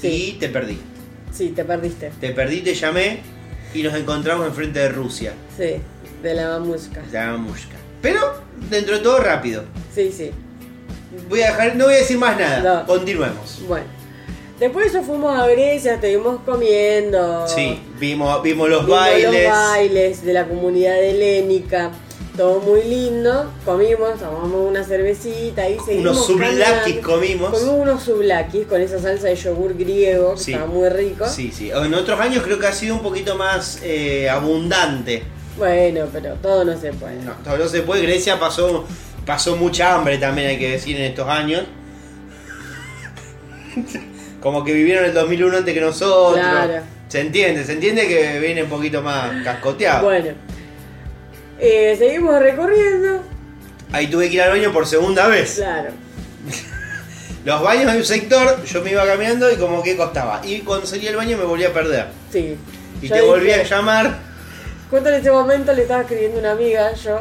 Sí. 0.02 0.32
Y 0.36 0.40
te 0.40 0.50
perdí. 0.50 0.78
Sí, 1.32 1.50
te 1.56 1.64
perdiste. 1.64 2.12
Te 2.20 2.32
perdí, 2.32 2.62
te 2.62 2.74
llamé 2.74 3.20
y 3.74 3.84
nos 3.84 3.94
encontramos 3.96 4.48
enfrente 4.48 4.80
de 4.80 4.90
Rusia, 4.90 5.34
Sí, 5.58 5.76
de 6.22 6.34
la 6.34 6.50
mamusca. 6.50 7.02
la 7.14 7.28
Mamushka. 7.28 7.76
Pero, 8.02 8.20
dentro 8.70 8.98
de 8.98 9.04
todo, 9.04 9.20
rápido. 9.20 9.64
Sí, 9.94 10.12
sí. 10.16 10.32
Voy 11.30 11.42
a 11.42 11.48
dejar, 11.48 11.76
no 11.76 11.86
voy 11.86 11.94
a 11.94 11.98
decir 11.98 12.18
más 12.18 12.38
nada. 12.40 12.82
No. 12.82 12.86
Continuemos. 12.88 13.62
Bueno. 13.68 13.86
Después 14.60 14.92
de 14.92 15.00
eso 15.00 15.06
fuimos 15.08 15.38
a 15.38 15.48
Grecia, 15.48 15.96
estuvimos 15.96 16.40
comiendo. 16.46 17.46
Sí, 17.48 17.80
vimos, 18.00 18.42
vimos 18.42 18.70
los 18.70 18.86
Vimos 18.86 19.00
bailes. 19.02 19.44
los 19.50 19.52
bailes 19.58 20.26
de 20.26 20.34
la 20.34 20.48
comunidad 20.48 21.02
helénica. 21.04 21.92
todo 22.38 22.60
muy 22.60 22.84
lindo, 22.84 23.50
comimos, 23.64 24.20
tomamos 24.20 24.70
una 24.70 24.84
cervecita 24.84 25.70
y 25.70 25.78
seguimos 25.80 26.18
Unos 26.18 26.26
sublakis 26.28 26.96
caminando. 26.96 27.08
comimos. 27.10 27.50
Comimos 27.52 27.80
unos 27.80 28.04
sublakis 28.04 28.66
con 28.68 28.82
esa 28.82 29.00
salsa 29.00 29.28
de 29.28 29.36
yogur 29.38 29.74
griego, 29.78 30.34
que 30.36 30.40
Sí. 30.42 30.52
estaba 30.52 30.70
muy 30.70 30.90
rico. 30.90 31.26
Sí, 31.30 31.52
sí. 31.56 31.72
En 31.72 31.94
otros 31.94 32.20
años 32.20 32.44
creo 32.44 32.60
que 32.60 32.68
ha 32.68 32.74
sido 32.74 32.96
un 32.96 33.02
poquito 33.02 33.36
más 33.38 33.80
eh, 33.84 34.30
abundante. 34.30 35.24
Bueno, 35.58 36.08
pero 36.12 36.34
todo 36.36 36.66
no 36.66 36.80
se 36.80 36.92
puede. 36.94 37.18
No, 37.24 37.34
todo 37.44 37.58
no 37.58 37.68
se 37.68 37.82
puede. 37.82 38.02
Grecia 38.04 38.40
pasó, 38.40 38.86
pasó 39.26 39.56
mucha 39.56 39.96
hambre 39.96 40.18
también, 40.18 40.50
hay 40.50 40.60
que 40.60 40.72
decir, 40.72 40.98
en 40.98 41.04
estos 41.04 41.28
años. 41.28 41.64
Como 44.42 44.64
que 44.64 44.74
vivieron 44.74 45.06
el 45.06 45.14
2001 45.14 45.58
antes 45.58 45.74
que 45.74 45.82
nosotros. 45.82 46.40
Claro. 46.40 46.82
Se 47.08 47.22
entiende, 47.22 47.64
se 47.64 47.74
entiende 47.74 48.08
que 48.08 48.40
viene 48.40 48.64
un 48.64 48.70
poquito 48.70 49.02
más 49.02 49.44
cascoteado. 49.44 50.06
Bueno, 50.06 50.32
eh, 51.60 51.96
seguimos 51.98 52.40
recorriendo. 52.40 53.24
Ahí 53.92 54.08
tuve 54.08 54.28
que 54.28 54.36
ir 54.36 54.42
al 54.42 54.52
baño 54.52 54.74
por 54.74 54.86
segunda 54.86 55.28
vez. 55.28 55.56
Claro. 55.56 55.90
Los 57.46 57.62
baños 57.62 57.92
hay 57.92 58.00
un 58.00 58.06
sector, 58.06 58.64
yo 58.66 58.82
me 58.82 58.92
iba 58.92 59.06
caminando 59.06 59.52
y 59.52 59.56
como 59.56 59.82
que 59.84 59.96
costaba. 59.96 60.42
Y 60.44 60.60
cuando 60.62 60.86
salía 60.88 61.10
del 61.10 61.18
baño 61.18 61.38
me 61.38 61.46
volví 61.46 61.64
a 61.64 61.72
perder. 61.72 62.08
Sí. 62.32 62.58
Y 63.02 63.08
Yo 63.08 63.16
te 63.16 63.22
volví 63.22 63.52
a 63.52 63.64
llamar. 63.64 64.35
Justo 64.90 65.10
en 65.10 65.16
ese 65.16 65.32
momento 65.32 65.74
le 65.74 65.82
estaba 65.82 66.02
escribiendo 66.02 66.40
una 66.40 66.52
amiga 66.52 66.94
yo 66.94 67.20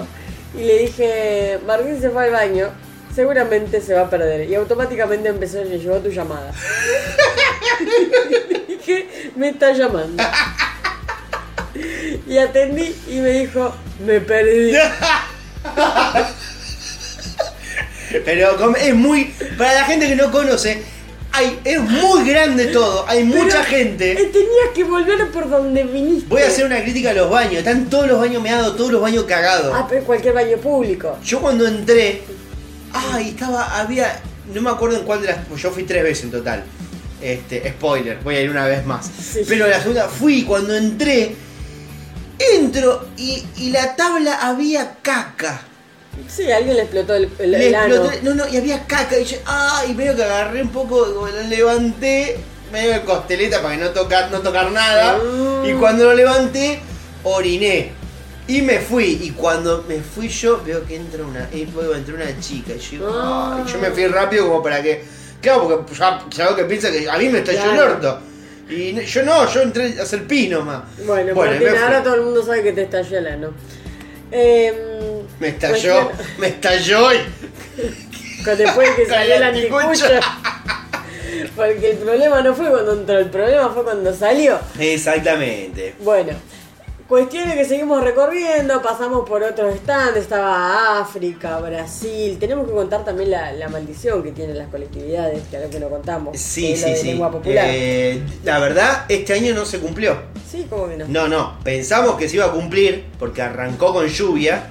y 0.54 0.64
le 0.64 0.78
dije, 0.78 1.58
Martín 1.66 2.00
se 2.00 2.10
fue 2.10 2.26
al 2.26 2.30
baño, 2.30 2.68
seguramente 3.14 3.80
se 3.80 3.94
va 3.94 4.02
a 4.02 4.10
perder. 4.10 4.48
Y 4.48 4.54
automáticamente 4.54 5.28
empezó, 5.28 5.64
le 5.64 5.78
llegó 5.78 5.98
tu 5.98 6.10
llamada. 6.10 6.52
dije, 8.68 9.32
me 9.36 9.48
está 9.48 9.72
llamando. 9.72 10.22
y 12.28 12.38
atendí 12.38 12.94
y 13.08 13.16
me 13.16 13.30
dijo, 13.30 13.74
me 14.04 14.20
perdí. 14.20 14.72
Pero 18.24 18.74
es 18.76 18.94
muy. 18.94 19.34
Para 19.58 19.74
la 19.74 19.84
gente 19.84 20.06
que 20.06 20.16
no 20.16 20.30
conoce, 20.30 20.82
hay, 21.34 21.58
es 21.64 21.80
muy 21.80 22.28
grande 22.28 22.66
todo. 22.68 23.04
Hay 23.08 23.24
mucha 23.24 23.64
gente. 23.64 24.12
eh, 24.12 24.30
tenías 24.32 24.68
que 24.72 24.84
volver 24.84 25.30
por 25.32 25.50
donde 25.50 25.82
viniste. 25.82 26.28
Voy 26.28 26.42
a 26.42 26.46
hacer 26.46 26.64
una 26.64 26.80
crítica 26.80 27.10
a 27.10 27.14
los 27.14 27.28
baños. 27.28 27.54
Están 27.54 27.90
todos 27.90 28.06
los 28.06 28.20
baños 28.20 28.40
meados, 28.40 28.76
todos 28.76 28.92
los 28.92 29.02
baños 29.02 29.24
cagados. 29.24 29.74
Ah, 29.74 29.86
pero 29.88 30.04
cualquier 30.04 30.32
baño 30.32 30.56
público. 30.58 31.18
Yo 31.24 31.40
cuando 31.40 31.66
entré, 31.66 32.22
ay, 32.92 33.30
estaba, 33.30 33.80
había, 33.80 34.20
no 34.52 34.62
me 34.62 34.70
acuerdo 34.70 34.98
en 34.98 35.04
cuál 35.04 35.22
de 35.22 35.26
las, 35.28 35.38
pues 35.48 35.60
yo 35.60 35.72
fui 35.72 35.82
tres 35.82 36.04
veces 36.04 36.24
en 36.24 36.30
total. 36.30 36.62
Este, 37.20 37.68
spoiler, 37.70 38.18
voy 38.22 38.36
a 38.36 38.40
ir 38.40 38.50
una 38.50 38.66
vez 38.66 38.86
más. 38.86 39.06
Sí. 39.06 39.40
Pero 39.48 39.66
la 39.66 39.80
segunda 39.80 40.08
fui 40.08 40.42
cuando 40.44 40.76
entré, 40.76 41.34
entro 42.38 43.08
y, 43.16 43.44
y 43.56 43.70
la 43.70 43.96
tabla 43.96 44.36
había 44.40 44.98
caca. 45.02 45.62
Sí, 46.28 46.50
alguien 46.50 46.76
le 46.76 46.82
explotó 46.82 47.14
el, 47.14 47.28
el, 47.38 47.50
Le 47.52 47.68
el 47.68 47.74
ano. 47.74 47.94
exploté- 47.94 48.22
no, 48.22 48.34
no, 48.34 48.48
y 48.48 48.56
había 48.56 48.86
caca. 48.86 49.18
Y 49.18 49.24
yo, 49.24 49.36
ay, 49.46 49.94
medio 49.94 50.16
que 50.16 50.24
agarré 50.24 50.62
un 50.62 50.70
poco, 50.70 51.12
como 51.14 51.26
lo 51.28 51.42
levanté, 51.42 52.36
medio 52.72 52.92
de 52.92 53.00
costeleta 53.02 53.62
para 53.62 53.76
que 53.76 53.82
no 53.82 53.90
tocar, 53.90 54.30
no 54.30 54.40
tocar 54.40 54.70
nada. 54.72 55.18
Y 55.64 55.72
cuando 55.74 56.04
lo 56.04 56.14
levanté, 56.14 56.80
oriné. 57.24 57.92
Y 58.46 58.60
me 58.62 58.78
fui, 58.78 59.18
y 59.22 59.30
cuando 59.30 59.84
me 59.88 60.00
fui 60.00 60.28
yo, 60.28 60.60
veo 60.64 60.84
que 60.84 60.96
entra 60.96 61.24
una, 61.24 61.48
eh, 61.52 61.66
entró 61.94 62.14
una 62.14 62.38
chica, 62.40 62.74
y 62.74 62.78
yo, 62.98 63.08
Ah. 63.10 63.62
ay, 63.64 63.72
yo 63.72 63.78
me 63.78 63.90
fui 63.90 64.06
rápido 64.06 64.46
como 64.48 64.62
para 64.62 64.82
que, 64.82 65.02
claro, 65.40 65.62
porque 65.86 65.94
ya, 65.94 66.44
veo 66.44 66.56
que 66.56 66.64
piensa 66.64 66.90
que 66.92 67.08
a 67.08 67.16
mí 67.16 67.28
me 67.30 67.38
estalló 67.38 67.64
el 67.64 67.70
Claro. 67.70 67.92
orto. 67.92 68.18
Y 68.68 69.00
yo 69.02 69.22
no, 69.22 69.48
yo 69.50 69.62
entré 69.62 69.98
a 69.98 70.02
hacer 70.02 70.24
pi 70.26 70.48
nomás. 70.48 70.82
Bueno, 71.06 71.30
y 71.30 71.34
Martín, 71.34 71.68
fui. 71.68 71.76
ahora 71.78 72.02
todo 72.02 72.14
el 72.16 72.20
mundo 72.22 72.42
sabe 72.44 72.62
que 72.62 72.72
te 72.72 72.82
estalló 72.82 73.16
el 73.18 73.26
ano. 73.28 73.50
Eh, 74.30 75.13
Me 75.40 75.48
estalló, 75.48 76.10
me 76.38 76.48
estalló 76.48 77.12
y... 77.12 77.18
Después 78.44 78.90
que 78.90 79.06
salió 79.08 79.34
el 79.36 79.42
anticucho. 79.42 80.04
Porque 81.56 81.90
el 81.92 81.96
problema 81.98 82.40
no 82.42 82.54
fue 82.54 82.68
cuando 82.70 82.92
entró, 82.92 83.18
el 83.18 83.30
problema 83.30 83.68
fue 83.70 83.84
cuando 83.84 84.12
salió. 84.14 84.58
Exactamente. 84.78 85.94
Bueno, 86.00 86.32
cuestiones 87.08 87.54
que 87.54 87.64
seguimos 87.64 88.02
recorriendo, 88.04 88.82
pasamos 88.82 89.28
por 89.28 89.42
otros 89.42 89.74
stands, 89.76 90.16
estaba 90.16 91.00
África, 91.00 91.58
Brasil. 91.60 92.36
Tenemos 92.38 92.66
que 92.66 92.72
contar 92.74 93.04
también 93.04 93.30
la, 93.30 93.52
la 93.52 93.68
maldición 93.68 94.22
que 94.22 94.32
tienen 94.32 94.58
las 94.58 94.68
colectividades, 94.68 95.42
que 95.50 95.56
es 95.56 95.62
lo 95.62 95.70
que 95.70 95.80
no 95.80 95.88
contamos. 95.88 96.32
que 96.32 96.38
Sí, 96.38 96.72
es 96.72 96.80
sí, 96.82 96.90
de 96.90 96.96
sí. 96.96 97.06
lengua 97.08 97.30
popular. 97.30 97.66
Eh, 97.68 98.22
la 98.44 98.58
verdad, 98.58 99.04
este 99.08 99.32
año 99.34 99.54
no 99.54 99.64
se 99.64 99.78
cumplió. 99.80 100.16
Sí, 100.50 100.66
¿cómo 100.70 100.88
que 100.88 100.96
no? 100.98 101.06
No, 101.08 101.28
no. 101.28 101.58
Pensamos 101.64 102.16
que 102.16 102.28
se 102.28 102.36
iba 102.36 102.46
a 102.46 102.52
cumplir 102.52 103.06
porque 103.18 103.42
arrancó 103.42 103.92
con 103.92 104.06
lluvia. 104.06 104.70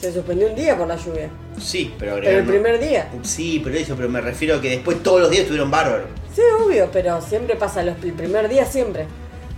Se 0.00 0.12
suspendió 0.12 0.48
un 0.48 0.54
día 0.54 0.76
por 0.78 0.88
la 0.88 0.96
lluvia. 0.96 1.28
Sí, 1.60 1.92
pero 1.98 2.16
Pero 2.16 2.38
el 2.38 2.44
primer 2.46 2.80
día. 2.80 3.08
Sí, 3.22 3.60
pero 3.62 3.76
eso, 3.76 3.94
pero 3.96 4.08
me 4.08 4.20
refiero 4.20 4.56
a 4.56 4.60
que 4.60 4.70
después 4.70 5.02
todos 5.02 5.20
los 5.20 5.30
días 5.30 5.42
estuvieron 5.42 5.70
bárbaros. 5.70 6.06
Sí, 6.34 6.40
obvio, 6.64 6.88
pero 6.92 7.20
siempre 7.20 7.56
pasa 7.56 7.82
los, 7.82 8.02
el 8.02 8.12
primer 8.14 8.48
día, 8.48 8.64
siempre. 8.64 9.06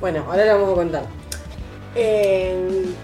Bueno, 0.00 0.24
ahora 0.28 0.44
le 0.44 0.52
vamos 0.52 0.72
a 0.72 0.74
contar. 0.74 1.04
Eh, 1.94 2.56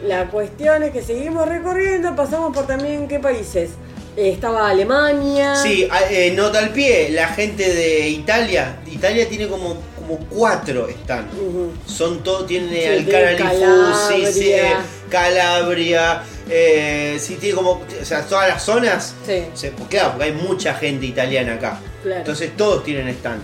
la 0.07 0.27
cuestión 0.31 0.83
es 0.83 0.91
que 0.93 1.03
seguimos 1.03 1.47
recorriendo, 1.49 2.17
pasamos 2.17 2.55
por 2.57 2.67
también 2.67 3.07
qué 3.07 3.19
países. 3.21 3.71
Eh, 4.17 4.31
estaba 4.31 4.69
Alemania. 4.69 5.55
Sí, 5.55 5.87
a- 5.91 6.11
eh, 6.11 6.33
nota 6.33 6.59
al 6.59 6.71
pie, 6.71 7.11
la 7.11 7.29
gente 7.29 7.73
de 7.73 8.09
Italia. 8.09 8.81
Italia 8.91 9.29
tiene 9.29 9.47
como, 9.47 9.77
como 9.97 10.19
cuatro 10.29 10.89
están. 10.89 11.27
Ujú. 11.29 11.71
Son 11.87 12.25
todos, 12.25 12.47
tiene 12.49 12.67
Sí, 12.99 13.05
tiene 13.05 13.33
eh, 13.33 13.37
Calabria. 13.39 14.85
Calabria, 15.11 16.23
eh, 16.51 17.17
sí, 17.21 17.37
tiene 17.37 17.55
como, 17.57 17.71
o 17.73 18.05
sea, 18.05 18.23
todas 18.23 18.49
las 18.49 18.63
zonas. 18.63 19.15
Sí, 19.27 19.45
Se, 19.55 19.71
pues 19.73 19.89
claro, 19.89 20.11
porque 20.13 20.25
hay 20.25 20.33
mucha 20.33 20.75
gente 20.75 21.07
italiana 21.07 21.55
acá. 21.55 21.79
claro. 22.03 22.21
Entonces 22.21 22.57
todos 22.57 22.85
tienen 22.85 23.09
stand. 23.09 23.41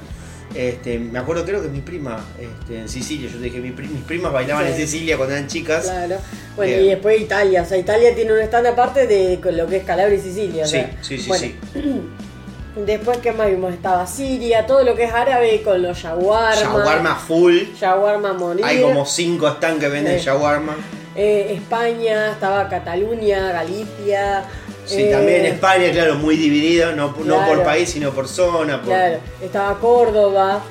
Este, 0.54 1.00
me 1.00 1.18
acuerdo, 1.18 1.44
creo 1.44 1.60
que 1.60 1.66
mi 1.68 1.80
prima 1.80 2.24
este, 2.38 2.78
en 2.78 2.88
Sicilia, 2.88 3.28
yo 3.28 3.38
te 3.38 3.44
dije, 3.44 3.58
mi 3.58 3.72
pri- 3.72 3.88
mis 3.88 4.04
primas 4.04 4.32
bailaban 4.32 4.64
Sí. 4.66 4.70
en 4.72 4.76
Sicilia 4.88 5.16
cuando 5.16 5.34
eran 5.34 5.48
chicas. 5.48 5.82
claro. 5.84 6.16
Bueno, 6.54 6.72
Bien. 6.72 6.84
y 6.84 6.88
después 6.90 7.20
Italia. 7.20 7.62
O 7.62 7.64
sea, 7.64 7.76
Italia 7.76 8.14
tiene 8.14 8.32
un 8.32 8.38
stand 8.38 8.66
aparte 8.68 9.08
de 9.08 9.40
lo 9.52 9.66
que 9.66 9.78
es 9.78 9.84
Calabria 9.84 10.16
y 10.16 10.20
Sicilia. 10.20 10.62
o 10.62 10.66
Sí, 10.66 10.72
sea, 10.72 10.96
sí, 11.02 11.18
sí, 11.18 11.28
bueno, 11.28 11.44
sí. 11.44 11.54
Después, 12.86 13.18
¿qué 13.18 13.30
más 13.32 13.48
vimos? 13.48 13.72
Estaba 13.72 14.04
Siria, 14.06 14.66
todo 14.66 14.82
lo 14.82 14.96
que 14.96 15.04
es 15.04 15.12
árabe 15.12 15.62
con 15.62 15.80
los 15.80 15.96
shawarma. 15.98 16.54
Shawarma 16.60 17.14
full. 17.16 17.56
Shawarma 17.80 18.30
a 18.30 18.32
morir. 18.32 18.64
Hay 18.64 18.80
como 18.82 19.06
cinco 19.06 19.48
stands 19.48 19.80
que 19.80 19.88
venden 19.88 20.18
Sí. 20.18 20.26
shawarma. 20.26 20.76
Eh, 21.16 21.52
España, 21.54 22.32
estaba 22.32 22.68
Cataluña, 22.68 23.52
Galicia. 23.52 24.44
Sí, 24.84 25.02
eh, 25.04 25.10
también 25.12 25.46
España, 25.46 25.90
claro, 25.92 26.16
muy 26.16 26.36
dividido, 26.36 26.92
no, 26.92 27.14
por 27.14 27.62
país, 27.62 27.88
sino 27.90 28.10
por 28.10 28.26
zona. 28.28 28.78
Por... 28.78 28.88
Claro, 28.88 29.18
estaba 29.40 29.78
Córdoba. 29.78 30.62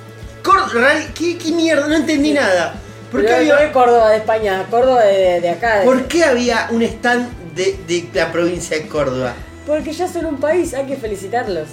Real- 0.74 1.14
¿Qué, 1.14 1.38
qué 1.38 1.52
mierda? 1.52 1.88
No 1.88 1.95
entendí 1.95 2.34
nada. 2.34 2.76
¿Por 3.11 3.22
qué, 3.22 3.28
Pero 3.28 3.38
no 3.40 3.44
es 3.45 3.52
había, 3.53 3.72
Córdoba 3.72 4.10
de 4.10 4.18
España, 4.18 4.65
Córdoba 4.70 5.03
de, 5.03 5.40
de 5.40 5.49
acá. 5.49 5.80
de- 5.80 5.86
¿Por 5.86 6.07
qué 6.07 6.26
había 6.26 6.68
un 6.72 6.82
stand 6.82 7.56
de, 7.56 7.78
de 7.88 8.10
la 8.14 8.32
provincia 8.32 8.78
de 8.78 8.88
Córdoba? 8.88 9.34
Porque 9.65 9.94
ya 9.94 10.07
son 10.07 10.26
un 10.26 10.38
país, 10.38 10.74
hay 10.74 10.86
que 10.86 10.98
felicitarlos. 10.98 11.68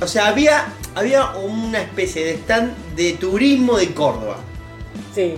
O 0.00 0.06
sea, 0.06 0.28
había, 0.28 0.66
había 0.94 1.30
una 1.36 1.80
especie 1.80 2.24
de 2.24 2.34
stand 2.34 2.72
de 2.94 3.14
turismo 3.14 3.78
de 3.78 3.92
Córdoba. 3.94 4.36
Sí. 5.14 5.36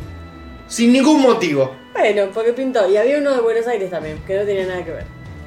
Sin 0.66 0.92
ningún 0.92 1.22
motivo. 1.22 1.74
Bueno, 1.98 2.30
porque 2.32 2.52
pintó. 2.52 2.88
Y 2.88 2.96
había 2.96 3.18
uno 3.18 3.34
de 3.34 3.40
Buenos 3.40 3.66
Aires 3.66 3.90
también, 3.90 4.18
que 4.26 4.36
no 4.36 4.44
tenía 4.44 4.66
nada 4.66 4.84
que 4.84 4.90
ver. 4.92 5.04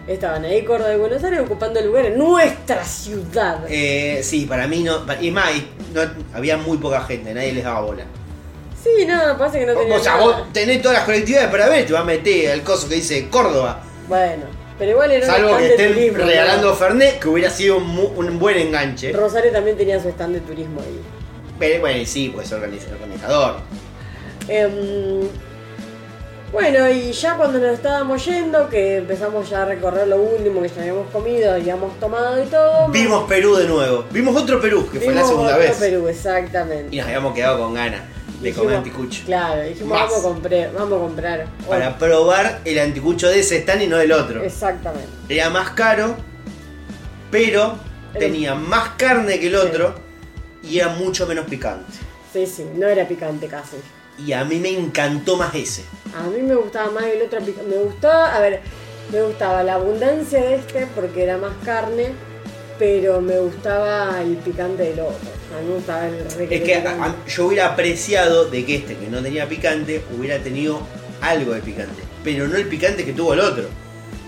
Estaban 0.07 0.43
ahí 0.43 0.63
Córdoba 0.63 0.93
y 0.93 0.97
Buenos 0.97 1.23
Aires 1.23 1.39
ocupando 1.41 1.79
el 1.79 1.85
lugar 1.87 2.05
en 2.07 2.17
nuestra 2.17 2.83
ciudad. 2.83 3.59
Eh, 3.69 4.19
sí, 4.23 4.45
para 4.45 4.67
mí 4.67 4.83
no. 4.83 5.05
Y 5.21 5.31
más, 5.31 5.51
no- 5.93 6.01
había 6.33 6.57
muy 6.57 6.77
poca 6.77 7.01
gente, 7.03 7.33
nadie 7.33 7.53
les 7.53 7.63
daba 7.63 7.81
bola. 7.81 8.03
Sí, 8.83 9.05
no, 9.05 9.37
pasa 9.37 9.59
que 9.59 9.65
no 9.67 9.75
tenía 9.75 9.95
o 9.95 9.99
sea, 9.99 10.13
nada. 10.13 10.23
vos 10.25 10.53
tenés 10.53 10.81
todas 10.81 10.97
las 10.97 11.05
colectividades 11.05 11.49
para 11.51 11.69
ver, 11.69 11.85
te 11.85 11.93
va 11.93 11.99
a 11.99 12.03
meter 12.03 12.49
el 12.49 12.63
coso 12.63 12.89
que 12.89 12.95
dice 12.95 13.29
Córdoba. 13.29 13.79
Bueno, 14.07 14.45
pero 14.79 14.91
igual 14.91 15.11
era 15.11 15.25
un 15.27 15.31
Salvo 15.31 15.57
que 15.57 15.63
de 15.63 15.69
estén 15.69 15.93
turismo. 15.93 16.17
¿no? 16.17 16.25
regalando 16.25 16.73
Fernet, 16.75 17.19
que 17.19 17.27
hubiera 17.29 17.49
sido 17.51 17.77
un, 17.77 18.11
un 18.15 18.39
buen 18.39 18.57
enganche. 18.57 19.11
Rosario 19.11 19.51
también 19.51 19.77
tenía 19.77 20.01
su 20.01 20.09
stand 20.09 20.33
de 20.33 20.39
turismo 20.41 20.81
ahí. 20.81 20.99
Pero 21.59 21.79
bueno, 21.81 22.03
sí, 22.07 22.31
pues 22.33 22.51
organiza- 22.51 22.91
organizador. 22.91 23.57
Em, 24.47 24.71
bueno, 26.51 26.89
y 26.89 27.11
ya 27.13 27.35
cuando 27.37 27.59
nos 27.59 27.71
estábamos 27.75 28.25
yendo, 28.25 28.67
que 28.69 28.97
empezamos 28.97 29.49
ya 29.49 29.61
a 29.61 29.65
recorrer 29.65 30.07
lo 30.07 30.17
último 30.21 30.61
que 30.61 30.67
ya 30.69 30.81
habíamos 30.81 31.09
comido, 31.11 31.53
habíamos 31.53 31.99
tomado 31.99 32.41
y 32.43 32.45
todo. 32.47 32.89
Vimos 32.89 33.23
Perú 33.27 33.55
de 33.55 33.67
nuevo. 33.67 34.03
Vimos 34.11 34.35
otro 34.35 34.59
Perú, 34.59 34.87
que 34.91 34.99
fue 34.99 35.07
la 35.07 35.13
vimos 35.21 35.27
segunda 35.29 35.51
otro 35.55 35.59
vez. 35.67 35.77
Perú, 35.77 36.07
exactamente. 36.07 36.93
Y 36.93 36.97
nos 36.99 37.07
habíamos 37.07 37.33
quedado 37.33 37.59
con 37.59 37.73
ganas 37.73 38.01
de 38.41 38.49
Dijimos- 38.49 38.57
comer 38.63 38.77
anticucho. 38.77 39.21
Claro, 39.25 39.61
dijimos, 39.61 39.89
Más. 39.97 40.09
vamos 40.09 40.19
a, 40.19 40.27
comprar, 40.27 40.71
vamos 40.73 40.93
a 40.93 41.01
comprar. 41.01 41.47
Para 41.69 41.97
probar 41.97 42.59
el 42.65 42.79
anticucho 42.79 43.29
de 43.29 43.39
ese 43.39 43.57
stand 43.59 43.83
y 43.83 43.87
no 43.87 43.97
del 43.97 44.11
otro. 44.11 44.43
Exactamente. 44.43 45.07
Era 45.29 45.49
más 45.49 45.69
caro, 45.71 46.15
pero 47.29 47.75
Era- 48.11 48.19
tenía 48.19 48.55
más 48.55 48.89
carne 48.97 49.39
que 49.39 49.47
el 49.47 49.55
otro 49.55 49.95
y 50.63 50.79
era 50.79 50.89
mucho 50.89 51.25
menos 51.27 51.45
picante. 51.45 51.91
Sí, 52.33 52.45
sí, 52.45 52.65
no 52.75 52.87
era 52.87 53.07
picante 53.07 53.47
casi. 53.47 53.77
Y 54.17 54.33
a 54.33 54.43
mí 54.45 54.57
me 54.59 54.69
encantó 54.69 55.37
más 55.37 55.53
ese. 55.55 55.83
A 56.15 56.23
mí 56.27 56.41
me 56.41 56.55
gustaba 56.55 56.91
más 56.91 57.03
el 57.05 57.21
otro 57.23 57.39
picante. 57.39 57.69
Me 57.75 57.81
gustaba, 57.83 58.35
a 58.35 58.39
ver, 58.39 58.61
Me 59.11 59.21
gustaba 59.23 59.61
la 59.63 59.73
abundancia 59.73 60.39
de 60.41 60.55
este 60.55 60.87
porque 60.95 61.23
era 61.23 61.37
más 61.37 61.51
carne, 61.65 62.13
pero 62.79 63.19
me 63.19 63.37
gustaba 63.39 64.21
el 64.21 64.37
picante 64.37 64.83
del 64.83 65.01
otro. 65.01 65.17
A 65.57 65.61
mí 65.61 65.67
me 65.67 65.75
gustaba 65.75 66.07
el 66.07 66.15
Es 66.49 66.61
que 66.61 66.75
a- 66.75 67.05
a- 67.05 67.15
yo 67.27 67.47
hubiera 67.47 67.67
apreciado 67.73 68.45
de 68.45 68.63
que 68.65 68.75
este 68.75 68.95
que 68.95 69.07
no 69.07 69.21
tenía 69.21 69.49
picante 69.49 70.01
hubiera 70.17 70.39
tenido 70.39 70.79
algo 71.19 71.51
de 71.53 71.59
picante, 71.61 72.01
pero 72.23 72.47
no 72.47 72.55
el 72.55 72.67
picante 72.67 73.03
que 73.03 73.11
tuvo 73.11 73.33
el 73.33 73.41
otro. 73.41 73.65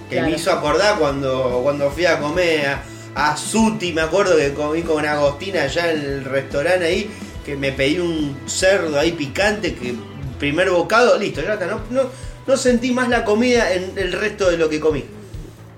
Que 0.10 0.16
Claro. 0.18 0.30
me 0.32 0.36
hizo 0.36 0.52
acordar 0.52 1.00
cuando, 1.00 1.62
cuando 1.64 1.90
fui 1.90 2.06
a 2.06 2.20
comer 2.20 2.66
a, 2.68 2.84
a 3.16 3.38
Suti, 3.38 3.94
me 3.94 4.02
acuerdo 4.02 4.36
que 4.36 4.54
comí 4.54 4.82
con 4.82 5.06
Agostina 5.06 5.62
allá 5.64 5.92
en 5.94 6.02
el 6.02 6.26
restaurante 6.26 6.86
ahí, 6.86 7.10
que 7.46 7.56
me 7.56 7.72
pedí 7.72 8.00
un 8.00 8.38
cerdo 8.46 9.00
ahí 9.00 9.12
picante, 9.12 9.76
que 9.76 9.96
primer 10.40 10.70
bocado, 10.70 11.18
listo, 11.18 11.42
ya 11.42 11.54
está, 11.54 11.68
no, 11.68 11.82
no, 11.90 12.10
no 12.46 12.58
sentí 12.58 12.92
más 12.92 13.10
la 13.10 13.24
comida 13.24 13.74
en 13.74 13.98
el 13.98 14.14
resto 14.14 14.50
de 14.50 14.58
lo 14.58 14.70
que 14.70 14.80
comí. 14.80 15.04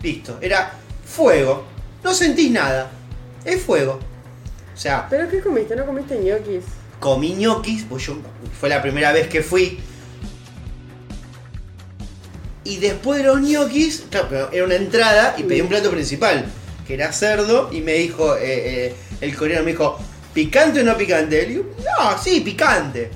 Listo, 0.02 0.38
era 0.42 0.74
fuego, 1.06 1.66
no 2.04 2.14
sentís 2.14 2.52
nada, 2.52 2.92
es 3.44 3.62
fuego. 3.62 4.00
O 4.74 4.78
sea, 4.78 5.08
¿Pero 5.10 5.30
qué 5.30 5.40
comiste? 5.42 5.76
¿No 5.76 5.86
comiste 5.86 6.18
ñoquis? 6.20 6.64
comí 7.00 7.36
ñoquis, 7.36 7.86
pues 7.88 8.08
yo 8.08 8.18
fue 8.60 8.70
la 8.70 8.82
primera 8.82 9.12
vez 9.12 9.28
que 9.28 9.44
fui. 9.44 9.80
Y 12.64 12.78
después 12.78 13.20
de 13.20 13.26
los 13.26 13.42
ñoquis, 13.42 14.06
claro, 14.10 14.28
pero 14.30 14.52
era 14.52 14.66
una 14.66 14.76
entrada 14.76 15.36
y 15.38 15.44
pedí 15.44 15.62
un 15.62 15.70
plato 15.70 15.92
principal, 15.92 16.46
que 16.88 16.96
era 16.96 17.14
cerdo, 17.14 17.70
y 17.72 17.82
me 17.82 17.94
dijo, 17.94 18.36
eh, 18.38 18.88
eh, 18.88 18.96
el 19.22 19.36
coreano 19.36 19.64
me 19.64 19.72
dijo, 19.72 20.00
¿picante 20.36 20.82
o 20.82 20.84
no 20.84 20.96
picante? 20.96 21.48
No, 21.58 22.22
sí, 22.22 22.42
picante. 22.42 23.10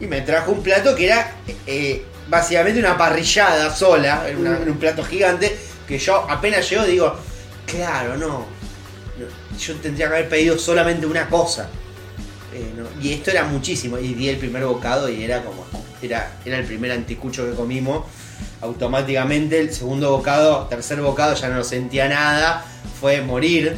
Y 0.00 0.06
me 0.06 0.22
trajo 0.22 0.50
un 0.50 0.62
plato 0.62 0.96
que 0.96 1.06
era 1.06 1.32
eh, 1.66 2.02
básicamente 2.28 2.80
una 2.80 2.98
parrillada 2.98 3.72
sola, 3.74 4.24
era 4.26 4.36
un 4.36 4.78
plato 4.78 5.04
gigante, 5.04 5.56
que 5.86 5.98
yo 5.98 6.28
apenas 6.28 6.68
llego 6.68 6.84
digo, 6.84 7.16
claro, 7.66 8.16
no, 8.16 8.46
yo 9.58 9.74
tendría 9.76 10.08
que 10.08 10.14
haber 10.14 10.28
pedido 10.28 10.58
solamente 10.58 11.06
una 11.06 11.28
cosa. 11.28 11.68
Eh, 12.54 12.72
Y 13.02 13.12
esto 13.12 13.30
era 13.30 13.44
muchísimo. 13.44 13.98
Y 13.98 14.14
di 14.14 14.28
el 14.28 14.36
primer 14.38 14.64
bocado 14.64 15.08
y 15.08 15.22
era 15.22 15.44
como. 15.44 15.66
Era, 16.00 16.32
era 16.44 16.58
el 16.58 16.64
primer 16.64 16.92
anticucho 16.92 17.44
que 17.44 17.54
comimos. 17.54 18.06
Automáticamente 18.60 19.58
el 19.60 19.72
segundo 19.72 20.10
bocado, 20.12 20.66
tercer 20.66 21.00
bocado 21.00 21.34
ya 21.34 21.48
no 21.48 21.62
sentía 21.64 22.08
nada. 22.08 22.64
Fue 23.00 23.20
morir. 23.20 23.76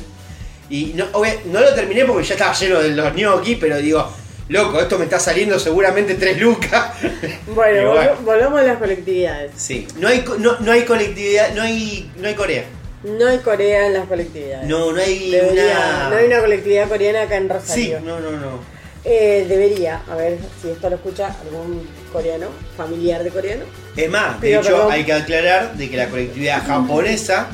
Y 0.70 0.92
no, 0.94 1.04
obvia- 1.12 1.36
no 1.46 1.60
lo 1.60 1.74
terminé 1.74 2.04
porque 2.04 2.24
ya 2.24 2.34
estaba 2.34 2.54
lleno 2.54 2.80
de 2.80 2.90
los 2.90 3.12
gnocchi, 3.12 3.56
pero 3.56 3.76
digo, 3.78 4.08
loco, 4.48 4.80
esto 4.80 4.98
me 4.98 5.04
está 5.04 5.18
saliendo 5.18 5.58
seguramente 5.58 6.14
tres 6.14 6.40
lucas. 6.40 6.92
Bueno, 7.54 7.92
volvamos 8.24 8.60
a 8.60 8.62
las 8.62 8.78
colectividades. 8.78 9.50
Sí, 9.56 9.86
no 9.98 10.06
hay, 10.08 10.24
no, 10.38 10.58
no 10.60 10.70
hay 10.72 10.84
colectividad, 10.84 11.52
no 11.54 11.62
hay, 11.62 12.10
no 12.16 12.28
hay 12.28 12.34
Corea. 12.34 12.64
No 13.02 13.26
hay 13.26 13.38
Corea 13.38 13.86
en 13.86 13.94
las 13.94 14.06
colectividades. 14.06 14.68
No, 14.68 14.92
no 14.92 15.00
hay 15.00 15.30
Debería- 15.32 15.62
una. 15.64 16.10
No 16.10 16.16
hay 16.16 16.26
una 16.26 16.40
colectividad 16.40 16.88
coreana 16.88 17.22
acá 17.22 17.36
en 17.36 17.48
Sí, 17.48 17.52
Rosario. 17.52 18.00
no, 18.00 18.20
no, 18.20 18.30
no. 18.32 18.60
Eh, 19.04 19.46
debería, 19.48 20.02
a 20.10 20.14
ver 20.14 20.36
si 20.62 20.68
esto 20.70 20.88
lo 20.90 20.96
escucha 20.96 21.34
algún 21.42 21.88
coreano, 22.12 22.48
familiar 22.76 23.24
de 23.24 23.30
coreano. 23.30 23.64
Es 23.96 24.10
más, 24.10 24.40
de 24.40 24.48
Pido 24.48 24.60
hecho 24.60 24.70
perdón. 24.72 24.92
hay 24.92 25.04
que 25.04 25.12
aclarar 25.14 25.74
de 25.74 25.90
que 25.90 25.96
la 25.96 26.08
colectividad 26.08 26.64
japonesa 26.66 27.48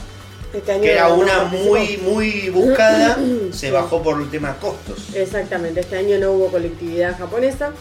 Este 0.57 0.81
que 0.81 0.93
era 0.93 1.09
una 1.09 1.45
muy 1.45 1.99
muy 1.99 2.49
buscada, 2.51 3.19
se 3.53 3.71
bajó 3.71 4.03
por 4.03 4.21
el 4.21 4.31
tema 4.31 4.57
costos. 4.59 5.15
Exactamente, 5.15 5.81
este 5.81 5.99
año 5.99 6.19
no 6.19 6.33
hubo 6.33 6.49
colectividad 6.49 7.19
japonesa. 7.19 7.73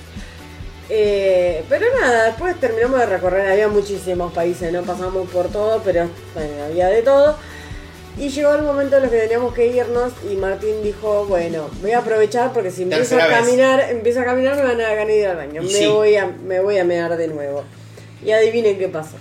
Eh, 0.90 1.64
pero 1.68 1.86
nada, 2.00 2.26
después 2.26 2.60
terminamos 2.60 3.00
de 3.00 3.06
recorrer, 3.08 3.50
había 3.50 3.68
muchísimos 3.68 4.34
países, 4.34 4.72
no 4.72 4.84
pasamos 4.84 5.30
por 5.30 5.48
todo, 5.48 5.82
pero 5.84 6.10
bueno, 6.34 6.64
había 6.66 6.90
de 6.90 7.02
todo. 7.02 7.38
Y 8.18 8.30
llegó 8.30 8.54
el 8.54 8.62
momento 8.62 8.98
en 8.98 9.06
el 9.06 9.10
que 9.10 9.18
teníamos 9.18 9.54
que 9.54 9.68
irnos 9.68 10.14
y 10.32 10.36
Martín 10.36 10.82
dijo, 10.84 11.26
bueno, 11.26 11.70
voy 11.82 11.92
a 11.92 12.00
aprovechar 12.00 12.54
porque 12.54 12.72
si 12.72 12.84
empiezo 12.84 13.16
a 13.16 13.28
vez. 13.28 13.38
caminar, 13.40 13.90
empiezo 13.90 14.22
a 14.22 14.26
caminar 14.26 14.56
me 14.56 14.64
van 14.64 14.80
a 14.80 14.94
ganar 14.94 15.10
ir 15.10 15.28
al 15.28 15.36
baño. 15.36 15.62
Me 15.62 15.70
sí. 15.70 15.88
voy 15.88 16.16
a, 16.16 16.28
me 16.28 16.62
voy 16.62 16.78
a 16.78 16.86
mear 16.86 17.18
de 17.18 17.28
nuevo. 17.28 17.64
Y 18.24 18.32
adivinen 18.32 18.78
qué 18.78 18.88
pasó. 18.88 19.18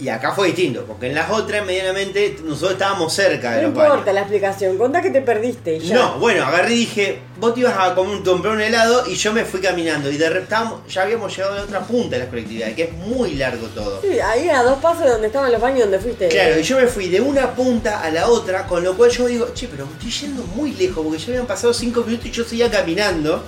Y 0.00 0.08
acá 0.08 0.32
fue 0.32 0.46
distinto, 0.46 0.84
porque 0.86 1.08
en 1.08 1.14
las 1.14 1.30
otras 1.30 1.64
medianamente 1.66 2.38
nosotros 2.42 2.72
estábamos 2.72 3.12
cerca 3.12 3.50
de 3.50 3.56
No 3.56 3.62
los 3.62 3.70
importa 3.72 3.96
baños. 3.98 4.14
la 4.14 4.20
explicación, 4.22 4.78
contá 4.78 5.02
que 5.02 5.10
te 5.10 5.20
perdiste 5.20 5.76
y 5.76 5.80
ya. 5.80 5.94
No, 5.94 6.18
bueno, 6.18 6.46
agarré 6.46 6.72
y 6.72 6.78
dije, 6.78 7.18
vos 7.38 7.52
te 7.52 7.60
ibas 7.60 7.74
a 7.78 7.94
comer 7.94 8.16
un, 8.16 8.22
comprar 8.24 8.54
un 8.54 8.62
helado 8.62 9.04
y 9.06 9.14
yo 9.14 9.32
me 9.34 9.44
fui 9.44 9.60
caminando. 9.60 10.10
Y 10.10 10.16
de 10.16 10.30
repente 10.30 10.56
ya 10.88 11.02
habíamos 11.02 11.36
llegado 11.36 11.52
a 11.52 11.56
la 11.58 11.62
otra 11.64 11.80
punta 11.80 12.16
de 12.16 12.24
la 12.24 12.30
colectividad, 12.30 12.72
que 12.74 12.84
es 12.84 12.92
muy 12.94 13.34
largo 13.34 13.66
todo. 13.68 14.00
Sí, 14.00 14.18
ahí 14.18 14.48
a 14.48 14.62
dos 14.62 14.78
pasos 14.80 15.04
de 15.04 15.10
donde 15.10 15.26
estaban 15.26 15.52
los 15.52 15.60
baños 15.60 15.80
donde 15.80 15.98
fuiste. 15.98 16.28
Claro, 16.28 16.58
y 16.58 16.62
yo 16.62 16.78
me 16.78 16.86
fui 16.86 17.08
de 17.08 17.20
una 17.20 17.50
punta 17.54 18.00
a 18.00 18.10
la 18.10 18.26
otra, 18.28 18.66
con 18.66 18.82
lo 18.82 18.96
cual 18.96 19.10
yo 19.10 19.26
digo, 19.26 19.48
che, 19.52 19.68
pero 19.68 19.84
me 19.84 19.92
estoy 19.92 20.10
yendo 20.10 20.42
muy 20.54 20.72
lejos, 20.72 21.04
porque 21.04 21.18
ya 21.18 21.26
habían 21.28 21.46
pasado 21.46 21.74
cinco 21.74 22.00
minutos 22.04 22.24
y 22.26 22.30
yo 22.30 22.42
seguía 22.44 22.70
caminando. 22.70 23.44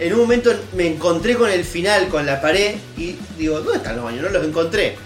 En 0.00 0.12
un 0.14 0.20
momento 0.20 0.50
me 0.72 0.86
encontré 0.86 1.34
con 1.36 1.50
el 1.50 1.62
final, 1.64 2.08
con 2.08 2.24
la 2.24 2.40
pared, 2.40 2.74
y 2.96 3.16
digo, 3.38 3.60
¿dónde 3.60 3.76
están 3.76 3.96
los 3.96 4.04
baños? 4.06 4.22
No 4.22 4.30
los 4.30 4.44
encontré. 4.46 4.96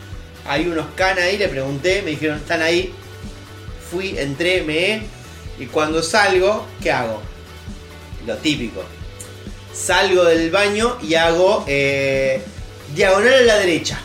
Hay 0.48 0.66
unos 0.66 0.86
canas 0.96 1.24
ahí, 1.24 1.38
le 1.38 1.48
pregunté, 1.48 2.02
me 2.02 2.10
dijeron, 2.10 2.38
están 2.38 2.62
ahí. 2.62 2.92
Fui, 3.90 4.18
entré, 4.18 4.62
me 4.62 5.02
y 5.58 5.66
cuando 5.66 6.02
salgo, 6.02 6.66
¿qué 6.80 6.92
hago? 6.92 7.20
Lo 8.26 8.36
típico. 8.36 8.84
Salgo 9.72 10.24
del 10.24 10.50
baño 10.50 10.98
y 11.02 11.14
hago 11.14 11.64
eh, 11.66 12.40
diagonal 12.94 13.34
a 13.34 13.42
la 13.42 13.58
derecha. 13.58 13.98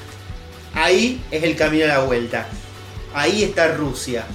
Ahí 0.74 1.22
es 1.30 1.44
el 1.44 1.56
camino 1.56 1.86
a 1.86 1.90
la 1.90 2.00
vuelta. 2.00 2.48
Ahí 3.14 3.44
está 3.44 3.68
Rusia, 3.70 4.26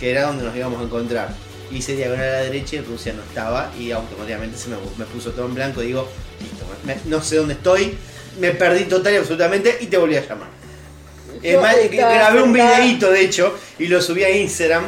que 0.00 0.10
era 0.10 0.26
donde 0.26 0.44
nos 0.44 0.56
íbamos 0.56 0.80
a 0.80 0.84
encontrar. 0.84 1.34
Hice 1.70 1.94
diagonal 1.94 2.28
a 2.28 2.32
la 2.32 2.42
derecha 2.42 2.76
y 2.76 2.80
Rusia 2.80 3.12
no 3.12 3.22
estaba 3.22 3.72
y 3.78 3.92
automáticamente 3.92 4.58
se 4.58 4.68
me, 4.68 4.76
puso 5.06 5.30
todo 5.30 5.46
en 5.46 5.54
blanco. 5.54 5.80
Digo, 5.80 6.08
listo, 6.40 7.00
no 7.06 7.22
sé 7.22 7.36
dónde 7.36 7.54
estoy, 7.54 7.96
me 8.40 8.50
perdí 8.50 8.84
total 8.84 9.14
y 9.14 9.16
absolutamente 9.16 9.78
y 9.80 9.86
te 9.86 9.96
volví 9.96 10.16
a 10.16 10.26
llamar. 10.26 10.53
Es 11.44 11.52
Yo 11.52 11.60
más, 11.60 11.76
estaba 11.76 12.14
grabé 12.14 12.42
un 12.42 12.52
videíto 12.54 13.10
de 13.10 13.20
hecho 13.20 13.54
y 13.78 13.86
lo 13.86 14.00
subí 14.00 14.24
a 14.24 14.30
Instagram 14.30 14.84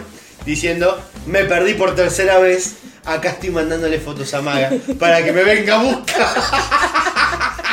diciendo, 0.46 0.98
me 1.26 1.44
perdí 1.44 1.74
por 1.74 1.94
tercera 1.94 2.38
vez, 2.38 2.76
acá 3.04 3.28
estoy 3.30 3.50
mandándole 3.50 4.00
fotos 4.00 4.32
a 4.32 4.40
Maga 4.40 4.70
para 4.98 5.22
que 5.22 5.32
me 5.32 5.44
venga 5.44 5.78
a 5.78 5.82
buscar. 5.82 6.26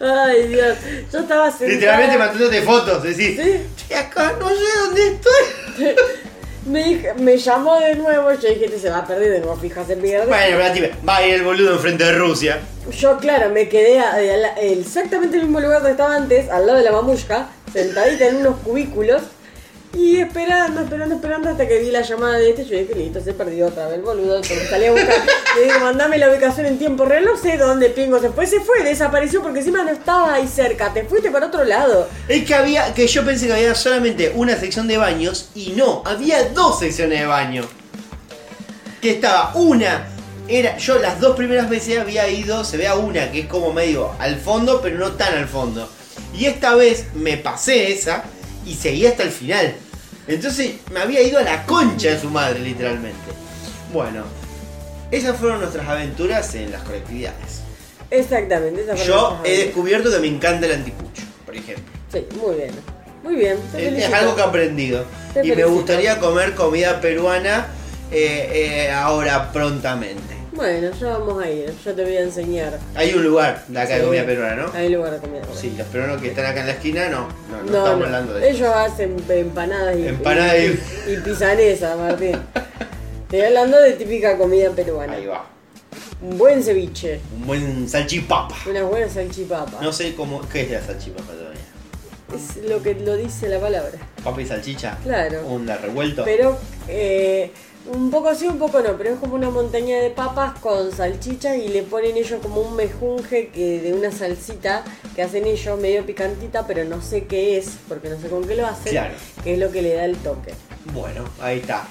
Ay, 0.00 0.48
Dios. 0.48 0.76
Yo 1.12 1.18
estaba 1.20 1.50
sentada. 1.50 1.68
Literalmente 1.70 2.18
mandándote 2.18 2.62
fotos, 2.62 3.02
decís, 3.02 3.40
Sí. 3.42 3.60
"Che, 3.88 3.96
acá 3.96 4.34
no 4.38 4.48
sé 4.48 4.64
dónde 4.84 5.06
estoy. 5.08 5.94
Me, 6.66 6.84
dije- 6.84 7.14
me 7.18 7.36
llamó 7.38 7.78
de 7.80 7.94
nuevo. 7.96 8.30
Yo 8.32 8.48
dije, 8.48 8.66
este 8.66 8.78
se 8.78 8.90
va 8.90 8.98
a 8.98 9.06
perder 9.06 9.30
de 9.32 9.40
nuevo. 9.40 9.56
Fija, 9.56 9.84
se 9.84 9.96
pierde. 9.96 10.26
Bueno, 10.26 10.56
pero 10.58 10.72
tipo, 10.74 10.88
va 11.08 11.16
a 11.16 11.26
ir 11.26 11.34
el 11.34 11.42
boludo 11.44 11.72
enfrente 11.74 12.04
de 12.04 12.12
Rusia. 12.12 12.60
Yo, 12.98 13.16
claro, 13.18 13.50
me 13.50 13.68
quedé 13.68 13.98
a- 14.00 14.12
a 14.14 14.20
la- 14.20 14.54
exactamente 14.60 15.36
en 15.36 15.42
el 15.42 15.46
mismo 15.48 15.60
lugar 15.60 15.78
donde 15.78 15.92
estaba 15.92 16.16
antes, 16.16 16.48
al 16.50 16.66
lado 16.66 16.78
de 16.78 16.84
la 16.84 16.92
mamushka, 16.92 17.48
sentadita 17.72 18.26
en 18.28 18.36
unos 18.36 18.56
cubículos. 18.60 19.22
Y 19.94 20.20
esperando, 20.20 20.82
esperando, 20.82 21.14
esperando 21.14 21.48
hasta 21.48 21.66
que 21.66 21.78
vi 21.78 21.90
la 21.90 22.02
llamada 22.02 22.38
de 22.38 22.50
este. 22.50 22.64
Yo 22.64 22.76
dije, 22.76 22.94
listo, 22.94 23.20
se 23.20 23.32
perdió 23.32 23.68
otra 23.68 23.86
vez 23.86 23.96
el 23.96 24.02
boludo. 24.02 24.36
Porque 24.36 24.66
salí 24.68 24.86
a 24.86 24.92
buscar. 24.92 25.14
Le 25.56 25.64
digo, 25.64 25.80
mandame 25.80 26.18
la 26.18 26.30
ubicación 26.30 26.66
en 26.66 26.78
tiempo 26.78 27.06
real. 27.06 27.24
No 27.24 27.36
sé 27.36 27.56
dónde 27.56 27.88
pingo 27.88 28.20
se 28.20 28.28
fue. 28.30 28.46
Se 28.46 28.60
fue, 28.60 28.84
desapareció 28.84 29.42
porque 29.42 29.60
encima 29.60 29.82
no 29.82 29.90
estaba 29.90 30.34
ahí 30.34 30.46
cerca. 30.46 30.92
Te 30.92 31.04
fuiste 31.04 31.30
para 31.30 31.46
otro 31.46 31.64
lado. 31.64 32.08
Es 32.28 32.44
que 32.44 32.54
había, 32.54 32.92
que 32.92 33.06
yo 33.06 33.24
pensé 33.24 33.46
que 33.46 33.54
había 33.54 33.74
solamente 33.74 34.32
una 34.34 34.56
sección 34.56 34.88
de 34.88 34.98
baños 34.98 35.48
y 35.54 35.70
no, 35.70 36.02
había 36.04 36.50
dos 36.50 36.80
secciones 36.80 37.20
de 37.20 37.26
baño. 37.26 37.64
Que 39.00 39.12
estaba 39.12 39.54
una, 39.54 40.06
era, 40.48 40.76
yo 40.76 40.98
las 40.98 41.18
dos 41.20 41.34
primeras 41.36 41.70
veces 41.70 41.98
había 41.98 42.28
ido, 42.28 42.62
se 42.64 42.76
ve 42.76 42.88
a 42.88 42.96
una 42.96 43.30
que 43.30 43.40
es 43.40 43.46
como 43.46 43.72
medio 43.72 44.12
al 44.18 44.36
fondo, 44.36 44.80
pero 44.82 44.98
no 44.98 45.12
tan 45.12 45.34
al 45.34 45.48
fondo. 45.48 45.88
Y 46.36 46.44
esta 46.44 46.74
vez 46.74 47.06
me 47.14 47.36
pasé 47.36 47.92
esa 47.92 48.24
y 48.68 48.74
seguí 48.74 49.06
hasta 49.06 49.22
el 49.22 49.30
final. 49.30 49.74
Entonces 50.26 50.74
me 50.92 51.00
había 51.00 51.22
ido 51.22 51.38
a 51.38 51.42
la 51.42 51.64
concha 51.64 52.10
de 52.10 52.20
su 52.20 52.30
madre, 52.30 52.60
literalmente. 52.60 53.18
Bueno, 53.92 54.24
esas 55.10 55.36
fueron 55.36 55.60
nuestras 55.60 55.88
aventuras 55.88 56.54
en 56.54 56.70
las 56.70 56.82
colectividades. 56.82 57.62
Exactamente. 58.10 58.84
Yo 59.06 59.40
he 59.44 59.64
descubierto 59.64 60.10
que 60.10 60.18
me 60.18 60.28
encanta 60.28 60.66
el 60.66 60.72
anticucho, 60.72 61.22
por 61.44 61.56
ejemplo. 61.56 61.84
Sí, 62.12 62.26
muy 62.42 62.56
bien. 62.56 62.70
Muy 63.22 63.34
bien. 63.34 63.58
te 63.72 63.98
Es, 63.98 64.12
algo 64.12 64.34
que 64.34 64.42
he 64.42 64.44
aprendido. 64.44 65.04
Te 65.34 65.46
y 65.46 65.52
me 65.52 65.64
gustaría 65.64 66.18
comer 66.18 66.54
comida 66.54 67.00
peruana 67.00 67.66
eh, 68.10 68.86
eh, 68.86 68.92
ahora 68.92 69.50
prontamente. 69.52 70.37
Bueno, 70.58 70.90
ya 71.00 71.18
vamos 71.18 71.40
a 71.40 71.48
ir. 71.48 71.72
Yo 71.84 71.94
te 71.94 72.02
voy 72.02 72.16
a 72.16 72.20
enseñar. 72.22 72.76
Hay 72.96 73.14
un 73.14 73.22
lugar 73.22 73.62
de 73.68 73.80
acá 73.80 73.94
de 73.94 74.00
Sí. 74.00 74.06
comida 74.06 74.26
peruana, 74.26 74.56
¿no? 74.64 74.72
Hay 74.74 74.88
lugar 74.88 75.12
de 75.12 75.18
comida. 75.20 75.42
Sí, 75.54 75.72
los 75.78 75.86
peruanos 75.86 76.20
que 76.20 76.28
están 76.30 76.46
acá 76.46 76.62
en 76.62 76.66
la 76.66 76.72
esquina, 76.72 77.08
no. 77.08 77.28
No, 77.48 77.58
no, 77.58 77.70
No, 77.70 77.78
estamos 77.78 77.98
no. 78.00 78.04
hablando 78.06 78.34
de 78.34 78.48
eso. 78.50 78.56
Ellos 78.64 78.74
hacen 78.76 79.16
empanadas 79.28 79.96
y, 79.96 80.08
Empanadas 80.08 80.56
y, 80.58 81.12
y 81.12 81.16
pisanesa, 81.18 81.94
Martín. 81.94 82.36
Estoy 83.22 83.40
hablando 83.42 83.80
de 83.80 83.92
típica 83.92 84.36
comida 84.36 84.70
peruana. 84.72 85.12
Ahí 85.12 85.26
va. 85.26 85.46
Un 86.20 86.36
buen 86.36 86.60
ceviche, 86.60 87.20
Un 87.36 87.46
buen 87.46 87.88
salchipapa. 87.88 88.56
una 88.68 88.82
buena 88.82 89.08
salchipapa. 89.08 89.80
No 89.80 89.92
sé 89.92 90.16
cómo. 90.16 90.40
¿Qué 90.52 90.62
es 90.62 90.70
la 90.72 90.82
salchipapa 90.82 91.32
todavía? 91.34 91.60
es 92.34 92.56
lo 92.68 92.82
que 92.82 92.94
lo 92.94 93.16
dice 93.16 93.48
la 93.48 93.60
palabra. 93.60 93.92
Papa 94.24 94.42
y 94.42 94.46
salchicha. 94.46 94.98
Claro. 95.04 95.46
Un 95.46 95.68
revuelto. 95.68 96.24
Pero 96.24 96.58
eh, 96.88 97.52
un 97.92 98.10
poco 98.10 98.34
sí, 98.34 98.46
un 98.46 98.58
poco 98.58 98.80
no, 98.80 98.96
pero 98.96 99.10
es 99.14 99.18
como 99.18 99.34
una 99.34 99.50
montaña 99.50 99.98
de 99.98 100.10
papas 100.10 100.58
con 100.60 100.92
salchicha 100.92 101.56
y 101.56 101.68
le 101.68 101.82
ponen 101.82 102.16
ellos 102.16 102.38
como 102.42 102.60
un 102.60 102.76
mejunje 102.76 103.48
que 103.48 103.80
de 103.80 103.94
una 103.94 104.10
salsita 104.12 104.84
que 105.16 105.22
hacen 105.22 105.46
ellos 105.46 105.78
medio 105.80 106.04
picantita, 106.04 106.66
pero 106.66 106.84
no 106.84 107.00
sé 107.02 107.24
qué 107.24 107.58
es, 107.58 107.70
porque 107.88 108.08
no 108.10 108.20
sé 108.20 108.28
con 108.28 108.46
qué 108.46 108.54
lo 108.54 108.66
hacen, 108.66 108.92
Claro. 108.92 109.14
que 109.42 109.54
es 109.54 109.58
lo 109.58 109.70
que 109.70 109.82
le 109.82 109.94
da 109.94 110.04
el 110.04 110.16
toque. 110.18 110.52
Bueno, 110.92 111.24
ahí 111.40 111.58
está. 111.58 111.86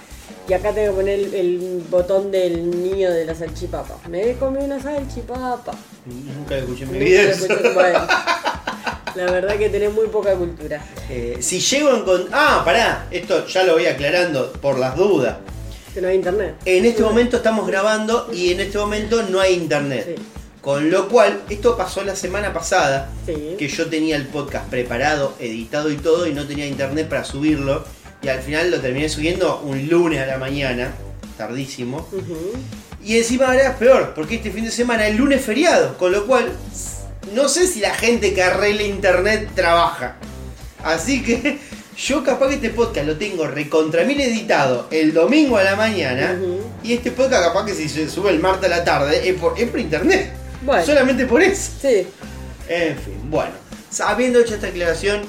Y 0.49 0.53
acá 0.53 0.71
tengo 0.73 0.91
que 0.91 0.95
poner 0.97 1.19
el, 1.19 1.33
el 1.33 1.83
botón 1.89 2.31
del 2.31 2.69
niño 2.83 3.11
de 3.11 3.25
la 3.25 3.35
salchipapa. 3.35 3.97
Me 4.07 4.33
comí 4.33 4.63
una 4.63 4.81
salchipapa. 4.81 5.73
Nunca 6.05 6.57
escuché 6.57 6.83
en 6.83 6.91
mi 6.93 6.99
vida. 6.99 7.33
la 9.15 9.31
verdad 9.31 9.57
que 9.57 9.69
tenés 9.69 9.93
muy 9.93 10.07
poca 10.07 10.35
cultura. 10.35 10.81
Eh, 11.09 11.37
si 11.41 11.59
llego 11.59 11.89
a 11.89 11.97
encontrar. 11.99 12.29
Ah, 12.33 12.61
pará, 12.63 13.07
esto 13.11 13.45
ya 13.47 13.63
lo 13.63 13.73
voy 13.73 13.87
aclarando 13.87 14.51
por 14.53 14.77
las 14.79 14.95
dudas. 14.95 15.37
Que 15.97 16.01
no 16.03 16.09
hay 16.09 16.15
internet. 16.17 16.53
En 16.65 16.85
este 16.85 17.01
momento 17.01 17.37
estamos 17.37 17.65
grabando 17.65 18.29
y 18.31 18.51
en 18.51 18.59
este 18.59 18.77
momento 18.77 19.23
no 19.23 19.39
hay 19.39 19.55
internet. 19.55 20.15
Sí. 20.15 20.21
Con 20.61 20.91
lo 20.91 21.09
cual, 21.09 21.41
esto 21.49 21.75
pasó 21.75 22.03
la 22.03 22.15
semana 22.15 22.53
pasada, 22.53 23.09
Sí. 23.25 23.55
que 23.57 23.67
yo 23.67 23.87
tenía 23.87 24.15
el 24.15 24.27
podcast 24.27 24.69
preparado, 24.69 25.33
editado 25.39 25.89
y 25.91 25.95
todo, 25.95 26.27
y 26.27 26.35
no 26.35 26.45
tenía 26.45 26.67
internet 26.67 27.09
para 27.09 27.23
subirlo. 27.23 27.83
Y 28.21 28.27
al 28.27 28.41
final 28.41 28.69
lo 28.69 28.79
terminé 28.79 29.09
subiendo 29.09 29.59
un 29.61 29.87
lunes 29.89 30.21
a 30.21 30.27
la 30.27 30.37
mañana, 30.37 30.91
tardísimo. 31.35 32.07
Y 33.03 33.17
encima 33.17 33.47
ahora 33.47 33.69
es 33.69 33.75
peor, 33.77 34.13
porque 34.13 34.35
este 34.35 34.51
fin 34.51 34.65
de 34.65 34.71
semana 34.71 35.07
el 35.07 35.17
lunes 35.17 35.39
es 35.39 35.45
feriado, 35.45 35.97
con 35.97 36.11
lo 36.11 36.27
cual 36.27 36.51
no 37.33 37.49
sé 37.49 37.65
si 37.65 37.79
la 37.79 37.95
gente 37.95 38.35
que 38.35 38.43
arregla 38.43 38.83
internet 38.83 39.49
trabaja. 39.55 40.17
Así 40.83 41.23
que 41.23 41.57
yo 41.97 42.23
capaz 42.23 42.49
que 42.49 42.55
este 42.55 42.69
podcast 42.69 43.07
lo 43.07 43.17
tengo 43.17 43.47
recontra 43.47 44.03
mil 44.03 44.19
editado 44.21 44.87
el 44.91 45.13
domingo 45.13 45.57
a 45.57 45.63
la 45.63 45.75
mañana 45.75 46.37
y 46.83 46.93
este 46.93 47.11
podcast 47.11 47.45
capaz 47.47 47.65
que 47.65 47.73
si 47.73 47.89
se 47.89 48.07
sube 48.09 48.29
el 48.29 48.39
martes 48.39 48.71
a 48.71 48.77
la 48.77 48.83
tarde 48.83 49.27
es 49.27 49.35
por, 49.39 49.59
es 49.59 49.67
por 49.69 49.79
internet. 49.79 50.31
Bueno. 50.61 50.85
Solamente 50.85 51.25
por 51.25 51.41
eso. 51.41 51.71
Sí, 51.81 52.07
En 52.69 52.97
fin, 52.97 53.15
bueno. 53.29 53.51
Habiendo 54.03 54.39
hecho 54.39 54.55
esta 54.55 54.67
aclaración, 54.67 55.21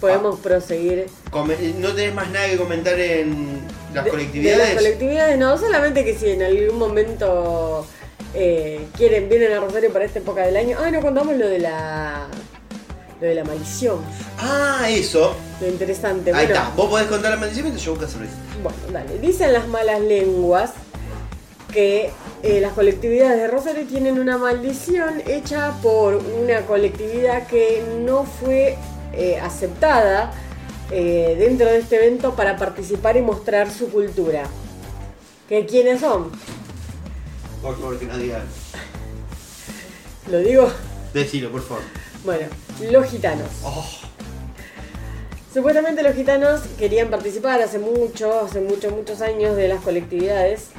podemos 0.00 0.40
proseguir. 0.40 1.06
¿no 1.78 1.92
tenés 1.94 2.14
más 2.14 2.30
nada 2.30 2.48
que 2.48 2.56
comentar 2.56 2.98
en 2.98 3.60
las 3.92 4.04
De- 4.04 4.10
colectividades? 4.10 4.58
De 4.68 4.74
las 4.74 4.82
colectividades, 4.82 5.38
no, 5.38 5.56
solamente 5.58 6.04
que 6.04 6.14
si 6.16 6.30
en 6.30 6.42
algún 6.42 6.78
momento 6.78 7.86
eh, 8.34 8.80
quieren, 8.96 9.28
vienen 9.28 9.52
a 9.52 9.60
Rosario 9.60 9.92
para 9.92 10.04
esta 10.06 10.18
época 10.18 10.42
del 10.42 10.56
año. 10.56 10.76
Ah, 10.80 10.90
no 10.90 11.00
contamos 11.00 11.36
lo 11.36 11.46
de 11.48 11.58
la. 11.60 12.26
Lo 13.20 13.26
de 13.28 13.34
la 13.34 13.44
maldición. 13.44 13.98
Ah, 14.38 14.86
eso. 14.88 15.34
Lo 15.60 15.68
interesante. 15.68 16.30
Ahí 16.32 16.46
bueno, 16.46 16.60
está. 16.60 16.74
Vos 16.76 16.88
podés 16.88 17.06
contar 17.06 17.30
la 17.30 17.36
maldición 17.36 17.64
mientras 17.64 17.84
yo 17.84 17.92
busco 17.92 18.08
cerveza. 18.08 18.34
Bueno, 18.62 18.78
dale. 18.92 19.18
Dicen 19.18 19.52
las 19.52 19.68
malas 19.68 20.00
lenguas 20.00 20.72
que 21.72 22.10
eh, 22.42 22.60
las 22.60 22.72
colectividades 22.72 23.36
de 23.36 23.48
Rosario 23.48 23.86
tienen 23.86 24.18
una 24.18 24.38
maldición 24.38 25.22
hecha 25.26 25.72
por 25.82 26.14
una 26.14 26.60
colectividad 26.62 27.46
que 27.46 27.82
no 28.00 28.24
fue 28.24 28.76
eh, 29.12 29.38
aceptada 29.40 30.32
eh, 30.90 31.36
dentro 31.38 31.66
de 31.66 31.78
este 31.78 31.96
evento 31.96 32.34
para 32.34 32.56
participar 32.56 33.16
y 33.16 33.22
mostrar 33.22 33.70
su 33.70 33.88
cultura. 33.90 34.44
¿Que 35.48 35.66
quiénes 35.66 36.00
son? 36.00 36.30
Por 37.60 37.76
favor, 37.76 37.98
que 37.98 38.06
no 38.06 38.18
digan. 38.18 38.42
Lo 40.30 40.38
digo. 40.38 40.70
Decilo, 41.12 41.50
por 41.50 41.62
favor. 41.62 41.82
Bueno, 42.24 42.46
los 42.80 43.06
gitanos. 43.06 43.48
Oh, 43.64 43.84
Supuestamente 45.52 46.02
los 46.02 46.16
gitanos 46.16 46.62
querían 46.78 47.10
participar 47.10 47.62
hace 47.62 47.78
mucho, 47.78 48.40
hace 48.40 48.60
muchos, 48.60 48.92
muchos 48.92 49.20
años 49.20 49.54
de 49.54 49.68
las 49.68 49.80
colectividades. 49.82 50.70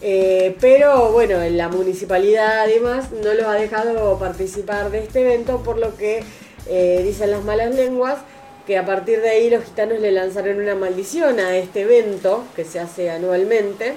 Eh, 0.00 0.56
pero 0.60 1.10
bueno, 1.10 1.38
la 1.50 1.68
municipalidad 1.68 2.60
además 2.60 3.10
no 3.10 3.34
los 3.34 3.46
ha 3.46 3.54
dejado 3.54 4.16
participar 4.18 4.90
de 4.90 5.00
este 5.02 5.22
evento, 5.22 5.62
por 5.64 5.78
lo 5.78 5.96
que 5.96 6.22
eh, 6.68 7.00
dicen 7.04 7.32
las 7.32 7.42
malas 7.42 7.74
lenguas 7.74 8.18
que 8.66 8.78
a 8.78 8.84
partir 8.84 9.20
de 9.22 9.30
ahí 9.30 9.50
los 9.50 9.64
gitanos 9.64 10.00
le 10.00 10.12
lanzaron 10.12 10.60
una 10.60 10.74
maldición 10.74 11.40
a 11.40 11.56
este 11.56 11.82
evento 11.82 12.44
que 12.54 12.64
se 12.64 12.78
hace 12.78 13.10
anualmente. 13.10 13.94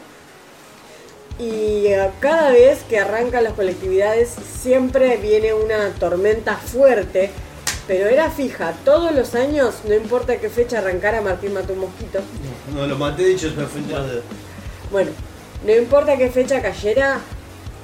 Y 1.40 1.88
eh, 1.88 2.10
cada 2.20 2.52
vez 2.52 2.84
que 2.90 3.00
arrancan 3.00 3.46
las 3.46 3.54
colectividades 3.54 4.30
siempre 4.62 5.16
viene 5.18 5.54
una 5.54 5.90
tormenta 5.98 6.58
fuerte, 6.58 7.32
pero 7.88 8.10
era 8.10 8.30
fija, 8.30 8.74
todos 8.84 9.14
los 9.14 9.34
años, 9.36 9.76
no 9.88 9.96
importa 9.96 10.36
qué 10.38 10.50
fecha 10.50 10.80
arrancara, 10.80 11.22
Martín 11.22 11.54
mató 11.54 11.74
un 11.74 11.80
mosquito. 11.80 12.20
no 12.76 12.86
lo 12.86 12.98
maté, 12.98 13.38
se 13.38 13.52
me 13.52 13.66
fue 13.66 13.80
entre 13.80 13.96
los 13.96 14.08
dedos. 14.10 14.24
Bueno, 14.92 15.12
no 15.66 15.74
importa 15.74 16.18
qué 16.18 16.30
fecha 16.30 16.62
cayera, 16.62 17.20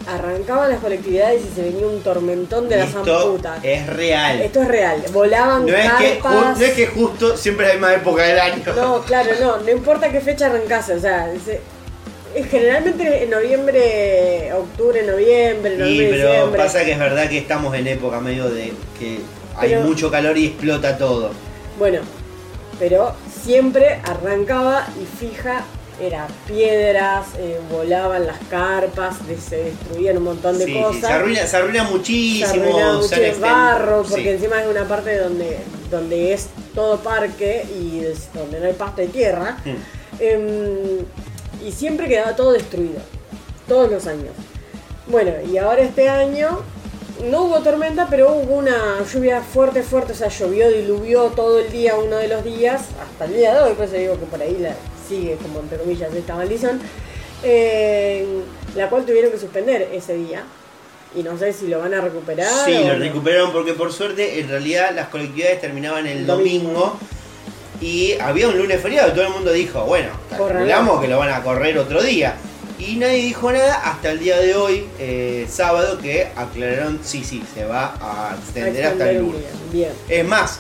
arrancaban 0.06 0.70
las 0.70 0.80
colectividades 0.80 1.44
y 1.46 1.56
se 1.56 1.64
venía 1.64 1.88
un 1.88 2.02
tormentón 2.02 2.68
de 2.68 2.76
la 2.76 2.84
Esto 2.84 3.06
zamputa. 3.06 3.58
es 3.64 3.88
real. 3.88 4.42
Esto 4.42 4.62
es 4.64 4.68
real, 4.68 5.02
volaban 5.14 5.66
no, 5.66 5.76
es 5.76 5.94
que, 5.94 6.20
carpas. 6.20 6.60
no 6.60 6.66
es 6.66 6.74
que 6.74 6.88
justo 6.88 7.38
siempre 7.38 7.68
es 7.68 7.70
la 7.70 7.80
misma 7.80 7.94
época 7.96 8.24
del 8.24 8.40
año. 8.40 8.64
No, 8.76 9.02
claro, 9.04 9.32
no, 9.40 9.58
no 9.58 9.72
importa 9.72 10.12
qué 10.12 10.20
fecha 10.20 10.48
arrancase, 10.48 10.94
o 10.96 11.00
sea, 11.00 11.32
generalmente 12.44 13.24
en 13.24 13.30
noviembre, 13.30 14.52
octubre, 14.54 15.04
noviembre, 15.04 15.72
Sí, 15.76 15.78
noviembre, 15.82 16.10
pero 16.12 16.30
diciembre. 16.32 16.62
pasa 16.62 16.84
que 16.86 16.92
es 16.92 17.00
verdad 17.00 17.30
que 17.30 17.38
estamos 17.38 17.74
en 17.76 17.88
época 17.88 18.20
medio 18.20 18.50
de 18.50 18.74
que 19.00 19.20
hay 19.58 19.70
Pero- 19.70 19.82
mucho 19.82 20.12
calor 20.12 20.38
y 20.38 20.48
explota 20.48 20.98
todo. 20.98 21.32
Bueno, 21.80 22.00
pero 22.80 23.14
siempre 23.44 24.02
arrancaba 24.04 24.88
y 25.02 25.06
fija, 25.26 25.64
era 26.02 26.28
piedras, 26.46 27.28
eh, 27.38 27.58
volaban 27.72 28.28
las 28.28 28.38
carpas, 28.50 29.16
se 29.48 29.56
destruían 29.64 30.18
un 30.18 30.24
montón 30.24 30.58
de 30.60 30.66
Sí, 30.66 30.74
cosas. 30.74 30.96
sí, 30.96 31.02
se 31.02 31.08
arruina, 31.14 31.48
se 31.48 31.56
arruina 31.58 31.84
muchísimo. 31.86 32.52
Se 32.52 32.60
arruinaba 32.60 32.94
mucho 32.98 33.16
el 33.16 33.36
barro, 33.36 34.04
porque 34.04 34.24
Sí. 34.24 34.30
encima 34.30 34.62
es 34.62 34.68
una 34.68 34.86
parte 34.86 35.18
donde, 35.18 35.58
donde 35.90 36.34
es 36.34 36.48
todo 36.74 37.00
parque 37.00 37.64
y 37.80 38.04
es 38.04 38.28
donde 38.34 38.60
no 38.60 38.66
hay 38.68 38.74
pasto 38.74 39.02
y 39.04 39.08
tierra. 39.08 39.58
Mm. 39.64 39.70
Em, 40.20 40.98
y 41.66 41.72
siempre 41.72 42.08
quedaba 42.08 42.36
todo 42.36 42.54
destruido, 42.54 43.00
todos 43.68 43.92
los 43.92 44.06
años. 44.08 44.32
Bueno, 45.08 45.32
y 45.52 45.58
ahora 45.58 45.82
este 45.82 46.10
año 46.10 46.62
no 47.30 47.44
hubo 47.44 47.60
tormenta, 47.62 48.08
pero 48.10 48.34
hubo 48.34 48.56
una 48.56 49.04
lluvia 49.12 49.42
fuerte, 49.42 49.82
fuerte, 49.84 50.14
o 50.14 50.16
sea, 50.16 50.28
llovió, 50.28 50.70
diluvió 50.70 51.24
todo 51.28 51.60
el 51.60 51.72
día, 51.72 51.96
uno 51.96 52.18
de 52.18 52.28
los 52.28 52.44
días, 52.44 52.84
hasta 53.02 53.26
el 53.26 53.36
día 53.36 53.54
de 53.54 53.62
hoy, 53.62 53.74
por 53.74 53.86
eso 53.86 53.96
digo 53.96 54.20
que 54.20 54.26
por 54.26 54.42
ahí 54.42 54.58
la 54.60 54.76
sigue 55.08 55.38
como 55.38 55.60
entre 55.60 55.78
comillas 55.78 56.14
esta 56.14 56.36
maldición, 56.36 56.80
eh, 57.44 58.26
la 58.76 58.90
cual 58.90 59.06
tuvieron 59.06 59.32
que 59.32 59.40
suspender 59.40 59.90
ese 59.94 60.16
día. 60.16 60.44
Y 61.16 61.24
no 61.24 61.38
sé 61.38 61.54
si 61.54 61.68
lo 61.68 61.80
van 61.80 61.94
a 61.94 62.02
recuperar. 62.02 62.50
Sí, 62.66 62.74
lo 62.74 62.94
no. 62.94 63.00
recuperaron 63.00 63.54
porque 63.54 63.74
por 63.74 63.94
suerte 63.94 64.42
en 64.42 64.50
realidad 64.50 64.92
las 64.94 65.08
colectividades 65.08 65.62
terminaban 65.62 66.06
el 66.08 66.28
Domingo. 66.28 66.68
domingo. 66.68 67.00
Y 67.82 68.14
había 68.20 68.48
un 68.48 68.58
lunes 68.58 68.82
feriado 68.82 69.10
y 69.10 69.12
todo 69.12 69.28
el 69.28 69.34
mundo 69.34 69.52
dijo, 69.52 69.84
bueno, 69.86 70.10
calculamos 70.30 71.02
que 71.02 71.08
lo 71.08 71.20
van 71.20 71.32
a 71.32 71.42
correr 71.42 71.78
otro 71.78 72.02
día. 72.02 72.36
Y 72.78 72.98
nadie 72.98 73.24
dijo 73.24 73.52
nada 73.52 73.76
hasta 73.76 74.12
el 74.12 74.20
día 74.20 74.38
de 74.38 74.56
hoy, 74.56 74.86
eh, 75.00 75.48
sábado, 75.50 75.98
que 75.98 76.28
aclararon, 76.36 77.00
sí, 77.04 77.24
sí, 77.24 77.42
se 77.54 77.64
va 77.64 77.96
a 78.02 78.36
extender 78.36 78.86
hasta 78.86 79.12
el 79.12 79.24
un 79.24 79.32
lunes. 79.32 79.46
Bien. 79.72 79.92
Es 80.10 80.26
más, 80.26 80.60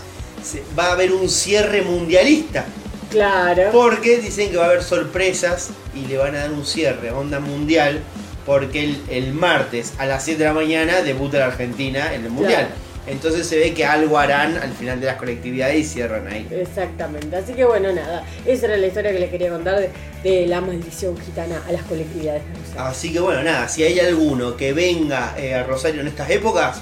va 0.77 0.87
a 0.87 0.91
haber 0.93 1.11
un 1.11 1.29
cierre 1.29 1.81
mundialista. 1.81 2.65
Claro. 3.11 3.69
Porque 3.71 4.17
dicen 4.19 4.49
que 4.49 4.57
va 4.57 4.65
a 4.65 4.67
haber 4.67 4.83
sorpresas 4.83 5.69
y 5.93 6.07
le 6.07 6.17
van 6.17 6.35
a 6.35 6.39
dar 6.39 6.51
un 6.51 6.65
cierre, 6.65 7.11
onda 7.11 7.39
mundial, 7.39 8.01
porque 8.45 8.83
el, 8.83 9.01
el 9.09 9.33
martes 9.33 9.93
a 9.97 10.05
las 10.05 10.23
7 10.23 10.39
de 10.39 10.45
la 10.45 10.53
mañana 10.53 11.01
debuta 11.01 11.39
la 11.39 11.47
Argentina 11.47 12.13
en 12.13 12.25
el 12.25 12.31
mundial. 12.31 12.69
Entonces 13.07 13.45
se 13.47 13.57
ve 13.59 13.73
que 13.73 13.85
algo 13.85 14.17
harán 14.17 14.57
al 14.57 14.71
final 14.73 14.99
de 14.99 15.05
las 15.07 15.17
colectividades 15.17 15.75
y 15.77 15.83
cierran 15.83 16.27
ahí. 16.27 16.47
Exactamente. 16.51 17.35
Así 17.35 17.53
que 17.53 17.63
bueno, 17.65 17.91
nada. 17.93 18.23
Esa 18.45 18.65
era 18.65 18.77
la 18.77 18.87
historia 18.87 19.11
que 19.11 19.19
les 19.19 19.29
quería 19.29 19.49
contar 19.49 19.79
de, 19.79 19.89
de 20.23 20.47
la 20.47 20.61
maldición 20.61 21.17
gitana 21.19 21.61
a 21.67 21.71
las 21.71 21.83
colectividades. 21.83 22.41
de 22.43 22.59
Rosario. 22.59 22.81
Así 22.83 23.13
que 23.13 23.19
bueno, 23.19 23.43
nada, 23.43 23.67
si 23.67 23.83
hay 23.83 23.99
alguno 23.99 24.57
que 24.57 24.73
venga 24.73 25.35
eh, 25.37 25.53
a 25.53 25.63
Rosario 25.63 26.01
en 26.01 26.07
estas 26.07 26.29
épocas, 26.29 26.81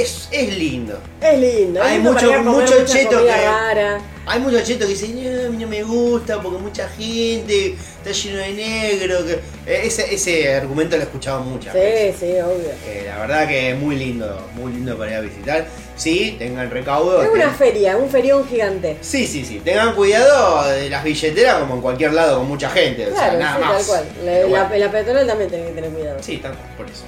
es, 0.00 0.28
es 0.30 0.56
lindo. 0.56 0.98
Es 1.20 1.38
lindo. 1.38 1.82
Hay 1.82 1.94
lindo 1.96 2.12
mucho- 2.12 2.26
para 2.26 2.32
ir 2.38 2.40
a 2.40 2.44
comer 2.44 2.60
mucho 2.62 2.80
mucha 2.80 2.92
cheto 2.94 3.16
comida 3.16 3.34
que- 3.36 3.44
rara. 3.44 4.00
Hay 4.24 4.38
muchos 4.38 4.62
chetos 4.62 4.86
que 4.86 4.92
dicen, 4.94 5.16
"No, 5.42 5.46
a 5.48 5.50
mí 5.50 5.56
no 5.64 5.66
me 5.68 5.82
gusta 5.82 6.40
porque 6.40 6.58
mucha 6.58 6.88
gente 6.90 7.74
está 7.74 8.12
lleno 8.12 8.38
de 8.38 8.52
negro. 8.52 9.26
Que... 9.26 9.32
eh, 9.66 9.80
Ese, 9.84 10.14
ese 10.14 10.54
argumento 10.54 10.94
lo 10.96 11.02
he 11.02 11.06
escuchado 11.06 11.40
muchas 11.40 11.74
veces. 11.74 12.16
Sí, 12.20 12.26
sí, 12.26 12.32
obvio. 12.40 12.70
Eh, 12.86 13.02
la 13.08 13.18
verdad 13.18 13.48
que 13.48 13.70
es 13.70 13.76
muy 13.78 13.96
lindo, 13.96 14.48
muy 14.54 14.72
lindo 14.72 14.96
para 14.96 15.10
ir 15.10 15.16
a 15.16 15.20
visitar. 15.22 15.66
Sí, 15.96 16.36
tengan 16.38 16.70
recaudo. 16.70 17.20
Es 17.20 17.28
una 17.30 17.46
ten- 17.46 17.54
feria, 17.56 17.96
un 17.96 18.08
ferión 18.08 18.46
gigante. 18.48 18.96
Sí, 19.00 19.26
sí, 19.26 19.44
sí. 19.44 19.60
Tengan 19.64 19.92
cuidado 19.96 20.68
de 20.70 20.88
las 20.88 21.02
billeteras 21.02 21.56
como 21.58 21.74
en 21.74 21.80
cualquier 21.80 22.12
lado 22.14 22.38
con 22.38 22.48
mucha 22.48 22.70
gente. 22.70 23.06
o 23.06 23.10
sea, 23.10 23.30
Claro, 23.30 23.38
nada 23.40 23.54
sí, 23.56 23.60
más. 23.60 23.76
tal 23.78 23.86
cual. 23.86 24.04
La, 24.24 24.46
bueno. 24.46 24.76
la- 24.86 24.90
peatonal 24.92 25.26
también 25.26 25.50
tienen 25.50 25.66
que 25.68 25.74
tener 25.74 25.90
cuidado. 25.90 26.18
Sí, 26.22 26.36
tal 26.38 26.52
cual, 26.52 26.68
por 26.76 26.86
eso. 26.86 27.02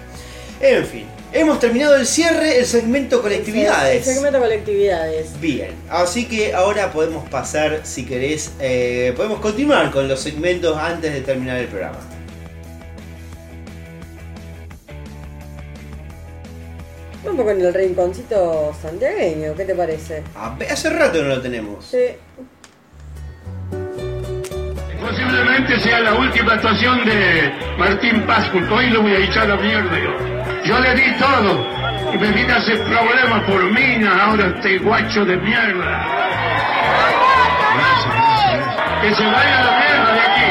En 0.66 0.86
fin, 0.86 1.04
hemos 1.34 1.60
terminado 1.60 1.94
el 1.94 2.06
cierre, 2.06 2.58
el 2.58 2.64
segmento 2.64 3.20
colectividades. 3.20 4.08
El 4.08 4.14
segmento 4.14 4.38
colectividades. 4.40 5.38
Bien, 5.38 5.74
así 5.90 6.24
que 6.24 6.54
ahora 6.54 6.90
podemos 6.90 7.28
pasar, 7.28 7.80
si 7.82 8.06
querés, 8.06 8.50
eh, 8.60 9.12
podemos 9.14 9.40
continuar 9.40 9.90
con 9.90 10.08
los 10.08 10.20
segmentos 10.20 10.74
antes 10.78 11.12
de 11.12 11.20
terminar 11.20 11.58
el 11.58 11.66
programa. 11.66 11.98
Vamos 17.26 17.44
con 17.44 17.60
el 17.60 17.74
rinconcito 17.74 18.74
santiagueño, 18.80 19.54
¿qué 19.54 19.66
te 19.66 19.74
parece? 19.74 20.22
Ah, 20.34 20.56
Hace 20.70 20.88
rato 20.88 21.22
no 21.22 21.28
lo 21.28 21.42
tenemos. 21.42 21.84
Sí. 21.84 22.06
Posiblemente 24.98 25.78
sea 25.80 26.00
la 26.00 26.14
última 26.14 26.54
actuación 26.54 27.04
de 27.04 27.52
Martín 27.76 28.22
Pascual, 28.26 28.66
que 28.66 28.74
hoy 28.74 28.88
lo 28.88 29.02
voy 29.02 29.12
a 29.12 29.18
echar 29.18 29.42
a 29.42 29.56
la 29.56 29.56
mierda 29.56 30.43
yo. 30.64 30.78
Le 30.80 30.94
di 30.94 31.16
todo 31.18 31.66
y 32.12 32.18
me 32.18 32.30
vine 32.32 32.52
a 32.52 32.56
hacer 32.56 32.82
problemas 32.84 33.42
por 33.44 33.62
mina, 33.72 34.24
ahora 34.24 34.46
este 34.56 34.78
guacho 34.78 35.24
de 35.24 35.36
mierda. 35.36 36.06
Gracias, 37.76 38.14
gracias, 38.14 38.56
gracias. 38.56 39.00
Que 39.02 39.14
se 39.14 39.24
vaya 39.24 39.58
a 39.58 39.64
la 39.64 39.72
mierda 39.78 40.12
de 40.14 40.20
aquí. 40.20 40.48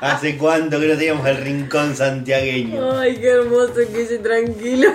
¿Hace 0.00 0.36
cuánto 0.36 0.80
que 0.80 0.86
no 0.86 0.96
teníamos 0.96 1.26
el 1.26 1.36
rincón 1.38 1.96
santiagueño? 1.96 2.98
Ay, 2.98 3.16
qué 3.16 3.28
hermoso 3.28 3.74
que 3.74 4.02
ese 4.02 4.18
tranquilo. 4.18 4.90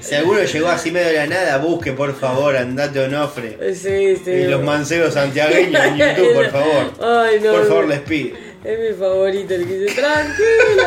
Si 0.00 0.14
alguno 0.14 0.42
llegó 0.42 0.68
así 0.68 0.90
medio 0.90 1.08
de 1.08 1.14
la 1.14 1.26
nada, 1.26 1.58
busque 1.58 1.92
por 1.92 2.18
favor, 2.18 2.56
andate 2.56 3.00
Onofre. 3.00 3.74
Sí, 3.74 4.16
sí. 4.24 4.30
Y 4.30 4.44
los 4.46 4.62
mancebos 4.62 5.14
santiagueños 5.14 5.84
en 5.84 5.96
YouTube, 5.98 6.34
por 6.34 6.50
favor. 6.50 6.92
Ay, 7.26 7.40
no. 7.40 7.52
Por 7.52 7.68
favor, 7.68 7.86
les 7.88 8.00
pido. 8.00 8.36
Es 8.64 8.78
mi 8.78 8.98
favorito, 8.98 9.54
el 9.54 9.66
que 9.66 9.78
dice 9.78 9.94
tranquilo. 9.94 10.82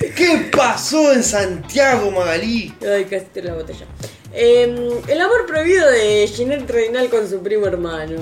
¿Qué 0.16 0.48
pasó 0.56 1.12
en 1.12 1.22
Santiago, 1.22 2.10
Magalí? 2.10 2.74
Ay, 2.82 3.04
casi 3.04 3.26
te 3.26 3.42
la 3.42 3.54
botella. 3.54 3.86
Eh, 4.32 5.00
el 5.08 5.20
amor 5.20 5.46
prohibido 5.46 5.90
de 5.90 6.26
Ginette 6.28 6.70
Reinal 6.70 7.08
con 7.08 7.28
su 7.28 7.42
primo 7.42 7.66
hermano. 7.66 8.16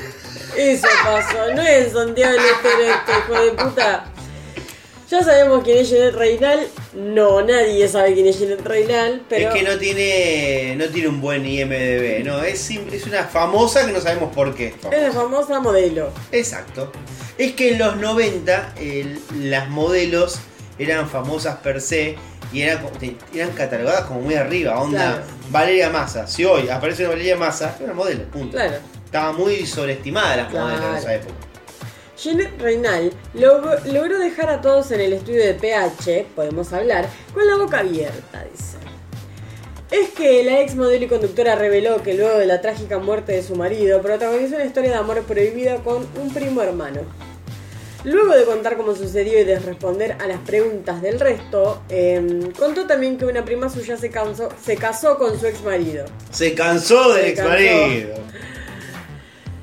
Eso 0.56 0.86
pasó, 1.04 1.52
no 1.54 1.62
es 1.62 1.92
Santiago 1.92 2.32
del 2.32 2.44
Estero 2.44 2.82
esto, 2.82 3.12
hijo 3.18 3.44
de 3.44 3.50
puta. 3.50 4.04
Ya 5.10 5.22
sabemos 5.22 5.62
quién 5.62 5.78
es 5.78 5.88
Ginette 5.88 6.14
Reinal. 6.16 6.66
No, 6.94 7.40
nadie 7.42 7.86
sabe 7.88 8.14
quién 8.14 8.26
es 8.26 8.38
Ginette 8.38 8.64
Reinal, 8.66 9.22
pero. 9.28 9.48
Es 9.50 9.54
que 9.54 9.62
no 9.62 9.78
tiene, 9.78 10.74
no 10.76 10.86
tiene 10.86 11.08
un 11.08 11.20
buen 11.20 11.46
IMDB, 11.46 12.24
no, 12.24 12.42
es, 12.42 12.68
es 12.70 13.06
una 13.06 13.22
famosa 13.24 13.86
que 13.86 13.92
no 13.92 14.00
sabemos 14.00 14.34
por 14.34 14.54
qué. 14.54 14.68
es 14.68 14.74
famosa. 14.80 14.96
Es 14.96 15.02
la 15.04 15.12
famosa 15.12 15.60
modelo. 15.60 16.10
Exacto. 16.32 16.90
Es 17.38 17.52
que 17.52 17.72
en 17.72 17.78
los 17.78 17.96
90 17.98 18.74
el- 18.80 19.20
las 19.50 19.68
modelos 19.68 20.38
eran 20.78 21.08
famosas 21.08 21.56
per 21.58 21.80
se 21.80 22.16
y 22.52 22.62
eran, 22.62 22.80
catalogadas 23.54 24.06
como 24.06 24.20
muy 24.20 24.34
arriba, 24.34 24.80
onda 24.80 24.98
Claro. 24.98 25.22
Valeria 25.50 25.90
Massa. 25.90 26.26
Si 26.26 26.44
hoy 26.44 26.68
aparece 26.68 27.02
una 27.02 27.10
Valeria 27.12 27.36
Massa, 27.36 27.74
es 27.76 27.84
una 27.84 27.92
modelo, 27.94 28.24
punto. 28.24 28.56
Claro. 28.56 28.76
Estaba 29.04 29.32
muy 29.32 29.64
sobreestimada 29.66 30.36
las 30.36 30.50
modelos 30.52 30.72
en 30.72 30.78
Claro. 30.80 30.96
esa 30.98 31.14
época. 31.14 31.34
Jeanette 32.16 32.58
Reinal 32.60 33.12
log- 33.34 33.84
logró 33.92 34.18
dejar 34.18 34.48
a 34.50 34.60
todos 34.60 34.90
en 34.90 35.00
el 35.00 35.12
estudio 35.12 35.44
de 35.44 35.54
PH, 35.54 36.26
podemos 36.34 36.72
hablar, 36.72 37.08
con 37.34 37.46
la 37.46 37.56
boca 37.56 37.80
abierta, 37.80 38.44
dice. 38.50 38.76
Es 39.90 40.10
que 40.10 40.42
la 40.42 40.60
ex 40.62 40.74
modelo 40.74 41.04
y 41.04 41.08
conductora 41.08 41.54
reveló 41.54 42.02
que 42.02 42.14
luego 42.14 42.38
de 42.38 42.46
la 42.46 42.60
trágica 42.60 42.98
muerte 42.98 43.32
de 43.32 43.42
su 43.42 43.54
marido, 43.54 44.00
protagonizó 44.02 44.56
una 44.56 44.64
historia 44.64 44.90
de 44.90 44.96
amor 44.96 45.22
prohibida 45.22 45.76
con 45.76 46.06
un 46.20 46.32
primo 46.34 46.60
hermano. 46.62 47.02
Luego 48.02 48.34
de 48.34 48.44
contar 48.44 48.76
cómo 48.76 48.94
sucedió 48.94 49.38
y 49.40 49.44
de 49.44 49.58
responder 49.58 50.16
a 50.20 50.26
las 50.28 50.38
preguntas 50.40 51.02
del 51.02 51.18
resto, 51.18 51.82
em, 51.88 52.52
contó 52.52 52.86
también 52.86 53.18
que 53.18 53.26
una 53.26 53.44
prima 53.44 53.68
suya 53.68 53.96
se, 53.96 54.10
cansó- 54.10 54.48
se 54.64 54.76
casó 54.76 55.18
con 55.18 55.38
su 55.38 55.46
ex 55.46 55.62
marido. 55.62 56.04
Se 56.30 56.54
cansó 56.54 57.12
del 57.14 57.24
Se 57.24 57.30
ex 57.30 57.40
cansó. 57.40 57.52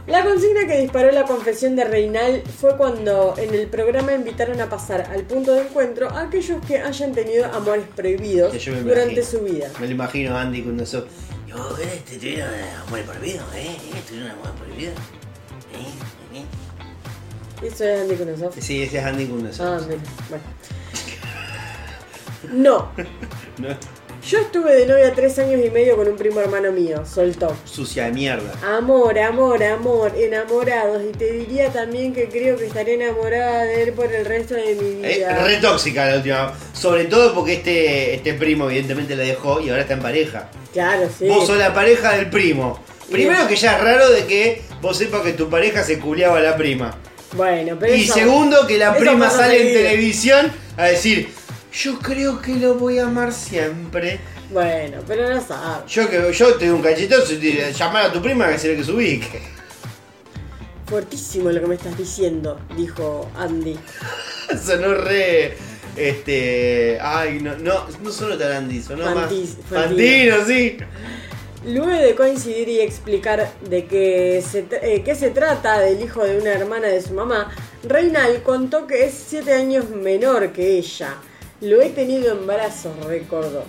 La 0.06 0.24
consigna 0.24 0.68
que 0.68 0.82
disparó 0.82 1.12
la 1.12 1.24
confesión 1.24 1.76
de 1.78 1.86
Reinal 1.86 2.44
fue 2.60 2.76
cuando 2.76 3.36
en 3.38 3.54
el 3.56 3.68
programa 3.68 4.14
invitaron 4.14 4.60
a 4.60 4.68
pasar 4.70 5.08
al 5.10 5.24
punto 5.24 5.54
de 5.54 5.62
encuentro 5.62 6.10
a 6.10 6.24
aquellos 6.24 6.64
que 6.66 6.80
hayan 6.80 7.14
tenido 7.14 7.46
amores 7.46 7.86
prohibidos 7.96 8.52
durante 8.84 9.14
imagino. 9.14 9.24
su 9.26 9.40
vida. 9.40 9.72
Me 9.80 9.86
lo 9.88 9.92
imagino 9.94 10.38
Andy 10.38 10.62
cuando 10.64 10.84
eso. 10.84 11.08
Yo, 11.48 11.78
este, 11.78 12.18
tuvieron 12.18 12.50
amor 12.86 13.02
prohibido, 13.04 13.44
¿eh? 13.56 13.78
Tuvieron 14.08 14.32
amor 14.32 14.52
prohibido. 14.56 14.92
¿Eh? 14.92 16.38
¿Eh? 16.40 17.66
¿Eso 17.68 17.86
es 17.86 18.02
Andy 18.02 18.16
Kuznetsov? 18.16 18.54
Sí, 18.60 18.84
ese 18.84 18.98
es 18.98 19.06
Andy 19.06 19.26
con 19.28 19.50
Ah, 19.60 19.80
mira, 19.88 20.02
bueno. 20.30 20.44
No, 22.52 22.90
No, 23.58 23.70
yo 24.26 24.40
estuve 24.40 24.74
de 24.76 24.86
novia 24.86 25.12
tres 25.14 25.38
años 25.40 25.62
y 25.66 25.70
medio 25.70 25.96
con 25.98 26.08
un 26.08 26.16
primo 26.16 26.40
hermano 26.40 26.72
mío, 26.72 27.04
soltó. 27.06 27.56
Sucia 27.66 28.06
de 28.06 28.12
mierda. 28.14 28.54
Amor, 28.78 29.20
amor, 29.20 29.62
amor, 29.64 30.14
enamorados. 30.18 31.02
Y 31.04 31.12
te 31.18 31.32
diría 31.32 31.70
también 31.70 32.14
que 32.14 32.30
creo 32.30 32.56
que 32.58 32.66
estaré 32.68 32.94
enamorada 32.94 33.64
de 33.64 33.84
él 33.84 33.94
por 33.94 34.12
el 34.12 34.26
resto 34.26 34.54
de 34.56 34.76
mi 34.76 35.06
Eh, 35.06 35.16
vida. 35.18 35.44
re 35.44 35.58
tóxica 35.58 36.06
la 36.06 36.16
última. 36.18 36.54
Sobre 36.74 37.06
todo 37.06 37.34
porque 37.36 37.54
este, 37.54 38.16
este 38.16 38.34
primo 38.36 38.70
evidentemente 38.70 39.16
la 39.16 39.24
dejó 39.24 39.60
y 39.60 39.70
ahora 39.70 39.82
está 39.82 39.96
en 39.96 40.02
pareja. 40.02 40.50
Claro, 40.72 41.10
sí. 41.18 41.28
Vos 41.28 41.46
sos 41.46 41.58
la 41.58 41.74
pareja 41.74 42.16
del 42.16 42.30
primo. 42.30 42.80
Primero 43.12 43.48
que 43.48 43.56
ya 43.58 43.76
es 43.76 43.84
raro 43.84 44.10
de 44.10 44.26
que 44.26 44.62
vos 44.82 44.98
sepas 44.98 45.22
que 45.22 45.34
tu 45.34 45.50
pareja 45.50 45.84
se 45.84 46.00
culiaba 46.00 46.38
a 46.38 46.42
la 46.42 46.56
prima. 46.56 46.98
Bueno, 47.34 47.78
pero 47.80 47.94
Y 47.96 48.04
eso- 48.04 48.14
segundo 48.14 48.66
que 48.68 48.78
la 48.78 48.96
prima 48.96 49.30
sale 49.30 49.68
en 49.68 49.74
televisión 49.74 50.52
a 50.78 50.86
decir, 50.86 51.30
yo 51.74 52.00
creo 52.00 52.42
que 52.42 52.56
lo 52.56 52.76
voy 52.76 53.00
a 53.00 53.06
amar 53.06 53.34
siempre. 53.34 54.20
Bueno, 54.52 55.00
pero 55.08 55.30
no 55.34 55.42
sabes. 55.42 55.92
Yo 55.92 56.10
que 56.10 56.32
yo 56.32 56.54
te 56.56 56.68
doy 56.68 56.76
un 56.76 56.82
cachetazo 56.84 57.34
y 57.34 57.58
llamar 57.76 58.06
a 58.06 58.12
tu 58.14 58.22
prima 58.22 58.48
que 58.50 58.58
se 58.60 58.76
que 58.76 58.84
se 58.84 58.92
ubique. 58.92 59.42
Fuertísimo 60.86 61.50
lo 61.50 61.60
que 61.62 61.68
me 61.68 61.76
estás 61.76 61.98
diciendo, 61.98 62.60
dijo 62.78 63.30
Andy. 63.38 63.78
Sonó 64.64 64.94
re. 64.94 65.58
Este. 65.96 67.00
Ay, 67.02 67.40
no, 67.40 67.56
no, 67.58 67.86
no 68.04 68.12
sonó 68.12 68.38
tan 68.38 68.52
Andy, 68.52 68.82
sonó 68.82 69.06
Fantis- 69.06 69.16
más. 69.16 69.30
Fantino. 69.70 70.36
Fantino, 70.36 70.46
sí. 70.46 70.78
Luego 71.66 71.88
de 71.92 72.14
coincidir 72.16 72.68
y 72.68 72.82
explicar 72.82 73.50
de 73.70 74.44
se, 74.46 74.66
eh, 74.82 75.02
que 75.04 75.16
se 75.16 75.30
trata 75.30 75.80
del 75.80 76.02
hijo 76.04 76.24
de 76.26 76.38
una 76.38 76.52
hermana 76.52 76.88
de 76.88 77.02
su 77.02 77.14
mamá, 77.14 77.50
Reinal 77.88 78.44
contó 78.44 78.86
que 78.86 79.06
es 79.06 79.14
7 79.30 79.54
años 79.54 79.90
menor 79.90 80.52
que 80.52 80.78
ella. 80.78 81.16
Lo 81.64 81.82
he 81.82 81.90
tenido 81.90 82.32
en 82.34 82.46
brazos, 82.46 82.92
recordó. 83.06 83.64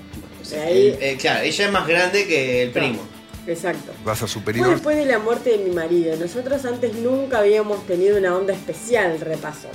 Ahí, 0.65 0.89
Eh, 0.89 0.99
eh, 1.01 1.17
claro, 1.19 1.43
ella 1.45 1.67
es 1.67 1.73
más 1.73 1.87
grande 1.89 2.27
que 2.27 2.63
el 2.63 2.71
primo. 2.71 3.01
exacto. 3.47 3.93
Raza 4.05 4.21
Fue 4.27 4.29
superior. 4.29 4.69
después 4.69 4.97
de 4.97 5.07
la 5.07 5.19
muerte 5.19 5.51
de 5.51 5.59
mi 5.59 5.71
marido. 5.71 6.17
Nosotros 6.17 6.65
antes 6.65 6.95
nunca 6.95 7.39
habíamos 7.39 7.87
tenido 7.87 8.19
una 8.19 8.37
onda 8.37 8.53
especial, 8.53 9.19
repasó. 9.21 9.69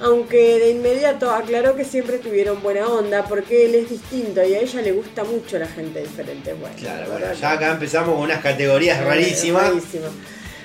Aunque 0.00 0.58
de 0.58 0.70
inmediato 0.72 1.30
aclaró 1.30 1.74
que 1.74 1.84
siempre 1.84 2.18
tuvieron 2.18 2.62
buena 2.62 2.86
onda 2.86 3.24
porque 3.24 3.64
él 3.64 3.74
es 3.76 3.88
distinto 3.88 4.44
y 4.44 4.52
a 4.54 4.60
ella 4.60 4.82
le 4.82 4.92
gusta 4.92 5.24
mucho 5.24 5.58
la 5.58 5.66
gente 5.68 6.00
diferente. 6.00 6.52
Bueno, 6.52 6.76
Claro, 6.78 7.08
la 7.08 7.18
bueno, 7.18 7.32
ya 7.32 7.52
acá 7.52 7.72
empezamos 7.72 8.14
con 8.14 8.24
unas 8.24 8.42
categorías 8.42 9.02
rarísimas. 9.02 9.68
rarísimo. 9.70 10.06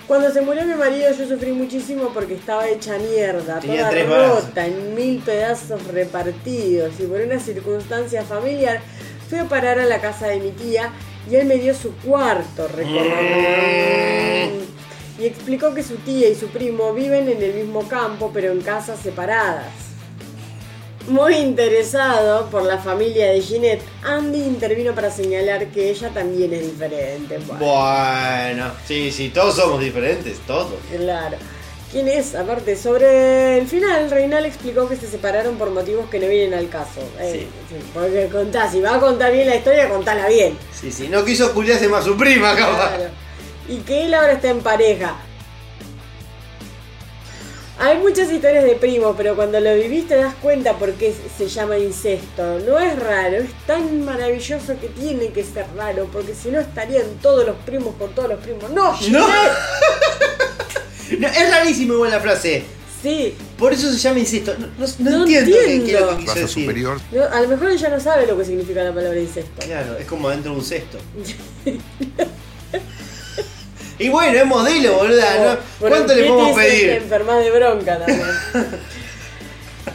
Cuando 0.07 0.31
se 0.31 0.41
murió 0.41 0.65
mi 0.65 0.75
marido 0.75 1.11
yo 1.17 1.27
sufrí 1.27 1.51
muchísimo 1.51 2.09
porque 2.13 2.35
estaba 2.35 2.67
hecha 2.67 2.97
mierda, 2.97 3.59
Tenía 3.59 3.89
toda 3.89 4.27
rota, 4.27 4.65
en 4.65 4.95
mil 4.95 5.19
pedazos 5.19 5.85
repartidos 5.87 6.93
y 6.99 7.03
por 7.03 7.21
una 7.21 7.39
circunstancia 7.39 8.23
familiar 8.23 8.81
fui 9.29 9.39
a 9.39 9.45
parar 9.45 9.79
a 9.79 9.85
la 9.85 10.01
casa 10.01 10.27
de 10.27 10.39
mi 10.39 10.51
tía 10.51 10.91
y 11.29 11.35
él 11.35 11.45
me 11.45 11.55
dio 11.55 11.73
su 11.73 11.95
cuarto, 11.97 12.67
recordó. 12.67 13.09
Y 15.19 15.25
explicó 15.25 15.73
que 15.73 15.83
su 15.83 15.95
tía 15.97 16.29
y 16.29 16.35
su 16.35 16.47
primo 16.47 16.93
viven 16.93 17.29
en 17.29 17.41
el 17.41 17.53
mismo 17.53 17.87
campo 17.87 18.31
pero 18.33 18.51
en 18.51 18.61
casas 18.61 18.99
separadas. 18.99 19.90
Muy 21.07 21.35
interesado 21.35 22.47
por 22.49 22.63
la 22.63 22.77
familia 22.77 23.31
de 23.31 23.41
Ginette, 23.41 23.83
Andy 24.03 24.43
intervino 24.43 24.93
para 24.93 25.09
señalar 25.09 25.67
que 25.67 25.89
ella 25.89 26.09
también 26.09 26.53
es 26.53 26.61
diferente. 26.71 27.39
Bueno, 27.47 27.65
Bueno, 27.65 28.71
sí, 28.85 29.11
sí, 29.11 29.29
todos 29.29 29.55
somos 29.55 29.79
diferentes, 29.81 30.37
todos. 30.45 30.73
Claro. 30.95 31.37
¿Quién 31.91 32.07
es? 32.07 32.35
Aparte, 32.35 32.77
sobre 32.77 33.57
el 33.57 33.67
final, 33.67 34.09
Reinal 34.09 34.45
explicó 34.45 34.87
que 34.87 34.95
se 34.95 35.07
separaron 35.07 35.57
por 35.57 35.71
motivos 35.71 36.09
que 36.09 36.19
no 36.19 36.27
vienen 36.27 36.53
al 36.57 36.69
caso. 36.69 37.01
Eh, 37.19 37.47
sí, 37.69 37.75
porque 37.93 38.29
contá, 38.31 38.71
si 38.71 38.79
va 38.79 38.95
a 38.95 38.99
contar 38.99 39.33
bien 39.33 39.49
la 39.49 39.57
historia, 39.57 39.89
contala 39.89 40.27
bien. 40.29 40.57
Sí, 40.73 40.89
sí, 40.91 41.09
no 41.09 41.25
quiso 41.25 41.53
culiarse 41.53 41.89
más 41.89 42.05
su 42.05 42.15
prima, 42.15 42.55
capaz. 42.55 42.95
Claro. 42.95 43.09
Y 43.67 43.77
que 43.79 44.05
él 44.05 44.13
ahora 44.13 44.33
está 44.33 44.49
en 44.49 44.61
pareja. 44.61 45.15
Hay 47.83 47.97
muchas 47.97 48.31
historias 48.31 48.63
de 48.63 48.75
primo, 48.75 49.15
pero 49.17 49.35
cuando 49.35 49.59
lo 49.59 49.73
vivís 49.75 50.07
te 50.07 50.15
das 50.15 50.35
cuenta 50.35 50.77
por 50.77 50.91
qué 50.93 51.13
se 51.37 51.47
llama 51.47 51.77
incesto. 51.79 52.59
No 52.59 52.77
es 52.79 52.97
raro, 52.99 53.37
es 53.37 53.49
tan 53.65 54.05
maravilloso 54.05 54.79
que 54.79 54.87
tiene 54.87 55.29
que 55.29 55.43
ser 55.43 55.65
raro, 55.75 56.07
porque 56.13 56.35
si 56.35 56.49
no 56.49 56.59
estarían 56.59 57.05
todos 57.23 57.43
los 57.45 57.55
primos 57.65 57.95
con 57.97 58.13
todos 58.13 58.29
los 58.29 58.39
primos. 58.39 58.69
¡No! 58.71 58.95
No. 59.09 59.27
Es 61.27 61.49
rarísimo 61.51 61.95
igual 61.95 62.11
la 62.11 62.19
frase. 62.21 62.63
Sí. 63.03 63.35
Por 63.57 63.73
eso 63.73 63.91
se 63.91 63.97
llama 63.97 64.19
incesto. 64.19 64.53
No, 64.57 64.67
no- 64.77 64.87
no 64.99 65.09
No 65.17 65.23
entiendo, 65.23 65.51
qué- 65.57 65.65
qué, 65.65 65.73
entiendo. 65.75 66.05
es 66.05 66.11
lo 66.11 66.17
que 66.17 66.23
quiso 66.23 66.35
decir. 66.39 66.63
superior. 66.63 67.01
No, 67.11 67.23
a 67.23 67.41
lo 67.41 67.47
mejor 67.49 67.71
ella 67.71 67.89
no 67.89 67.99
sabe 67.99 68.27
lo 68.27 68.37
que 68.37 68.45
significa 68.45 68.83
la 68.83 68.93
palabra 68.93 69.19
incesto. 69.19 69.59
Claro, 69.65 69.97
es 69.97 70.05
como 70.05 70.29
dentro 70.29 70.51
de 70.53 70.57
un 70.59 70.63
cesto. 70.63 70.99
y 74.01 74.09
bueno, 74.09 74.37
es 74.37 74.45
modelo, 74.45 74.95
boluda. 74.95 75.35
¿no? 75.35 75.57
Bueno, 75.79 75.95
¿Cuánto 75.97 76.15
le 76.15 76.23
podemos 76.27 76.57
pedir? 76.57 76.89
enferma 76.89 77.37
de 77.37 77.51
bronca 77.51 77.99
también. 77.99 78.21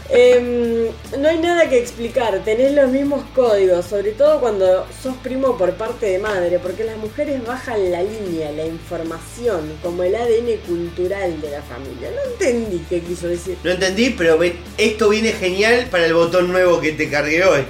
Em, 0.09 0.87
no 1.19 1.29
hay 1.29 1.39
nada 1.39 1.69
que 1.69 1.79
explicar, 1.79 2.41
tenés 2.45 2.73
los 2.73 2.89
mismos 2.91 3.25
códigos, 3.35 3.87
sobre 3.87 4.13
todo 4.13 4.41
cuando 4.41 4.87
sos 5.03 5.17
primo 5.17 5.59
por 5.59 5.75
parte 5.75 6.07
de 6.07 6.19
madre, 6.19 6.61
porque 6.61 6.85
las 6.85 6.97
mujeres 6.97 7.45
bajan 7.45 7.91
la 7.91 8.03
línea, 8.03 8.53
la 8.53 8.67
información, 8.67 9.77
como 9.83 10.05
el 10.05 10.15
ADN 10.15 10.59
cultural 10.67 11.41
de 11.41 11.51
la 11.51 11.63
familia. 11.63 12.11
No 12.15 12.33
entendí 12.33 12.85
qué 12.89 13.01
quiso 13.01 13.27
decir. 13.27 13.59
No 13.65 13.71
entendí, 13.73 14.11
pero 14.11 14.39
esto 14.79 15.09
viene 15.09 15.33
genial 15.33 15.89
para 15.91 16.07
el 16.07 16.15
botón 16.15 16.53
nuevo 16.53 16.81
que 16.81 16.93
te 16.93 17.11
cargué 17.11 17.45
hoy. 17.45 17.65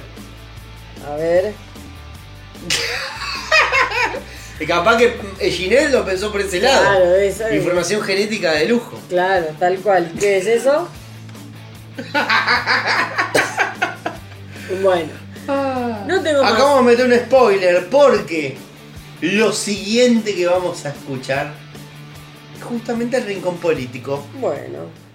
A 1.07 1.15
ver. 1.15 1.53
Y 4.59 4.65
capaz 4.65 4.97
que 4.97 5.15
eh, 5.39 5.51
Ginette 5.51 5.91
lo 5.91 6.03
pensó 6.03 6.31
por 6.31 6.41
ese 6.41 6.59
lado. 6.59 6.81
Claro, 6.81 7.11
debe 7.11 7.31
ser. 7.31 7.53
Información 7.53 8.01
genética 8.01 8.53
de 8.53 8.65
lujo. 8.65 8.99
Claro, 9.07 9.45
tal 9.59 9.77
cual. 9.79 10.11
¿Qué 10.19 10.37
es 10.37 10.47
eso? 10.47 10.89
bueno. 14.81 15.09
No 16.07 16.21
tengo 16.21 16.43
más. 16.43 16.53
Acá 16.53 16.63
vamos 16.63 16.79
a 16.79 16.83
meter 16.83 17.05
un 17.05 17.15
spoiler 17.15 17.87
porque 17.89 18.57
lo 19.21 19.53
siguiente 19.53 20.35
que 20.35 20.47
vamos 20.47 20.85
a 20.85 20.89
escuchar 20.89 21.53
es 22.57 22.63
justamente 22.63 23.17
el 23.17 23.25
rincón 23.25 23.57
político. 23.57 24.25
Bueno. 24.39 25.06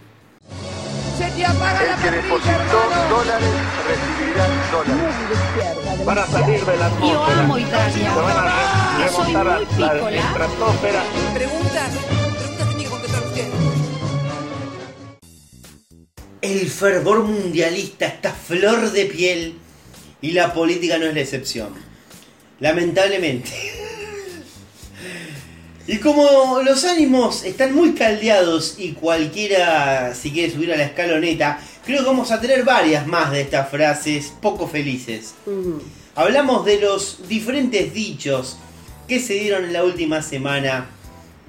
Se 1.16 1.30
te 1.30 1.44
apaga 1.44 1.82
la 1.84 1.97
parrilla, 1.97 2.55
hermano. 2.55 3.09
dólares 3.10 3.55
recibirán 3.89 4.51
dólares. 4.72 6.05
Van 6.05 6.18
a 6.18 6.26
salir 6.26 6.64
de 6.64 6.76
la 6.76 6.86
atmósfera. 6.86 7.34
Yo 7.34 7.40
amo 7.40 7.59
Italia. 7.59 8.14
Se 8.14 8.20
van 8.20 8.36
a 8.39 9.05
remontar 9.05 9.47
la 9.47 10.10
estratosfera. 10.10 11.02
Preguntas. 11.34 11.90
Preguntas 12.39 12.68
tiene 12.68 12.84
que 12.84 12.90
contestar 12.90 13.22
usted. 13.22 13.48
El 16.40 16.70
fervor 16.70 17.24
mundialista 17.24 18.06
está 18.06 18.30
a 18.30 18.34
flor 18.34 18.90
de 18.90 19.05
piel 19.06 19.59
y 20.20 20.32
la 20.32 20.52
política 20.55 20.98
no 20.98 21.06
es 21.06 21.14
la 21.14 21.20
excepción. 21.20 21.74
Lamentablemente. 22.59 23.91
Y 25.86 25.98
como 25.98 26.60
los 26.62 26.84
ánimos 26.84 27.44
están 27.44 27.74
muy 27.74 27.94
caldeados 27.94 28.76
y 28.78 28.92
cualquiera 28.92 30.14
si 30.14 30.30
quiere 30.30 30.52
subir 30.52 30.72
a 30.72 30.76
la 30.76 30.84
escaloneta, 30.84 31.59
creo 31.84 32.00
que 32.00 32.06
vamos 32.06 32.30
a 32.30 32.40
tener 32.40 32.64
varias 32.64 33.06
más 33.06 33.32
de 33.32 33.40
estas 33.40 33.68
frases 33.68 34.32
poco 34.40 34.68
felices. 34.68 35.34
Hablamos 36.14 36.64
de 36.64 36.78
los 36.78 37.28
diferentes 37.28 37.92
dichos 37.92 38.59
que 39.09 39.18
se 39.18 39.34
dieron 39.34 39.64
en 39.64 39.72
la 39.72 39.82
última 39.82 40.22
semana 40.22 40.88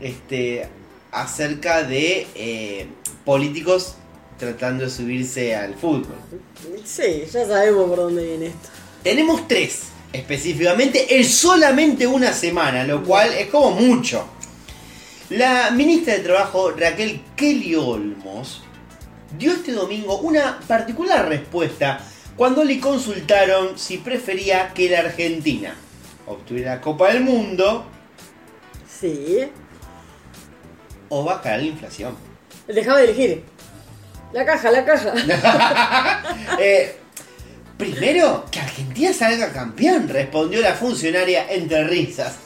este, 0.02 0.68
acerca 1.12 1.84
de 1.84 2.26
eh, 2.34 2.88
políticos 3.24 3.96
tratando 4.40 4.86
de 4.86 4.90
subirse 4.90 5.56
al 5.56 5.76
fútbol. 5.76 6.16
Sí, 6.84 7.24
ya 7.32 7.46
sabemos 7.46 7.88
por 7.88 7.98
dónde 7.98 8.24
viene 8.26 8.48
esto. 8.48 8.70
Tenemos 9.04 9.48
tres 9.48 9.93
específicamente 10.14 11.18
en 11.18 11.26
solamente 11.26 12.06
una 12.08 12.32
semana, 12.32 12.84
lo 12.84 13.04
cual 13.04 13.34
es 13.34 13.48
como 13.48 13.72
mucho. 13.72 14.26
La 15.30 15.72
ministra 15.72 16.14
de 16.14 16.20
Trabajo 16.20 16.72
Raquel 16.72 17.22
Kelly 17.36 17.76
Olmos 17.76 18.62
dio 19.38 19.52
este 19.54 19.72
domingo 19.72 20.20
una 20.20 20.60
particular 20.68 21.28
respuesta 21.28 22.00
cuando 22.38 22.64
le 22.64 22.80
consultaron 22.80 23.78
si 23.78 23.98
prefería 23.98 24.72
que 24.74 24.90
la 24.90 25.00
Argentina 25.00 25.76
obtuviera 26.28 26.76
la 26.76 26.82
Copa 26.82 27.12
del 27.12 27.22
Mundo 27.24 27.86
Sí. 28.88 29.40
o 31.10 31.24
bajar 31.24 31.60
la 31.60 31.66
inflación. 31.66 32.16
Dejame 32.68 33.00
de 33.00 33.04
elegir. 33.06 33.44
La 34.32 34.46
caja, 34.46 34.72
la 34.72 34.86
caja. 34.86 35.14
Eh, 36.60 36.96
primero, 37.84 38.46
que 38.50 38.60
Argentina 38.60 39.14
salga 39.14 39.52
campeón, 39.52 40.08
respondió 40.08 40.62
la 40.62 40.74
funcionaria 40.74 41.46
entre 41.50 41.84
risas. 41.86 42.36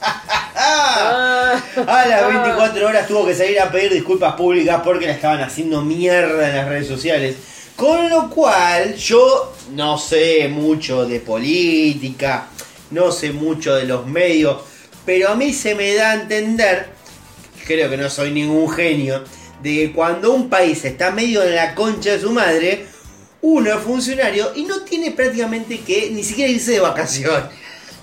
Ah. 0.60 1.62
A 1.86 2.06
las 2.06 2.26
24 2.26 2.88
horas 2.88 3.06
tuvo 3.06 3.24
que 3.24 3.34
salir 3.34 3.60
a 3.60 3.70
pedir 3.70 3.92
disculpas 3.92 4.34
públicas 4.34 4.80
porque 4.84 5.06
la 5.06 5.12
estaban 5.12 5.40
haciendo 5.40 5.82
mierda 5.82 6.48
en 6.48 6.56
las 6.56 6.68
redes 6.68 6.88
sociales. 6.88 7.36
Con 7.76 8.10
lo 8.10 8.28
cual, 8.28 8.96
yo 8.96 9.54
no 9.74 9.96
sé 9.98 10.48
mucho 10.48 11.06
de 11.06 11.20
política, 11.20 12.48
no 12.90 13.12
sé 13.12 13.30
mucho 13.30 13.76
de 13.76 13.84
los 13.84 14.04
medios, 14.04 14.62
pero 15.06 15.30
a 15.30 15.36
mí 15.36 15.52
se 15.52 15.76
me 15.76 15.94
da 15.94 16.10
a 16.10 16.14
entender, 16.14 16.88
creo 17.64 17.88
que 17.88 17.96
no 17.96 18.10
soy 18.10 18.32
ningún 18.32 18.68
genio, 18.68 19.22
de 19.62 19.74
que 19.74 19.92
cuando 19.92 20.32
un 20.32 20.50
país 20.50 20.84
está 20.84 21.12
medio 21.12 21.44
en 21.44 21.54
la 21.54 21.76
concha 21.76 22.10
de 22.10 22.20
su 22.20 22.32
madre, 22.32 22.84
uno 23.42 23.72
es 23.72 23.80
funcionario 23.80 24.52
y 24.56 24.64
no 24.64 24.80
tiene 24.82 25.12
prácticamente 25.12 25.80
que 25.80 26.10
ni 26.10 26.24
siquiera 26.24 26.50
irse 26.50 26.72
de 26.72 26.80
vacaciones. 26.80 27.44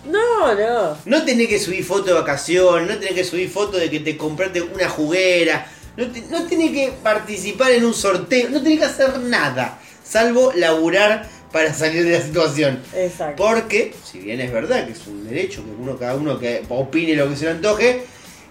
No, 0.10 0.54
no. 0.54 0.98
No 1.06 1.26
tenés 1.26 1.48
que 1.48 1.60
subir 1.60 1.84
foto 1.84 2.06
de 2.06 2.14
vacaciones, 2.14 2.88
no 2.88 2.98
tenés 3.00 3.16
que 3.16 3.24
subir 3.24 3.50
foto 3.50 3.78
de 3.78 3.90
que 3.90 4.00
te 4.00 4.16
compraste 4.18 4.62
una 4.62 4.88
juguera, 4.88 5.68
no, 5.98 6.12
te- 6.12 6.22
no 6.30 6.46
tenés 6.46 6.72
que 6.72 6.94
participar 7.02 7.72
en 7.72 7.86
un 7.86 7.94
sorteo, 7.94 8.50
no 8.50 8.62
tenés 8.62 8.80
que 8.80 8.86
hacer 8.86 9.18
nada, 9.20 9.80
salvo 10.08 10.52
laburar 10.56 11.28
para 11.52 11.74
salir 11.74 12.04
de 12.04 12.20
la 12.20 12.22
situación. 12.24 12.82
Exacto. 12.94 13.42
Porque, 13.44 13.96
si 14.10 14.20
bien 14.20 14.42
es 14.42 14.52
verdad 14.52 14.86
que 14.86 14.92
es 14.94 15.08
un 15.08 15.28
derecho 15.28 15.64
que 15.64 15.72
uno, 15.72 15.98
cada 15.98 16.16
uno 16.16 16.38
que 16.38 16.64
opine 16.70 17.16
lo 17.16 17.28
que 17.30 17.36
se 17.36 17.46
le 17.46 17.52
antoje, 17.52 18.04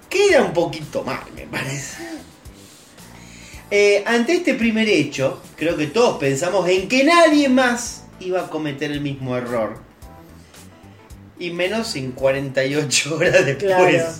queda 0.08 0.42
un 0.42 0.52
poquito 0.52 1.04
mal, 1.04 1.20
me 1.36 1.42
parece. 1.46 1.96
Eh, 3.70 4.02
ante 4.06 4.34
este 4.34 4.54
primer 4.54 4.88
hecho, 4.88 5.42
creo 5.56 5.76
que 5.76 5.86
todos 5.86 6.18
pensamos 6.18 6.68
en 6.68 6.88
que 6.88 7.04
nadie 7.04 7.48
más 7.48 8.04
iba 8.20 8.42
a 8.42 8.50
cometer 8.50 8.90
el 8.90 9.00
mismo 9.00 9.36
error. 9.36 9.78
Y 11.38 11.50
menos 11.50 11.96
en 11.96 12.12
48 12.12 13.14
horas 13.16 13.46
después. 13.46 13.60
Claro. 13.60 14.14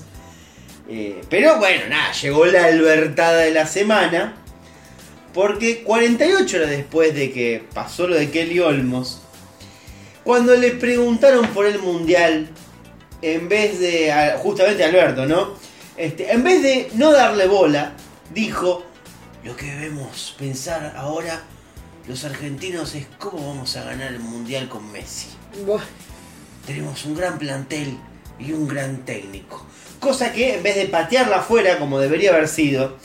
Eh, 0.89 1.23
pero 1.31 1.59
bueno, 1.59 1.85
nada, 1.89 2.13
llegó 2.13 2.47
la 2.47 2.65
albertada 2.65 3.39
de 3.39 3.53
la 3.53 3.67
semana. 3.67 4.37
Porque 5.33 5.83
48 5.83 6.57
horas 6.57 6.71
después 6.71 7.15
de 7.15 7.33
que 7.33 7.65
pasó 7.75 8.07
lo 8.07 8.15
de 8.15 8.31
Kelly 8.31 8.61
Olmos, 8.61 9.21
cuando 10.23 10.55
le 10.55 10.71
preguntaron 10.71 11.49
por 11.49 11.67
el 11.67 11.81
mundial, 11.81 12.49
en 13.21 13.49
vez 13.49 13.81
de, 13.81 14.13
justamente 14.39 14.85
Alberto, 14.85 15.27
¿no? 15.27 15.55
Este, 15.97 16.33
en 16.33 16.45
vez 16.45 16.63
de 16.63 16.89
no 16.95 17.11
darle 17.11 17.47
bola, 17.49 17.95
dijo, 18.33 18.85
lo 19.45 19.57
que 19.57 19.67
debemos 19.67 20.35
pensar 20.39 20.95
ahora 20.97 21.43
los 22.09 22.25
argentinos 22.25 22.95
es 22.95 23.07
cómo 23.19 23.49
vamos 23.49 23.77
a 23.77 23.85
ganar 23.85 24.13
el 24.13 24.21
mundial 24.21 24.69
con 24.69 24.91
Messi. 24.93 25.29
Buah. 25.65 25.83
Tenemos 26.67 27.05
un 27.05 27.15
gran 27.15 27.39
plantel 27.39 27.99
y 28.39 28.53
un 28.53 28.67
gran 28.67 29.05
técnico. 29.05 29.65
Cosa 30.01 30.33
que 30.33 30.57
en 30.57 30.63
vez 30.63 30.77
de 30.77 30.87
patearla 30.87 31.37
afuera 31.37 31.79
como 31.79 31.99
debería 31.99 32.31
haber 32.31 32.49
sido, 32.49 32.97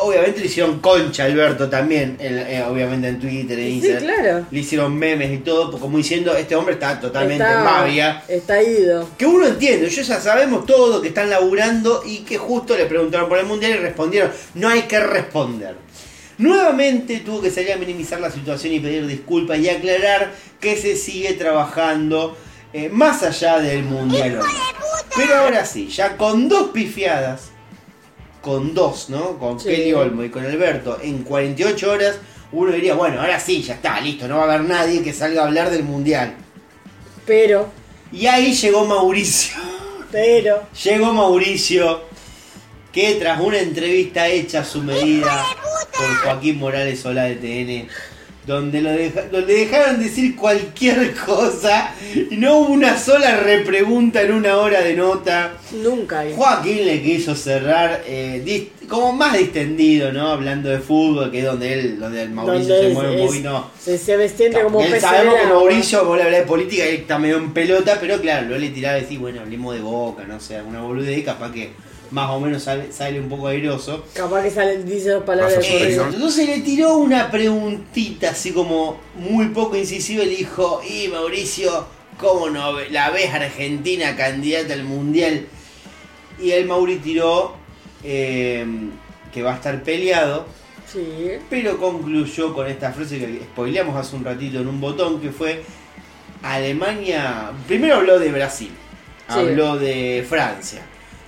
obviamente 0.00 0.40
le 0.40 0.46
hicieron 0.46 0.80
concha 0.80 1.22
a 1.24 1.26
Alberto 1.26 1.68
también, 1.68 2.16
en- 2.18 2.38
eh, 2.38 2.62
obviamente 2.68 3.08
en 3.08 3.20
Twitter, 3.20 3.58
en 3.58 3.66
Sí, 3.66 3.72
Instagram. 3.74 4.02
claro. 4.02 4.46
Le 4.50 4.58
hicieron 4.60 4.96
memes 4.96 5.30
y 5.32 5.38
todo, 5.38 5.78
como 5.78 5.98
diciendo, 5.98 6.34
este 6.36 6.54
hombre 6.56 6.74
está 6.74 6.98
totalmente 7.00 7.42
Está- 7.44 7.58
en 7.58 7.64
babia. 7.64 8.22
Está 8.28 8.62
ido. 8.62 9.08
Que 9.16 9.26
uno 9.26 9.46
entiende, 9.46 9.88
yo 9.88 10.02
ya 10.02 10.20
sabemos 10.20 10.66
todo 10.66 11.00
que 11.02 11.08
están 11.08 11.30
laburando 11.30 12.02
y 12.06 12.18
que 12.18 12.38
justo 12.38 12.76
le 12.76 12.86
preguntaron 12.86 13.28
por 13.28 13.38
el 13.38 13.46
mundial 13.46 13.72
y 13.72 13.76
respondieron, 13.76 14.30
no 14.54 14.68
hay 14.68 14.82
que 14.82 14.98
responder. 15.00 15.76
Nuevamente 16.38 17.20
tuvo 17.20 17.40
que 17.42 17.50
salir 17.50 17.72
a 17.72 17.76
minimizar 17.76 18.18
la 18.20 18.30
situación 18.30 18.72
y 18.72 18.80
pedir 18.80 19.06
disculpas 19.06 19.58
y 19.58 19.68
aclarar 19.68 20.32
que 20.60 20.76
se 20.76 20.96
sigue 20.96 21.34
trabajando 21.34 22.36
eh, 22.72 22.88
más 22.90 23.22
allá 23.22 23.58
del 23.60 23.84
mundial. 23.84 24.40
Pero 25.14 25.34
ahora 25.36 25.64
sí, 25.66 25.88
ya 25.88 26.16
con 26.16 26.48
dos 26.48 26.70
pifiadas, 26.70 27.51
con 28.42 28.74
dos, 28.74 29.08
¿no? 29.08 29.38
Con 29.38 29.58
Sí. 29.58 29.68
Kelly 29.68 29.92
Olmo 29.94 30.22
y 30.24 30.28
con 30.28 30.44
Alberto, 30.44 30.98
en 31.02 31.22
48 31.22 31.90
horas, 31.90 32.18
uno 32.52 32.70
diría, 32.72 32.94
bueno, 32.94 33.20
ahora 33.20 33.40
sí, 33.40 33.62
ya 33.62 33.74
está, 33.74 33.98
listo, 34.00 34.28
no 34.28 34.36
va 34.36 34.42
a 34.42 34.54
haber 34.54 34.68
nadie 34.68 35.02
que 35.02 35.12
salga 35.14 35.42
a 35.42 35.46
hablar 35.46 35.70
del 35.70 35.84
mundial. 35.84 36.34
Pero, 37.24 37.68
Y 38.12 38.26
ahí 38.26 38.52
llegó 38.52 38.84
Mauricio. 38.84 39.56
pero. 40.10 40.64
Llegó 40.84 41.14
Mauricio, 41.14 42.02
que 42.92 43.14
tras 43.14 43.40
una 43.40 43.58
entrevista 43.58 44.28
hecha 44.28 44.60
a 44.60 44.64
su 44.64 44.82
medida 44.82 45.42
por 45.96 46.16
Joaquín 46.18 46.58
Morales 46.58 47.00
Solá 47.00 47.22
de 47.24 47.36
TN, 47.36 47.88
donde 48.46 48.80
lo 48.80 48.90
deja- 48.90 49.22
donde 49.30 49.54
dejaron 49.54 50.02
decir 50.02 50.34
cualquier 50.36 51.14
cosa 51.14 51.94
y 52.30 52.36
no 52.36 52.58
hubo 52.58 52.72
una 52.72 52.98
sola 52.98 53.36
repregunta 53.36 54.20
en 54.22 54.32
una 54.32 54.56
hora 54.56 54.80
de 54.82 54.94
nota. 54.94 55.52
Nunca 55.82 56.20
hay. 56.20 56.34
Joaquín 56.34 56.84
le 56.84 57.00
quiso 57.02 57.34
cerrar 57.36 58.02
eh, 58.06 58.68
como 58.88 59.12
más 59.12 59.38
distendido, 59.38 60.12
¿no? 60.12 60.28
Hablando 60.28 60.68
de 60.68 60.78
fútbol, 60.80 61.30
que 61.30 61.38
es 61.38 61.44
donde 61.44 61.72
él, 61.72 62.00
donde 62.00 62.22
el 62.22 62.30
Mauricio 62.30 62.74
Donde 62.74 62.80
se 62.82 62.88
es- 62.88 62.94
mueve 62.94 63.12
un 63.14 63.20
es- 63.20 63.26
poquito. 63.26 63.70
Se, 63.80 63.96
se 63.98 64.16
vestiente 64.16 64.60
como 64.62 64.80
Él 64.82 65.00
sabemos 65.00 65.34
que. 65.36 65.46
Mauricio, 65.46 66.04
vos 66.04 66.16
le 66.16 66.24
hablás 66.24 66.40
de 66.40 66.46
política, 66.46 66.84
él 66.84 66.94
está 66.96 67.18
medio 67.18 67.36
en 67.36 67.52
pelota, 67.54 67.98
pero 68.00 68.20
claro, 68.20 68.48
lo 68.48 68.58
le 68.58 68.70
tiraba 68.70 68.96
a 68.96 69.00
decir, 69.00 69.18
bueno, 69.20 69.40
hablemos 69.40 69.74
de 69.74 69.80
boca, 69.80 70.24
no 70.24 70.40
sé, 70.40 70.56
alguna 70.56 70.80
boludez, 70.82 71.24
capaz 71.24 71.52
que 71.52 71.70
más 72.12 72.30
o 72.30 72.38
menos 72.40 72.62
sale, 72.62 72.92
sale 72.92 73.18
un 73.18 73.28
poco 73.28 73.48
airoso. 73.48 74.04
Capaz 74.14 74.42
que 74.42 74.50
sale, 74.50 74.82
dice 74.84 75.10
dos 75.10 75.24
palabras 75.24 75.58
de 75.58 75.68
corrido. 75.78 76.06
Entonces 76.08 76.46
le 76.48 76.60
tiró 76.60 76.96
una 76.98 77.30
preguntita 77.30 78.30
así 78.30 78.52
como 78.52 79.00
muy 79.16 79.46
poco 79.48 79.76
incisiva 79.76 80.22
y 80.22 80.26
le 80.26 80.36
dijo, 80.36 80.80
y 80.88 81.08
Mauricio, 81.08 81.86
¿cómo 82.18 82.50
no 82.50 82.78
la 82.90 83.10
ves 83.10 83.32
Argentina 83.32 84.14
candidata 84.14 84.74
al 84.74 84.84
mundial? 84.84 85.46
Y 86.40 86.50
el 86.52 86.66
Mauri 86.66 86.96
tiró 86.96 87.54
eh, 88.04 88.66
que 89.32 89.42
va 89.42 89.52
a 89.52 89.56
estar 89.56 89.82
peleado, 89.82 90.46
Sí. 90.92 91.00
pero 91.48 91.78
concluyó 91.78 92.52
con 92.52 92.66
esta 92.66 92.92
frase 92.92 93.18
que 93.18 93.40
spoileamos 93.44 93.96
hace 93.96 94.14
un 94.16 94.24
ratito 94.24 94.60
en 94.60 94.68
un 94.68 94.78
botón, 94.80 95.20
que 95.22 95.30
fue 95.30 95.62
Alemania, 96.42 97.52
primero 97.66 97.96
habló 97.96 98.18
de 98.18 98.30
Brasil, 98.32 98.70
Sí. 99.28 99.38
habló 99.38 99.78
de 99.78 100.26
Francia, 100.28 100.82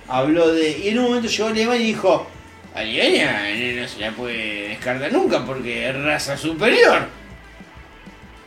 habló 0.07 0.53
de... 0.53 0.79
Y 0.79 0.89
en 0.89 0.99
un 0.99 1.05
momento 1.05 1.27
llegó 1.27 1.47
Alemania 1.47 1.83
y 1.83 1.87
dijo, 1.87 2.27
Alemania 2.73 3.49
eh, 3.49 3.77
no 3.79 3.87
se 3.87 3.99
la 3.99 4.11
puede 4.11 4.69
descartar 4.69 5.11
nunca 5.11 5.45
porque 5.45 5.89
es 5.89 5.95
raza 5.95 6.37
superior. 6.37 7.07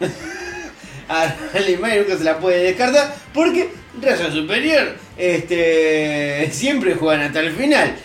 A 1.09 1.35
Alemania 1.55 2.02
nunca 2.02 2.18
se 2.18 2.24
la 2.24 2.39
puede 2.39 2.62
descartar 2.62 3.14
porque 3.32 3.70
raza 4.01 4.30
superior 4.30 4.97
este, 5.16 6.51
siempre 6.52 6.94
juegan 6.94 7.22
hasta 7.22 7.40
el 7.40 7.52
final. 7.52 7.97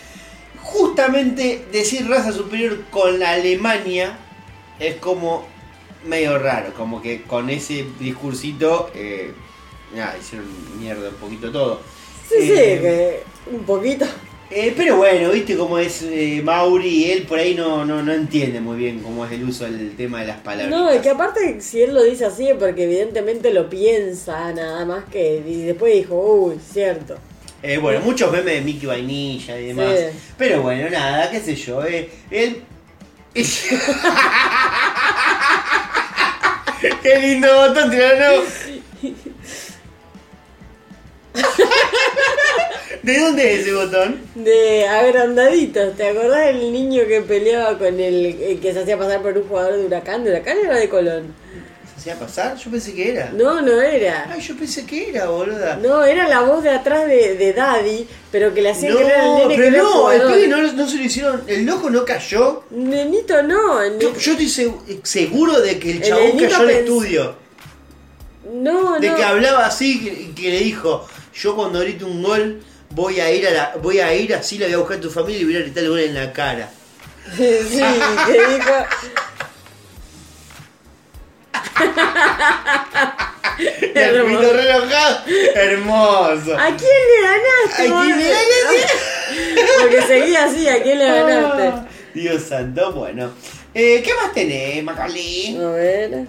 Justamente 0.62 1.66
decir 1.70 2.08
raza 2.08 2.32
superior 2.32 2.84
con 2.90 3.20
la 3.20 3.32
Alemania 3.32 4.18
es 4.78 4.96
como 4.96 5.46
medio 6.06 6.38
raro, 6.38 6.72
como 6.74 7.00
que 7.00 7.22
con 7.22 7.50
ese 7.50 7.86
discursito 7.98 8.90
eh, 8.94 9.32
nada, 9.94 10.16
hicieron 10.18 10.48
mierda 10.78 11.10
un 11.10 11.16
poquito 11.16 11.50
todo. 11.50 11.82
Sí, 12.28 12.36
sí, 12.40 12.52
Eh, 12.52 12.80
que 12.80 13.22
un 13.50 13.64
poquito. 13.64 14.06
eh, 14.50 14.72
pero 14.76 14.96
bueno, 14.96 15.30
viste 15.30 15.56
cómo 15.56 15.78
es 15.78 16.02
eh, 16.02 16.40
Mauri, 16.44 17.10
él 17.10 17.22
por 17.24 17.38
ahí 17.38 17.54
no, 17.54 17.84
no, 17.84 18.02
no 18.02 18.12
entiende 18.12 18.60
muy 18.60 18.76
bien 18.76 19.00
cómo 19.00 19.24
es 19.24 19.32
el 19.32 19.44
uso 19.44 19.64
del 19.64 19.96
tema 19.96 20.20
de 20.20 20.26
las 20.28 20.38
palabras. 20.40 20.70
No, 20.70 20.90
es 20.90 21.00
que 21.02 21.10
aparte 21.10 21.60
si 21.60 21.82
él 21.82 21.94
lo 21.94 22.02
dice 22.02 22.24
así 22.26 22.48
es 22.48 22.56
porque 22.56 22.84
evidentemente 22.84 23.52
lo 23.52 23.68
piensa 23.68 24.52
nada 24.52 24.84
más 24.84 25.04
que 25.04 25.42
y 25.46 25.62
después 25.62 25.94
dijo, 25.94 26.14
uy, 26.14 26.58
cierto. 26.72 27.16
Eh, 27.62 27.78
bueno, 27.78 28.00
muchos 28.00 28.30
memes 28.30 28.54
de 28.56 28.60
Mickey 28.60 28.86
Vainilla 28.86 29.58
y 29.58 29.66
demás. 29.68 29.98
Sí. 29.98 30.18
Pero 30.36 30.60
bueno, 30.60 30.90
nada, 30.90 31.30
qué 31.30 31.40
sé 31.40 31.56
yo. 31.56 31.82
Eh, 31.84 32.10
él. 32.30 32.62
qué 37.02 37.18
lindo 37.20 37.48
botón, 37.54 37.90
tirano. 37.90 38.42
¿De 43.04 43.18
dónde 43.20 43.54
es 43.54 43.60
ese 43.60 43.72
botón? 43.74 44.20
De 44.34 44.86
agrandaditos, 44.88 45.94
¿te 45.94 46.08
acordás 46.08 46.46
del 46.46 46.72
niño 46.72 47.02
que 47.06 47.20
peleaba 47.20 47.76
con 47.78 48.00
el, 48.00 48.26
el 48.40 48.60
que 48.60 48.72
se 48.72 48.80
hacía 48.80 48.96
pasar 48.98 49.20
por 49.20 49.36
un 49.36 49.46
jugador 49.46 49.76
de 49.76 49.84
Huracán? 49.86 50.24
¿De 50.24 50.30
Huracán 50.30 50.56
era 50.64 50.76
de 50.78 50.88
Colón? 50.88 51.34
¿Se 51.94 52.10
hacía 52.10 52.18
pasar? 52.18 52.56
Yo 52.56 52.70
pensé 52.70 52.94
que 52.94 53.10
era. 53.12 53.30
No, 53.36 53.60
no 53.60 53.80
era. 53.82 54.26
Ay, 54.32 54.40
yo 54.40 54.56
pensé 54.56 54.86
que 54.86 55.10
era, 55.10 55.26
boluda. 55.28 55.76
No, 55.76 56.02
era 56.02 56.26
la 56.28 56.40
voz 56.40 56.62
de 56.62 56.70
atrás 56.70 57.06
de, 57.06 57.34
de 57.34 57.52
Daddy, 57.52 58.06
pero 58.32 58.54
que 58.54 58.62
le 58.62 58.70
hacían 58.70 58.94
No, 58.94 58.98
creer 59.00 59.14
al 59.20 59.34
nene 59.36 59.54
pero 59.56 59.82
no, 59.82 60.10
el 60.12 60.22
pibe 60.22 60.48
no, 60.48 60.72
no 60.72 60.88
se 60.88 60.96
lo 60.96 61.02
hicieron. 61.04 61.42
El 61.46 61.66
loco 61.66 61.90
no 61.90 62.04
cayó. 62.06 62.64
Nenito 62.70 63.42
no, 63.42 63.82
el 63.82 63.98
Yo, 63.98 64.12
estoy 64.16 64.46
segu- 64.46 64.80
seguro 65.02 65.60
de 65.60 65.78
que 65.78 65.90
el 65.90 65.96
El 65.98 66.02
chabón 66.08 66.24
nenito 66.36 66.44
cayó 66.44 66.56
al 66.56 66.68
pens- 66.68 66.78
estudio. 66.78 67.34
no, 68.52 68.98
De 68.98 69.08
no. 69.10 69.16
que 69.16 69.24
hablaba 69.24 69.66
así, 69.66 70.02
que, 70.02 70.32
que 70.42 70.50
le 70.50 70.58
dijo, 70.60 71.06
yo 71.34 71.54
cuando 71.54 71.80
grite 71.80 72.04
un 72.04 72.22
gol, 72.22 72.62
voy 72.90 73.20
a 73.20 73.30
ir 73.32 73.46
a 73.48 73.50
la, 73.50 73.76
voy 73.82 74.00
a 74.00 74.14
ir 74.14 74.34
así, 74.34 74.58
la 74.58 74.66
voy 74.66 74.74
a 74.74 74.78
buscar 74.78 74.98
a 74.98 75.00
tu 75.00 75.10
familia 75.10 75.42
y 75.42 75.44
voy 75.44 75.56
a 75.56 75.60
gritar 75.60 75.84
el 75.84 75.90
gol 75.90 76.00
en 76.00 76.14
la 76.14 76.32
cara. 76.32 76.70
sí, 77.36 77.82
que 78.26 78.32
dijo. 78.32 78.74
El 83.56 83.96
Hermoso. 83.96 84.40
pito 84.40 84.52
re 84.52 84.70
enojado. 84.70 85.24
Hermoso. 85.54 86.58
¿A 86.58 86.76
quién 86.76 87.02
le 87.10 87.20
ganaste? 87.22 87.82
¿A 87.82 88.02
quién 88.02 88.18
le 88.18 88.28
ganaste? 88.28 88.92
Porque 89.80 90.02
seguía 90.02 90.44
así, 90.44 90.68
¿a 90.68 90.82
quién 90.82 90.98
le 90.98 91.06
ganaste? 91.06 91.72
Dios 92.14 92.42
santo, 92.42 92.92
bueno. 92.92 93.32
Eh, 93.72 94.02
¿Qué 94.04 94.12
más 94.14 94.32
tenés, 94.32 94.82
Macalí? 94.82 95.56
A 95.56 95.68
ver. 95.68 96.26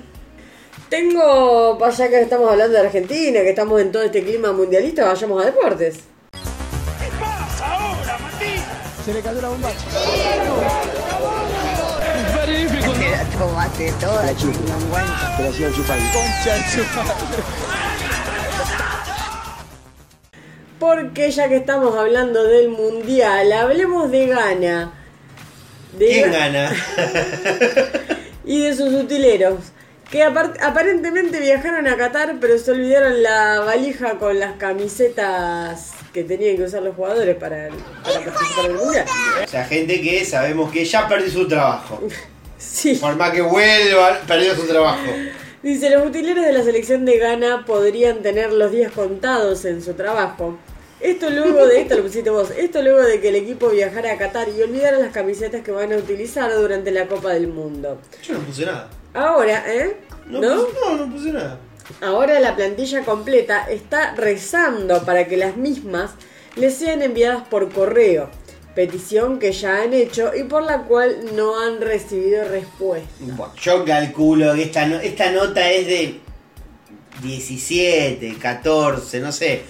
Tengo, 0.89 1.77
para 1.79 1.91
ya 1.91 2.09
que 2.09 2.21
estamos 2.21 2.51
hablando 2.51 2.73
de 2.77 2.85
Argentina, 2.85 3.41
que 3.41 3.49
estamos 3.49 3.81
en 3.81 3.91
todo 3.91 4.03
este 4.03 4.23
clima 4.23 4.51
mundialista, 4.51 5.05
vayamos 5.05 5.41
a 5.41 5.45
deportes. 5.45 5.95
Se 9.05 9.13
le 9.13 9.21
cayó 9.21 9.39
la 9.41 9.49
bomba. 9.49 9.69
Toda. 13.99 14.21
Te 14.27 14.33
la. 14.33 14.33
Concha 16.13 16.69
su 16.69 16.83
madre. 16.97 17.43
Porque 20.79 21.31
ya 21.31 21.47
que 21.47 21.57
estamos 21.57 21.95
hablando 21.97 22.43
del 22.43 22.69
mundial, 22.69 23.51
hablemos 23.53 24.11
de 24.11 24.27
Ghana. 24.27 24.91
De 25.97 26.07
¿Quién 26.07 26.31
gana? 26.31 26.71
y 28.45 28.61
de 28.61 28.75
sus 28.75 28.93
utileros. 28.93 29.59
Que 30.11 30.23
apar- 30.23 30.57
aparentemente 30.61 31.39
viajaron 31.39 31.87
a 31.87 31.97
Qatar, 31.97 32.35
pero 32.39 32.57
se 32.59 32.71
olvidaron 32.71 33.23
la 33.23 33.61
valija 33.61 34.17
con 34.19 34.39
las 34.39 34.53
camisetas 34.53 35.91
que 36.15 36.23
tenían 36.23 36.55
que 36.55 36.63
usar 36.63 36.81
los 36.81 36.95
jugadores 36.95 37.35
para, 37.35 37.67
para 38.01 38.21
participar 38.23 38.65
en 38.65 38.71
el 38.71 38.77
mundial. 38.77 39.05
o 39.43 39.47
sea, 39.49 39.65
gente 39.65 39.99
que 39.99 40.23
sabemos 40.23 40.71
que 40.71 40.85
ya 40.85 41.09
perdió 41.09 41.29
su 41.29 41.47
trabajo. 41.47 42.01
Sí. 42.57 42.95
Por 42.95 43.15
más 43.17 43.31
que 43.31 43.41
vuelva, 43.41 44.21
perdió 44.25 44.55
su 44.55 44.65
trabajo. 44.65 45.11
Dice, 45.61 45.89
los 45.89 46.07
utileros 46.07 46.43
de 46.43 46.53
la 46.53 46.63
selección 46.63 47.05
de 47.05 47.19
Ghana 47.19 47.65
podrían 47.65 48.21
tener 48.21 48.53
los 48.53 48.71
días 48.71 48.93
contados 48.93 49.65
en 49.65 49.83
su 49.83 49.93
trabajo. 49.93 50.57
Esto 51.01 51.29
luego 51.29 51.67
de, 51.67 51.81
esto 51.81 51.95
lo 51.95 52.03
pusiste 52.03 52.29
vos, 52.29 52.49
esto 52.57 52.81
luego 52.81 53.01
de 53.01 53.19
que 53.19 53.27
el 53.27 53.35
equipo 53.35 53.69
viajara 53.69 54.13
a 54.13 54.17
Qatar 54.17 54.47
y 54.49 54.61
olvidara 54.61 54.97
las 54.97 55.11
camisetas 55.11 55.61
que 55.61 55.71
van 55.71 55.91
a 55.91 55.97
utilizar 55.97 56.51
durante 56.55 56.91
la 56.91 57.07
Copa 57.07 57.33
del 57.33 57.49
Mundo. 57.49 57.99
Yo 58.23 58.35
no 58.35 58.39
puse 58.39 58.65
nada. 58.65 58.89
Ahora, 59.13 59.63
¿eh? 59.67 59.97
No, 60.27 60.39
¿No? 60.39 60.65
Puse, 60.65 60.79
no, 60.79 61.05
no 61.05 61.13
puse 61.13 61.31
nada. 61.33 61.59
Ahora 62.01 62.39
la 62.39 62.55
plantilla 62.55 63.03
completa 63.03 63.65
está 63.69 64.13
rezando 64.15 65.03
para 65.05 65.27
que 65.27 65.37
las 65.37 65.55
mismas 65.57 66.11
les 66.55 66.75
sean 66.75 67.01
enviadas 67.01 67.47
por 67.47 67.71
correo, 67.71 68.29
petición 68.75 69.39
que 69.39 69.51
ya 69.51 69.81
han 69.83 69.93
hecho 69.93 70.31
y 70.35 70.43
por 70.43 70.63
la 70.63 70.83
cual 70.83 71.17
no 71.35 71.59
han 71.59 71.81
recibido 71.81 72.43
respuesta. 72.45 73.07
Bueno, 73.19 73.53
yo 73.61 73.85
calculo 73.85 74.53
que 74.53 74.63
esta, 74.63 74.85
no- 74.85 74.99
esta 74.99 75.31
nota 75.31 75.69
es 75.69 75.87
de 75.87 76.19
17, 77.21 78.35
14, 78.39 79.19
no 79.19 79.31
sé. 79.31 79.61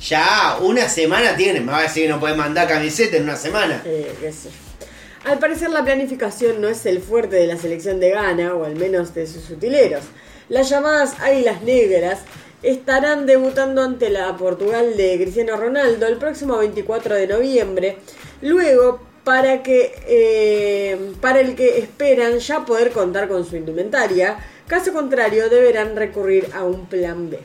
Ya 0.00 0.58
una 0.60 0.88
semana 0.88 1.36
tiene. 1.36 1.60
Me 1.60 1.72
va 1.72 1.78
a 1.80 1.82
decir 1.82 2.04
que 2.04 2.08
no 2.08 2.20
puede 2.20 2.34
mandar 2.34 2.66
camiseta 2.68 3.16
en 3.16 3.24
una 3.24 3.36
semana. 3.36 3.82
Eh, 3.84 4.12
qué 4.20 4.32
sé. 4.32 4.48
Al 5.24 5.38
parecer 5.38 5.70
la 5.70 5.84
planificación 5.84 6.60
no 6.60 6.68
es 6.68 6.84
el 6.86 7.00
fuerte 7.00 7.36
de 7.36 7.46
la 7.46 7.56
selección 7.56 8.00
de 8.00 8.10
Ghana, 8.10 8.54
o 8.54 8.64
al 8.64 8.74
menos 8.74 9.14
de 9.14 9.26
sus 9.28 9.48
utileros. 9.50 10.02
Las 10.52 10.68
llamadas 10.68 11.18
Águilas 11.18 11.62
Negras 11.62 12.18
estarán 12.62 13.24
debutando 13.24 13.80
ante 13.80 14.10
la 14.10 14.36
Portugal 14.36 14.98
de 14.98 15.16
Cristiano 15.18 15.56
Ronaldo 15.56 16.06
el 16.06 16.18
próximo 16.18 16.58
24 16.58 17.14
de 17.14 17.26
noviembre. 17.26 17.96
Luego, 18.42 19.00
para 19.24 19.62
que 19.62 19.94
eh, 20.06 21.14
para 21.22 21.40
el 21.40 21.54
que 21.54 21.78
esperan 21.78 22.38
ya 22.38 22.66
poder 22.66 22.90
contar 22.90 23.28
con 23.28 23.46
su 23.46 23.56
indumentaria, 23.56 24.36
caso 24.66 24.92
contrario 24.92 25.48
deberán 25.48 25.96
recurrir 25.96 26.46
a 26.52 26.64
un 26.64 26.84
plan 26.84 27.30
B. 27.30 27.38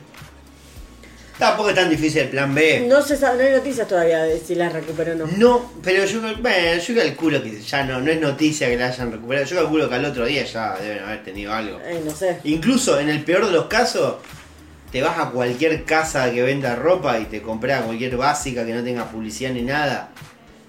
Tampoco 1.38 1.68
es 1.68 1.76
tan 1.76 1.88
difícil 1.88 2.22
el 2.22 2.28
plan 2.28 2.52
B. 2.52 2.86
No 2.88 3.00
se 3.00 3.16
sabe, 3.16 3.38
no 3.38 3.48
hay 3.48 3.56
noticias 3.56 3.86
todavía 3.86 4.24
de 4.24 4.40
si 4.40 4.56
las 4.56 4.72
recuperó 4.72 5.12
o 5.12 5.14
no. 5.14 5.26
No, 5.36 5.72
pero 5.84 6.04
yo, 6.04 6.20
bueno, 6.20 6.80
yo 6.80 6.94
calculo 6.96 7.42
que 7.42 7.60
ya 7.60 7.84
no, 7.84 8.00
no 8.00 8.10
es 8.10 8.20
noticia 8.20 8.68
que 8.68 8.76
la 8.76 8.88
hayan 8.88 9.12
recuperado. 9.12 9.46
Yo 9.46 9.56
calculo 9.56 9.88
que 9.88 9.94
al 9.94 10.04
otro 10.04 10.26
día 10.26 10.44
ya 10.44 10.76
deben 10.76 11.04
haber 11.04 11.22
tenido 11.22 11.52
algo. 11.52 11.78
Eh, 11.84 12.02
no 12.04 12.10
sé. 12.10 12.38
Incluso 12.42 12.98
en 12.98 13.08
el 13.08 13.22
peor 13.22 13.46
de 13.46 13.52
los 13.52 13.66
casos, 13.66 14.16
te 14.90 15.00
vas 15.00 15.16
a 15.18 15.30
cualquier 15.30 15.84
casa 15.84 16.30
que 16.32 16.42
venda 16.42 16.74
ropa 16.74 17.18
y 17.20 17.26
te 17.26 17.40
compras 17.40 17.84
cualquier 17.84 18.16
básica 18.16 18.66
que 18.66 18.74
no 18.74 18.82
tenga 18.82 19.04
publicidad 19.04 19.52
ni 19.52 19.62
nada. 19.62 20.08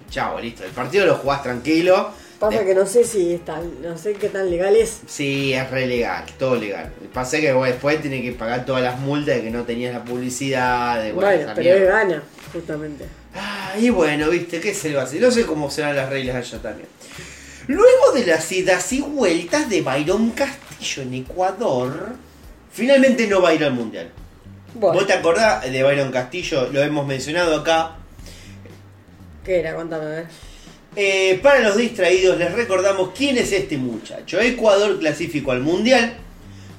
Chao, 0.08 0.40
listo. 0.40 0.64
El 0.64 0.70
partido 0.70 1.04
lo 1.04 1.16
jugás 1.16 1.42
tranquilo. 1.42 2.12
Pasa 2.40 2.64
que 2.64 2.74
no 2.74 2.86
sé 2.86 3.04
si 3.04 3.34
es 3.34 3.44
tan, 3.44 3.82
no 3.82 3.98
sé 3.98 4.14
qué 4.14 4.30
tan 4.30 4.50
legal 4.50 4.74
es. 4.74 5.02
Sí, 5.06 5.52
es 5.52 5.70
re 5.70 5.86
legal, 5.86 6.24
todo 6.38 6.56
legal. 6.56 6.90
Pasa 7.12 7.38
que 7.38 7.52
bueno, 7.52 7.70
después 7.70 8.00
tiene 8.00 8.22
que 8.22 8.32
pagar 8.32 8.64
todas 8.64 8.82
las 8.82 8.98
multas 8.98 9.36
de 9.36 9.42
que 9.42 9.50
no 9.50 9.64
tenías 9.64 9.92
la 9.92 10.02
publicidad. 10.02 11.02
De, 11.02 11.12
bueno, 11.12 11.28
Bueno, 11.36 11.52
pero 11.54 11.76
él 11.76 11.84
gana, 11.84 12.22
justamente. 12.50 13.04
Ah, 13.34 13.74
y 13.78 13.90
bueno, 13.90 14.30
viste, 14.30 14.58
¿qué 14.58 14.72
se 14.72 14.98
a 14.98 15.02
hacer? 15.02 15.20
No 15.20 15.30
sé 15.30 15.44
cómo 15.44 15.70
serán 15.70 15.94
las 15.94 16.08
reglas 16.08 16.36
allá 16.36 16.62
también. 16.62 16.88
Luego 17.66 18.12
de 18.14 18.24
las 18.24 18.50
idas 18.50 18.90
y 18.94 19.02
vueltas 19.02 19.68
de 19.68 19.82
Byron 19.82 20.30
Castillo 20.30 21.02
en 21.02 21.12
Ecuador, 21.12 22.14
finalmente 22.72 23.26
no 23.26 23.42
va 23.42 23.50
a 23.50 23.54
ir 23.54 23.64
al 23.64 23.74
Mundial. 23.74 24.10
Bueno, 24.72 24.94
¿Vos 24.94 25.06
te 25.06 25.12
acordás 25.12 25.70
de 25.70 25.82
Byron 25.82 26.10
Castillo? 26.10 26.70
Lo 26.72 26.82
hemos 26.82 27.06
mencionado 27.06 27.54
acá. 27.60 27.96
¿qué 29.44 29.60
era? 29.60 29.74
Cuéntame, 29.74 30.04
a 30.04 30.08
ver. 30.08 30.49
Eh, 30.96 31.38
para 31.42 31.60
los 31.60 31.76
distraídos 31.76 32.36
les 32.38 32.52
recordamos 32.52 33.10
quién 33.16 33.38
es 33.38 33.52
este 33.52 33.76
muchacho. 33.78 34.40
Ecuador 34.40 34.98
clasificó 34.98 35.52
al 35.52 35.60
Mundial, 35.60 36.14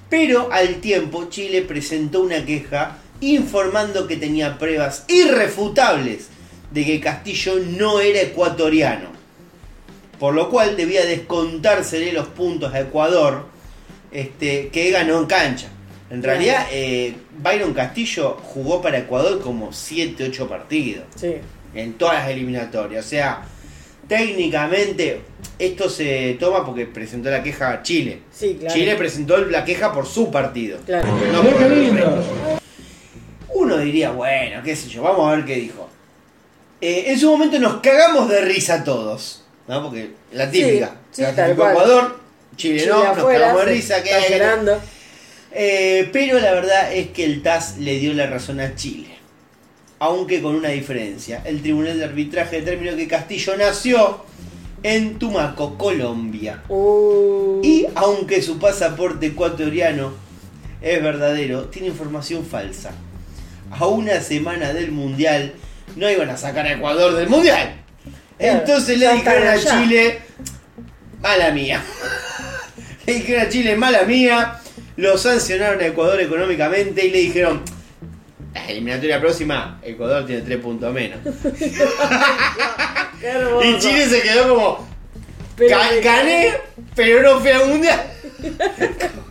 pero 0.09 0.51
al 0.51 0.75
tiempo 0.75 1.27
Chile 1.29 1.61
presentó 1.61 2.21
una 2.21 2.43
queja 2.45 2.97
informando 3.21 4.07
que 4.07 4.17
tenía 4.17 4.57
pruebas 4.57 5.05
irrefutables 5.07 6.27
de 6.71 6.85
que 6.85 6.99
Castillo 6.99 7.55
no 7.77 8.01
era 8.01 8.21
ecuatoriano. 8.21 9.09
Por 10.19 10.33
lo 10.35 10.49
cual 10.49 10.75
debía 10.75 11.05
descontársele 11.05 12.11
los 12.13 12.27
puntos 12.27 12.73
a 12.73 12.81
Ecuador 12.81 13.45
este, 14.11 14.67
que 14.69 14.91
ganó 14.91 15.19
en 15.19 15.25
cancha. 15.25 15.67
En 16.09 16.21
realidad, 16.21 16.67
eh, 16.71 17.15
Byron 17.41 17.73
Castillo 17.73 18.37
jugó 18.43 18.81
para 18.81 18.97
Ecuador 18.99 19.39
como 19.41 19.71
7-8 19.71 20.47
partidos 20.49 21.05
Sí. 21.15 21.35
en 21.73 21.93
todas 21.93 22.15
las 22.15 22.29
eliminatorias. 22.29 23.05
O 23.05 23.07
sea, 23.07 23.43
técnicamente 24.11 25.21
esto 25.57 25.89
se 25.89 26.35
toma 26.37 26.65
porque 26.65 26.85
presentó 26.85 27.29
la 27.29 27.41
queja 27.41 27.71
a 27.71 27.81
Chile. 27.81 28.19
Sí, 28.29 28.57
claro. 28.59 28.75
Chile 28.75 28.95
presentó 28.97 29.37
la 29.37 29.63
queja 29.63 29.93
por 29.93 30.05
su 30.05 30.29
partido. 30.29 30.79
Claro. 30.85 31.07
No 31.31 31.41
por 31.43 31.63
el. 31.63 32.03
Uno 33.53 33.77
diría, 33.77 34.11
bueno, 34.11 34.61
qué 34.63 34.75
sé 34.75 34.89
yo, 34.89 35.01
vamos 35.03 35.31
a 35.31 35.35
ver 35.37 35.45
qué 35.45 35.55
dijo. 35.55 35.87
Eh, 36.81 37.05
en 37.07 37.17
su 37.19 37.29
momento 37.31 37.57
nos 37.57 37.79
cagamos 37.79 38.27
de 38.27 38.41
risa 38.41 38.83
todos. 38.83 39.45
¿no? 39.69 39.81
Porque 39.83 40.11
la 40.33 40.51
típica. 40.51 40.87
Sí, 41.11 41.21
sí, 41.21 41.21
tal 41.23 41.33
Clasificó 41.35 41.61
cual. 41.61 41.71
Ecuador, 41.71 42.19
Chile, 42.57 42.79
Chile 42.81 42.91
no, 42.91 43.15
nos 43.15 43.25
cagamos 43.25 43.65
de 43.65 43.71
risa. 43.71 43.97
está 43.99 44.27
que 44.27 44.33
llorando. 44.33 44.81
eh, 45.53 46.09
pero 46.11 46.37
la 46.39 46.51
verdad 46.51 46.93
es 46.93 47.11
que 47.11 47.23
el 47.23 47.41
TAS 47.41 47.77
le 47.77 47.97
dio 47.97 48.13
la 48.13 48.27
razón 48.27 48.59
a 48.59 48.75
Chile. 48.75 49.20
Aunque 50.01 50.41
con 50.41 50.55
una 50.55 50.69
diferencia. 50.69 51.43
El 51.45 51.61
Tribunal 51.61 51.99
de 51.99 52.05
Arbitraje 52.05 52.61
determinó 52.61 52.97
que 52.97 53.07
Castillo 53.07 53.55
nació 53.55 54.25
en 54.81 55.19
Tumaco, 55.19 55.77
Colombia. 55.77 56.63
Uh, 56.69 57.61
Y 57.63 57.85
aunque 57.93 58.41
su 58.41 58.57
pasaporte 58.57 59.27
ecuatoriano 59.27 60.13
es 60.81 61.03
verdadero, 61.03 61.65
tiene 61.65 61.89
información 61.89 62.43
falsa. 62.43 62.93
A 63.69 63.85
una 63.85 64.21
semana 64.21 64.73
del 64.73 64.91
Mundial 64.91 65.53
no 65.95 66.09
iban 66.09 66.31
a 66.31 66.37
sacar 66.37 66.65
a 66.65 66.73
Ecuador 66.73 67.13
del 67.13 67.29
Mundial. 67.29 67.75
Claro, 68.39 68.59
Entonces 68.59 68.97
le 68.97 69.13
dijeron 69.13 69.47
a. 69.47 69.57
Chile, 69.59 70.17
mala 71.21 71.51
mía. 71.51 71.83
le 73.05 73.13
dijeron 73.13 73.45
a 73.45 73.49
Chile, 73.49 73.75
mala 73.75 74.01
mía. 74.01 74.59
Lo 74.97 75.15
sancionaron 75.19 75.79
a 75.79 75.85
Ecuador 75.85 76.19
económicamente 76.19 77.05
y 77.05 77.11
le 77.11 77.19
dijeron, 77.19 77.61
la 78.53 78.65
eliminatoria 78.67 79.19
próxima, 79.19 79.79
Ecuador 79.83 80.25
tiene 80.25 80.41
tres 80.41 80.57
puntos 80.59 80.93
menos. 80.93 81.19
Y 83.63 83.77
Chile 83.79 84.07
se 84.07 84.21
quedó 84.21 84.49
como, 84.55 84.87
Pero 85.55 85.77
"Ga- 85.77 85.91
me- 85.91 86.01
gané, 86.01 86.53
pero 86.95 87.21
no 87.21 87.39
fui 87.39 87.49
al 87.51 87.67
mundial. 87.67 88.01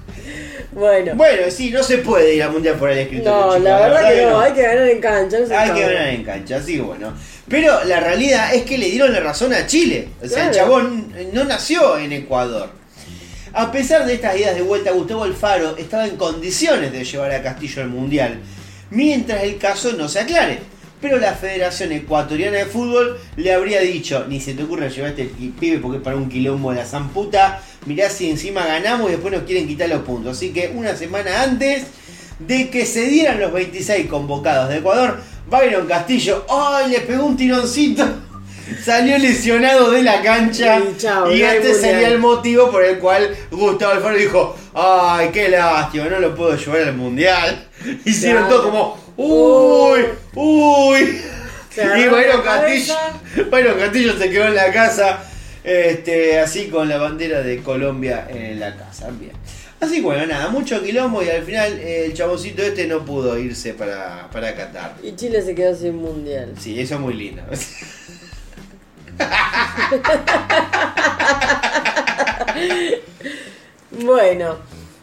Bueno. 0.72 1.14
Bueno, 1.16 1.50
sí, 1.50 1.70
no 1.70 1.82
se 1.82 1.98
puede 1.98 2.36
ir 2.36 2.44
al 2.44 2.52
mundial 2.52 2.76
por 2.76 2.90
el 2.90 2.98
escritorio. 2.98 3.32
No, 3.32 3.46
chicos, 3.56 3.64
la 3.64 3.80
verdad 3.80 4.08
que 4.14 4.22
no, 4.22 4.30
no. 4.30 4.40
hay 4.40 4.52
que 4.52 4.62
ganar 4.62 4.88
en 4.88 5.00
cancha. 5.00 5.38
no 5.40 5.58
Hay 5.58 5.70
que 5.72 5.80
ganar 5.80 6.06
en 6.08 6.22
cancha, 6.24 6.56
así 6.58 6.76
que 6.76 6.80
bueno. 6.82 7.12
Pero 7.48 7.82
la 7.84 7.98
realidad 7.98 8.54
es 8.54 8.62
que 8.62 8.78
le 8.78 8.88
dieron 8.88 9.12
la 9.12 9.18
razón 9.18 9.52
a 9.52 9.66
Chile. 9.66 10.08
O 10.22 10.28
sea, 10.28 10.46
el 10.46 10.54
chabón 10.54 11.12
no 11.32 11.42
nació 11.42 11.98
en 11.98 12.12
Ecuador. 12.12 12.70
A 13.52 13.72
pesar 13.72 14.06
de 14.06 14.14
estas 14.14 14.38
idas 14.38 14.54
de 14.54 14.62
vuelta, 14.62 14.92
Gustavo 14.92 15.24
Alfaro 15.24 15.76
estaba 15.76 16.06
en 16.06 16.16
condiciones 16.16 16.92
de 16.92 17.04
llevar 17.04 17.32
a 17.32 17.42
Castillo 17.42 17.82
al 17.82 17.88
Mundial, 17.88 18.38
mientras 18.90 19.42
el 19.44 19.58
caso 19.58 19.92
no 19.92 20.08
se 20.08 20.20
aclare. 20.20 20.58
Pero 21.00 21.16
la 21.18 21.32
Federación 21.32 21.92
Ecuatoriana 21.92 22.58
de 22.58 22.66
Fútbol 22.66 23.18
le 23.36 23.54
habría 23.54 23.80
dicho, 23.80 24.26
ni 24.28 24.38
se 24.38 24.52
te 24.52 24.64
ocurra 24.64 24.88
llevar 24.88 25.10
este 25.10 25.30
pibe 25.58 25.78
porque 25.78 25.96
es 25.96 26.02
para 26.02 26.16
un 26.16 26.28
quilombo 26.28 26.72
de 26.72 26.76
la 26.76 26.84
zamputa, 26.84 27.62
mirá 27.86 28.10
si 28.10 28.28
encima 28.28 28.66
ganamos 28.66 29.08
y 29.08 29.12
después 29.12 29.32
nos 29.32 29.44
quieren 29.44 29.66
quitar 29.66 29.88
los 29.88 30.02
puntos. 30.02 30.36
Así 30.36 30.50
que 30.50 30.72
una 30.74 30.94
semana 30.94 31.42
antes 31.42 31.84
de 32.38 32.68
que 32.68 32.84
se 32.84 33.06
dieran 33.06 33.40
los 33.40 33.52
26 33.52 34.08
convocados 34.08 34.68
de 34.68 34.78
Ecuador, 34.78 35.20
Byron 35.48 35.86
Castillo, 35.86 36.44
¡ay! 36.50 36.90
Le 36.90 37.00
pegó 37.00 37.24
un 37.24 37.36
tironcito. 37.36 38.04
Salió 38.84 39.18
lesionado 39.18 39.90
de 39.90 40.04
la 40.04 40.22
cancha 40.22 40.78
Y 40.78 40.96
chao, 40.96 41.34
y 41.34 41.42
este 41.42 41.74
sería 41.74 42.08
el 42.08 42.18
motivo 42.18 42.70
por 42.70 42.84
el 42.84 42.98
cual 42.98 43.34
Gustavo 43.50 43.92
Alfaro 43.92 44.16
dijo, 44.16 44.56
¡ay, 44.74 45.30
qué 45.32 45.48
lástima, 45.48 46.04
no 46.04 46.20
lo 46.20 46.34
puedo 46.34 46.54
llevar 46.56 46.82
al 46.82 46.94
mundial! 46.94 47.69
Hicieron 48.04 48.48
todo 48.48 48.64
como, 48.64 48.98
¡uy! 49.16 50.00
¡uy! 50.34 51.20
Y 51.76 51.82
la 51.82 52.42
Castillo, 53.78 54.18
se 54.18 54.28
quedó 54.28 54.48
en 54.48 54.56
la 54.56 54.72
casa, 54.72 55.22
este, 55.62 56.40
así 56.40 56.66
con 56.66 56.88
la 56.88 56.98
bandera 56.98 57.42
de 57.42 57.62
Colombia 57.62 58.26
en 58.28 58.58
la 58.58 58.76
casa. 58.76 59.08
Bien. 59.18 59.32
Así 59.80 59.96
que 59.96 60.02
bueno, 60.02 60.26
nada, 60.26 60.48
mucho 60.50 60.82
quilombo 60.82 61.22
y 61.22 61.30
al 61.30 61.44
final 61.44 61.78
eh, 61.78 62.06
el 62.06 62.14
chaboncito 62.14 62.60
este 62.62 62.86
no 62.86 63.04
pudo 63.04 63.38
irse 63.38 63.72
para, 63.72 64.28
para 64.30 64.54
Qatar. 64.54 64.96
Y 65.02 65.14
Chile 65.14 65.40
se 65.42 65.54
quedó 65.54 65.74
sin 65.74 65.96
mundial. 65.96 66.54
Sí, 66.58 66.78
eso 66.78 66.96
es 66.96 67.00
muy 67.00 67.14
lindo. 67.14 67.42
Bueno, 73.90 74.56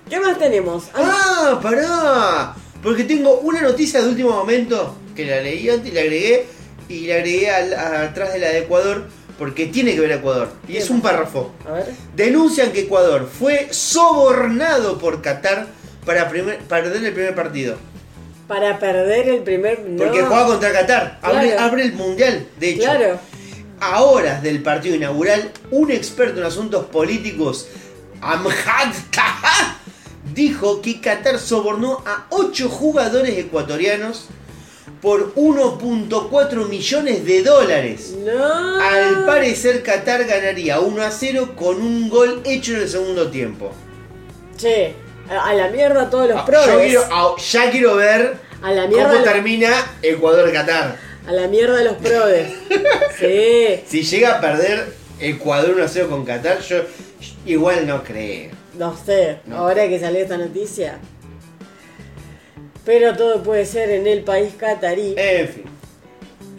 ¿qué 0.09 0.19
más 0.19 0.39
tenemos? 0.39 0.85
¡Ah, 0.95 1.59
pará! 1.61 2.55
Porque 2.83 3.03
tengo 3.03 3.39
una 3.39 3.61
noticia 3.61 4.01
de 4.01 4.09
último 4.09 4.29
momento 4.31 4.95
que 5.15 5.25
la 5.25 5.41
leí 5.41 5.69
antes 5.69 5.91
y 5.91 5.95
la 5.95 6.01
agregué 6.01 6.45
y 6.89 7.07
la 7.07 7.15
agregué 7.15 7.49
al- 7.51 7.73
a- 7.73 8.01
atrás 8.03 8.33
de 8.33 8.39
la 8.39 8.49
de 8.49 8.59
Ecuador 8.59 9.05
porque 9.37 9.65
tiene 9.67 9.93
que 9.93 10.01
ver 10.01 10.11
a 10.13 10.15
Ecuador. 10.15 10.49
Y 10.67 10.73
¿Qué 10.73 10.77
es 10.79 10.89
un 10.89 11.01
párrafo. 11.01 11.51
a 11.67 11.73
ver. 11.73 11.85
Denuncian 12.15 12.71
que 12.71 12.81
Ecuador 12.81 13.27
fue 13.31 13.67
sobornado 13.71 14.97
por 14.99 15.21
Qatar 15.21 15.67
para 16.05 16.29
primer- 16.29 16.59
perder 16.59 17.03
el 17.05 17.13
primer 17.13 17.35
partido. 17.35 17.77
Para 18.47 18.79
perder 18.79 19.27
el 19.27 19.41
primer. 19.43 19.81
No. 19.81 20.03
Porque 20.05 20.21
juega 20.21 20.45
contra 20.45 20.71
Qatar. 20.71 21.19
Abre 21.21 21.83
el 21.83 21.93
mundial, 21.93 22.47
de 22.59 22.69
hecho. 22.69 22.83
Claro. 22.83 23.19
A 23.79 24.01
horas 24.01 24.41
del 24.41 24.63
partido 24.63 24.95
inaugural, 24.95 25.51
un 25.69 25.91
experto 25.91 26.39
en 26.39 26.45
asuntos 26.47 26.85
políticos, 26.85 27.67
Amjad 28.21 28.93
Taha, 29.11 29.77
dijo 30.41 30.81
que 30.83 31.01
Qatar 31.01 31.39
sobornó 31.39 32.03
a 32.05 32.27
8 32.29 32.69
jugadores 32.69 33.35
ecuatorianos 33.39 34.27
por 35.01 35.33
1.4 35.35 36.67
millones 36.69 37.25
de 37.25 37.41
dólares. 37.41 38.13
No. 38.23 38.79
Al 38.79 39.25
parecer 39.25 39.81
Qatar 39.81 40.25
ganaría 40.25 40.79
1 40.79 41.01
a 41.01 41.09
0 41.11 41.53
con 41.55 41.81
un 41.81 42.07
gol 42.09 42.41
hecho 42.45 42.73
en 42.73 42.81
el 42.81 42.89
segundo 42.89 43.29
tiempo. 43.31 43.71
Che, 44.57 44.93
a, 45.29 45.53
la 45.55 45.69
mierda 45.69 46.07
todos 46.09 46.29
los 46.29 46.37
Ah, 46.39 46.45
probes. 46.45 46.67
Yo 46.67 46.79
quiero, 46.79 47.03
ah, 47.11 47.35
ya 47.51 47.71
quiero 47.71 47.95
ver 47.95 48.37
A 48.61 48.71
la 48.71 48.87
mierda 48.87 49.03
cómo 49.09 49.15
los- 49.15 49.23
termina 49.23 49.69
Ecuador-Qatar. 50.03 50.97
A 51.27 51.31
la 51.31 51.47
mierda 51.47 51.83
los 51.83 51.95
probes. 51.97 52.53
sí. 53.19 53.81
Si 53.87 54.03
llega 54.03 54.37
a 54.37 54.41
perder 54.41 54.93
Ecuador 55.19 55.71
1 55.75 55.83
a 55.83 55.87
0 55.87 56.07
con 56.11 56.25
Qatar, 56.25 56.59
yo 56.61 56.77
igual 57.45 57.87
no 57.87 58.03
creo. 58.03 58.51
No 58.77 58.95
sé, 58.95 59.39
No. 59.45 59.57
ahora 59.57 59.87
que 59.87 59.99
salió 59.99 60.21
esta 60.21 60.37
noticia. 60.37 60.99
Pero 62.85 63.15
todo 63.17 63.43
puede 63.43 63.65
ser 63.65 63.89
en 63.89 64.07
el 64.07 64.23
país 64.23 64.53
catarí. 64.57 65.13
En 65.17 65.47
fin. 65.49 65.63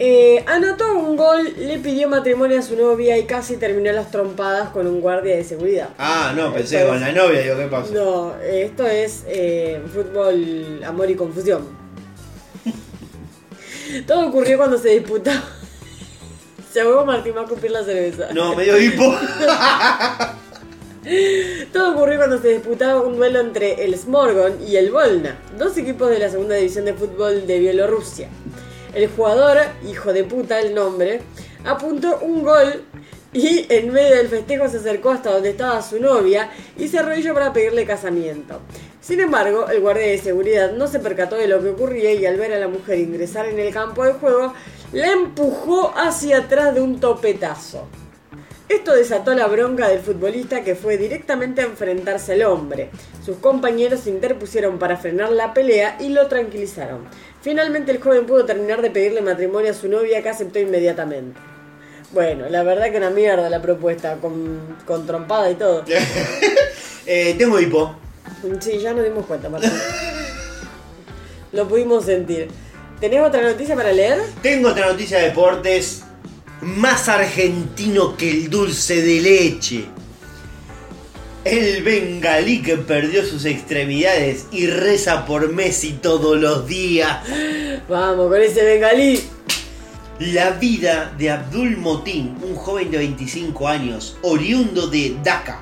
Eh, 0.01 0.43
anotó 0.47 0.97
un 0.97 1.17
gol, 1.17 1.53
le 1.57 1.77
pidió 1.79 2.07
matrimonio 2.07 2.59
a 2.59 2.61
su 2.61 2.75
novia 2.77 3.17
y 3.17 3.25
casi 3.25 3.57
terminó 3.57 3.91
las 3.91 4.11
trompadas 4.11 4.69
con 4.69 4.87
un 4.87 5.01
guardia 5.01 5.35
de 5.35 5.43
seguridad. 5.43 5.89
Ah, 5.97 6.31
no, 6.35 6.53
pensé 6.53 6.85
con 6.85 7.01
la 7.01 7.11
novia, 7.11 7.41
digo, 7.41 7.57
¿qué 7.57 7.65
pasa? 7.65 7.93
No, 7.93 8.33
esto 8.41 8.87
es 8.87 9.23
eh, 9.27 9.81
fútbol, 9.93 10.81
amor 10.85 11.09
y 11.09 11.15
confusión. 11.15 11.67
Todo 14.07 14.27
ocurrió 14.29 14.57
cuando 14.57 14.77
se 14.77 14.89
disputaba. 14.89 15.43
Se 16.71 16.81
ahogó 16.81 17.03
Martín 17.03 17.33
va 17.35 17.41
a 17.41 17.45
cumplir 17.45 17.71
la 17.71 17.83
cerveza. 17.83 18.27
No, 18.31 18.55
me 18.55 18.63
dio 18.63 18.77
hipo. 18.79 19.03
Todo 21.73 21.93
ocurrió 21.93 22.17
cuando 22.17 22.41
se 22.41 22.49
disputaba 22.49 23.01
un 23.01 23.15
duelo 23.15 23.39
entre 23.39 23.85
el 23.85 23.97
Smorgon 23.97 24.67
y 24.67 24.75
el 24.75 24.91
Volna, 24.91 25.39
dos 25.57 25.77
equipos 25.77 26.09
de 26.09 26.19
la 26.19 26.29
segunda 26.29 26.55
división 26.55 26.85
de 26.85 26.93
fútbol 26.93 27.47
de 27.47 27.59
Bielorrusia. 27.59 28.27
El 28.93 29.07
jugador, 29.09 29.57
hijo 29.89 30.11
de 30.11 30.23
puta 30.23 30.59
el 30.59 30.73
nombre, 30.73 31.21
apuntó 31.63 32.19
un 32.21 32.43
gol 32.43 32.83
Y 33.31 33.67
en 33.69 33.93
medio 33.93 34.15
del 34.15 34.27
festejo 34.27 34.67
se 34.67 34.77
acercó 34.77 35.11
hasta 35.11 35.31
donde 35.31 35.51
estaba 35.51 35.83
su 35.83 35.99
novia 35.99 36.49
y 36.75 36.87
se 36.87 36.97
arrodilló 36.97 37.35
para 37.35 37.53
pedirle 37.53 37.85
casamiento. 37.85 38.59
Sin 39.01 39.19
embargo, 39.19 39.69
el 39.69 39.81
guardia 39.81 40.07
de 40.07 40.17
seguridad 40.17 40.71
no 40.71 40.87
se 40.87 40.99
percató 40.99 41.35
de 41.35 41.47
lo 41.47 41.61
que 41.61 41.69
ocurría 41.69 42.11
y 42.13 42.25
al 42.25 42.37
ver 42.37 42.53
a 42.53 42.59
la 42.59 42.67
mujer 42.67 42.97
ingresar 42.97 43.45
en 43.45 43.59
el 43.59 43.71
campo 43.71 44.03
de 44.03 44.13
juego, 44.13 44.53
la 44.93 45.11
empujó 45.11 45.93
hacia 45.95 46.39
atrás 46.39 46.73
de 46.73 46.81
un 46.81 46.99
topetazo. 46.99 47.87
Esto 48.69 48.93
desató 48.93 49.33
la 49.33 49.47
bronca 49.47 49.87
del 49.87 49.99
futbolista 49.99 50.63
que 50.63 50.75
fue 50.75 50.97
directamente 50.97 51.61
a 51.61 51.65
enfrentarse 51.65 52.33
al 52.33 52.43
hombre. 52.43 52.91
Sus 53.25 53.37
compañeros 53.37 54.01
se 54.01 54.11
interpusieron 54.11 54.77
para 54.77 54.95
frenar 54.95 55.31
la 55.31 55.55
pelea 55.55 55.97
y 55.99 56.09
lo 56.09 56.27
tranquilizaron. 56.27 56.99
Finalmente 57.41 57.91
el 57.91 57.99
joven 57.99 58.27
pudo 58.27 58.45
terminar 58.45 58.83
de 58.83 58.91
pedirle 58.91 59.21
matrimonio 59.21 59.71
a 59.71 59.73
su 59.73 59.87
novia 59.87 60.21
que 60.21 60.29
aceptó 60.29 60.59
inmediatamente. 60.59 61.39
Bueno, 62.11 62.47
la 62.47 62.61
verdad 62.61 62.91
que 62.91 62.97
una 62.97 63.09
mierda 63.09 63.49
la 63.49 63.59
propuesta, 63.59 64.17
con, 64.17 64.59
con 64.85 65.05
trompada 65.05 65.49
y 65.49 65.55
todo. 65.55 65.83
Eh, 67.11 67.33
tengo 67.39 67.59
hipo. 67.59 67.95
Sí, 68.59 68.77
ya 68.77 68.93
nos 68.93 69.03
dimos 69.03 69.25
cuenta, 69.25 69.49
Martín. 69.49 69.71
Lo 71.53 71.67
pudimos 71.67 72.05
sentir. 72.05 72.49
¿Tenés 72.99 73.21
otra 73.25 73.41
noticia 73.41 73.75
para 73.75 73.91
leer? 73.91 74.21
Tengo 74.43 74.69
otra 74.69 74.85
noticia 74.85 75.17
de 75.17 75.23
deportes. 75.29 76.03
Más 76.61 77.07
argentino 77.07 78.17
que 78.17 78.29
el 78.29 78.49
dulce 78.49 79.01
de 79.01 79.21
leche. 79.21 79.85
El 81.45 81.83
bengalí 81.83 82.61
que 82.61 82.75
perdió 82.75 83.25
sus 83.25 83.45
extremidades 83.45 84.45
y 84.51 84.67
reza 84.67 85.25
por 85.25 85.53
Messi 85.53 85.93
todos 85.93 86.37
los 86.37 86.67
días. 86.67 87.25
Vamos, 87.87 88.27
con 88.27 88.41
ese 88.41 88.65
bengalí. 88.65 89.21
La 90.19 90.49
vida 90.51 91.15
de 91.17 91.31
Abdul 91.31 91.77
Motín, 91.77 92.35
un 92.41 92.55
joven 92.55 92.91
de 92.91 92.97
25 92.97 93.65
años, 93.65 94.17
oriundo 94.21 94.87
de 94.87 95.15
Dhaka, 95.23 95.61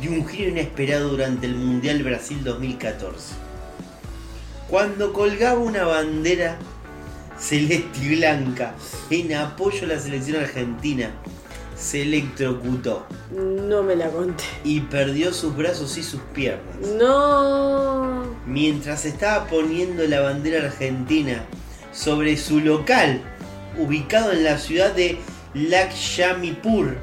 dio 0.00 0.10
un 0.10 0.26
giro 0.26 0.48
inesperado 0.48 1.10
durante 1.10 1.46
el 1.46 1.54
Mundial 1.54 2.02
Brasil 2.02 2.42
2014. 2.42 3.34
Cuando 4.70 5.12
colgaba 5.12 5.60
una 5.60 5.84
bandera 5.84 6.58
celeste 7.48 7.98
y 8.02 8.16
blanca 8.16 8.74
en 9.10 9.34
apoyo 9.34 9.84
a 9.84 9.88
la 9.88 9.98
selección 10.00 10.42
argentina, 10.42 11.10
se 11.76 12.02
electrocutó 12.02 13.04
No 13.32 13.82
me 13.82 13.96
la 13.96 14.08
conté. 14.08 14.44
y 14.62 14.80
perdió 14.80 15.32
sus 15.34 15.56
brazos 15.56 15.98
y 15.98 16.02
sus 16.02 16.20
piernas. 16.32 16.76
No. 16.98 18.24
Mientras 18.46 19.04
estaba 19.04 19.46
poniendo 19.46 20.06
la 20.06 20.20
bandera 20.20 20.64
argentina 20.66 21.44
sobre 21.92 22.36
su 22.36 22.60
local, 22.60 23.20
ubicado 23.78 24.32
en 24.32 24.44
la 24.44 24.58
ciudad 24.58 24.92
de 24.94 25.18
Lakshmipur, 25.54 26.96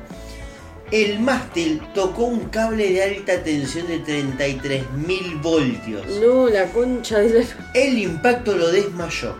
el 0.91 1.19
mástil 1.19 1.81
tocó 1.93 2.23
un 2.25 2.49
cable 2.49 2.91
de 2.91 3.03
alta 3.03 3.43
tensión 3.43 3.87
de 3.87 4.03
33.000 4.03 5.41
voltios. 5.41 6.05
No, 6.21 6.49
la 6.49 6.65
concha 6.71 7.19
de 7.19 7.29
la... 7.29 7.45
El 7.73 7.97
impacto 7.97 8.55
lo 8.57 8.69
desmayó. 8.71 9.35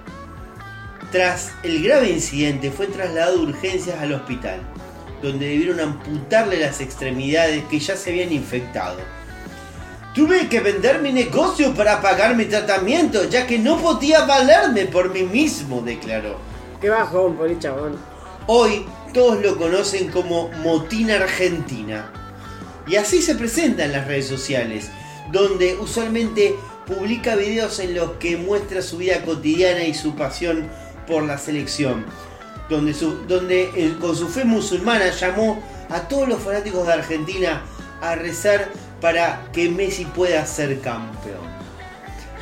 Tras 1.12 1.52
el 1.64 1.84
grave 1.84 2.10
incidente 2.10 2.72
fue 2.72 2.88
trasladado 2.88 3.38
de 3.38 3.44
urgencias 3.52 4.00
al 4.00 4.14
hospital, 4.14 4.62
donde 5.22 5.50
debieron 5.50 5.82
amputarle 5.82 6.58
las 6.58 6.80
extremidades 6.80 7.66
que 7.66 7.80
ya 7.80 7.98
se 7.98 8.12
habían 8.12 8.32
infectado. 8.32 8.98
Tuve 10.16 10.48
que 10.48 10.62
vender 10.62 11.02
mi 11.02 11.12
negocio 11.12 11.74
para 11.74 12.02
pagar 12.02 12.38
mi 12.38 12.46
tratamiento, 12.46 13.26
ya 13.26 13.46
que 13.46 13.60
no 13.60 13.78
podía 13.78 14.24
valerme 14.24 14.86
por 14.86 15.14
mí 15.14 15.24
mismo, 15.24 15.82
declaró. 15.82 16.38
Qué 16.80 16.90
bajón, 16.90 17.36
por 17.36 17.50
el 17.50 17.60
chabón. 17.60 17.98
Hoy 18.48 18.86
todos 19.14 19.42
lo 19.42 19.58
conocen 19.58 20.10
como 20.10 20.48
Motín 20.64 21.12
Argentina. 21.12 22.10
Y 22.88 22.96
así 22.96 23.22
se 23.22 23.36
presenta 23.36 23.84
en 23.84 23.92
las 23.92 24.08
redes 24.08 24.28
sociales, 24.28 24.90
donde 25.32 25.76
usualmente 25.76 26.56
publica 26.88 27.36
videos 27.36 27.80
en 27.80 27.96
los 27.96 28.12
que 28.12 28.38
muestra 28.38 28.82
su 28.82 28.98
vida 28.98 29.22
cotidiana 29.24 29.84
y 29.84 29.94
su 29.94 30.16
pasión 30.16 30.70
por 31.08 31.24
la 31.24 31.38
selección. 31.38 32.06
Donde, 32.70 32.94
su- 32.94 33.26
donde 33.28 33.94
con 34.00 34.16
su 34.16 34.28
fe 34.30 34.46
musulmana 34.46 35.10
llamó 35.12 35.62
a 35.90 36.02
todos 36.08 36.28
los 36.28 36.40
fanáticos 36.40 36.88
de 36.88 36.94
Argentina 36.94 37.62
a 38.02 38.16
rezar 38.16 38.70
para 39.02 39.42
que 39.52 39.70
Messi 39.70 40.06
pueda 40.06 40.46
ser 40.46 40.80
campeón. 40.80 41.52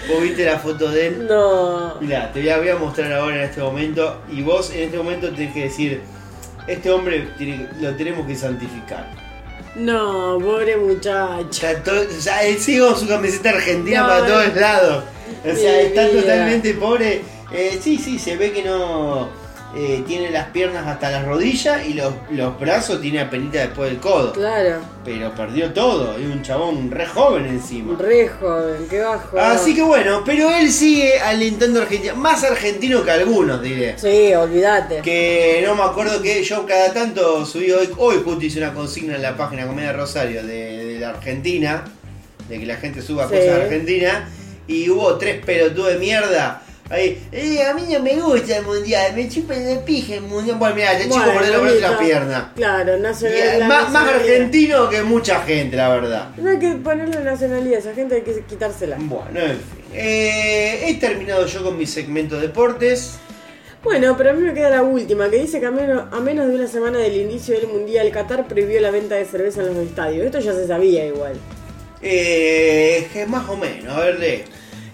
¿Vos 0.08 0.22
viste 0.22 0.46
la 0.46 0.60
foto 0.60 0.90
de 0.92 1.08
él? 1.08 1.28
No. 1.28 1.96
Mirá, 2.00 2.32
te 2.32 2.40
voy 2.42 2.50
a, 2.50 2.58
voy 2.58 2.70
a 2.70 2.76
mostrar 2.76 3.12
ahora 3.14 3.36
en 3.38 3.42
este 3.42 3.60
momento. 3.62 4.22
Y 4.32 4.42
vos 4.44 4.72
en 4.72 4.84
este 4.84 4.98
momento 4.98 5.30
tenés 5.32 5.54
que 5.54 5.64
decir: 5.64 6.02
Este 6.68 6.90
hombre 6.92 7.30
tiene- 7.38 7.68
lo 7.82 7.96
tenemos 7.96 8.26
que 8.28 8.36
santificar. 8.36 9.10
No, 9.76 10.38
pobre 10.40 10.78
muchacho. 10.78 11.68
O 12.18 12.22
sea, 12.22 12.44
él 12.44 12.58
sigue 12.60 12.80
con 12.80 12.98
su 12.98 13.08
camiseta 13.08 13.50
argentina 13.50 14.02
No, 14.02 14.08
para 14.08 14.28
todos 14.28 14.56
lados. 14.56 15.04
O 15.52 15.56
sea, 15.56 15.82
está 15.82 16.08
vida. 16.08 16.22
totalmente 16.22 16.74
pobre. 16.76 17.22
Eh, 17.52 17.80
sí, 17.82 17.98
sí, 17.98 18.20
se 18.20 18.36
ve 18.38 18.52
que 18.52 18.64
no. 18.64 19.30
eh, 19.76 20.04
tiene 20.08 20.32
las 20.32 20.48
piernas 20.48 20.88
hasta 20.88 21.12
las 21.12 21.26
rodillas 21.26 21.86
y 21.88 21.94
los, 21.94 22.12
los 22.32 22.60
brazos 22.60 23.02
tiene 23.02 23.22
apenas 23.22 23.52
después 23.52 23.90
del 23.92 24.00
codo. 24.00 24.34
Claro. 24.34 24.80
Pero 25.06 25.32
perdió 25.36 25.72
todo. 25.74 26.18
Es 26.18 26.26
un 26.26 26.42
chabón 26.42 26.90
re 26.92 27.06
joven 27.06 27.46
encima. 27.46 27.96
Re 28.00 28.28
joven, 28.30 28.88
qué 28.90 29.00
bajo. 29.02 29.38
Así 29.40 29.74
que 29.76 29.82
bueno, 29.84 30.24
pero 30.26 30.50
él 30.52 30.72
sigue 30.72 31.20
alentando 31.20 31.80
a 31.80 31.84
Argentina. 31.84 32.14
Más 32.16 32.44
argentino 32.44 33.04
que 33.04 33.12
algunos, 33.12 33.62
diré. 33.62 33.98
Sí, 33.98 34.34
olvídate. 34.34 35.02
Que 35.02 35.64
no 35.66 35.76
me 35.76 35.84
acuerdo 35.84 36.22
que 36.22 36.44
yo 36.44 36.66
cada 36.66 36.92
tanto 36.94 37.46
subí 37.46 37.72
hoy, 37.72 37.90
hoy 37.98 38.22
justo 38.24 38.44
hice 38.46 38.60
una 38.60 38.74
consigna 38.74 39.16
en 39.16 39.22
la 39.22 39.38
página 39.38 39.68
Comedia 39.68 39.94
Rosario 39.94 40.44
de, 40.46 40.86
de 40.94 41.00
la 41.00 41.10
Argentina, 41.10 41.84
de 42.48 42.60
que 42.60 42.66
la 42.66 42.78
gente 42.78 43.02
suba 43.02 43.24
Sí. 43.28 43.36
cosas 43.36 43.46
de 43.46 43.62
Argentina, 43.64 44.30
y 44.68 44.90
hubo 44.90 45.16
tres 45.18 45.44
pelotudos 45.46 45.94
de 45.94 46.00
mierda. 46.00 46.64
Ahí, 46.90 47.22
eh, 47.32 47.62
a 47.64 47.74
mí 47.76 47.84
no 47.92 48.00
me 48.00 48.16
gusta 48.16 48.58
el 48.58 48.66
mundial, 48.66 49.14
me 49.16 49.30
chupen 49.30 49.64
de 49.64 49.76
pija 49.78 50.16
el 50.16 50.22
mundial. 50.22 50.58
Bueno, 50.58 50.76
mira, 50.76 50.98
te 50.98 51.04
chico 51.04 51.16
por 51.34 51.44
y 51.46 51.50
las 51.52 51.62
listo. 51.74 51.98
piernas. 52.00 52.44
Claro, 52.56 52.98
Y, 52.98 53.00
nacional. 53.00 53.60
la 53.60 53.68
más, 53.68 53.84
más 53.92 54.04
nacionalidad. 54.06 54.36
argentino 54.36 54.90
que 54.90 55.04
mucha 55.04 55.42
gente, 55.42 55.78
la 55.78 55.90
verdad. 55.90 56.30
No 56.38 56.50
hay 56.50 56.58
que 56.58 56.72
ponerle 56.76 57.20
nacionalidad, 57.24 57.78
esa 57.80 57.94
gente 57.94 58.16
hay 58.16 58.22
que 58.22 58.42
quitársela. 58.42 58.96
Bueno, 59.00 59.40
en 59.40 59.52
fin. 59.52 59.60
Eh, 59.94 60.84
he 60.88 60.96
terminado 60.96 61.46
yo 61.46 61.64
con 61.64 61.78
mi 61.78 61.86
segmento 61.86 62.36
de 62.38 62.48
deportes. 62.48 63.20
Bueno, 63.84 64.16
pero 64.18 64.32
a 64.32 64.34
mí 64.34 64.42
me 64.42 64.54
queda 64.54 64.70
la 64.72 64.82
última, 64.82 65.30
que 65.30 65.38
dice 65.38 65.60
que 65.60 65.68
a 65.68 65.72
menos, 65.72 66.04
a 66.12 66.20
menos 66.20 66.48
de 66.48 66.56
una 66.56 66.68
semana 66.68 66.98
del 66.98 67.16
inicio 67.16 67.56
del 67.58 67.68
Mundial, 67.68 68.12
Qatar 68.12 68.48
prohibió 68.48 68.82
la 68.82 68.92
venta 68.92 69.16
de 69.16 69.26
cerveza 69.26 69.62
en 69.62 69.68
los 69.68 69.78
estadios. 69.78 70.26
Esto 70.26 70.40
ya 70.40 70.54
se 70.54 70.68
sabía 70.68 71.06
igual. 71.06 71.34
Eh, 72.02 73.08
que 73.14 73.26
más 73.26 73.48
o 73.48 73.56
menos, 73.56 73.96
a 73.96 74.00
ver, 74.02 74.20
lee. 74.20 74.44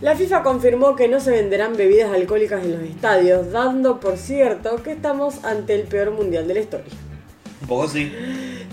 La 0.06 0.16
FIFA 0.16 0.44
confirmó 0.44 0.96
que 0.96 1.08
no 1.08 1.20
se 1.20 1.32
venderán 1.32 1.76
bebidas 1.76 2.14
alcohólicas 2.14 2.64
en 2.64 2.74
los 2.74 2.84
estadios, 2.84 3.52
dando 3.52 4.00
por 4.00 4.18
cierto 4.18 4.84
que 4.84 4.92
estamos 4.92 5.44
ante 5.44 5.74
el 5.74 5.82
peor 5.82 6.12
Mundial 6.12 6.48
de 6.48 6.54
la 6.54 6.60
historia. 6.60 6.94
Un 7.64 7.68
poco 7.68 7.88
sí. 7.88 8.12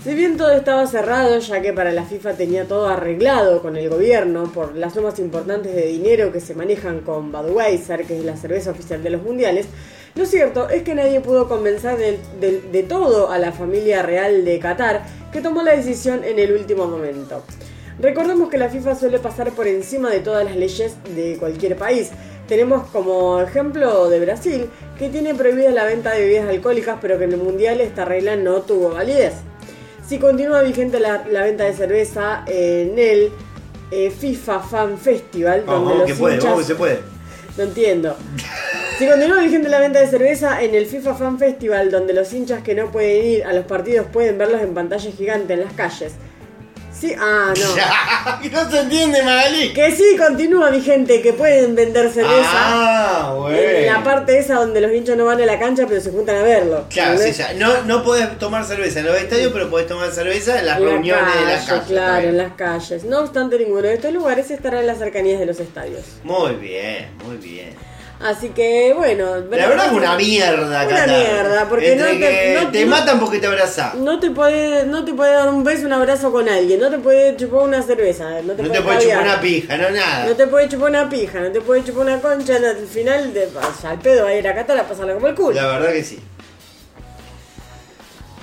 Si 0.03 0.13
bien 0.13 0.37
todo 0.37 0.51
estaba 0.51 0.85
cerrado, 0.85 1.39
ya 1.39 1.59
que 1.59 1.73
para 1.73 1.91
la 1.91 2.03
FIFA 2.03 2.33
tenía 2.33 2.65
todo 2.67 2.87
arreglado 2.87 3.63
con 3.63 3.75
el 3.77 3.89
gobierno 3.89 4.43
por 4.53 4.75
las 4.75 4.93
sumas 4.93 5.17
importantes 5.17 5.73
de 5.73 5.87
dinero 5.87 6.31
que 6.31 6.39
se 6.39 6.53
manejan 6.53 6.99
con 6.99 7.31
Budweiser, 7.31 8.05
que 8.05 8.19
es 8.19 8.23
la 8.23 8.37
cerveza 8.37 8.69
oficial 8.69 9.01
de 9.01 9.09
los 9.09 9.23
mundiales, 9.23 9.65
lo 10.13 10.27
cierto 10.27 10.69
es 10.69 10.83
que 10.83 10.93
nadie 10.93 11.19
pudo 11.19 11.49
convencer 11.49 11.97
del- 12.39 12.71
de 12.71 12.83
todo 12.83 13.31
a 13.31 13.39
la 13.39 13.51
familia 13.51 14.03
real 14.03 14.45
de 14.45 14.59
Qatar, 14.59 15.01
que 15.31 15.41
tomó 15.41 15.63
la 15.63 15.75
decisión 15.75 16.23
en 16.23 16.37
el 16.37 16.51
último 16.53 16.85
momento. 16.85 17.41
Recordemos 17.99 18.49
que 18.49 18.57
la 18.57 18.69
FIFA 18.69 18.95
suele 18.95 19.19
pasar 19.19 19.51
por 19.51 19.67
encima 19.67 20.09
de 20.09 20.19
todas 20.19 20.43
las 20.45 20.55
leyes 20.55 20.95
de 21.15 21.37
cualquier 21.39 21.75
país. 21.77 22.09
Tenemos 22.47 22.87
como 22.87 23.39
ejemplo 23.41 24.09
de 24.09 24.19
Brasil, 24.19 24.65
que 24.97 25.09
tiene 25.09 25.33
prohibida 25.35 25.71
la 25.71 25.85
venta 25.85 26.11
de 26.11 26.21
bebidas 26.21 26.49
alcohólicas, 26.49 26.97
pero 27.01 27.17
que 27.17 27.23
en 27.25 27.33
el 27.33 27.37
Mundial 27.39 27.79
esta 27.81 28.03
regla 28.05 28.35
no 28.35 28.61
tuvo 28.61 28.89
validez. 28.91 29.33
Si 30.07 30.17
continúa 30.19 30.61
vigente 30.61 30.99
la, 30.99 31.23
la 31.31 31.43
venta 31.43 31.63
de 31.63 31.73
cerveza 31.73 32.43
en 32.47 32.99
el 32.99 33.31
eh, 33.91 34.11
FIFA 34.11 34.59
Fan 34.59 34.97
Festival, 34.97 35.63
donde 35.65 35.95
los 35.95 36.05
que 36.07 36.15
puede, 36.15 36.37
hinchas- 36.39 36.63
se 36.63 36.75
puede. 36.75 36.99
no 37.57 37.63
entiendo. 37.63 38.17
Si 38.99 39.07
continúa 39.07 39.39
vigente 39.41 39.69
la 39.69 39.79
venta 39.79 39.99
de 40.01 40.07
cerveza 40.07 40.61
en 40.61 40.75
el 40.75 40.85
FIFA 40.87 41.15
Fan 41.15 41.39
Festival, 41.39 41.89
donde 41.91 42.13
los 42.13 42.31
hinchas 42.33 42.61
que 42.63 42.75
no 42.75 42.91
pueden 42.91 43.25
ir 43.25 43.43
a 43.45 43.53
los 43.53 43.65
partidos 43.65 44.07
pueden 44.11 44.37
verlos 44.37 44.61
en 44.61 44.73
pantalla 44.73 45.09
gigante 45.11 45.53
en 45.53 45.61
las 45.61 45.73
calles. 45.73 46.13
Sí, 47.03 47.13
ah, 47.19 47.53
no. 47.53 48.49
no 48.49 48.71
se 48.71 48.79
entiende, 48.79 49.21
Magalí. 49.23 49.73
Que 49.73 49.91
sí, 49.91 50.15
continúa 50.17 50.69
vigente, 50.69 51.21
que 51.21 51.33
pueden 51.33 51.75
vender 51.75 52.09
cerveza. 52.09 52.49
Ah, 52.49 53.35
bueno. 53.37 53.57
En 53.57 53.87
la 53.87 54.01
parte 54.01 54.37
esa 54.37 54.55
donde 54.55 54.79
los 54.79 54.89
hinchas 54.89 55.17
no 55.17 55.25
van 55.25 55.41
a 55.41 55.45
la 55.45 55.59
cancha, 55.59 55.83
pero 55.85 55.99
se 55.99 56.11
juntan 56.11 56.37
a 56.37 56.43
verlo. 56.43 56.85
Claro, 56.89 57.19
sí, 57.19 57.33
ya. 57.33 57.55
No, 57.55 57.83
no 57.83 58.05
podés 58.05 58.39
tomar 58.39 58.63
cerveza 58.63 59.01
en 59.01 59.07
los 59.07 59.17
estadios, 59.17 59.51
pero 59.51 59.69
podés 59.69 59.87
tomar 59.87 60.11
cerveza 60.11 60.57
en 60.57 60.65
las 60.65 60.79
la 60.79 60.85
reuniones 60.91 61.35
de 61.35 61.41
la 61.41 61.57
calle, 61.57 61.67
calle. 61.67 61.85
Claro, 61.87 62.13
también. 62.13 62.29
en 62.29 62.37
las 62.37 62.53
calles. 62.53 63.03
No 63.03 63.19
obstante, 63.19 63.59
ninguno 63.59 63.81
de 63.81 63.95
estos 63.95 64.13
lugares 64.13 64.49
estará 64.49 64.79
en 64.79 64.87
las 64.87 64.97
cercanías 64.99 65.41
de 65.41 65.45
los 65.45 65.59
estadios. 65.59 66.03
Muy 66.23 66.53
bien, 66.53 67.09
muy 67.25 67.35
bien. 67.35 67.92
Así 68.21 68.49
que 68.49 68.93
bueno. 68.95 69.35
La 69.51 69.67
verdad 69.67 69.89
que 69.89 69.95
una 69.95 70.15
mierda, 70.15 70.65
Una 70.65 70.87
Qatar. 70.87 71.09
mierda, 71.09 71.67
porque 71.67 71.91
Entre 71.91 72.13
no 72.13 72.19
te- 72.19 72.53
no- 72.63 72.71
te 72.71 72.85
no- 72.85 72.91
matan 72.91 73.19
porque 73.19 73.39
te 73.39 73.47
abrazás. 73.47 73.95
No 73.95 74.17
te 74.19 74.31
puede, 74.31 74.85
no 74.85 75.03
te 75.03 75.13
puede 75.13 75.33
dar 75.33 75.49
un 75.49 75.63
beso, 75.65 75.85
un 75.87 75.91
abrazo 75.93 76.31
con 76.31 76.47
alguien, 76.47 76.79
no 76.79 76.89
te 76.89 76.99
puede 76.99 77.35
chupar 77.35 77.61
una 77.63 77.81
cerveza, 77.81 78.29
no 78.43 78.53
te 78.53 78.63
No 78.63 78.69
puede, 78.69 78.71
te 78.71 78.81
puede 78.81 78.99
chupar 79.01 79.23
una 79.23 79.41
pija, 79.41 79.77
no 79.77 79.89
nada. 79.89 80.25
no 80.27 80.35
te 80.35 80.47
puede 80.47 80.69
chupar 80.69 80.89
una 80.91 81.09
pija, 81.09 81.39
no 81.41 81.51
te 81.51 81.59
puede 81.59 81.83
chupar 81.83 82.03
una 82.03 82.21
concha, 82.21 82.55
al 82.55 82.87
final 82.87 83.33
de, 83.33 83.47
vaya, 83.47 83.89
al 83.89 83.99
pedo 83.99 84.23
va 84.23 84.29
a 84.29 84.35
ir 84.35 84.47
a 84.47 84.55
Qatar 84.55 84.77
a 84.77 84.83
pasarla 84.87 85.15
como 85.15 85.27
el 85.27 85.35
culo. 85.35 85.53
La 85.55 85.67
verdad 85.67 85.91
que 85.91 86.03
sí. 86.03 86.19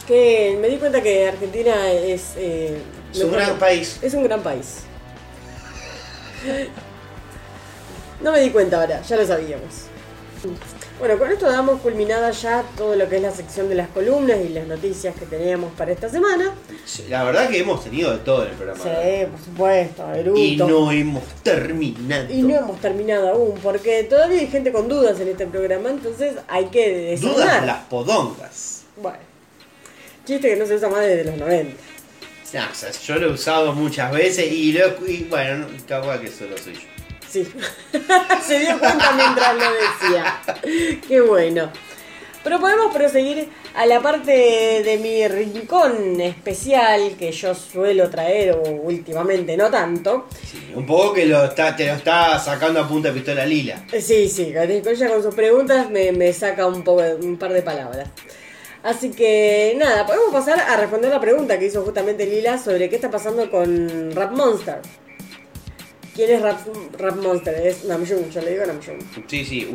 Que 0.06 0.58
me 0.60 0.68
di 0.68 0.76
cuenta 0.76 1.00
que 1.00 1.26
Argentina 1.28 1.90
es 1.92 2.32
eh, 2.36 2.76
Es 3.14 3.20
un 3.22 3.32
gran 3.32 3.56
país. 3.58 3.98
Es 4.02 4.12
un 4.12 4.24
gran 4.24 4.42
país. 4.42 4.80
No 8.20 8.32
me 8.32 8.40
di 8.40 8.50
cuenta 8.50 8.80
ahora, 8.80 9.02
ya 9.02 9.16
lo 9.16 9.26
sabíamos. 9.26 9.86
Bueno, 10.98 11.18
con 11.18 11.30
esto 11.30 11.46
damos 11.50 11.80
culminada 11.80 12.30
ya 12.30 12.62
todo 12.76 12.94
lo 12.94 13.08
que 13.08 13.16
es 13.16 13.22
la 13.22 13.30
sección 13.30 13.68
de 13.70 13.74
las 13.74 13.88
columnas 13.88 14.38
y 14.44 14.50
las 14.50 14.66
noticias 14.66 15.14
que 15.18 15.24
teníamos 15.24 15.72
para 15.72 15.92
esta 15.92 16.10
semana. 16.10 16.54
La 17.08 17.24
verdad 17.24 17.48
que 17.48 17.58
hemos 17.60 17.82
tenido 17.82 18.12
de 18.12 18.18
todo 18.18 18.44
en 18.44 18.50
el 18.50 18.54
programa. 18.56 18.82
Sí, 18.84 19.26
por 19.30 19.40
supuesto, 19.42 20.06
Naruto. 20.06 20.38
Y 20.38 20.56
no 20.56 20.92
hemos 20.92 21.24
terminado. 21.42 22.30
Y 22.30 22.42
no 22.42 22.54
hemos 22.56 22.80
terminado 22.80 23.30
aún, 23.30 23.58
porque 23.62 24.04
todavía 24.04 24.40
hay 24.40 24.46
gente 24.48 24.72
con 24.72 24.88
dudas 24.88 25.18
en 25.20 25.28
este 25.28 25.46
programa, 25.46 25.88
entonces 25.90 26.34
hay 26.48 26.66
que 26.66 27.16
Dudas 27.18 27.36
desordenar. 27.36 27.64
las 27.64 27.84
podongas. 27.84 28.82
Bueno, 29.00 29.18
chiste 30.26 30.50
que 30.50 30.56
no 30.56 30.66
se 30.66 30.74
usa 30.74 30.90
más 30.90 31.00
desde 31.00 31.24
los 31.24 31.36
90. 31.38 31.72
No, 32.52 32.60
o 32.70 32.74
sea, 32.74 32.90
yo 32.90 33.16
lo 33.16 33.28
he 33.28 33.32
usado 33.32 33.72
muchas 33.72 34.12
veces 34.12 34.50
y, 34.52 34.72
lo, 34.72 34.86
y 35.06 35.24
bueno, 35.30 35.66
no, 35.66 35.68
capaz 35.86 36.18
que 36.18 36.28
solo 36.28 36.58
soy 36.58 36.74
yo. 36.74 36.80
Sí, 37.30 37.46
se 38.46 38.58
dio 38.58 38.78
cuenta 38.78 39.12
mientras 39.12 39.54
lo 39.54 39.64
decía. 39.72 41.00
Qué 41.06 41.20
bueno. 41.20 41.70
Pero 42.42 42.58
podemos 42.58 42.92
proseguir 42.92 43.48
a 43.74 43.86
la 43.86 44.00
parte 44.00 44.32
de 44.82 44.98
mi 44.98 45.28
rincón 45.28 46.20
especial 46.20 47.16
que 47.18 47.30
yo 47.30 47.54
suelo 47.54 48.08
traer, 48.08 48.52
o 48.52 48.62
últimamente 48.62 49.56
no 49.56 49.70
tanto. 49.70 50.26
Un 50.74 50.86
poco 50.86 51.12
que 51.12 51.26
lo 51.26 51.44
está, 51.44 51.76
te 51.76 51.86
lo 51.86 51.92
está 51.92 52.38
sacando 52.38 52.80
a 52.80 52.88
punta 52.88 53.08
de 53.08 53.14
pistola 53.14 53.44
lila. 53.44 53.84
Sí, 54.00 54.28
sí, 54.28 54.52
ella 54.54 55.08
con 55.08 55.22
sus 55.22 55.34
preguntas 55.34 55.90
me, 55.90 56.12
me 56.12 56.32
saca 56.32 56.66
un, 56.66 56.82
poco, 56.82 57.02
un 57.22 57.36
par 57.36 57.52
de 57.52 57.62
palabras. 57.62 58.08
Así 58.82 59.10
que 59.10 59.74
nada, 59.76 60.06
podemos 60.06 60.32
pasar 60.32 60.58
a 60.58 60.76
responder 60.78 61.10
la 61.10 61.20
pregunta 61.20 61.58
que 61.58 61.66
hizo 61.66 61.82
justamente 61.82 62.24
Lila 62.24 62.56
sobre 62.56 62.88
qué 62.88 62.96
está 62.96 63.10
pasando 63.10 63.50
con 63.50 64.10
Rap 64.12 64.32
Monster. 64.32 64.80
¿Quién 66.26 66.32
es 66.36 66.42
Rap, 66.42 66.58
Rap 66.98 67.16
Monster? 67.16 67.66
Es 67.66 67.84
Namjoon, 67.84 68.30
yo 68.30 68.42
le 68.42 68.50
digo 68.50 68.66
Namjoon. 68.66 68.98
Sí, 69.26 69.42
sí, 69.42 69.70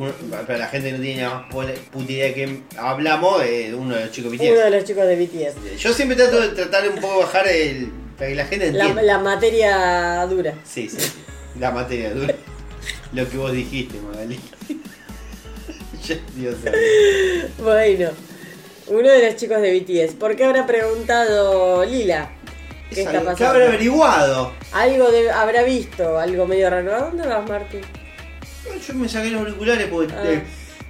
pero 0.46 0.60
la 0.60 0.68
gente 0.68 0.92
no 0.92 1.00
tiene 1.02 1.24
nada 1.24 1.40
más 1.40 1.52
pole- 1.52 1.74
puta 1.92 2.12
idea 2.12 2.26
de 2.28 2.34
que 2.36 2.60
hablamos 2.78 3.42
de 3.42 3.74
uno 3.74 3.96
de 3.96 4.02
los 4.06 4.12
chicos 4.12 4.32
Uno 4.34 4.44
BTS. 4.44 4.64
de 4.64 4.70
los 4.70 4.84
chicos 4.84 5.08
de 5.08 5.16
BTS. 5.16 5.78
Yo 5.80 5.92
siempre 5.92 6.16
trato 6.16 6.40
de 6.40 6.50
tratar 6.50 6.84
de 6.84 6.90
un 6.90 7.00
poco 7.02 7.18
bajar 7.22 7.48
el. 7.48 7.92
para 8.16 8.30
que 8.30 8.36
la 8.36 8.46
gente 8.46 8.72
La, 8.74 8.80
entienda. 8.86 9.02
la 9.02 9.18
materia 9.18 10.26
dura. 10.28 10.54
Sí, 10.64 10.88
sí, 10.88 10.98
la 11.60 11.72
materia 11.72 12.14
dura. 12.14 12.36
Lo 13.14 13.28
que 13.28 13.38
vos 13.38 13.52
dijiste, 13.52 13.98
Magali. 14.02 14.40
Ya, 16.08 16.18
Dios. 16.36 16.56
Bueno, 17.58 18.10
uno 18.90 19.10
de 19.10 19.26
los 19.26 19.36
chicos 19.38 19.60
de 19.60 19.80
BTS. 19.80 20.14
¿Por 20.14 20.36
qué 20.36 20.44
habrá 20.46 20.68
preguntado 20.68 21.84
Lila? 21.84 22.30
¿Qué 22.90 23.02
Es 23.02 23.08
está 23.08 23.10
algo- 23.12 23.22
¿Qué 23.22 23.32
pasando? 23.34 23.50
habrá 23.52 23.68
averiguado? 23.68 24.52
Algo 24.74 25.12
de- 25.12 25.32
habrá 25.32 25.64
visto, 25.64 26.18
algo 26.20 26.46
medio 26.48 26.70
raro. 26.70 26.96
¿A 26.96 27.00
dónde 27.00 27.28
vas, 27.28 27.48
Martín? 27.50 27.82
Yo 28.88 28.94
me 28.94 29.10
saqué 29.10 29.30
los 29.30 29.42
auriculares 29.42 29.88
porque 29.88 30.14
Ah. 30.14 30.24
eh, 30.26 30.44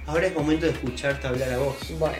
ahora 0.06 0.26
es 0.26 0.34
momento 0.34 0.66
de 0.66 0.72
escucharte 0.72 1.26
hablar 1.26 1.52
a 1.52 1.58
vos. 1.58 1.76
Bueno. 1.98 2.16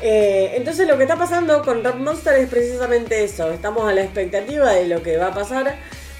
Eh, 0.00 0.54
entonces 0.56 0.86
lo 0.88 0.96
que 0.96 1.04
está 1.04 1.16
pasando 1.16 1.62
con 1.62 1.84
Rap 1.84 1.96
Monster 1.96 2.34
es 2.36 2.48
precisamente 2.48 3.22
eso. 3.24 3.52
Estamos 3.52 3.88
a 3.88 3.92
la 3.94 4.02
expectativa 4.02 4.72
de 4.72 4.88
lo 4.88 5.02
que 5.02 5.16
va 5.16 5.28
a 5.28 5.34
pasar. 5.34 5.76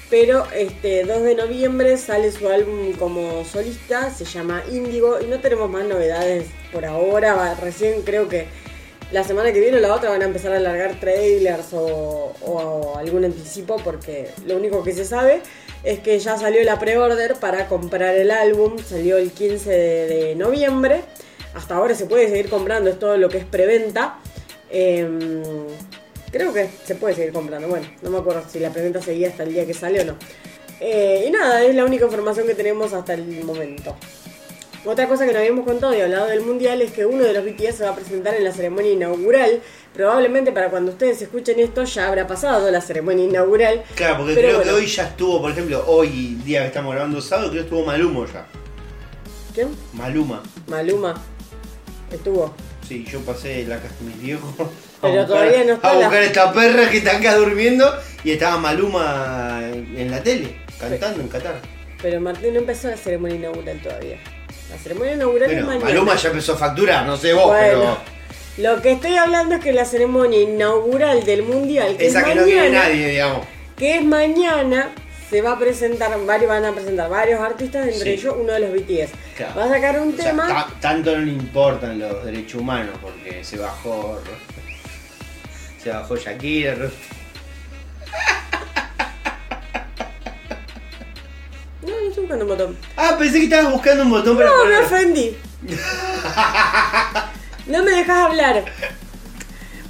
Pero 0.09 0.45
este 0.53 1.05
2 1.05 1.23
de 1.23 1.33
noviembre 1.33 1.97
sale 1.97 2.31
su 2.31 2.47
álbum 2.47 2.93
como 2.93 3.43
solista, 3.45 4.11
se 4.11 4.25
llama 4.25 4.61
Índigo 4.71 5.19
y 5.19 5.25
no 5.25 5.39
tenemos 5.39 5.69
más 5.71 5.85
novedades 5.85 6.45
por 6.71 6.85
ahora. 6.85 7.55
Recién 7.59 8.03
creo 8.03 8.29
que 8.29 8.45
la 9.13 9.23
semana 9.23 9.53
que 9.53 9.59
viene 9.59 9.77
o 9.77 9.79
la 9.79 9.93
otra 9.93 10.09
van 10.09 10.23
a 10.23 10.25
empezar 10.25 10.51
a 10.53 10.59
largar 10.59 10.99
trailers 10.99 11.67
o, 11.71 12.33
algún 12.97 13.23
anticipo 13.25 13.77
porque 13.83 14.29
lo 14.45 14.57
único 14.57 14.83
que 14.83 14.91
se 14.91 15.05
sabe 15.05 15.41
es 15.83 15.99
que 15.99 16.17
ya 16.17 16.37
salió 16.37 16.63
la 16.63 16.79
pre-order 16.79 17.35
para 17.35 17.67
comprar 17.67 18.15
el 18.15 18.31
álbum, 18.31 18.77
salió 18.79 19.17
el 19.17 19.31
15 19.31 19.69
de, 19.69 20.07
de 20.07 20.35
noviembre. 20.35 21.01
Hasta 21.53 21.75
ahora 21.75 21.93
se 21.93 22.05
puede 22.05 22.27
seguir 22.29 22.49
comprando, 22.49 22.89
es 22.89 22.97
todo 22.97 23.17
lo 23.17 23.29
que 23.29 23.37
es 23.37 23.45
preventa. 23.45 24.19
Em, 24.71 25.43
creo 26.31 26.51
que 26.51 26.67
se 26.83 26.95
puede 26.95 27.13
seguir 27.13 27.33
comprando, 27.33 27.67
bueno, 27.67 27.85
no 28.01 28.09
me 28.09 28.17
acuerdo 28.17 28.43
si 28.49 28.59
la 28.59 28.71
preventa 28.71 29.01
seguía 29.01 29.27
hasta 29.27 29.43
el 29.43 29.53
día 29.53 29.67
que 29.67 29.73
sale 29.75 30.01
o 30.01 30.05
no. 30.05 30.15
Eh, 30.79 31.25
y 31.27 31.31
nada, 31.31 31.63
es 31.63 31.75
la 31.75 31.85
única 31.85 32.05
información 32.05 32.47
que 32.47 32.55
tenemos 32.55 32.93
hasta 32.93 33.13
el 33.13 33.43
momento. 33.43 33.95
Otra 34.85 35.07
cosa 35.07 35.25
que 35.25 35.31
no 35.31 35.39
habíamos 35.39 35.65
contado 35.65 35.95
y 35.97 36.01
hablado 36.01 36.25
del 36.27 36.41
mundial 36.41 36.81
es 36.81 36.91
que 36.91 37.05
uno 37.05 37.23
de 37.23 37.31
los 37.33 37.45
BTS 37.45 37.75
se 37.77 37.83
va 37.85 37.91
a 37.91 37.95
presentar 37.95 38.35
en 38.35 38.43
la 38.43 38.51
ceremonia 38.51 38.91
inaugural. 38.91 39.61
Probablemente 39.93 40.51
para 40.51 40.69
cuando 40.69 40.91
ustedes 40.91 41.21
escuchen 41.21 41.57
esto 41.59 41.85
ya 41.85 42.07
habrá 42.09 42.27
pasado 42.27 42.69
la 42.69 42.81
ceremonia 42.81 43.23
inaugural. 43.23 43.83
Claro, 43.95 44.17
porque 44.17 44.33
creo 44.33 44.57
bueno. 44.57 44.63
que 44.71 44.77
hoy 44.77 44.85
ya 44.87 45.03
estuvo, 45.03 45.41
por 45.41 45.51
ejemplo, 45.51 45.83
hoy, 45.87 46.37
día 46.43 46.61
que 46.61 46.67
estamos 46.67 46.93
grabando 46.93 47.21
sábado, 47.21 47.49
creo 47.51 47.61
que 47.63 47.67
estuvo 47.69 47.85
Maluma 47.85 48.25
ya. 48.33 48.45
¿Quién? 49.53 49.69
Maluma. 49.93 50.43
Maluma. 50.67 51.13
Estuvo. 52.11 52.53
Sí, 52.87 53.05
yo 53.09 53.21
pasé 53.21 53.63
la 53.65 53.77
casa 53.79 53.95
de 54.01 54.05
mis 54.07 54.21
viejos. 54.21 54.53
Pero 55.01 55.13
buscar- 55.13 55.27
todavía 55.27 55.63
no 55.63 55.73
está 55.73 55.89
A 55.91 55.93
la- 55.95 55.99
buscar 56.07 56.23
esta 56.23 56.51
perra 56.53 56.89
que 56.89 56.97
está 56.97 57.17
acá 57.17 57.35
durmiendo 57.35 57.89
y 58.25 58.31
estaba 58.31 58.57
Maluma 58.57 59.61
en 59.63 59.95
en 59.97 60.11
la 60.11 60.21
tele, 60.21 60.57
cantando 60.79 61.21
en 61.21 61.29
Qatar. 61.29 61.55
Pero 62.01 62.19
Martín 62.19 62.53
no 62.53 62.59
empezó 62.59 62.89
la 62.89 62.97
ceremonia 62.97 63.37
inaugural 63.37 63.79
todavía. 63.81 64.17
La 64.73 64.79
ceremonia 64.79 65.13
inaugural 65.13 65.49
es 65.51 65.55
Bueno, 65.65 65.67
mañana. 65.79 65.85
Maluma 65.85 66.15
ya 66.15 66.29
empezó 66.29 66.53
a 66.53 66.57
facturar, 66.57 67.05
no 67.05 67.15
sé 67.17 67.33
vos, 67.33 67.45
Bueno, 67.47 67.97
Lo 68.57 68.81
que 68.81 68.91
estoy 68.93 69.15
hablando 69.15 69.55
es 69.55 69.61
que 69.61 69.71
la 69.73 69.85
ceremonia 69.85 70.41
inaugural 70.41 71.23
del 71.23 71.43
mundial, 71.43 71.87
pero 71.89 71.97
que 71.99 72.07
esa 72.07 72.19
es 72.19 72.25
que 72.25 72.35
no 72.35 72.41
mañana, 72.41 72.61
viene 72.61 72.77
nadie, 72.77 73.07
digamos. 73.09 73.47
que 73.77 73.95
es 73.97 74.03
mañana, 74.03 74.89
se 75.29 75.41
va 75.41 75.53
a 75.53 75.59
presentar, 75.59 76.11
varios 76.25 76.49
van 76.49 76.65
a 76.65 76.71
presentar 76.73 77.09
varios 77.09 77.39
artistas, 77.41 77.87
entre 77.87 78.03
Sí. 78.03 78.09
ellos 78.11 78.35
uno 78.39 78.53
de 78.53 78.59
los 78.59 78.71
BTS. 78.71 79.11
Claro. 79.37 79.53
Va 79.57 79.63
a 79.65 79.69
sacar 79.69 79.99
un 79.99 80.09
O 80.13 80.15
tema. 80.15 80.47
ta- 80.47 80.67
tanto 80.79 81.15
no 81.15 81.21
le 81.25 81.31
importan 81.31 81.97
los 81.99 82.23
derechos 82.25 82.61
humanos 82.61 82.95
porque 83.01 83.43
se 83.43 83.57
bajó. 83.57 84.19
Se 85.83 85.89
bajó 85.89 86.15
Shakira. 86.15 86.75
Un 92.41 92.47
botón. 92.47 92.77
Ah, 92.97 93.15
pensé 93.17 93.37
que 93.39 93.45
estabas 93.45 93.71
buscando 93.71 94.03
un 94.03 94.09
botón 94.11 94.37
para 94.37 94.49
No, 94.49 94.65
me 94.65 94.77
ofendí. 94.79 95.37
No 97.67 97.83
me 97.83 97.91
dejas 97.91 98.17
hablar. 98.25 98.65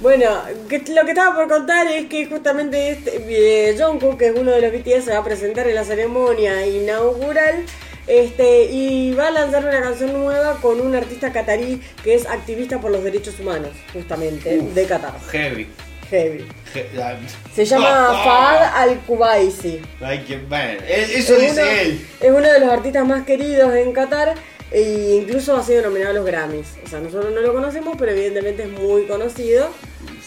Bueno, 0.00 0.26
que- 0.68 0.80
lo 0.92 1.02
que 1.04 1.10
estaba 1.12 1.34
por 1.34 1.48
contar 1.48 1.86
es 1.88 2.06
que 2.06 2.26
justamente 2.26 2.90
este, 2.90 3.24
eh, 3.28 3.76
Jungkook, 3.78 4.18
que 4.18 4.26
es 4.28 4.34
uno 4.38 4.50
de 4.50 4.60
los 4.60 4.70
BTS, 4.72 5.04
se 5.06 5.12
va 5.12 5.18
a 5.18 5.24
presentar 5.24 5.66
en 5.66 5.74
la 5.74 5.84
ceremonia 5.84 6.66
inaugural 6.66 7.64
este, 8.06 8.64
y 8.70 9.14
va 9.14 9.28
a 9.28 9.30
lanzar 9.30 9.64
una 9.64 9.80
canción 9.80 10.12
nueva 10.12 10.58
con 10.60 10.80
un 10.80 10.94
artista 10.94 11.32
catarí 11.32 11.80
que 12.02 12.14
es 12.14 12.26
activista 12.26 12.78
por 12.80 12.90
los 12.90 13.02
derechos 13.02 13.40
humanos, 13.40 13.70
justamente, 13.94 14.58
Uf. 14.58 14.74
de 14.74 14.84
Qatar. 14.86 15.14
Heavy. 15.30 15.68
Heavy. 16.14 16.46
He- 16.74 16.90
la- 16.96 17.18
Se 17.54 17.64
llama 17.64 17.86
Fahad 18.24 18.76
Al-Kubaisi. 18.82 19.80
Ay, 20.00 20.20
que 20.24 20.38
bueno. 20.38 20.80
Él- 20.88 21.10
Eso 21.10 21.34
es 21.34 21.40
dice 21.40 21.62
uno, 21.62 21.70
él. 21.70 22.06
Es 22.20 22.30
uno 22.30 22.40
de 22.52 22.60
los 22.60 22.68
artistas 22.70 23.06
más 23.06 23.24
queridos 23.24 23.74
en 23.74 23.92
Qatar 23.92 24.34
e 24.70 25.16
incluso 25.20 25.56
ha 25.56 25.62
sido 25.62 25.82
nominado 25.82 26.10
a 26.10 26.14
los 26.14 26.24
Grammys. 26.26 26.66
O 26.84 26.88
sea, 26.88 27.00
nosotros 27.00 27.32
no 27.32 27.40
lo 27.40 27.52
conocemos, 27.52 27.96
pero 27.98 28.12
evidentemente 28.12 28.62
es 28.64 28.70
muy 28.70 29.06
conocido. 29.06 29.68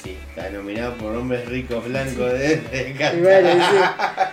Sí, 0.03 0.17
está 0.29 0.49
nominado 0.51 0.93
por 0.95 1.15
hombres 1.15 1.45
ricos 1.47 1.83
blancos 1.85 2.31
de, 2.33 2.57
de 2.57 2.93
Qatar. 2.97 3.17
Bueno, 3.19 3.49
sí. 3.51 4.27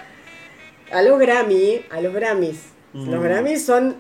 A 0.92 1.02
los 1.02 1.18
Grammy, 1.18 1.84
a 1.90 2.00
los 2.00 2.12
Grammys. 2.14 2.58
Los 2.92 3.06
Mm. 3.06 3.22
Grammys 3.22 3.66
son 3.66 3.96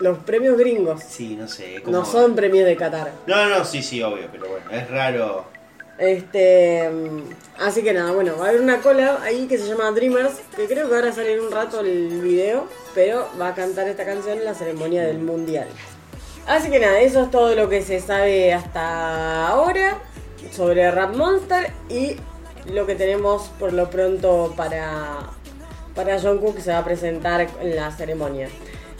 los 0.00 0.18
premios 0.18 0.58
gringos. 0.58 1.00
Sí, 1.08 1.36
no 1.36 1.46
sé. 1.46 1.80
¿cómo- 1.84 1.96
No 1.98 2.04
son 2.04 2.34
premios 2.34 2.66
de 2.66 2.74
Qatar. 2.74 3.12
No, 3.28 3.48
no, 3.48 3.64
sí, 3.64 3.80
sí, 3.82 4.02
obvio, 4.02 4.26
pero 4.32 4.48
bueno, 4.48 4.68
es 4.72 4.90
raro. 4.90 5.44
Este, 6.02 6.90
mm, 6.90 7.22
así 7.60 7.84
que 7.84 7.92
nada, 7.92 8.10
bueno, 8.10 8.36
va 8.36 8.46
a 8.46 8.48
haber 8.48 8.60
una 8.60 8.80
cola 8.80 9.20
ahí 9.22 9.46
que 9.46 9.56
se 9.56 9.68
llama 9.68 9.92
Dreamers, 9.92 10.32
que 10.56 10.66
creo 10.66 10.88
que 10.88 10.96
ahora 10.96 11.12
sale 11.12 11.34
en 11.34 11.40
un 11.40 11.52
rato 11.52 11.78
el 11.78 12.20
video, 12.20 12.66
pero 12.92 13.28
va 13.40 13.48
a 13.48 13.54
cantar 13.54 13.86
esta 13.86 14.04
canción 14.04 14.38
en 14.38 14.44
la 14.44 14.52
ceremonia 14.54 15.04
del 15.04 15.20
mundial. 15.20 15.68
Así 16.48 16.70
que 16.70 16.80
nada, 16.80 17.00
eso 17.00 17.22
es 17.22 17.30
todo 17.30 17.54
lo 17.54 17.68
que 17.68 17.82
se 17.82 18.00
sabe 18.00 18.52
hasta 18.52 19.46
ahora 19.46 19.98
sobre 20.50 20.90
Rap 20.90 21.14
Monster 21.14 21.70
y 21.88 22.16
lo 22.66 22.84
que 22.84 22.96
tenemos 22.96 23.52
por 23.60 23.72
lo 23.72 23.88
pronto 23.88 24.54
para, 24.56 25.30
para 25.94 26.20
Jungkook 26.20 26.56
que 26.56 26.62
se 26.62 26.72
va 26.72 26.78
a 26.78 26.84
presentar 26.84 27.46
en 27.60 27.76
la 27.76 27.92
ceremonia. 27.92 28.48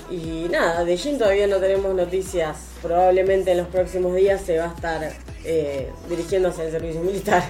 Y 0.09 0.47
nada, 0.53 0.85
de 0.85 0.97
Jin 0.97 1.19
todavía 1.19 1.49
no 1.49 1.57
tenemos 1.57 1.93
noticias. 1.97 2.59
Probablemente 2.81 3.51
en 3.51 3.57
los 3.57 3.67
próximos 3.67 4.15
días 4.15 4.41
se 4.43 4.59
va 4.59 4.67
a 4.67 4.75
estar 4.75 5.13
eh, 5.45 5.91
dirigiéndose 6.09 6.63
al 6.63 6.71
servicio 6.71 7.01
militar. 7.01 7.43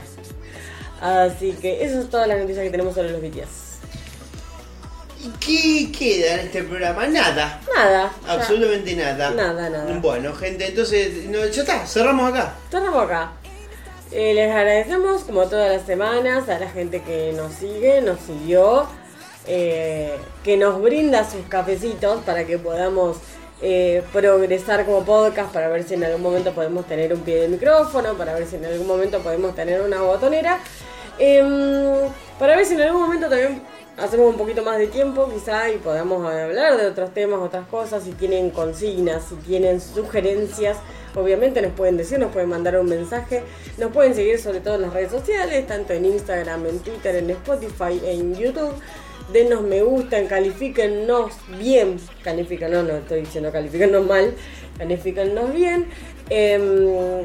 Así 1.01 1.53
que 1.61 1.85
eso 1.85 2.01
es 2.01 2.11
toda 2.11 2.27
la 2.27 2.37
noticia 2.37 2.63
que 2.63 2.71
tenemos 2.71 2.95
sobre 2.95 3.11
los 3.11 3.21
BTS. 3.21 3.73
¿Y 5.25 5.29
qué 5.39 5.93
queda 5.97 6.35
en 6.35 6.41
este 6.47 6.63
programa? 6.65 7.07
Nada. 7.07 7.61
Nada. 7.77 8.13
ya- 8.27 8.33
Absolutamente 8.33 8.97
nada. 8.97 9.31
Nada, 9.31 9.69
nada. 9.71 9.99
Bueno, 10.01 10.35
gente, 10.35 10.67
entonces 10.67 11.27
no, 11.29 11.45
ya 11.47 11.63
está, 11.63 11.87
cerramos 11.87 12.31
acá. 12.33 12.55
Estamos 12.65 13.05
acá. 13.05 13.33
Eh, 14.11 14.35
les 14.35 14.51
agradecemos, 14.51 15.23
como 15.23 15.47
todas 15.47 15.71
las 15.77 15.87
semanas, 15.87 16.49
a 16.49 16.59
la 16.59 16.69
gente 16.69 17.03
que 17.03 17.33
nos 17.37 17.53
sigue, 17.55 18.03
nos 18.03 18.19
siguió, 18.21 18.87
eh, 19.47 20.17
que 20.45 20.57
nos 20.57 20.83
brinda 20.83 21.29
sus 21.29 21.47
cafecitos 21.49 22.23
para 22.25 22.45
que 22.45 22.59
podamos 22.59 23.17
eh, 23.63 24.03
progresar 24.13 24.85
como 24.85 25.05
podcast, 25.05 25.53
para 25.53 25.69
ver 25.69 25.85
si 25.85 25.95
en 25.95 26.05
algún 26.05 26.23
momento 26.23 26.53
podemos 26.53 26.85
tener 26.87 27.15
un 27.15 27.21
pie 27.21 27.43
de 27.43 27.49
micrófono, 27.49 28.15
para 28.15 28.35
ver 28.35 28.47
si 28.47 28.57
en 28.57 28.65
algún 28.65 28.89
momento 28.89 29.21
podemos 29.21 29.55
tener 29.55 29.81
una 29.83 30.03
botonera, 30.03 30.59
em, 31.19 31.95
para 32.39 32.57
ver 32.57 32.67
si 32.67 32.75
en 32.75 32.83
algún 32.83 33.03
momento 33.03 33.29
también 33.29 33.63
hacemos 33.97 34.31
un 34.31 34.37
poquito 34.37 34.63
más 34.63 34.79
de 34.79 34.89
tiempo 34.89 35.31
quizá 35.33 35.71
y 35.71 35.77
podamos 35.77 36.25
hablar 36.27 36.77
de 36.77 36.87
otros 36.87 37.13
temas, 37.15 37.41
otras 37.41 37.67
cosas, 37.69 38.03
si 38.03 38.13
tienen 38.13 38.51
consignas, 38.51 39.27
si 39.29 39.37
tienen 39.37 39.81
sugerencias, 39.81 40.79
obviamente 41.15 41.63
nos 41.63 41.73
pueden 41.73 41.97
decir, 41.97 42.19
nos 42.19 42.33
pueden 42.33 42.49
mandar 42.49 42.79
un 42.79 42.89
mensaje, 42.89 43.45
nos 43.79 43.93
pueden 43.93 44.15
seguir 44.15 44.41
sobre 44.41 44.61
todo 44.61 44.75
en 44.75 44.83
las 44.83 44.93
redes 44.93 45.13
sociales, 45.13 45.67
tanto 45.67 45.93
en 45.93 46.07
Instagram, 46.07 46.67
en 46.67 46.79
Twitter, 46.81 47.17
en 47.17 47.31
Spotify, 47.31 48.01
en 48.05 48.35
YouTube. 48.35 48.75
Denos 49.33 49.63
me 49.63 49.83
gustan, 49.83 50.27
califíquennos 50.27 51.33
bien, 51.59 51.97
califíquennos, 52.23 52.85
no 52.85 52.97
estoy 52.97 53.21
diciendo 53.21 53.51
califíquennos 53.51 54.07
mal, 54.07 54.35
califíquennos 54.79 55.53
bien. 55.55 55.87
Em, 56.29 57.25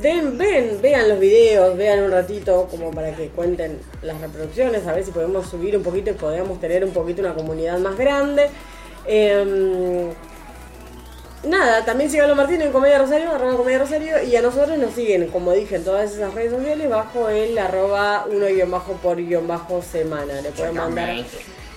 Den, 0.00 0.36
ven, 0.36 0.80
vean 0.82 1.08
los 1.08 1.20
videos, 1.20 1.76
vean 1.76 2.02
un 2.02 2.10
ratito 2.10 2.66
como 2.68 2.90
para 2.90 3.14
que 3.14 3.28
cuenten 3.28 3.78
las 4.02 4.20
reproducciones, 4.20 4.84
a 4.88 4.92
ver 4.92 5.04
si 5.04 5.12
podemos 5.12 5.46
subir 5.46 5.76
un 5.76 5.84
poquito 5.84 6.10
y 6.10 6.14
podemos 6.14 6.60
tener 6.60 6.84
un 6.84 6.90
poquito 6.90 7.22
una 7.22 7.32
comunidad 7.32 7.78
más 7.78 7.96
grande. 7.96 8.48
Em, 9.06 10.10
nada, 11.46 11.84
también 11.84 12.10
sigan 12.10 12.30
a 12.30 12.34
Martín 12.34 12.60
en 12.62 12.72
Comedia 12.72 12.98
Rosario, 12.98 13.30
arroba 13.30 13.56
Comedia 13.56 13.78
Rosario, 13.78 14.22
y 14.22 14.34
a 14.36 14.42
nosotros 14.42 14.78
nos 14.78 14.94
siguen, 14.94 15.28
como 15.28 15.52
dije, 15.52 15.76
en 15.76 15.84
todas 15.84 16.12
esas 16.12 16.34
redes 16.34 16.52
sociales, 16.52 16.88
bajo 16.88 17.28
el 17.28 17.56
arroba 17.58 18.26
uno 18.30 18.46
guion 18.46 18.70
bajo 18.70 18.94
por 18.94 19.16
guion 19.16 19.46
bajo 19.46 19.82
semana. 19.82 20.40
Le 20.40 20.50
pueden 20.50 20.74
mandar, 20.74 21.24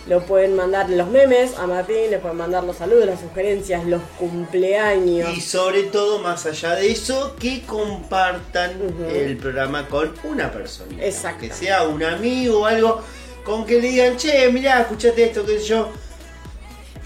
lo 0.08 0.22
pueden 0.22 0.56
mandar 0.56 0.90
los 0.90 1.10
memes 1.10 1.58
a 1.58 1.68
Martín, 1.68 2.10
le 2.10 2.20
pueden 2.20 2.38
mandar 2.38 2.64
los 2.64 2.78
saludos, 2.78 3.06
las 3.06 3.20
sugerencias, 3.20 3.86
los 3.86 4.02
cumpleaños. 4.18 5.36
Y 5.36 5.42
sobre 5.42 5.84
todo, 5.84 6.20
más 6.20 6.46
allá 6.46 6.76
de 6.76 6.92
eso, 6.92 7.36
que 7.40 7.64
compartan 7.64 8.74
el 9.10 9.38
programa 9.38 9.88
con 9.88 10.14
una 10.24 10.52
persona. 10.52 11.04
Exacto. 11.04 11.42
Que 11.42 11.52
sea 11.52 11.84
un 11.84 12.04
amigo 12.04 12.62
o 12.62 12.66
algo 12.66 13.02
con 13.44 13.66
que 13.66 13.82
le 13.82 13.90
digan, 13.90 14.18
che, 14.18 14.50
mirá, 14.52 14.82
escuchate 14.82 15.24
esto, 15.24 15.46
qué 15.46 15.60
sé 15.60 15.66
yo. 15.66 15.90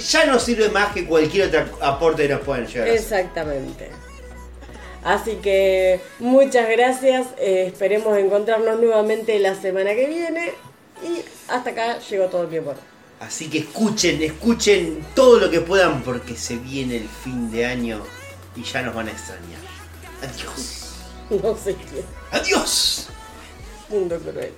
Ya 0.09 0.25
no 0.25 0.39
sirve 0.39 0.69
más 0.69 0.93
que 0.93 1.05
cualquier 1.05 1.47
otro 1.47 1.77
aporte 1.81 2.23
que 2.27 2.33
nos 2.33 2.41
puedan 2.41 2.67
llegar. 2.67 2.87
Exactamente. 2.87 3.89
Así 5.03 5.35
que 5.41 5.99
muchas 6.19 6.69
gracias. 6.69 7.27
eh, 7.37 7.65
esperemos 7.67 8.17
encontrarnos 8.17 8.79
nuevamente 8.79 9.37
la 9.39 9.55
semana 9.55 9.93
que 9.95 10.05
viene. 10.07 10.53
Y 11.03 11.23
hasta 11.47 11.71
acá 11.71 11.99
llegó 11.99 12.25
todo 12.25 12.43
el 12.43 12.49
tiempo. 12.49 12.73
Así 13.19 13.49
que 13.49 13.59
escuchen, 13.59 14.21
escuchen 14.21 15.05
todo 15.15 15.39
lo 15.39 15.49
que 15.49 15.61
puedan 15.61 16.01
porque 16.03 16.35
se 16.35 16.57
viene 16.57 16.97
el 16.97 17.07
fin 17.07 17.51
de 17.51 17.65
año 17.65 18.03
y 18.55 18.63
ya 18.63 18.81
nos 18.81 18.93
van 18.95 19.07
a 19.07 19.11
extrañar. 19.11 19.59
Adiós. 20.21 20.77
No 21.31 21.55
sé 21.55 21.75
qué. 21.75 22.03
Adiós. 22.31 23.07
Mundo 23.87 24.19
cruel. 24.19 24.51